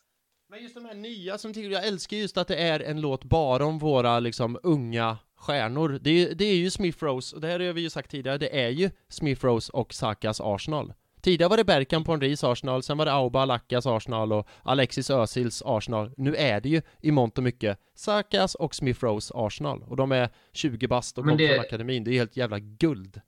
Men 0.50 0.62
just 0.62 0.74
de 0.74 0.84
här 0.84 0.94
nya 0.94 1.38
som 1.38 1.54
tycker 1.54 1.70
jag 1.70 1.86
älskar 1.86 2.16
just 2.16 2.36
att 2.38 2.48
det 2.48 2.56
är 2.56 2.80
en 2.80 3.00
låt 3.00 3.24
bara 3.24 3.64
om 3.66 3.78
våra 3.78 4.20
liksom 4.20 4.58
unga 4.62 5.18
stjärnor 5.45 5.99
Det 6.03 6.11
är, 6.11 6.34
det 6.34 6.45
är 6.45 6.57
ju 6.57 6.70
Smith 6.70 7.05
Rose 7.05 7.34
och 7.36 7.40
det 7.42 7.49
här 7.49 7.61
har 7.61 7.72
vi 7.72 7.80
ju 7.80 7.90
sagt 7.90 8.11
tidigare 8.11 8.38
Det 8.38 8.61
är 8.64 8.68
ju 8.68 8.90
Smith 9.09 9.45
Rose 9.45 9.72
och 9.72 9.95
Sakas 9.95 10.40
Arsenal 10.40 10.92
Tidigare 11.22 11.49
var 11.51 11.57
det 11.57 11.64
Berkan 11.64 12.05
Ponris 12.05 12.45
Arsenal, 12.45 12.82
sen 12.82 12.99
var 12.99 13.05
det 13.05 13.12
Auba 13.12 13.45
Lakas 13.45 13.86
Arsenal 13.86 14.32
och 14.32 14.49
Alexis 14.62 15.11
Özils 15.11 15.62
Arsenal. 15.66 16.11
Nu 16.16 16.36
är 16.36 16.61
det 16.61 16.68
ju 16.68 16.82
i 17.01 17.11
mångt 17.11 17.38
och 17.38 17.45
mycket 17.45 17.78
Sakas 17.95 18.55
och 18.55 18.74
Smith 18.74 19.05
Rose 19.05 19.32
Arsenal. 19.36 19.82
Och 19.82 19.97
de 19.97 20.12
är 20.12 20.28
20 20.53 20.86
bast 20.88 21.18
och 21.18 21.24
Men 21.26 21.32
kom 21.32 21.38
det- 21.38 21.49
från 21.49 21.61
akademin. 21.61 22.05
Det 22.05 22.11
är 22.11 22.14
helt 22.18 22.36
jävla 22.36 22.59
guld. 22.59 23.20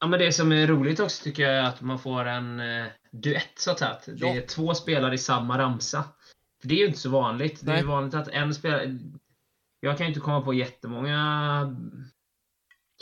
Ja, 0.00 0.06
men 0.06 0.18
det 0.20 0.32
som 0.32 0.52
är 0.52 0.66
roligt 0.66 1.00
också 1.00 1.24
tycker 1.24 1.42
jag 1.42 1.52
är 1.52 1.62
att 1.62 1.80
man 1.80 1.98
får 1.98 2.24
en 2.24 2.60
eh, 2.60 2.86
duett 3.12 3.52
så 3.58 3.70
att 3.70 3.78
säga. 3.78 3.96
Det 4.06 4.12
Ja. 4.26 4.34
är 4.34 4.40
två 4.46 4.74
spelare 4.74 5.14
i 5.14 5.18
samma 5.18 5.58
ramsa. 5.58 6.04
För 6.60 6.68
det 6.68 6.74
är 6.74 6.78
ju 6.78 6.86
inte 6.86 6.98
så 6.98 7.10
vanligt. 7.10 7.60
Det 7.60 7.70
är 7.70 7.72
Nej. 7.72 7.80
ju 7.82 7.86
vanligt 7.88 8.14
att 8.14 8.28
en 8.28 8.54
spelare... 8.54 8.98
Jag 9.80 9.98
kan 9.98 10.06
ju 10.06 10.08
inte 10.08 10.20
komma 10.20 10.40
på 10.40 10.54
jättemånga 10.54 11.76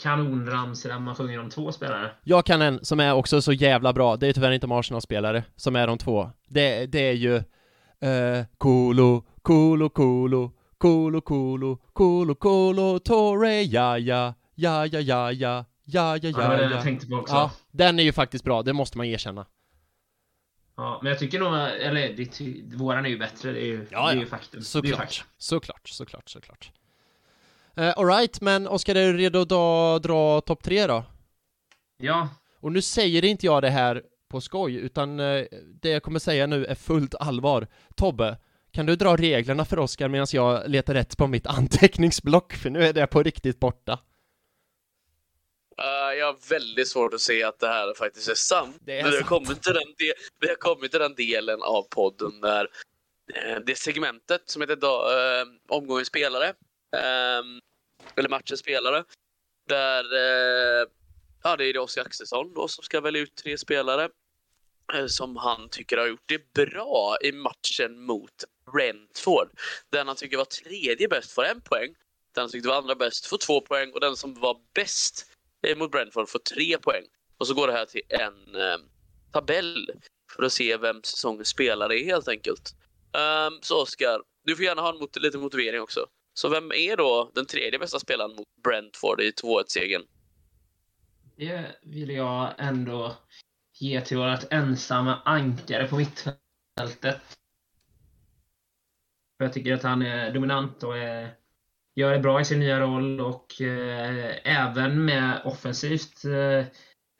kanonramsor 0.03 0.89
där 0.89 0.99
man 0.99 1.15
sjunger 1.15 1.39
om 1.39 1.49
två 1.49 1.71
spelare. 1.71 2.11
Jag 2.23 2.45
kan 2.45 2.61
en 2.61 2.85
som 2.85 2.99
är 2.99 3.13
också 3.13 3.41
så 3.41 3.53
jävla 3.53 3.93
bra. 3.93 4.17
Det 4.17 4.27
är 4.27 4.33
tyvärr 4.33 4.51
inte 4.51 4.67
Arsenal-spelare 4.67 5.43
som 5.55 5.75
är 5.75 5.87
de 5.87 5.97
två. 5.97 6.29
Det, 6.47 6.85
det 6.85 6.99
är 6.99 7.13
ju 7.13 7.35
eh, 7.35 8.45
Kolo, 8.57 9.23
Kolo, 9.41 9.89
Kolo, 9.89 10.51
Kolo, 10.77 11.21
Kolo, 11.21 11.77
Kolo, 11.93 12.35
Kolo, 12.35 12.99
Torre, 12.99 13.61
ja, 13.63 13.97
ja, 13.97 14.33
ja, 14.55 14.85
ja, 14.85 14.99
ja, 14.99 15.31
ja, 15.31 15.65
ja, 15.85 16.17
ja, 16.17 16.29
Ja, 16.31 16.31
var 16.31 16.43
ja, 16.43 16.49
den 16.49 16.71
jag 16.71 16.71
ja. 16.71 16.81
tänkte 16.81 17.07
på 17.07 17.15
också. 17.15 17.35
Ja, 17.35 17.51
den 17.71 17.99
är 17.99 18.03
ju 18.03 18.11
faktiskt 18.13 18.43
bra, 18.43 18.63
det 18.63 18.73
måste 18.73 18.97
man 18.97 19.07
erkänna. 19.07 19.45
Ja, 20.79 20.99
men 21.01 21.09
jag 21.09 21.19
tycker 21.19 21.39
nog, 21.39 21.53
eller 21.55 22.13
det, 22.13 22.75
våran 22.75 23.05
är 23.05 23.09
ju 23.09 23.17
bättre, 23.17 23.51
det 23.51 23.59
är 23.59 23.65
ju, 23.65 23.87
Ja, 23.91 24.05
det 24.05 24.11
är 24.11 24.15
ja. 24.15 24.21
ju 24.21 24.25
faktum. 24.25 24.57
Är 24.57 24.61
ju 24.61 24.65
Såklart, 24.65 24.99
faktum. 24.99 25.25
såklart, 25.37 25.89
såklart, 25.89 26.29
såklart. 26.29 26.71
Uh, 27.79 27.93
Alright, 27.97 28.41
men 28.41 28.67
Oskar, 28.67 28.95
är 28.95 29.13
du 29.13 29.17
redo 29.17 29.41
att 29.41 29.49
dra, 29.49 29.99
dra 29.99 30.41
topp 30.41 30.63
tre 30.63 30.87
då? 30.87 31.03
Ja, 31.97 32.29
Och 32.59 32.71
nu 32.71 32.81
säger 32.81 33.25
inte 33.25 33.45
jag 33.45 33.61
det 33.61 33.69
här 33.69 34.03
på 34.29 34.41
skoj, 34.41 34.75
utan 34.75 35.19
eh, 35.19 35.43
det 35.81 35.89
jag 35.89 36.03
kommer 36.03 36.19
säga 36.19 36.47
nu 36.47 36.65
är 36.65 36.75
fullt 36.75 37.15
allvar. 37.15 37.67
Tobbe, 37.95 38.37
kan 38.71 38.85
du 38.85 38.95
dra 38.95 39.15
reglerna 39.15 39.65
för 39.65 39.79
Oskar 39.79 40.07
medan 40.07 40.27
jag 40.31 40.69
letar 40.69 40.93
rätt 40.93 41.17
på 41.17 41.27
mitt 41.27 41.47
anteckningsblock? 41.57 42.53
För 42.53 42.69
nu 42.69 42.83
är 42.83 42.93
det 42.93 43.07
på 43.07 43.23
riktigt 43.23 43.59
borta. 43.59 43.99
Eh, 45.79 46.13
jag 46.17 46.25
har 46.25 46.49
väldigt 46.49 46.87
svårt 46.87 47.13
att 47.13 47.21
se 47.21 47.43
att 47.43 47.59
det 47.59 47.67
här 47.67 47.93
faktiskt 47.93 48.29
är 48.29 48.35
sant. 48.35 48.77
Det 48.85 48.99
är 48.99 49.03
Men 49.03 49.11
vi 49.11 49.17
har 49.17 49.23
sant. 49.23 49.29
kommit 49.29 49.63
till 49.63 49.73
den, 49.73 49.93
de- 49.97 50.13
vi 50.39 50.47
har 50.47 50.55
kommit 50.55 50.91
till 50.91 50.99
den 50.99 51.15
delen 51.15 51.61
av 51.63 51.83
podden 51.89 52.41
där 52.41 52.67
eh, 53.33 53.59
det 53.65 53.75
segmentet 53.75 54.41
som 54.49 54.61
heter 54.61 54.75
da, 54.75 55.11
eh, 55.41 55.45
omgångens 55.67 56.07
spelare, 56.07 56.47
eh, 56.95 57.43
eller 58.15 58.29
matchens 58.29 58.59
spelare, 58.59 59.03
där 59.67 60.03
ja, 61.43 61.55
det 61.57 61.65
är 61.65 61.73
det 61.73 61.79
Oscar 61.79 62.01
Axelsson 62.01 62.53
då 62.53 62.67
som 62.67 62.83
ska 62.83 63.01
välja 63.01 63.21
ut 63.21 63.35
tre 63.35 63.57
spelare 63.57 64.09
som 65.07 65.35
han 65.37 65.69
tycker 65.69 65.97
har 65.97 66.07
gjort 66.07 66.23
det 66.25 66.53
bra 66.53 67.17
i 67.23 67.31
matchen 67.31 68.01
mot 68.01 68.43
Brentford. 68.73 69.49
Den 69.89 70.07
han 70.07 70.15
tycker 70.15 70.37
var 70.37 70.45
tredje 70.45 71.07
bäst 71.07 71.31
får 71.31 71.43
en 71.45 71.61
poäng. 71.61 71.95
Den 72.35 72.41
han 72.41 72.49
tyckte 72.49 72.69
var 72.69 72.75
andra 72.75 72.95
bäst 72.95 73.25
får 73.25 73.37
två 73.37 73.61
poäng 73.61 73.91
och 73.93 73.99
den 73.99 74.15
som 74.15 74.33
var 74.33 74.57
bäst 74.73 75.25
Eh, 75.67 75.77
mot 75.77 75.91
Brentford 75.91 76.29
får 76.29 76.39
tre 76.39 76.77
poäng. 76.77 77.03
Och 77.37 77.47
så 77.47 77.53
går 77.53 77.67
det 77.67 77.73
här 77.73 77.85
till 77.85 78.01
en 78.09 78.55
eh, 78.55 78.77
tabell 79.33 79.89
för 80.35 80.43
att 80.43 80.53
se 80.53 80.77
vem 80.77 81.03
säsongens 81.03 81.47
spelare 81.47 81.99
är 81.99 82.05
helt 82.05 82.27
enkelt. 82.27 82.75
Um, 83.13 83.59
så 83.61 83.81
Oskar, 83.81 84.21
du 84.43 84.55
får 84.55 84.65
gärna 84.65 84.81
ha 84.81 84.89
en 84.93 84.99
mot- 84.99 85.21
lite 85.21 85.37
motivering 85.37 85.81
också. 85.81 86.05
Så 86.33 86.49
vem 86.49 86.71
är 86.71 86.97
då 86.97 87.31
den 87.35 87.45
tredje 87.45 87.79
bästa 87.79 87.99
spelaren 87.99 88.35
mot 88.35 88.47
Brentford 88.63 89.21
i 89.21 89.31
2-1-segern? 89.31 90.03
det 91.39 91.75
vill 91.81 92.09
jag 92.09 92.53
ändå 92.57 93.17
ge 93.73 94.01
till 94.01 94.17
vårt 94.17 94.43
ensamma 94.53 95.21
ankare 95.25 95.87
på 95.87 95.95
mittfältet. 95.95 97.37
Jag 99.37 99.53
tycker 99.53 99.73
att 99.73 99.83
han 99.83 100.01
är 100.01 100.33
dominant 100.33 100.83
och 100.83 100.97
är, 100.97 101.35
gör 101.99 102.13
det 102.13 102.19
bra 102.19 102.41
i 102.41 102.45
sin 102.45 102.59
nya 102.59 102.79
roll 102.79 103.21
och 103.21 103.61
eh, 103.61 104.35
även 104.43 105.05
med 105.05 105.41
offensivt 105.45 106.25
eh, 106.25 106.65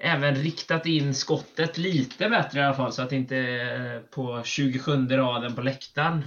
även 0.01 0.35
riktat 0.35 0.85
in 0.85 1.15
skottet 1.15 1.77
lite 1.77 2.29
bättre 2.29 2.59
i 2.59 2.63
alla 2.63 2.75
fall 2.75 2.93
så 2.93 3.01
att 3.01 3.09
det 3.09 3.15
inte 3.15 3.35
är 3.35 3.99
på 3.99 4.43
27 4.43 5.07
raden 5.07 5.55
på 5.55 5.61
läktaren. 5.61 6.23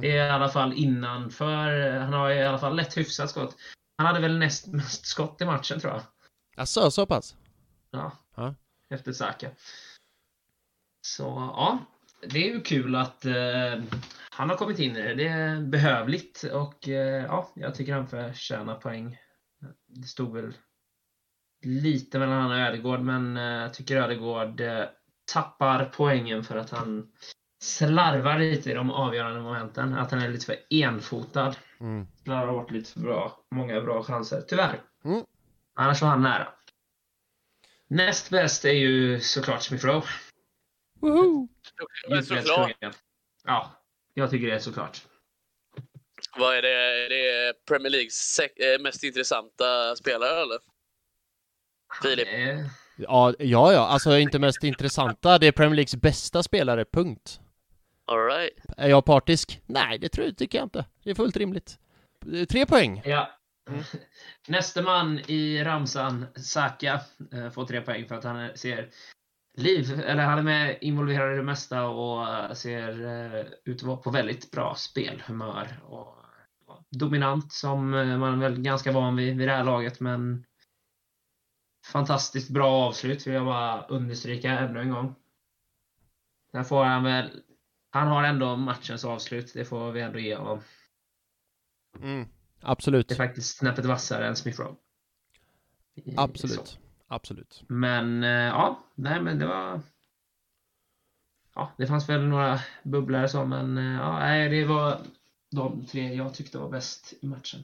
Det 0.00 0.10
är 0.18 0.26
i 0.26 0.30
alla 0.30 0.48
fall 0.48 0.72
innanför. 0.72 1.90
Han 1.98 2.12
har 2.12 2.30
i 2.30 2.44
alla 2.44 2.58
fall 2.58 2.76
lätt 2.76 2.96
hyfsat 2.96 3.30
skott. 3.30 3.56
Han 3.98 4.06
hade 4.06 4.20
väl 4.20 4.38
näst 4.38 4.66
mest 4.66 5.06
skott 5.06 5.40
i 5.40 5.44
matchen 5.44 5.80
tror 5.80 5.92
jag. 5.92 6.02
Alltså, 6.56 6.90
så 6.90 7.06
pass? 7.06 7.36
Ja. 7.90 8.12
Ja. 8.36 8.54
Efter 8.90 9.12
Saka. 9.12 9.50
Så 11.06 11.22
ja, 11.22 11.78
det 12.26 12.48
är 12.48 12.54
ju 12.54 12.60
kul 12.60 12.94
att 12.94 13.24
eh, 13.24 13.82
han 14.30 14.50
har 14.50 14.56
kommit 14.56 14.78
in 14.78 14.96
i 14.96 15.02
det. 15.02 15.14
Det 15.14 15.28
är 15.28 15.60
behövligt 15.60 16.42
och 16.52 16.88
eh, 16.88 17.24
ja, 17.24 17.50
jag 17.54 17.74
tycker 17.74 17.94
han 17.94 18.08
förtjänar 18.08 18.74
poäng. 18.74 19.18
Det 19.88 20.06
stod 20.06 20.34
väl 20.34 20.54
lite 21.64 22.18
mellan 22.18 22.40
han 22.40 22.50
och 22.50 22.58
Ödegård, 22.58 23.00
men 23.00 23.36
eh, 23.36 23.42
jag 23.42 23.74
tycker 23.74 23.96
Ödegård 23.96 24.60
eh, 24.60 24.84
tappar 25.32 25.92
poängen 25.96 26.44
för 26.44 26.56
att 26.56 26.70
han 26.70 27.12
slarvar 27.62 28.38
lite 28.38 28.70
i 28.70 28.74
de 28.74 28.90
avgörande 28.90 29.40
momenten. 29.40 29.94
Att 29.94 30.10
han 30.10 30.22
är 30.22 30.28
lite 30.28 30.46
för 30.46 30.56
enfotad. 30.70 31.56
Mm. 31.80 32.06
Slarvar 32.24 32.52
bort 32.52 32.70
lite 32.70 32.92
för 32.92 33.00
bra, 33.00 33.44
många 33.50 33.80
bra 33.80 34.02
chanser, 34.02 34.44
tyvärr. 34.48 34.80
Mm. 35.04 35.24
Annars 35.74 36.02
var 36.02 36.08
han 36.08 36.22
nära. 36.22 36.48
Näst 37.88 38.30
bäst 38.30 38.64
är 38.64 38.72
ju 38.72 39.20
såklart 39.20 39.62
Smith 39.62 39.86
Rowe. 39.86 40.06
Woho! 41.02 41.48
Men 42.08 42.24
såklart. 42.24 42.72
Ja, 43.44 43.70
jag 44.14 44.30
tycker 44.30 44.46
det 44.46 44.54
är 44.54 44.58
såklart. 44.58 45.02
vad 46.38 46.56
är 46.56 46.62
det? 46.62 47.04
Är 47.04 47.08
det 47.08 47.54
Premier 47.68 47.90
Leagues 47.90 48.38
eh, 48.38 48.82
mest 48.82 49.04
intressanta 49.04 49.96
spelare 49.96 50.42
eller? 50.42 50.58
Filip. 52.02 52.28
Ja, 52.96 53.34
ja, 53.38 53.72
ja, 53.72 53.86
alltså 53.86 54.18
inte 54.18 54.38
mest 54.38 54.64
intressanta. 54.64 55.38
Det 55.38 55.46
är 55.46 55.52
Premier 55.52 55.76
Leagues 55.76 55.96
bästa 55.96 56.42
spelare, 56.42 56.84
punkt. 56.84 57.40
All 58.06 58.26
right. 58.26 58.52
Är 58.76 58.88
jag 58.88 59.04
partisk? 59.04 59.60
Nej, 59.66 59.98
det 59.98 60.08
tror 60.08 60.26
jag, 60.26 60.36
tycker 60.36 60.58
jag 60.58 60.66
inte. 60.66 60.84
Det 61.04 61.10
är 61.10 61.14
fullt 61.14 61.36
rimligt. 61.36 61.78
Tre 62.48 62.66
poäng. 62.66 63.02
Ja. 63.04 63.30
Mm. 63.70 63.82
Nästa 64.48 64.82
man 64.82 65.18
i 65.18 65.64
ramsan, 65.64 66.26
Saka, 66.36 67.00
eh, 67.32 67.50
får 67.50 67.66
tre 67.66 67.80
poäng 67.80 68.08
för 68.08 68.14
att 68.14 68.24
han 68.24 68.56
ser 68.56 68.88
liv, 69.54 70.00
eller 70.00 70.22
han 70.22 70.38
är 70.38 70.42
med 70.42 70.78
involverad 70.80 71.32
i 71.32 71.36
det 71.36 71.42
mesta 71.42 71.86
och 71.86 72.28
eh, 72.28 72.52
ser 72.52 73.04
eh, 73.04 73.46
ut 73.64 73.76
att 73.76 73.82
vara 73.82 73.96
på 73.96 74.10
väldigt 74.10 74.50
bra 74.50 74.74
spelhumör 74.74 75.80
och 75.84 76.22
och 76.72 76.84
dominant 76.90 77.52
som 77.52 77.94
eh, 77.94 78.18
man 78.18 78.42
är 78.42 78.48
väl 78.48 78.60
ganska 78.60 78.92
van 78.92 79.16
vid 79.16 79.36
vid 79.36 79.48
det 79.48 79.54
här 79.54 79.64
laget 79.64 80.00
men 80.00 80.44
fantastiskt 81.86 82.50
bra 82.50 82.70
avslut 82.70 83.26
vill 83.26 83.34
jag 83.34 83.46
bara 83.46 83.86
understryka 83.86 84.50
ännu 84.58 84.80
en 84.80 84.90
gång. 84.90 85.14
Där 86.52 86.62
får 86.62 86.84
han 86.84 87.04
väl, 87.04 87.42
han 87.90 88.08
har 88.08 88.24
ändå 88.24 88.56
matchens 88.56 89.04
avslut, 89.04 89.52
det 89.54 89.64
får 89.64 89.92
vi 89.92 90.00
ändå 90.00 90.18
ge 90.18 90.36
honom. 90.36 90.60
Mm. 92.00 92.28
Absolut. 92.60 93.08
Det 93.08 93.14
är 93.14 93.16
faktiskt 93.16 93.56
snäppet 93.58 93.84
vassare 93.84 94.28
än 94.28 94.36
Smith 94.36 94.60
Rowe. 94.60 94.76
I- 95.94 96.16
så. 96.34 96.62
Absolut. 97.12 97.64
Men 97.66 98.24
eh, 98.24 98.30
ja, 98.30 98.78
nej 98.94 99.20
men 99.20 99.38
det 99.38 99.46
var... 99.46 99.80
Ja, 101.54 101.72
det 101.78 101.86
fanns 101.86 102.08
väl 102.08 102.20
några 102.22 102.60
bubblare 102.82 103.28
så, 103.28 103.44
men 103.44 103.78
eh, 103.78 104.00
ja, 104.00 104.18
nej, 104.18 104.48
det 104.48 104.64
var 104.64 104.98
de 105.50 105.86
tre 105.86 106.14
jag 106.14 106.34
tyckte 106.34 106.58
var 106.58 106.68
bäst 106.68 107.14
i 107.22 107.26
matchen. 107.26 107.60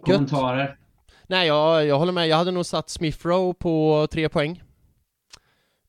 Kommentarer? 0.00 0.78
Nej, 1.26 1.46
jag, 1.46 1.86
jag 1.86 1.98
håller 1.98 2.12
med. 2.12 2.28
Jag 2.28 2.36
hade 2.36 2.50
nog 2.50 2.66
satt 2.66 2.90
Smith 2.90 3.26
Rowe 3.26 3.54
på 3.54 4.06
tre 4.10 4.28
poäng. 4.28 4.62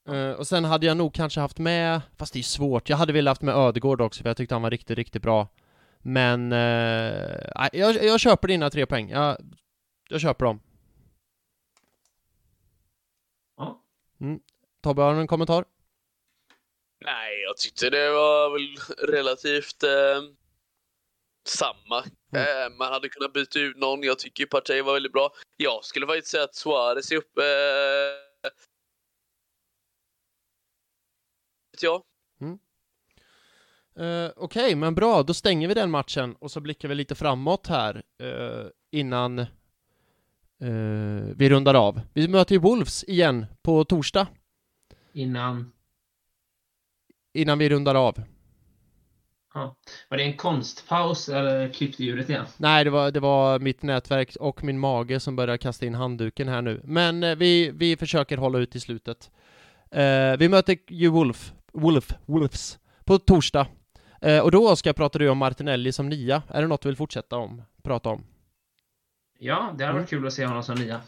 Eh, 0.10 0.32
och 0.32 0.48
sen 0.48 0.66
hade 0.66 0.86
jag 0.86 0.98
nog 0.98 1.14
kanske 1.14 1.40
haft 1.40 1.58
med, 1.58 2.02
fast 2.16 2.34
det 2.34 2.40
är 2.40 2.44
svårt, 2.44 2.90
jag 2.90 2.98
hade 2.98 3.14
velat 3.14 3.32
haft 3.32 3.42
med 3.42 3.56
Ödegård 3.56 4.02
också 4.02 4.24
för 4.24 4.30
jag 4.30 4.38
tyckte 4.38 4.56
han 4.56 4.62
var 4.62 4.72
riktigt, 4.72 4.98
riktigt 4.98 5.22
bra. 5.22 5.48
Men, 6.00 6.50
nej, 6.50 7.70
jag, 7.74 8.04
jag 8.04 8.20
köper 8.20 8.48
dina 8.48 8.70
tre 8.70 8.86
poäng. 8.86 9.10
Jag, 9.10 9.38
jag 10.10 10.22
köper 10.22 10.46
dem. 10.46 10.60
Ja. 14.18 14.40
Tobbe, 14.84 15.02
har 15.02 15.14
du 15.14 15.20
en 15.22 15.28
kommentar? 15.28 15.66
Nej, 17.06 17.42
jag 17.42 17.58
tyckte 17.58 17.90
det 17.90 18.10
var 18.12 18.50
väl 18.50 18.78
relativt 19.10 19.84
eh, 19.84 20.22
samma. 21.48 22.04
Mm. 22.34 22.64
Eh, 22.72 22.78
man 22.78 22.94
hade 22.94 23.10
kunnat 23.10 23.34
byta 23.34 23.60
ut 23.60 23.78
någon. 23.78 24.04
Jag 24.04 24.20
tycker 24.20 24.46
Partey 24.46 24.82
var 24.82 24.94
väldigt 24.94 25.14
bra. 25.14 25.34
Jag 25.58 25.86
skulle 25.86 26.08
faktiskt 26.08 26.28
säga 26.28 26.44
att 26.44 26.56
Suarez 26.56 27.12
är 27.12 27.16
uppe. 27.16 27.42
Eh, 27.42 28.50
vet 31.72 31.84
jag. 31.84 32.04
Eh, 34.00 34.32
Okej, 34.36 34.76
men 34.76 34.96
bra, 34.96 35.24
då 35.24 35.34
stänger 35.34 35.68
vi 35.68 35.74
den 35.74 35.92
matchen 35.92 36.36
och 36.40 36.52
så 36.52 36.60
blickar 36.60 36.90
vi 36.90 36.96
lite 36.96 37.16
framåt 37.16 37.68
här 37.68 38.04
eh, 38.20 38.66
innan 38.92 39.46
eh, 40.62 41.36
vi 41.36 41.50
rundar 41.50 41.74
av. 41.74 42.02
Vi 42.14 42.28
möter 42.28 42.56
ju 42.56 42.62
Wolves 42.62 43.04
igen 43.04 43.46
på 43.62 43.84
torsdag 43.84 44.28
Innan... 45.14 45.72
innan 47.34 47.60
vi 47.60 47.70
rundar 47.70 47.96
av. 47.96 48.24
Var 50.10 50.18
det 50.18 50.24
en 50.24 50.38
konstpaus 50.38 51.30
eller 51.30 51.70
klippte 51.70 52.04
ljudet 52.04 52.30
igen? 52.30 52.46
Nej, 52.58 52.84
det 52.84 52.90
var, 52.90 53.12
det 53.12 53.20
var 53.20 53.60
mitt 53.60 53.84
nätverk 53.84 54.36
och 54.40 54.64
min 54.64 54.80
mage 54.80 55.20
som 55.20 55.36
börjar 55.36 55.58
kasta 55.58 55.86
in 55.86 55.96
handduken 55.96 56.48
här 56.48 56.62
nu. 56.62 56.82
Men 56.84 57.24
eh, 57.24 57.36
vi, 57.36 57.72
vi 57.72 57.98
försöker 57.98 58.38
hålla 58.38 58.60
ut 58.60 58.76
i 58.76 58.80
slutet. 58.80 59.32
Eh, 59.92 60.38
vi 60.40 60.50
möter 60.50 60.78
ju 60.88 61.10
Wolf, 61.10 61.54
Wolf, 61.74 62.14
Wolves 62.26 62.80
på 63.06 63.20
torsdag. 63.20 63.68
Eh, 64.22 64.40
och 64.40 64.52
då 64.52 64.70
Oskar 64.70 64.94
pratar 64.94 65.20
du 65.20 65.30
om 65.30 65.38
Martinelli 65.38 65.92
som 65.92 66.10
nia. 66.10 66.44
Är 66.48 66.62
det 66.62 66.68
något 66.68 66.82
du 66.82 66.90
vill 66.90 66.96
fortsätta 66.96 67.38
om, 67.38 67.62
prata 67.84 68.10
om? 68.10 68.24
Ja, 69.40 69.76
det 69.78 69.86
hade 69.86 69.98
varit 69.98 70.10
kul 70.10 70.28
att 70.28 70.34
se 70.34 70.46
honom 70.46 70.64
som 70.64 70.76
nia. 70.76 71.02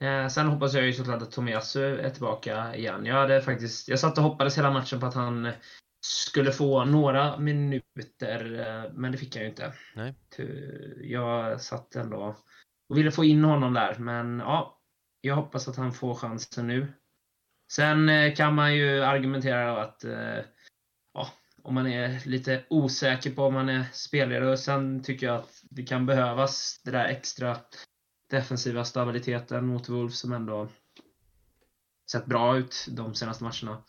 Eh, 0.00 0.28
sen 0.28 0.46
hoppas 0.46 0.74
jag 0.74 0.86
ju 0.86 0.92
såklart 0.92 1.22
att 1.22 1.32
Tomiyasu 1.32 1.98
är 1.98 2.10
tillbaka 2.10 2.74
igen. 2.74 3.06
Jag 3.06 3.14
hade 3.14 3.42
faktiskt, 3.42 3.88
jag 3.88 3.98
satt 3.98 4.18
och 4.18 4.24
hoppades 4.24 4.58
hela 4.58 4.70
matchen 4.70 5.00
på 5.00 5.06
att 5.06 5.14
han 5.14 5.52
skulle 6.06 6.52
få 6.52 6.84
några 6.84 7.38
minuter, 7.38 8.60
eh, 8.60 8.92
men 8.92 9.12
det 9.12 9.18
fick 9.18 9.36
han 9.36 9.42
ju 9.42 9.48
inte. 9.50 9.72
Nej. 9.94 10.14
Jag 11.00 11.60
satt 11.60 11.94
ändå 11.96 12.36
och 12.88 12.98
ville 12.98 13.10
få 13.10 13.24
in 13.24 13.44
honom 13.44 13.74
där, 13.74 13.94
men 13.98 14.38
ja, 14.38 14.80
jag 15.20 15.34
hoppas 15.34 15.68
att 15.68 15.76
han 15.76 15.92
får 15.92 16.14
chansen 16.14 16.66
nu. 16.66 16.92
Sen 17.72 18.08
eh, 18.08 18.34
kan 18.34 18.54
man 18.54 18.74
ju 18.74 19.02
argumentera 19.02 19.82
att 19.82 20.04
eh, 20.04 20.38
om 21.62 21.74
man 21.74 21.86
är 21.86 22.28
lite 22.28 22.64
osäker 22.70 23.30
på 23.30 23.44
om 23.44 23.54
man 23.54 23.68
är 23.68 23.84
spelare. 23.92 24.50
Och 24.50 24.58
sen 24.58 25.02
tycker 25.02 25.26
jag 25.26 25.36
att 25.36 25.62
det 25.70 25.82
kan 25.82 26.06
behövas 26.06 26.80
det 26.84 26.90
där 26.90 27.04
extra 27.04 27.56
defensiva 28.30 28.84
stabiliteten 28.84 29.66
mot 29.66 29.88
Wolves 29.88 30.18
som 30.18 30.32
ändå 30.32 30.68
sett 32.12 32.26
bra 32.26 32.56
ut 32.56 32.86
de 32.90 33.14
senaste 33.14 33.44
matcherna. 33.44 33.82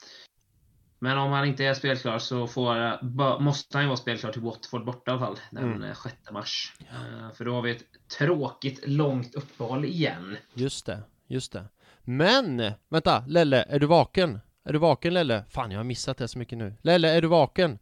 Men 0.99 1.17
om 1.17 1.31
han 1.31 1.45
inte 1.47 1.65
är 1.65 1.73
spelklar 1.73 2.19
så 2.19 2.47
får, 2.47 3.39
måste 3.39 3.77
han 3.77 3.83
ju 3.83 3.87
vara 3.87 3.97
spelklar 3.97 4.31
till 4.31 4.41
Watford 4.41 4.85
borta 4.85 5.11
i 5.11 5.13
alla 5.13 5.25
fall 5.25 5.39
den 5.51 5.63
Mm. 5.63 5.83
eh, 5.83 5.95
6 5.95 6.15
mars. 6.31 6.73
Eh, 6.79 7.31
För 7.33 7.45
då 7.45 7.53
har 7.53 7.61
vi 7.61 7.71
ett 7.71 7.83
tråkigt 8.17 8.87
långt 8.87 9.35
uppehåll 9.35 9.85
igen. 9.85 10.37
Just 10.53 10.85
det, 10.85 11.03
just 11.27 11.51
det. 11.51 11.65
Men, 12.03 12.71
vänta, 12.89 13.23
Lelle, 13.27 13.63
är 13.63 13.79
du 13.79 13.85
vaken? 13.85 14.39
Är 14.65 14.73
du 14.73 14.79
vaken 14.79 15.13
Lelle? 15.13 15.43
Fan, 15.49 15.71
jag 15.71 15.79
har 15.79 15.83
missat 15.83 16.17
det 16.17 16.27
så 16.27 16.39
mycket 16.39 16.57
nu. 16.57 16.73
Lelle, 16.81 17.09
är 17.09 17.21
du 17.21 17.27
vaken? 17.27 17.79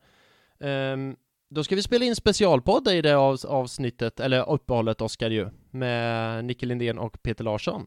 Ehm, 0.60 1.16
då 1.50 1.64
ska 1.64 1.76
vi 1.76 1.82
spela 1.82 2.06
in 2.06 2.16
specialpodd 2.16 2.88
i 2.88 3.02
det 3.02 3.14
av, 3.18 3.38
avsnittet, 3.48 4.20
eller 4.20 4.50
uppehållet 4.50 5.02
Oskar 5.02 5.30
ju, 5.30 5.50
med 5.72 6.46
Nicke 6.46 6.66
Lindén 6.66 6.98
och 7.00 7.24
Peter 7.24 7.44
Larsson. 7.44 7.86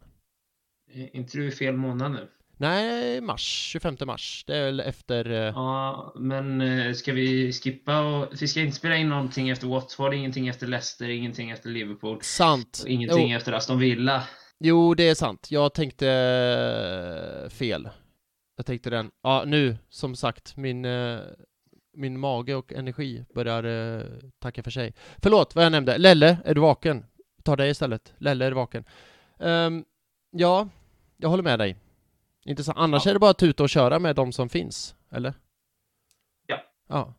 Är 0.92 1.16
inte 1.16 1.38
du 1.38 1.48
i 1.48 1.50
fel 1.50 1.76
månad 1.76 2.12
nu? 2.12 2.28
Nej, 2.56 3.20
mars, 3.20 3.40
25 3.72 3.96
mars. 4.06 4.44
Det 4.46 4.56
är 4.56 4.64
väl 4.64 4.80
efter... 4.80 5.30
eh, 5.30 5.36
Ja, 5.38 6.12
men 6.16 6.60
eh, 6.60 6.92
ska 6.92 7.12
vi 7.12 7.52
skippa 7.52 8.00
och... 8.00 8.28
Vi 8.40 8.48
ska 8.48 8.60
inte 8.60 8.76
spela 8.76 8.96
in 8.96 9.08
någonting 9.08 9.50
efter 9.50 9.66
Watford, 9.66 10.14
ingenting 10.14 10.48
efter 10.48 10.66
Leicester, 10.66 11.08
ingenting 11.08 11.50
efter 11.50 11.68
Liverpool, 11.70 12.18
Sant. 12.22 12.80
och 12.82 12.88
ingenting 12.88 13.30
Jo, 13.30 13.36
efter 13.36 13.52
Aston 13.52 13.78
Villa. 13.78 14.22
jo, 14.58 14.94
det 14.94 15.08
är 15.08 15.14
sant. 15.14 15.46
Jag 15.50 15.74
tänkte 15.74 16.08
eh, 17.44 17.50
fel. 17.50 17.88
Jag 18.56 18.66
tänkte 18.66 18.90
den. 18.90 19.10
Ja, 19.22 19.44
nu, 19.46 19.76
som 19.88 20.16
sagt, 20.16 20.56
min, 20.56 20.84
eh, 20.84 21.18
min 21.96 22.20
mage 22.20 22.54
och 22.54 22.72
energi 22.72 23.24
börjar 23.34 23.64
eh, 23.64 24.02
tacka 24.38 24.62
för 24.62 24.70
sig. 24.70 24.94
Förlåt, 25.22 25.54
vad 25.54 25.64
jag 25.64 25.72
nämnde. 25.72 25.98
Lelle, 25.98 26.38
är 26.44 26.54
du 26.54 26.60
vaken? 26.60 27.04
Ta 27.42 27.56
dig 27.56 27.70
istället. 27.70 28.14
Lelle, 28.18 28.44
är 28.44 28.50
du 28.50 28.54
vaken? 28.54 28.84
Ehm, 29.40 29.84
ja, 30.30 30.68
jag 31.16 31.28
håller 31.28 31.42
med 31.42 31.58
dig. 31.58 31.76
Intressant. 32.44 32.78
Annars 32.78 33.04
Ja. 33.06 33.10
är 33.10 33.14
det 33.14 33.18
bara 33.20 33.30
att 33.30 33.38
tuta 33.38 33.62
och 33.62 33.68
köra 33.68 33.98
med 33.98 34.16
de 34.16 34.32
som 34.32 34.48
finns, 34.48 34.94
eller? 35.10 35.34
Ja. 36.46 36.58
Ja. 36.88 37.14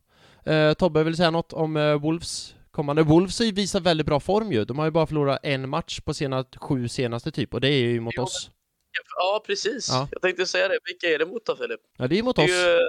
Eh, 0.52 0.74
Tobbe, 0.74 1.04
vill 1.04 1.16
säga 1.18 1.32
något 1.32 1.54
om 1.54 1.78
eh, 1.78 1.94
Wolves 2.00 2.56
kommande? 2.72 3.04
Wolves 3.04 3.42
visar 3.42 3.80
väldigt 3.80 4.06
bra 4.08 4.20
form 4.20 4.52
ju. 4.52 4.66
De 4.66 4.78
har 4.80 4.86
ju 4.86 4.92
bara 4.92 5.06
förlorat 5.06 5.40
en 5.44 5.70
match 5.70 6.00
på 6.00 6.14
sina 6.14 6.46
sju 6.56 6.88
senaste 6.88 7.32
typ, 7.32 7.54
och 7.54 7.62
det 7.62 7.70
är 7.70 7.80
ju 7.88 8.00
mot 8.00 8.14
Jo, 8.18 8.24
oss. 8.24 8.52
Ja, 9.16 9.44
precis. 9.48 9.90
Ja. 9.90 10.08
Jag 10.12 10.22
tänkte 10.22 10.46
säga 10.46 10.68
det. 10.68 10.80
Vilka 10.84 11.08
är 11.08 11.20
det 11.20 11.26
mot 11.26 11.46
då, 11.46 11.56
Filip? 11.56 11.80
Ja, 11.98 12.08
det 12.08 12.20
är 12.20 12.24
mot 12.24 12.36
Det 12.36 12.42
är 12.42 12.46
oss. 12.46 12.52
ju 12.52 12.74
eh, 12.76 12.80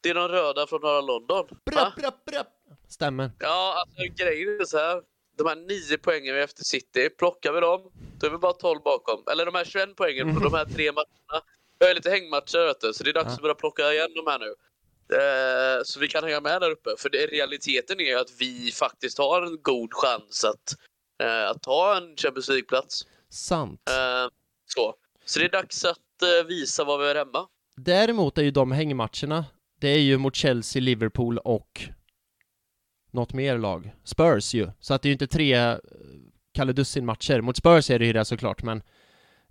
det 0.00 0.10
är 0.10 0.14
de 0.14 0.28
röda 0.28 0.66
från 0.66 0.80
norra 0.80 1.00
London. 1.00 1.46
Va? 1.50 1.56
Brapp, 1.72 1.96
brapp, 1.96 2.24
brapp. 2.24 2.48
Stämmer. 2.88 3.30
Ja, 3.38 3.74
alltså 3.86 4.24
grejen 4.24 4.60
är 4.60 4.64
så 4.64 4.78
här. 4.78 5.02
De 5.38 5.46
här 5.46 5.56
nio 5.56 5.98
poängen 5.98 6.34
vi 6.34 6.40
har 6.40 6.44
efter 6.44 6.64
City, 6.64 7.08
plockar 7.10 7.52
vi 7.52 7.60
dem, 7.60 7.92
då 8.20 8.26
är 8.26 8.30
vi 8.30 8.38
bara 8.38 8.52
12 8.52 8.80
bakom. 8.82 9.22
Eller 9.32 9.46
de 9.46 9.54
här 9.54 9.64
21 9.64 9.88
poängen 9.96 10.34
på 10.34 10.40
de 10.44 10.54
här 10.54 10.64
tre 10.64 10.92
matcherna. 10.92 11.44
Vi 11.78 11.86
har 11.86 11.94
lite 11.94 12.10
hängmatcher, 12.10 12.66
vet 12.66 12.80
du, 12.80 12.92
så 12.92 13.04
det 13.04 13.10
är 13.10 13.14
dags 13.14 13.26
Ja. 13.26 13.34
att 13.34 13.42
börja 13.42 13.54
plocka 13.54 13.92
igen 13.92 14.10
de 14.14 14.30
här 14.30 14.38
nu. 14.38 14.54
Eh, 15.16 15.82
så 15.84 16.00
vi 16.00 16.08
kan 16.08 16.24
hänga 16.24 16.40
med 16.40 16.60
där 16.60 16.70
uppe. 16.70 16.90
För 16.98 17.08
det, 17.10 17.26
realiteten 17.26 18.00
är 18.00 18.04
ju 18.04 18.14
att 18.14 18.30
vi 18.38 18.72
faktiskt 18.72 19.18
har 19.18 19.42
en 19.42 19.62
god 19.62 19.94
chans 19.94 20.44
att, 20.44 20.74
eh, 21.22 21.50
att 21.50 21.62
ta 21.62 21.96
en 21.96 22.16
Champions 22.16 22.48
League-plats. 22.48 23.00
Sant. 23.30 23.80
Eh, 23.90 24.30
så. 24.66 24.94
Så 25.28 25.38
det 25.38 25.44
är 25.44 25.48
dags 25.48 25.84
att 25.84 26.22
eh, 26.22 26.46
visa 26.46 26.84
vad 26.84 27.00
vi 27.00 27.06
är 27.06 27.14
hemma. 27.14 27.48
Däremot 27.76 28.38
är 28.38 28.42
ju 28.42 28.50
de 28.50 28.72
hängmatcherna, 28.72 29.44
det 29.80 29.88
är 29.88 29.98
ju 29.98 30.18
mot 30.18 30.36
Chelsea, 30.36 30.82
Liverpool 30.82 31.38
och 31.38 31.82
något 33.10 33.32
mer 33.32 33.58
lag. 33.58 33.94
Spurs 34.04 34.54
ju. 34.54 34.70
Så 34.80 34.94
att 34.94 35.02
det 35.02 35.06
är 35.06 35.10
ju 35.10 35.12
inte 35.12 35.26
tre 35.26 35.54
eh, 35.54 35.76
Kalle 36.54 36.72
Dussin-matcher. 36.72 37.40
Mot 37.40 37.56
Spurs 37.56 37.90
är 37.90 37.98
det 37.98 38.06
ju 38.06 38.12
det 38.12 38.24
såklart, 38.24 38.62
men 38.62 38.78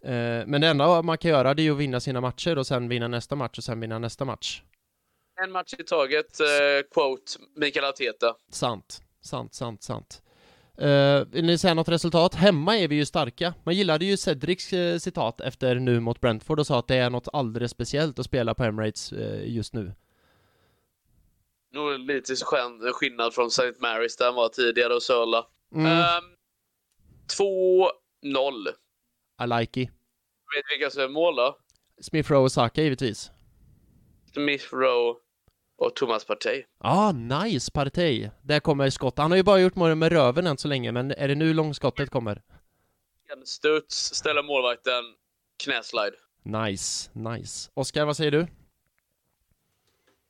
eh, 0.03 0.45
men 0.47 0.61
det 0.61 0.67
enda 0.67 1.01
man 1.01 1.17
kan 1.17 1.31
göra 1.31 1.53
det 1.53 1.61
är 1.61 1.63
ju 1.63 1.71
att 1.71 1.77
vinna 1.77 1.99
sina 1.99 2.21
matcher 2.21 2.57
och 2.57 2.67
sen 2.67 2.89
vinna 2.89 3.07
nästa 3.07 3.35
match 3.35 3.57
och 3.57 3.63
sen 3.63 3.79
vinna 3.79 3.99
nästa 3.99 4.25
match. 4.25 4.61
En 5.43 5.51
match 5.51 5.73
i 5.79 5.83
taget, 5.83 6.39
eh, 6.39 6.47
quote 6.93 7.31
Mikael 7.55 7.85
Arteta. 7.85 8.35
Sant, 8.51 9.01
sant, 9.21 9.53
sant, 9.53 9.83
sant. 9.83 10.21
Uh, 10.81 11.25
vill 11.31 11.45
ni 11.45 11.57
säga 11.57 11.73
något 11.73 11.89
resultat? 11.89 12.35
Hemma 12.35 12.77
är 12.77 12.87
vi 12.87 12.95
ju 12.95 13.05
starka. 13.05 13.53
Man 13.63 13.75
gillade 13.75 14.05
ju 14.05 14.17
Cedrics 14.17 14.73
uh, 14.73 14.97
citat 14.97 15.41
efter 15.41 15.75
nu 15.75 15.99
mot 15.99 16.21
Brentford 16.21 16.59
och 16.59 16.67
sa 16.67 16.79
att 16.79 16.87
det 16.87 16.95
är 16.95 17.09
något 17.09 17.27
alldeles 17.33 17.71
speciellt 17.71 18.19
att 18.19 18.25
spela 18.25 18.53
på 18.53 18.63
Emirates 18.63 19.13
uh, 19.13 19.47
just 19.47 19.73
nu. 19.73 19.93
Nog 21.73 21.99
lite 21.99 22.35
skillnad 22.93 23.33
från 23.33 23.47
St. 23.47 23.71
Mary's 23.79 24.17
där 24.17 24.25
han 24.25 24.35
var 24.35 24.49
tidigare 24.49 24.93
och 24.93 25.03
Söla. 25.03 25.45
Mm. 25.75 25.85
Um, 25.85 26.35
2-0. 28.23 28.67
I 29.43 29.59
like 29.59 29.81
it. 29.81 29.89
Vet 30.55 30.65
vilka 30.77 30.89
som 30.89 31.03
är 31.03 31.07
mål 31.07 31.35
då? 31.35 31.57
Smith 32.01 32.31
Rowe 32.31 32.43
och 32.43 32.51
Saka 32.51 32.81
givetvis. 32.81 33.31
Smith 34.33 34.73
Rowe 34.73 35.19
och 35.77 35.95
Thomas 35.95 36.25
Partey. 36.25 36.63
Ah, 36.77 37.11
nice 37.11 37.71
Partey. 37.71 38.29
Där 38.41 38.59
kommer 38.59 38.89
skott. 38.89 39.17
Han 39.17 39.31
har 39.31 39.37
ju 39.37 39.43
bara 39.43 39.59
gjort 39.59 39.75
mål 39.75 39.95
med 39.95 40.11
röven 40.11 40.47
än 40.47 40.57
så 40.57 40.67
länge, 40.67 40.91
men 40.91 41.11
är 41.11 41.27
det 41.27 41.35
nu 41.35 41.53
långskottet 41.53 42.09
kommer? 42.09 42.41
En 43.33 43.45
studs, 43.45 43.95
ställer 44.15 44.43
målvakten, 44.43 45.03
knäslide. 45.63 46.15
Nice, 46.43 47.09
nice. 47.13 47.71
Oskar, 47.73 48.05
vad 48.05 48.17
säger 48.17 48.31
du? 48.31 48.47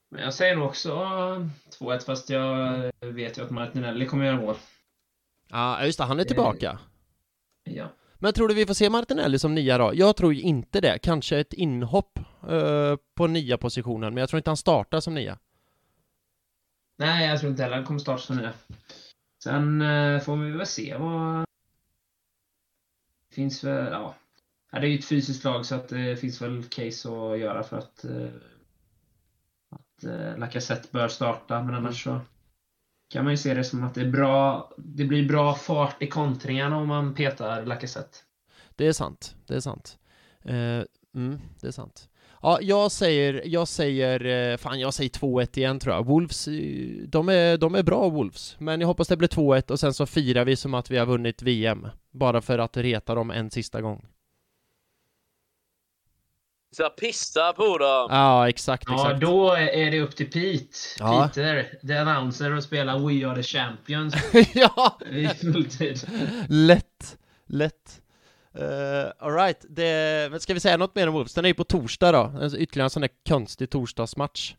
Men 0.10 0.24
jag 0.24 0.34
säger 0.34 0.56
nog 0.56 0.68
också 0.68 0.92
2-1, 1.80 2.06
fast 2.06 2.30
jag 2.30 2.92
vet 3.00 3.38
ju 3.38 3.44
att 3.44 3.52
Martinelli 3.52 4.06
kommer 4.06 4.26
göra 4.26 4.38
mål. 4.38 4.56
Ja, 5.48 5.86
just 5.86 6.00
det, 6.00 6.06
han 6.06 6.20
är 6.20 6.24
tillbaka. 6.24 6.80
Ja. 7.64 7.90
Men 8.20 8.34
tror 8.34 8.48
du 8.48 8.54
vi 8.54 8.66
får 8.66 8.74
se 8.74 8.90
Martinelli 8.90 9.40
som 9.40 9.56
nia 9.56 9.78
då? 9.78 9.92
Jag 9.94 10.16
tror 10.16 10.34
ju 10.34 10.42
inte 10.42 10.82
det. 10.82 11.00
Kanske 11.00 11.40
ett 11.40 11.54
inhopp 11.54 12.20
eh, 12.50 12.96
på 13.16 13.28
nia 13.28 13.58
positionen, 13.58 14.14
men 14.14 14.22
jag 14.22 14.30
tror 14.30 14.38
inte 14.38 14.50
han 14.50 14.58
startar 14.58 15.00
som 15.00 15.14
nia. 15.14 15.38
Nej, 16.98 17.30
jag 17.30 17.40
tror 17.40 17.52
inte 17.52 17.64
heller 17.64 17.76
han 17.76 17.86
kommer 17.86 18.00
starta 18.00 18.22
som 18.22 18.38
nia. 18.38 18.54
Sen 19.44 19.82
eh, 19.82 20.20
får 20.20 20.38
vi 20.38 20.52
väl 20.52 20.66
se 20.66 20.98
vad... 20.98 21.46
Finns 23.34 23.64
väl, 23.64 23.92
ja. 23.92 24.16
ja. 24.72 24.80
Det 24.80 24.88
är 24.88 24.90
ju 24.90 25.00
ett 25.00 25.06
fysiskt 25.06 25.44
lag 25.44 25.66
så 25.66 25.76
att 25.76 25.88
det 25.88 26.18
finns 26.18 26.42
väl 26.42 26.64
case 26.64 27.10
att 27.10 27.40
göra 27.40 27.64
för 27.64 27.78
att 27.78 28.06
eh, 28.06 28.30
att 29.70 30.04
uh, 30.06 30.38
Lacazette 30.38 30.88
bör 30.92 31.08
starta, 31.08 31.64
men 31.64 31.76
annars 31.76 32.04
så 32.04 32.20
kan 33.10 33.24
man 33.24 33.34
ju 33.34 33.38
se 33.38 33.54
det 33.54 33.64
som 33.64 33.84
att 33.84 33.96
det 33.96 34.02
är 34.02 34.12
bra, 34.12 34.70
det 34.78 35.06
blir 35.06 35.28
bra 35.28 35.56
fart 35.56 36.04
i 36.04 36.08
kontringarna 36.08 36.78
om 36.78 36.88
man 36.88 37.16
petar 37.16 37.66
Lacazette. 37.66 38.18
Det 38.76 38.88
är 38.88 38.94
sant, 38.94 39.36
det 39.48 39.56
är 39.56 39.60
sant. 39.60 39.98
Uh, 40.46 40.84
mm, 41.16 41.40
det 41.62 41.68
är 41.68 41.72
sant. 41.72 42.10
Ja, 42.42 42.60
jag 42.62 42.92
säger, 42.92 43.42
jag 43.46 43.68
säger, 43.68 44.26
eh, 44.52 44.58
fan 44.58 44.80
jag 44.80 44.94
säger 44.94 45.10
2-1 45.10 45.58
igen 45.58 45.80
tror 45.80 45.96
jag. 45.96 46.06
Wolves, 46.06 46.48
eh, 46.48 46.54
de 47.08 47.30
är, 47.30 47.58
de 47.58 47.76
är 47.76 47.84
bra 47.84 48.10
Wolves, 48.10 48.56
men 48.60 48.82
jag 48.82 48.88
hoppas 48.88 49.08
det 49.08 49.18
blir 49.18 49.28
2-1 49.28 49.72
och 49.72 49.80
sen 49.80 49.94
så 49.94 50.06
firar 50.06 50.46
vi 50.46 50.56
som 50.56 50.74
att 50.74 50.92
vi 50.92 50.98
har 50.98 51.06
vunnit 51.06 51.42
VM, 51.42 51.88
bara 52.12 52.42
för 52.42 52.60
att 52.60 52.78
reta 52.78 53.16
dem 53.16 53.32
en 53.32 53.52
sista 53.52 53.82
gång. 53.82 54.06
Så 56.78 56.90
pissa 56.90 57.54
på 57.54 57.78
dem! 57.78 58.08
Ja, 58.10 58.50
exakt, 58.50 58.84
exakt. 58.84 59.22
Ja, 59.22 59.28
då 59.28 59.54
är 59.54 59.92
det 59.92 60.02
upp 60.02 60.16
till 60.16 60.32
Pete. 60.32 60.78
Ja. 61.00 61.28
Peter, 61.28 61.80
the 61.88 61.94
announcer, 61.98 62.56
och 62.56 62.64
spela 62.64 62.98
We 62.98 63.28
Are 63.28 63.36
The 63.36 63.44
Champions 63.44 64.16
ja! 64.54 65.00
i 65.12 65.28
fulltid. 65.28 66.10
Lätt, 66.50 67.18
lätt. 67.46 68.02
Uh, 68.60 69.12
Alright, 69.20 69.66
det, 69.70 70.42
ska 70.42 70.54
vi 70.54 70.60
säga 70.60 70.78
något 70.78 70.96
mer 70.96 71.08
om 71.08 71.14
Wolves? 71.14 71.34
Den 71.34 71.46
är 71.46 71.50
ju 71.50 71.54
på 71.54 71.64
torsdag 71.64 72.12
då, 72.12 72.34
alltså 72.42 72.58
ytterligare 72.58 72.86
en 72.86 72.90
sån 72.90 73.02
där 73.02 73.12
konstig 73.28 73.70
torsdagsmatch. 73.70 74.56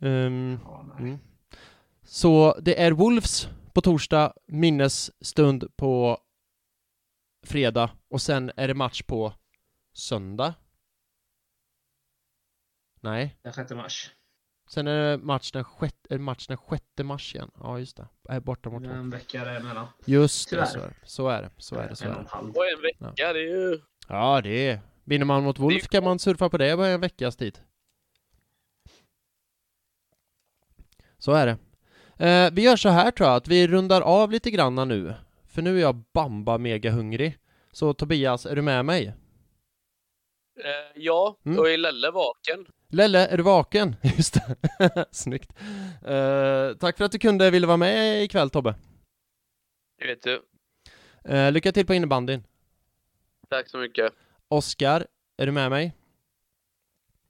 Um, 0.00 0.60
mm. 0.98 1.18
Så 2.04 2.58
det 2.62 2.82
är 2.82 2.92
Wolves 2.92 3.48
på 3.72 3.80
torsdag, 3.80 4.32
minnesstund 4.46 5.76
på 5.76 6.18
fredag 7.46 7.90
och 8.10 8.22
sen 8.22 8.50
är 8.56 8.68
det 8.68 8.74
match 8.74 9.02
på 9.02 9.32
söndag. 9.96 10.54
Nej. 13.00 13.38
Den 13.42 13.52
6 13.52 13.70
mars. 13.72 14.10
Sen 14.70 14.86
är 14.86 15.10
det 15.10 15.18
match 15.18 15.52
den, 15.52 15.64
sjätte, 15.64 16.18
match 16.18 16.46
den 16.46 16.58
6 16.70 16.82
mars 17.04 17.34
igen. 17.34 17.50
Ja, 17.54 17.78
just 17.78 17.96
det. 17.96 18.08
Är 18.28 18.40
borta 18.40 18.70
mot 18.70 18.82
En 18.84 19.10
vecka 19.10 19.44
däremellan. 19.44 19.86
Just 20.04 20.50
det, 20.50 20.66
Tyvärr. 20.66 20.94
så 21.04 21.28
är 21.28 21.42
det. 21.42 21.50
Så 21.56 21.76
är 21.76 21.88
det, 21.88 21.96
så 21.96 22.04
är 22.04 22.08
det. 22.08 22.08
Så 22.08 22.08
är 22.08 22.08
En 22.08 22.12
och 22.14 22.18
en 22.18 22.24
det. 22.24 22.30
halv. 22.30 22.50
Och 22.50 22.66
en 22.76 22.82
vecka, 22.82 23.32
det 23.32 23.38
är 23.40 23.70
ju... 23.70 23.80
Ja, 24.08 24.40
det 24.40 24.70
är... 24.70 24.80
Vinner 25.04 25.24
man 25.26 25.42
mot 25.44 25.58
Wolf 25.58 25.88
kan 25.88 26.04
man 26.04 26.18
surfa 26.18 26.48
på 26.48 26.58
det 26.58 26.76
på 26.76 26.82
en 26.84 27.00
veckas 27.00 27.36
tid. 27.36 27.58
Så 31.18 31.32
är 31.32 31.46
det. 31.46 31.58
Eh, 32.26 32.50
vi 32.52 32.62
gör 32.62 32.76
så 32.76 32.88
här 32.88 33.10
tror 33.10 33.28
jag, 33.28 33.36
att 33.36 33.48
vi 33.48 33.68
rundar 33.68 34.00
av 34.00 34.30
lite 34.30 34.50
granna 34.50 34.84
nu. 34.84 35.14
För 35.46 35.62
nu 35.62 35.76
är 35.76 35.80
jag 35.80 36.04
bamba 36.12 36.58
mega 36.58 36.90
hungrig. 36.90 37.38
Så 37.72 37.94
Tobias, 37.94 38.46
är 38.46 38.56
du 38.56 38.62
med 38.62 38.84
mig? 38.84 39.14
Eh, 40.64 40.92
ja, 41.02 41.36
Mm. 41.44 41.58
och 41.58 41.70
är 41.70 41.78
Lelle 41.78 42.10
vaken? 42.10 42.66
Lelle, 42.88 43.26
är 43.26 43.36
du 43.36 43.42
vaken? 43.42 43.96
Just 44.16 44.34
det. 44.34 44.56
Snyggt. 45.10 45.52
Eh, 46.04 46.72
tack 46.80 46.96
för 46.96 47.04
att 47.04 47.12
du 47.12 47.18
kunde 47.18 47.50
ville 47.50 47.66
vara 47.66 47.76
med 47.76 48.22
ikväll 48.22 48.50
Tobbe. 48.50 48.74
Det 49.98 50.06
vet 50.06 50.22
du. 50.22 50.42
Eh, 51.24 51.52
lycka 51.52 51.72
till 51.72 51.86
på 51.86 51.94
innebandyn. 51.94 52.44
Tack 53.48 53.68
så 53.68 53.78
mycket. 53.78 54.12
Oskar, 54.48 55.06
är 55.36 55.46
du 55.46 55.52
med 55.52 55.70
mig? 55.70 55.94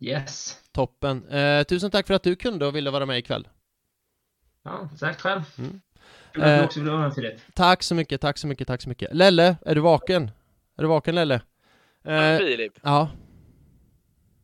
Yes. 0.00 0.60
Toppen. 0.72 1.28
Eh, 1.28 1.62
tusen 1.62 1.90
tack 1.90 2.06
för 2.06 2.14
att 2.14 2.22
du 2.22 2.36
kunde 2.36 2.66
och 2.66 2.76
ville 2.76 2.90
vara 2.90 3.06
med 3.06 3.18
ikväll. 3.18 3.48
Ja, 4.62 4.88
tack 5.00 5.20
själv. 5.20 5.42
Mm. 5.58 5.80
Eh. 6.42 6.68
Tack 7.54 7.82
så 7.82 7.94
mycket, 7.94 8.20
tack 8.20 8.38
så 8.38 8.46
mycket, 8.46 8.68
tack 8.68 8.82
så 8.82 8.88
mycket. 8.88 9.14
Lelle, 9.14 9.56
är 9.66 9.74
du 9.74 9.80
vaken? 9.80 10.30
Är 10.76 10.82
du 10.82 10.88
vaken 10.88 11.14
Lelle? 11.14 11.40
Eh, 12.06 12.38
Filip, 12.38 12.72
ja, 12.82 13.08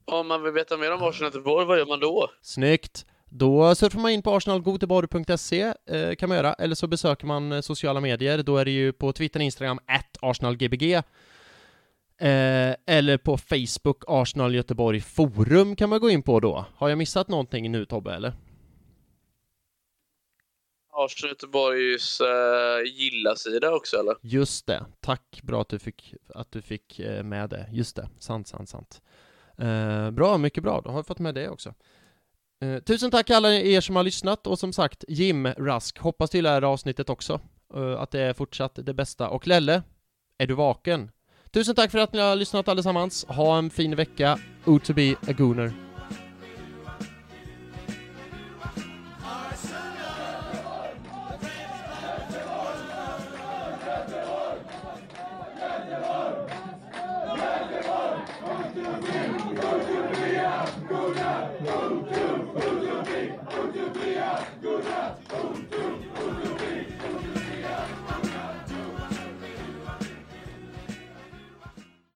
om 0.04 0.28
man 0.28 0.42
vill 0.42 0.52
veta 0.52 0.76
mer 0.76 0.94
om 0.94 1.02
Arsenal 1.02 1.32
Göteborg, 1.32 1.66
vad 1.66 1.78
gör 1.78 1.86
man 1.86 2.00
då? 2.00 2.30
snyggt. 2.42 3.06
Då 3.34 3.74
surfar 3.74 4.00
man 4.00 4.10
in 4.10 4.22
på 4.22 4.34
arsenalgoteborg.se 4.34 5.74
eh, 5.90 6.14
kan 6.14 6.28
man 6.28 6.38
göra, 6.38 6.52
eller 6.52 6.74
så 6.74 6.86
besöker 6.86 7.26
man 7.26 7.52
eh, 7.52 7.60
sociala 7.60 8.00
medier. 8.00 8.42
Då 8.42 8.56
är 8.56 8.64
det 8.64 8.70
ju 8.70 8.92
på 8.92 9.12
Twitter 9.12 9.40
och 9.40 9.44
Instagram, 9.44 9.78
arsenalgbg. 10.20 10.92
Eh, 10.92 11.02
eller 12.86 13.16
på 13.16 13.38
Facebook, 13.38 14.04
Arsenal 14.06 14.54
Göteborg 14.54 15.00
Forum 15.00 15.76
kan 15.76 15.88
man 15.88 16.00
gå 16.00 16.10
in 16.10 16.22
på 16.22 16.40
då. 16.40 16.64
Har 16.76 16.88
jag 16.88 16.98
missat 16.98 17.28
någonting 17.28 17.72
nu 17.72 17.84
Tobbe, 17.84 18.14
eller? 18.14 18.32
Arsenal 20.92 21.30
Göteborgs 21.30 22.20
uh, 22.20 22.26
gilla-sida 22.92 23.74
också 23.74 23.96
eller? 23.96 24.16
Just 24.20 24.66
det, 24.66 24.84
tack, 25.00 25.40
bra 25.42 25.60
att 25.60 25.68
du 25.68 25.78
fick, 25.78 26.14
att 26.34 26.52
du 26.52 26.62
fick 26.62 27.00
uh, 27.00 27.22
med 27.22 27.50
det, 27.50 27.68
just 27.72 27.96
det, 27.96 28.08
sant, 28.18 28.48
sant, 28.48 28.68
sant. 28.68 29.02
Uh, 29.62 30.10
bra, 30.10 30.38
mycket 30.38 30.62
bra, 30.62 30.80
då 30.80 30.90
har 30.90 30.96
vi 30.96 31.04
fått 31.04 31.18
med 31.18 31.34
det 31.34 31.48
också. 31.48 31.74
Uh, 32.64 32.78
tusen 32.78 33.10
tack 33.10 33.30
alla 33.30 33.52
er 33.52 33.80
som 33.80 33.96
har 33.96 34.02
lyssnat 34.02 34.46
och 34.46 34.58
som 34.58 34.72
sagt, 34.72 35.04
Jim 35.08 35.46
Rask, 35.46 35.98
hoppas 35.98 36.30
till 36.30 36.44
det 36.44 36.50
här 36.50 36.62
avsnittet 36.62 37.10
också, 37.10 37.40
att 37.98 38.10
det 38.10 38.20
är 38.20 38.32
fortsatt 38.32 38.78
det 38.82 38.94
bästa. 38.94 39.28
Och 39.28 39.46
Lelle, 39.46 39.82
är 40.38 40.46
du 40.46 40.54
vaken? 40.54 41.10
Tusen 41.50 41.74
tack 41.74 41.90
för 41.90 41.98
att 41.98 42.12
ni 42.12 42.20
har 42.20 42.36
lyssnat 42.36 42.68
allesammans, 42.68 43.24
ha 43.24 43.58
en 43.58 43.70
fin 43.70 43.96
vecka, 43.96 44.38
O 44.64 44.78
to 44.78 44.92
be 44.92 45.10
a 45.28 45.32
gooner. 45.38 45.91